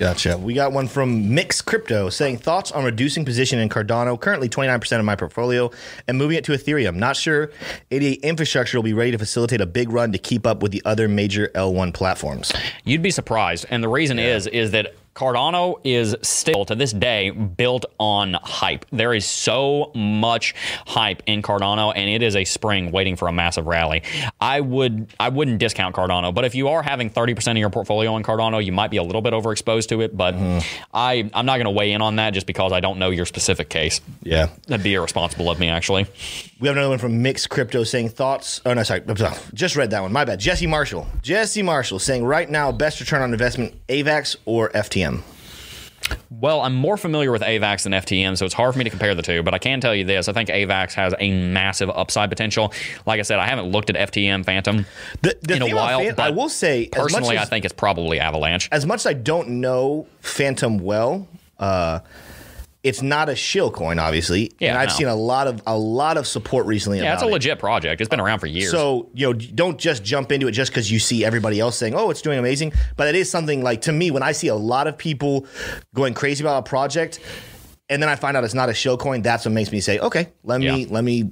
Gotcha. 0.04 0.38
We 0.38 0.54
got 0.54 0.74
one 0.74 0.89
from 0.89 1.34
Mix 1.34 1.62
Crypto 1.62 2.10
saying 2.10 2.39
thoughts 2.39 2.74
on 2.74 2.84
reducing 2.84 3.24
position 3.24 3.58
in 3.60 3.70
Cardano, 3.70 4.20
currently 4.20 4.49
29% 4.49 4.99
of 4.99 5.06
my 5.06 5.16
portfolio, 5.16 5.72
and 6.10 6.18
moving 6.18 6.36
it 6.36 6.43
to 6.43 6.51
Ethereum. 6.51 6.95
Not 6.95 7.16
sure 7.16 7.51
ADA 7.89 8.22
infrastructure 8.22 8.78
will 8.78 8.84
be 8.84 8.91
ready 8.91 9.12
to 9.12 9.18
facilitate 9.18 9.62
a 9.62 9.66
big 9.66 9.89
run 9.89 10.12
to 10.12 10.18
keep 10.18 10.45
up 10.45 10.62
with 10.62 10.74
the 10.74 10.82
other 10.84 11.08
major 11.08 11.49
L1 11.56 11.93
platforms. 11.93 12.51
You'd 12.84 13.01
be 13.01 13.12
surprised, 13.12 13.66
and 13.70 13.82
the 13.82 13.88
reason 13.88 14.20
is 14.20 14.45
is 14.47 14.72
that 14.72 14.93
Cardano 15.16 15.80
is 15.84 16.16
still 16.22 16.66
to 16.66 16.76
this 16.76 16.91
day 16.91 17.30
built 17.30 17.86
on 17.99 18.34
hype. 18.34 18.86
There 18.91 19.14
is 19.14 19.26
so 19.26 19.91
much 19.93 20.55
hype 20.88 21.22
in 21.26 21.41
Cardano, 21.41 21.93
and 21.95 22.09
it 22.09 22.24
is 22.24 22.36
a 22.36 22.45
spring 22.45 22.91
waiting 22.91 23.16
for 23.16 23.28
a 23.28 23.32
massive 23.32 23.68
rally. 23.68 24.03
I 24.41 24.59
would 24.59 25.14
I 25.20 25.30
wouldn't 25.30 25.59
discount 25.59 25.95
Cardano, 25.95 26.34
but 26.34 26.45
if 26.45 26.55
you 26.55 26.70
are 26.70 26.82
having 26.82 27.09
thirty 27.09 27.34
percent 27.34 27.57
of 27.57 27.59
your 27.59 27.70
portfolio 27.70 28.16
in 28.18 28.24
Cardano, 28.24 28.64
you 28.64 28.72
might 28.72 28.91
be 28.91 28.97
a 28.97 29.03
little 29.03 29.22
bit 29.22 29.34
overexposed 29.34 29.89
to 29.89 30.01
it. 30.01 30.16
But 30.18 30.36
mm-hmm. 30.36 30.59
I 30.93 31.30
I'm 31.34 31.45
not 31.45 31.57
going 31.57 31.66
to 31.66 31.72
weigh 31.72 31.91
in 31.91 32.01
on 32.01 32.16
that 32.18 32.34
just 32.34 32.47
because 32.47 32.72
I 32.72 32.80
don't 32.80 32.97
know 32.99 33.09
your 33.09 33.26
specific 33.26 33.70
case. 33.70 34.01
Yeah. 34.24 34.49
That'd 34.68 34.84
be 34.84 34.93
irresponsible 34.93 35.49
of 35.49 35.59
me, 35.59 35.70
actually. 35.70 36.07
We 36.59 36.68
have 36.68 36.78
another 36.78 36.89
one 36.89 36.99
from 36.99 37.22
Mix 37.22 37.45
Crypto 37.45 37.84
saying 37.84 38.09
thoughts. 38.09 38.61
Oh, 38.66 38.74
no, 38.74 38.84
sorry. 38.84 39.01
Just 39.53 39.76
read 39.76 39.91
that 39.91 40.01
one. 40.01 40.14
My 40.14 40.24
bad. 40.24 40.39
Jesse 40.39 40.66
Marshall. 40.66 41.07
Jesse 41.22 41.61
Marshall 41.61 41.99
saying 41.99 42.24
right 42.24 42.49
now, 42.49 42.72
best 42.72 42.99
return 42.99 43.22
on 43.22 43.34
investment, 43.34 43.76
AVAX 43.88 44.38
or 44.45 44.70
FTM? 45.04 45.22
Well, 46.30 46.62
I'm 46.62 46.76
more 46.76 46.97
familiar 46.97 47.32
with 47.32 47.41
AVAX 47.43 47.84
than 47.84 47.93
FTM, 47.93 48.38
so 48.38 48.45
it's 48.45 48.54
hard 48.54 48.74
for 48.74 48.78
me 48.78 48.84
to 48.84 48.89
compare 48.89 49.16
the 49.16 49.22
two. 49.22 49.41
But 49.41 49.54
I 49.54 49.58
can 49.58 49.80
tell 49.80 49.95
you 49.95 50.04
this: 50.04 50.28
I 50.28 50.34
think 50.34 50.49
AVAX 50.49 50.93
has 50.93 51.14
a 51.18 51.32
massive 51.32 51.89
upside 51.89 52.30
potential. 52.30 52.74
Like 53.06 53.20
I 53.20 53.24
said, 53.24 53.39
I 53.39 53.47
haven't 53.47 53.72
looked 53.72 53.89
at 53.89 54.12
FTM 54.12 54.43
Fantom 54.43 54.86
The, 55.22 55.38
the 55.41 55.56
in 55.56 55.62
a 55.62 55.74
while. 55.74 55.99
Fan- 56.01 56.16
but 56.16 56.24
I 56.24 56.30
will 56.32 56.49
say, 56.49 56.89
as 56.91 56.91
much 56.91 57.04
personally, 57.14 57.38
as- 57.38 57.47
I 57.47 57.49
think 57.49 57.64
it's 57.64 57.74
probably 57.74 58.20
Avalanche. 58.20 58.68
as 58.72 58.86
much 58.86 59.01
as 59.01 59.06
I 59.08 59.14
don't 59.14 59.47
know 59.62 60.06
Fantom 60.20 60.80
well, 60.80 61.28
uh, 61.58 61.99
it's 62.84 63.02
not 63.02 63.30
a 63.30 63.36
shill 63.36 63.72
coin, 63.72 63.98
obviously. 63.98 64.52
Yeah, 64.60 64.72
and 64.72 64.78
I've 64.78 64.90
no. 64.90 64.96
seen 64.96 65.08
a 65.08 65.16
lot 65.16 65.48
of 65.48 65.64
a 65.66 65.78
lot 65.78 66.18
of 66.18 66.28
support 66.28 66.66
recently. 66.66 67.00
Yeah, 67.00 67.14
it's 67.14 67.24
a 67.24 67.28
it. 67.28 67.32
legit 67.32 67.60
project. 67.60 68.02
It's 68.02 68.10
been 68.10 68.20
around 68.20 68.40
for 68.40 68.48
years. 68.48 68.72
So 68.72 69.10
you 69.14 69.28
know, 69.28 69.34
don't 69.34 69.80
just 69.80 70.04
jump 70.04 70.32
into 70.34 70.48
it 70.48 70.52
just 70.52 70.72
because 70.72 70.92
you 70.92 71.00
see 71.00 71.24
everybody 71.24 71.62
else 71.62 71.78
saying, 71.78 71.96
"Oh, 71.96 72.10
it's 72.10 72.22
doing 72.22 72.38
amazing." 72.38 72.74
But 72.98 73.08
it 73.08 73.16
is 73.16 73.32
something 73.32 73.64
like 73.64 73.82
to 73.84 73.94
me 73.94 74.12
when 74.12 74.22
I 74.22 74.34
see 74.34 74.50
a 74.50 74.56
lot 74.56 74.88
of 74.88 74.98
people 74.98 75.48
going 75.96 76.14
crazy 76.14 76.44
about 76.44 76.60
a 76.60 76.70
project, 76.70 77.22
and 77.88 78.02
then 78.02 78.10
I 78.10 78.18
find 78.18 78.36
out 78.36 78.44
it's 78.44 78.54
not 78.54 78.68
a 78.70 78.74
shill 78.74 78.98
coin. 78.98 79.22
That's 79.22 79.46
what 79.46 79.54
makes 79.54 79.72
me 79.72 79.80
say, 79.80 80.00
"Okay, 80.00 80.28
let 80.44 80.60
me 80.60 80.86
let 80.86 81.06
me 81.06 81.32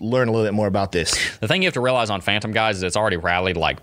learn 0.00 0.28
a 0.28 0.32
little 0.32 0.46
bit 0.46 0.54
more 0.54 0.66
about 0.66 0.92
this." 0.92 1.16
the 1.40 1.48
thing 1.48 1.62
you 1.62 1.66
have 1.66 1.74
to 1.74 1.80
realize 1.80 2.10
on 2.10 2.20
Fantom 2.20 2.52
guys 2.52 2.76
is 2.76 2.82
it's 2.82 2.96
already 2.96 3.16
rallied 3.16 3.56
like. 3.56 3.78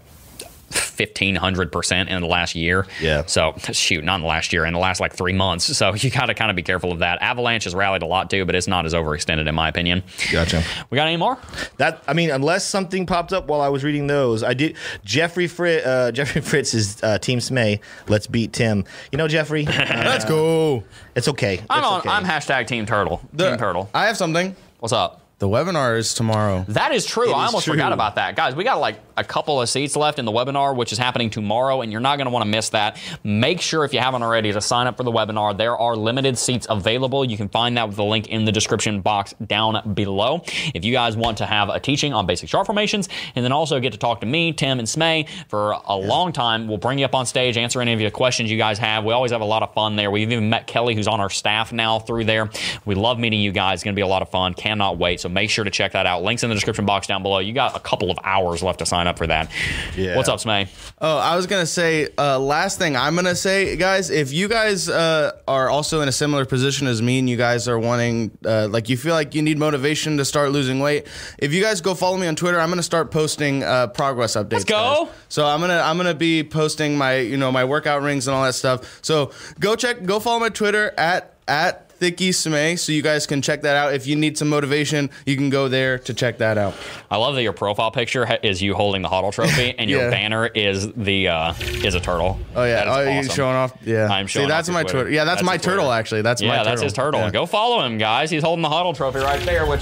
1500% 0.71 2.07
in 2.09 2.21
the 2.21 2.27
last 2.27 2.55
year. 2.55 2.87
Yeah. 3.01 3.25
So, 3.25 3.53
shoot, 3.71 4.03
not 4.03 4.15
in 4.15 4.21
the 4.21 4.27
last 4.27 4.53
year, 4.53 4.65
in 4.65 4.73
the 4.73 4.79
last 4.79 4.99
like 4.99 5.13
three 5.13 5.33
months. 5.33 5.77
So, 5.77 5.93
you 5.95 6.09
got 6.09 6.27
to 6.27 6.33
kind 6.33 6.49
of 6.49 6.55
be 6.55 6.63
careful 6.63 6.91
of 6.91 6.99
that. 6.99 7.21
Avalanche 7.21 7.65
has 7.65 7.75
rallied 7.75 8.01
a 8.01 8.05
lot 8.05 8.29
too, 8.29 8.45
but 8.45 8.55
it's 8.55 8.67
not 8.67 8.85
as 8.85 8.93
overextended, 8.93 9.47
in 9.47 9.55
my 9.55 9.69
opinion. 9.69 10.03
Gotcha. 10.31 10.63
We 10.89 10.95
got 10.95 11.07
any 11.07 11.17
more? 11.17 11.37
That 11.77 12.03
I 12.07 12.13
mean, 12.13 12.31
unless 12.31 12.65
something 12.65 13.05
popped 13.05 13.33
up 13.33 13.47
while 13.47 13.61
I 13.61 13.69
was 13.69 13.83
reading 13.83 14.07
those, 14.07 14.43
I 14.43 14.53
did. 14.53 14.75
Jeffrey 15.03 15.47
Fritz, 15.47 15.85
uh, 15.85 16.11
Jeffrey 16.13 16.41
Fritz 16.41 16.73
is 16.73 17.01
uh, 17.03 17.17
Team 17.19 17.39
Smay. 17.39 17.79
Let's 18.07 18.27
beat 18.27 18.53
Tim. 18.53 18.85
You 19.11 19.17
know, 19.17 19.27
Jeffrey, 19.27 19.67
uh, 19.67 19.71
Let's 19.71 20.25
go. 20.25 20.83
it's 21.15 21.27
okay. 21.27 21.61
I'm 21.69 21.83
on. 21.83 21.99
okay. 21.99 22.09
I'm 22.09 22.23
hashtag 22.23 22.67
Team 22.67 22.85
Turtle. 22.85 23.21
Team 23.37 23.57
Turtle. 23.57 23.89
I 23.93 24.07
have 24.07 24.17
something. 24.17 24.55
What's 24.79 24.93
up? 24.93 25.21
The 25.39 25.47
webinar 25.47 25.97
is 25.97 26.13
tomorrow. 26.13 26.65
That 26.67 26.91
is 26.93 27.03
true. 27.03 27.33
I 27.33 27.45
is 27.45 27.47
almost 27.47 27.65
true. 27.65 27.73
forgot 27.73 27.93
about 27.93 28.15
that, 28.15 28.35
guys. 28.35 28.53
We 28.53 28.63
got 28.63 28.79
like 28.79 29.10
a 29.21 29.23
couple 29.23 29.61
of 29.61 29.69
seats 29.69 29.95
left 29.95 30.19
in 30.19 30.25
the 30.25 30.31
webinar, 30.31 30.75
which 30.75 30.91
is 30.91 30.97
happening 30.97 31.29
tomorrow, 31.29 31.81
and 31.81 31.91
you're 31.91 32.01
not 32.01 32.17
going 32.17 32.25
to 32.25 32.31
want 32.31 32.43
to 32.43 32.49
miss 32.49 32.69
that. 32.69 32.99
Make 33.23 33.61
sure, 33.61 33.85
if 33.85 33.93
you 33.93 33.99
haven't 33.99 34.23
already, 34.23 34.51
to 34.51 34.59
sign 34.61 34.87
up 34.87 34.97
for 34.97 35.03
the 35.03 35.11
webinar. 35.11 35.57
There 35.57 35.77
are 35.77 35.95
limited 35.95 36.37
seats 36.37 36.67
available. 36.69 37.23
You 37.23 37.37
can 37.37 37.47
find 37.49 37.77
that 37.77 37.87
with 37.87 37.95
the 37.95 38.03
link 38.03 38.27
in 38.27 38.45
the 38.45 38.51
description 38.51 39.01
box 39.01 39.33
down 39.45 39.93
below. 39.93 40.43
If 40.73 40.83
you 40.83 40.91
guys 40.91 41.15
want 41.15 41.37
to 41.37 41.45
have 41.45 41.69
a 41.69 41.79
teaching 41.79 42.13
on 42.13 42.25
basic 42.25 42.49
chart 42.49 42.65
formations, 42.65 43.07
and 43.35 43.45
then 43.45 43.51
also 43.51 43.79
get 43.79 43.93
to 43.93 43.99
talk 43.99 44.21
to 44.21 44.25
me, 44.25 44.51
Tim, 44.51 44.79
and 44.79 44.87
Smay 44.87 45.29
for 45.47 45.71
a 45.85 45.95
long 45.95 46.33
time, 46.33 46.67
we'll 46.67 46.77
bring 46.77 46.99
you 46.99 47.05
up 47.05 47.15
on 47.15 47.25
stage, 47.25 47.57
answer 47.57 47.81
any 47.81 47.93
of 47.93 48.01
your 48.01 48.11
questions 48.11 48.51
you 48.51 48.57
guys 48.57 48.79
have. 48.79 49.05
We 49.05 49.13
always 49.13 49.31
have 49.31 49.41
a 49.41 49.45
lot 49.45 49.63
of 49.63 49.73
fun 49.73 49.95
there. 49.95 50.11
We've 50.11 50.31
even 50.31 50.49
met 50.49 50.67
Kelly, 50.67 50.95
who's 50.95 51.07
on 51.07 51.19
our 51.19 51.29
staff 51.29 51.71
now 51.71 51.99
through 51.99 52.25
there. 52.25 52.49
We 52.85 52.95
love 52.95 53.19
meeting 53.19 53.39
you 53.39 53.51
guys. 53.51 53.75
It's 53.75 53.83
going 53.83 53.93
to 53.93 53.99
be 53.99 54.03
a 54.03 54.07
lot 54.07 54.21
of 54.21 54.29
fun. 54.29 54.53
Cannot 54.53 54.97
wait. 54.97 55.19
So 55.19 55.29
make 55.29 55.49
sure 55.49 55.63
to 55.63 55.71
check 55.71 55.91
that 55.93 56.05
out. 56.05 56.23
Links 56.23 56.43
in 56.43 56.49
the 56.49 56.55
description 56.55 56.85
box 56.85 57.07
down 57.07 57.23
below. 57.23 57.39
You 57.39 57.53
got 57.53 57.75
a 57.75 57.79
couple 57.79 58.09
of 58.09 58.17
hours 58.23 58.63
left 58.63 58.79
to 58.79 58.85
sign 58.85 59.07
up 59.07 59.10
for 59.17 59.27
that. 59.27 59.51
Yeah. 59.95 60.15
What's 60.15 60.29
up, 60.29 60.39
Smay? 60.39 60.67
Oh, 60.99 61.17
I 61.17 61.35
was 61.35 61.47
gonna 61.47 61.65
say, 61.65 62.07
uh, 62.17 62.39
last 62.39 62.77
thing 62.77 62.95
I'm 62.95 63.15
gonna 63.15 63.35
say, 63.35 63.75
guys, 63.75 64.09
if 64.09 64.31
you 64.31 64.47
guys 64.47 64.89
uh, 64.89 65.31
are 65.47 65.69
also 65.69 66.01
in 66.01 66.07
a 66.07 66.11
similar 66.11 66.45
position 66.45 66.87
as 66.87 67.01
me, 67.01 67.19
and 67.19 67.29
you 67.29 67.37
guys 67.37 67.67
are 67.67 67.79
wanting, 67.79 68.31
uh, 68.45 68.67
like, 68.69 68.89
you 68.89 68.97
feel 68.97 69.13
like 69.13 69.35
you 69.35 69.41
need 69.41 69.57
motivation 69.57 70.17
to 70.17 70.25
start 70.25 70.51
losing 70.51 70.79
weight, 70.79 71.07
if 71.37 71.53
you 71.53 71.61
guys 71.61 71.81
go 71.81 71.95
follow 71.95 72.17
me 72.17 72.27
on 72.27 72.35
Twitter, 72.35 72.59
I'm 72.59 72.69
gonna 72.69 72.83
start 72.83 73.11
posting 73.11 73.63
uh, 73.63 73.87
progress 73.87 74.35
updates. 74.35 74.51
Let's 74.53 74.65
go. 74.65 75.05
Guys. 75.05 75.15
So 75.29 75.45
I'm 75.45 75.59
gonna 75.61 75.81
I'm 75.83 75.97
gonna 75.97 76.13
be 76.13 76.43
posting 76.43 76.97
my 76.97 77.17
you 77.17 77.37
know 77.37 77.51
my 77.51 77.65
workout 77.65 78.01
rings 78.01 78.27
and 78.27 78.35
all 78.35 78.43
that 78.43 78.53
stuff. 78.53 78.99
So 79.01 79.31
go 79.59 79.75
check, 79.75 80.03
go 80.03 80.19
follow 80.19 80.39
my 80.39 80.49
Twitter 80.49 80.93
at 80.97 81.33
at 81.47 81.90
Thicky 82.01 82.31
Smay, 82.31 82.79
so 82.79 82.91
you 82.91 83.03
guys 83.03 83.27
can 83.27 83.43
check 83.43 83.61
that 83.61 83.75
out. 83.75 83.93
If 83.93 84.07
you 84.07 84.15
need 84.15 84.35
some 84.35 84.49
motivation, 84.49 85.11
you 85.27 85.35
can 85.35 85.51
go 85.51 85.67
there 85.67 85.99
to 85.99 86.15
check 86.15 86.39
that 86.39 86.57
out. 86.57 86.73
I 87.11 87.17
love 87.17 87.35
that 87.35 87.43
your 87.43 87.53
profile 87.53 87.91
picture 87.91 88.25
ha- 88.25 88.39
is 88.41 88.59
you 88.59 88.73
holding 88.73 89.03
the 89.03 89.07
HODL 89.07 89.31
trophy, 89.31 89.75
and 89.77 89.87
your 89.87 90.01
Yeah. 90.05 90.09
banner 90.09 90.47
is 90.47 90.91
the 90.93 91.27
uh, 91.27 91.53
is 91.59 91.93
a 91.93 91.99
turtle. 91.99 92.39
Oh 92.55 92.63
yeah, 92.63 92.85
oh 92.87 93.07
you 93.07 93.23
showing 93.29 93.55
off? 93.55 93.73
Yeah, 93.85 94.07
I'm 94.07 94.25
showing 94.25 94.47
See, 94.47 94.49
that's 94.49 94.67
my 94.67 94.81
Twitter. 94.81 95.11
Yeah, 95.11 95.25
that's, 95.25 95.41
That's 95.41 95.45
my 95.45 95.57
Twitter. 95.57 95.77
turtle. 95.77 95.91
Actually, 95.91 96.23
that's 96.23 96.41
my 96.41 96.47
Yeah, 96.47 96.53
turtle. 96.57 96.71
that's 96.71 96.81
his 96.81 96.93
turtle. 96.93 97.19
Yeah. 97.19 97.29
Go 97.29 97.45
follow 97.45 97.85
him, 97.85 97.99
guys. 97.99 98.31
He's 98.31 98.41
holding 98.41 98.63
the 98.63 98.69
HODL 98.69 98.95
trophy 98.95 99.19
right 99.19 99.41
there, 99.45 99.67
which 99.67 99.81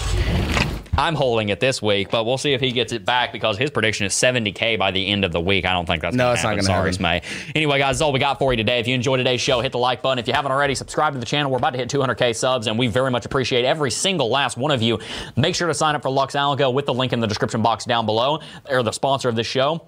I'm 0.99 1.15
holding 1.15 1.47
it 1.47 1.61
this 1.61 1.81
week, 1.81 2.11
but 2.11 2.25
we'll 2.25 2.37
see 2.37 2.51
if 2.51 2.59
he 2.59 2.73
gets 2.73 2.91
it 2.91 3.05
back 3.05 3.31
because 3.31 3.57
his 3.57 3.69
prediction 3.71 4.05
is 4.05 4.13
70k 4.13 4.77
by 4.77 4.91
the 4.91 5.07
end 5.07 5.23
of 5.23 5.31
the 5.31 5.39
week. 5.39 5.63
I 5.65 5.71
don't 5.71 5.85
think 5.85 6.01
that's 6.01 6.13
No, 6.13 6.33
it's 6.33 6.43
not 6.43 6.49
happen. 6.57 6.65
gonna 6.65 6.93
Sorry, 6.93 7.01
May. 7.01 7.21
Anyway, 7.55 7.79
guys, 7.79 7.95
that's 7.95 8.01
all 8.01 8.11
we 8.11 8.19
got 8.19 8.37
for 8.37 8.51
you 8.51 8.57
today. 8.57 8.79
If 8.79 8.87
you 8.87 8.95
enjoyed 8.95 9.19
today's 9.19 9.39
show, 9.39 9.61
hit 9.61 9.71
the 9.71 9.77
like 9.77 10.01
button. 10.01 10.19
If 10.19 10.27
you 10.27 10.33
haven't 10.33 10.51
already, 10.51 10.75
subscribe 10.75 11.13
to 11.13 11.19
the 11.19 11.25
channel. 11.25 11.51
We're 11.51 11.57
about 11.57 11.71
to 11.71 11.77
hit 11.77 11.89
200k 11.89 12.35
subs, 12.35 12.67
and 12.67 12.77
we 12.77 12.87
very 12.87 13.11
much 13.11 13.25
appreciate 13.25 13.63
every 13.63 13.91
single 13.91 14.29
last 14.29 14.57
one 14.57 14.71
of 14.71 14.81
you. 14.81 14.99
Make 15.37 15.55
sure 15.55 15.69
to 15.69 15.73
sign 15.73 15.95
up 15.95 16.01
for 16.01 16.09
Lux 16.09 16.35
Algo 16.35 16.73
with 16.73 16.85
the 16.85 16.93
link 16.93 17.13
in 17.13 17.21
the 17.21 17.27
description 17.27 17.61
box 17.61 17.85
down 17.85 18.05
below. 18.05 18.41
They're 18.67 18.83
the 18.83 18.91
sponsor 18.91 19.29
of 19.29 19.37
this 19.37 19.47
show 19.47 19.85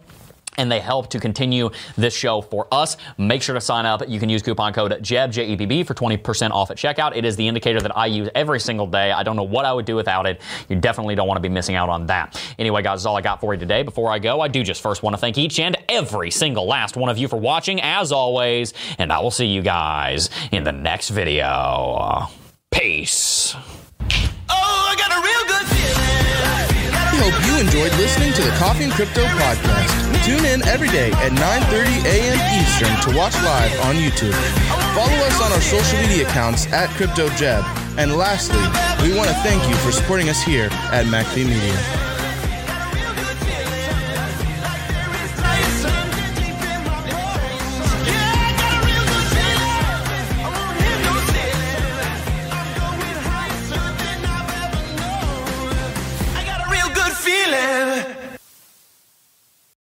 and 0.58 0.72
they 0.72 0.80
help 0.80 1.10
to 1.10 1.20
continue 1.20 1.70
this 1.98 2.14
show 2.14 2.42
for 2.42 2.68
us. 2.72 2.98
Make 3.18 3.42
sure 3.42 3.56
to 3.56 3.62
sign 3.62 3.86
up. 3.86 4.08
You 4.08 4.20
can 4.20 4.30
use 4.30 4.42
coupon 4.42 4.74
code 4.74 4.92
JEB, 5.02 5.32
J-E-B-B, 5.32 5.84
for 5.84 5.94
20% 5.94 6.52
off 6.52 6.72
at 6.72 6.78
checkout. 6.78 7.16
It 7.16 7.26
is 7.26 7.36
the 7.36 7.48
indicator 7.48 7.82
that 7.82 7.96
I 7.98 8.08
use 8.08 8.30
every 8.36 8.60
single 8.60 8.88
day. 8.88 9.12
I 9.12 9.24
don't 9.24 9.36
know 9.36 9.44
what 9.44 9.66
I 9.66 9.74
would 9.74 9.86
do 9.86 9.96
without 9.96 10.26
it. 10.26 10.42
You 10.70 10.76
definitely 10.76 11.16
don't 11.16 11.28
want 11.28 11.38
to 11.38 11.42
be 11.42 11.50
missing 11.50 11.76
out 11.76 11.90
on 11.90 12.06
that. 12.08 12.42
Anyway, 12.60 12.82
guys, 12.82 13.00
that's 13.00 13.06
all 13.06 13.18
I 13.18 13.22
got 13.22 13.40
for 13.40 13.54
you 13.54 13.60
today. 13.60 13.84
Before 13.84 14.12
I 14.12 14.20
go, 14.20 14.42
I 14.42 14.48
do 14.48 14.64
just 14.64 14.82
first 14.82 15.04
want 15.04 15.16
to 15.16 15.18
thank 15.18 15.38
each 15.38 15.60
and 15.60 15.78
every 15.90 16.32
single 16.32 16.66
last 16.66 16.96
one 16.96 17.10
of 17.10 17.18
you 17.18 17.28
for 17.28 17.38
watching, 17.38 17.82
as 17.82 18.12
always, 18.12 18.74
and 18.98 19.12
I 19.12 19.20
will 19.20 19.32
see 19.32 19.48
you 19.48 19.62
guys 19.62 20.30
in 20.52 20.64
the 20.64 20.72
next 20.72 21.10
video. 21.10 22.28
Peace. 22.72 23.56
Oh, 23.56 24.50
I 24.50 24.96
got 24.98 25.12
a 25.12 25.22
real 25.22 25.46
good 25.48 25.68
feeling. 25.68 26.81
Hope 27.22 27.38
you 27.46 27.60
enjoyed 27.60 27.92
listening 28.00 28.34
to 28.34 28.42
the 28.42 28.50
Coffee 28.58 28.86
and 28.86 28.94
Crypto 28.94 29.24
podcast. 29.38 30.26
Tune 30.26 30.44
in 30.44 30.68
every 30.68 30.90
day 30.90 31.12
at 31.22 31.32
9:30 31.32 32.04
a.m. 32.04 32.40
Eastern 32.58 32.90
to 33.06 33.16
watch 33.16 33.36
live 33.44 33.80
on 33.82 33.94
YouTube. 33.94 34.34
Follow 34.98 35.14
us 35.30 35.40
on 35.40 35.52
our 35.52 35.62
social 35.62 36.02
media 36.02 36.28
accounts 36.28 36.66
at 36.74 36.90
CryptoJeb. 36.98 37.62
And 38.00 38.18
lastly, 38.18 38.66
we 39.06 39.16
want 39.16 39.30
to 39.30 39.36
thank 39.46 39.62
you 39.70 39.76
for 39.86 39.92
supporting 39.92 40.30
us 40.30 40.42
here 40.42 40.70
at 40.90 41.06
MacV 41.06 41.46
Media. 41.46 42.11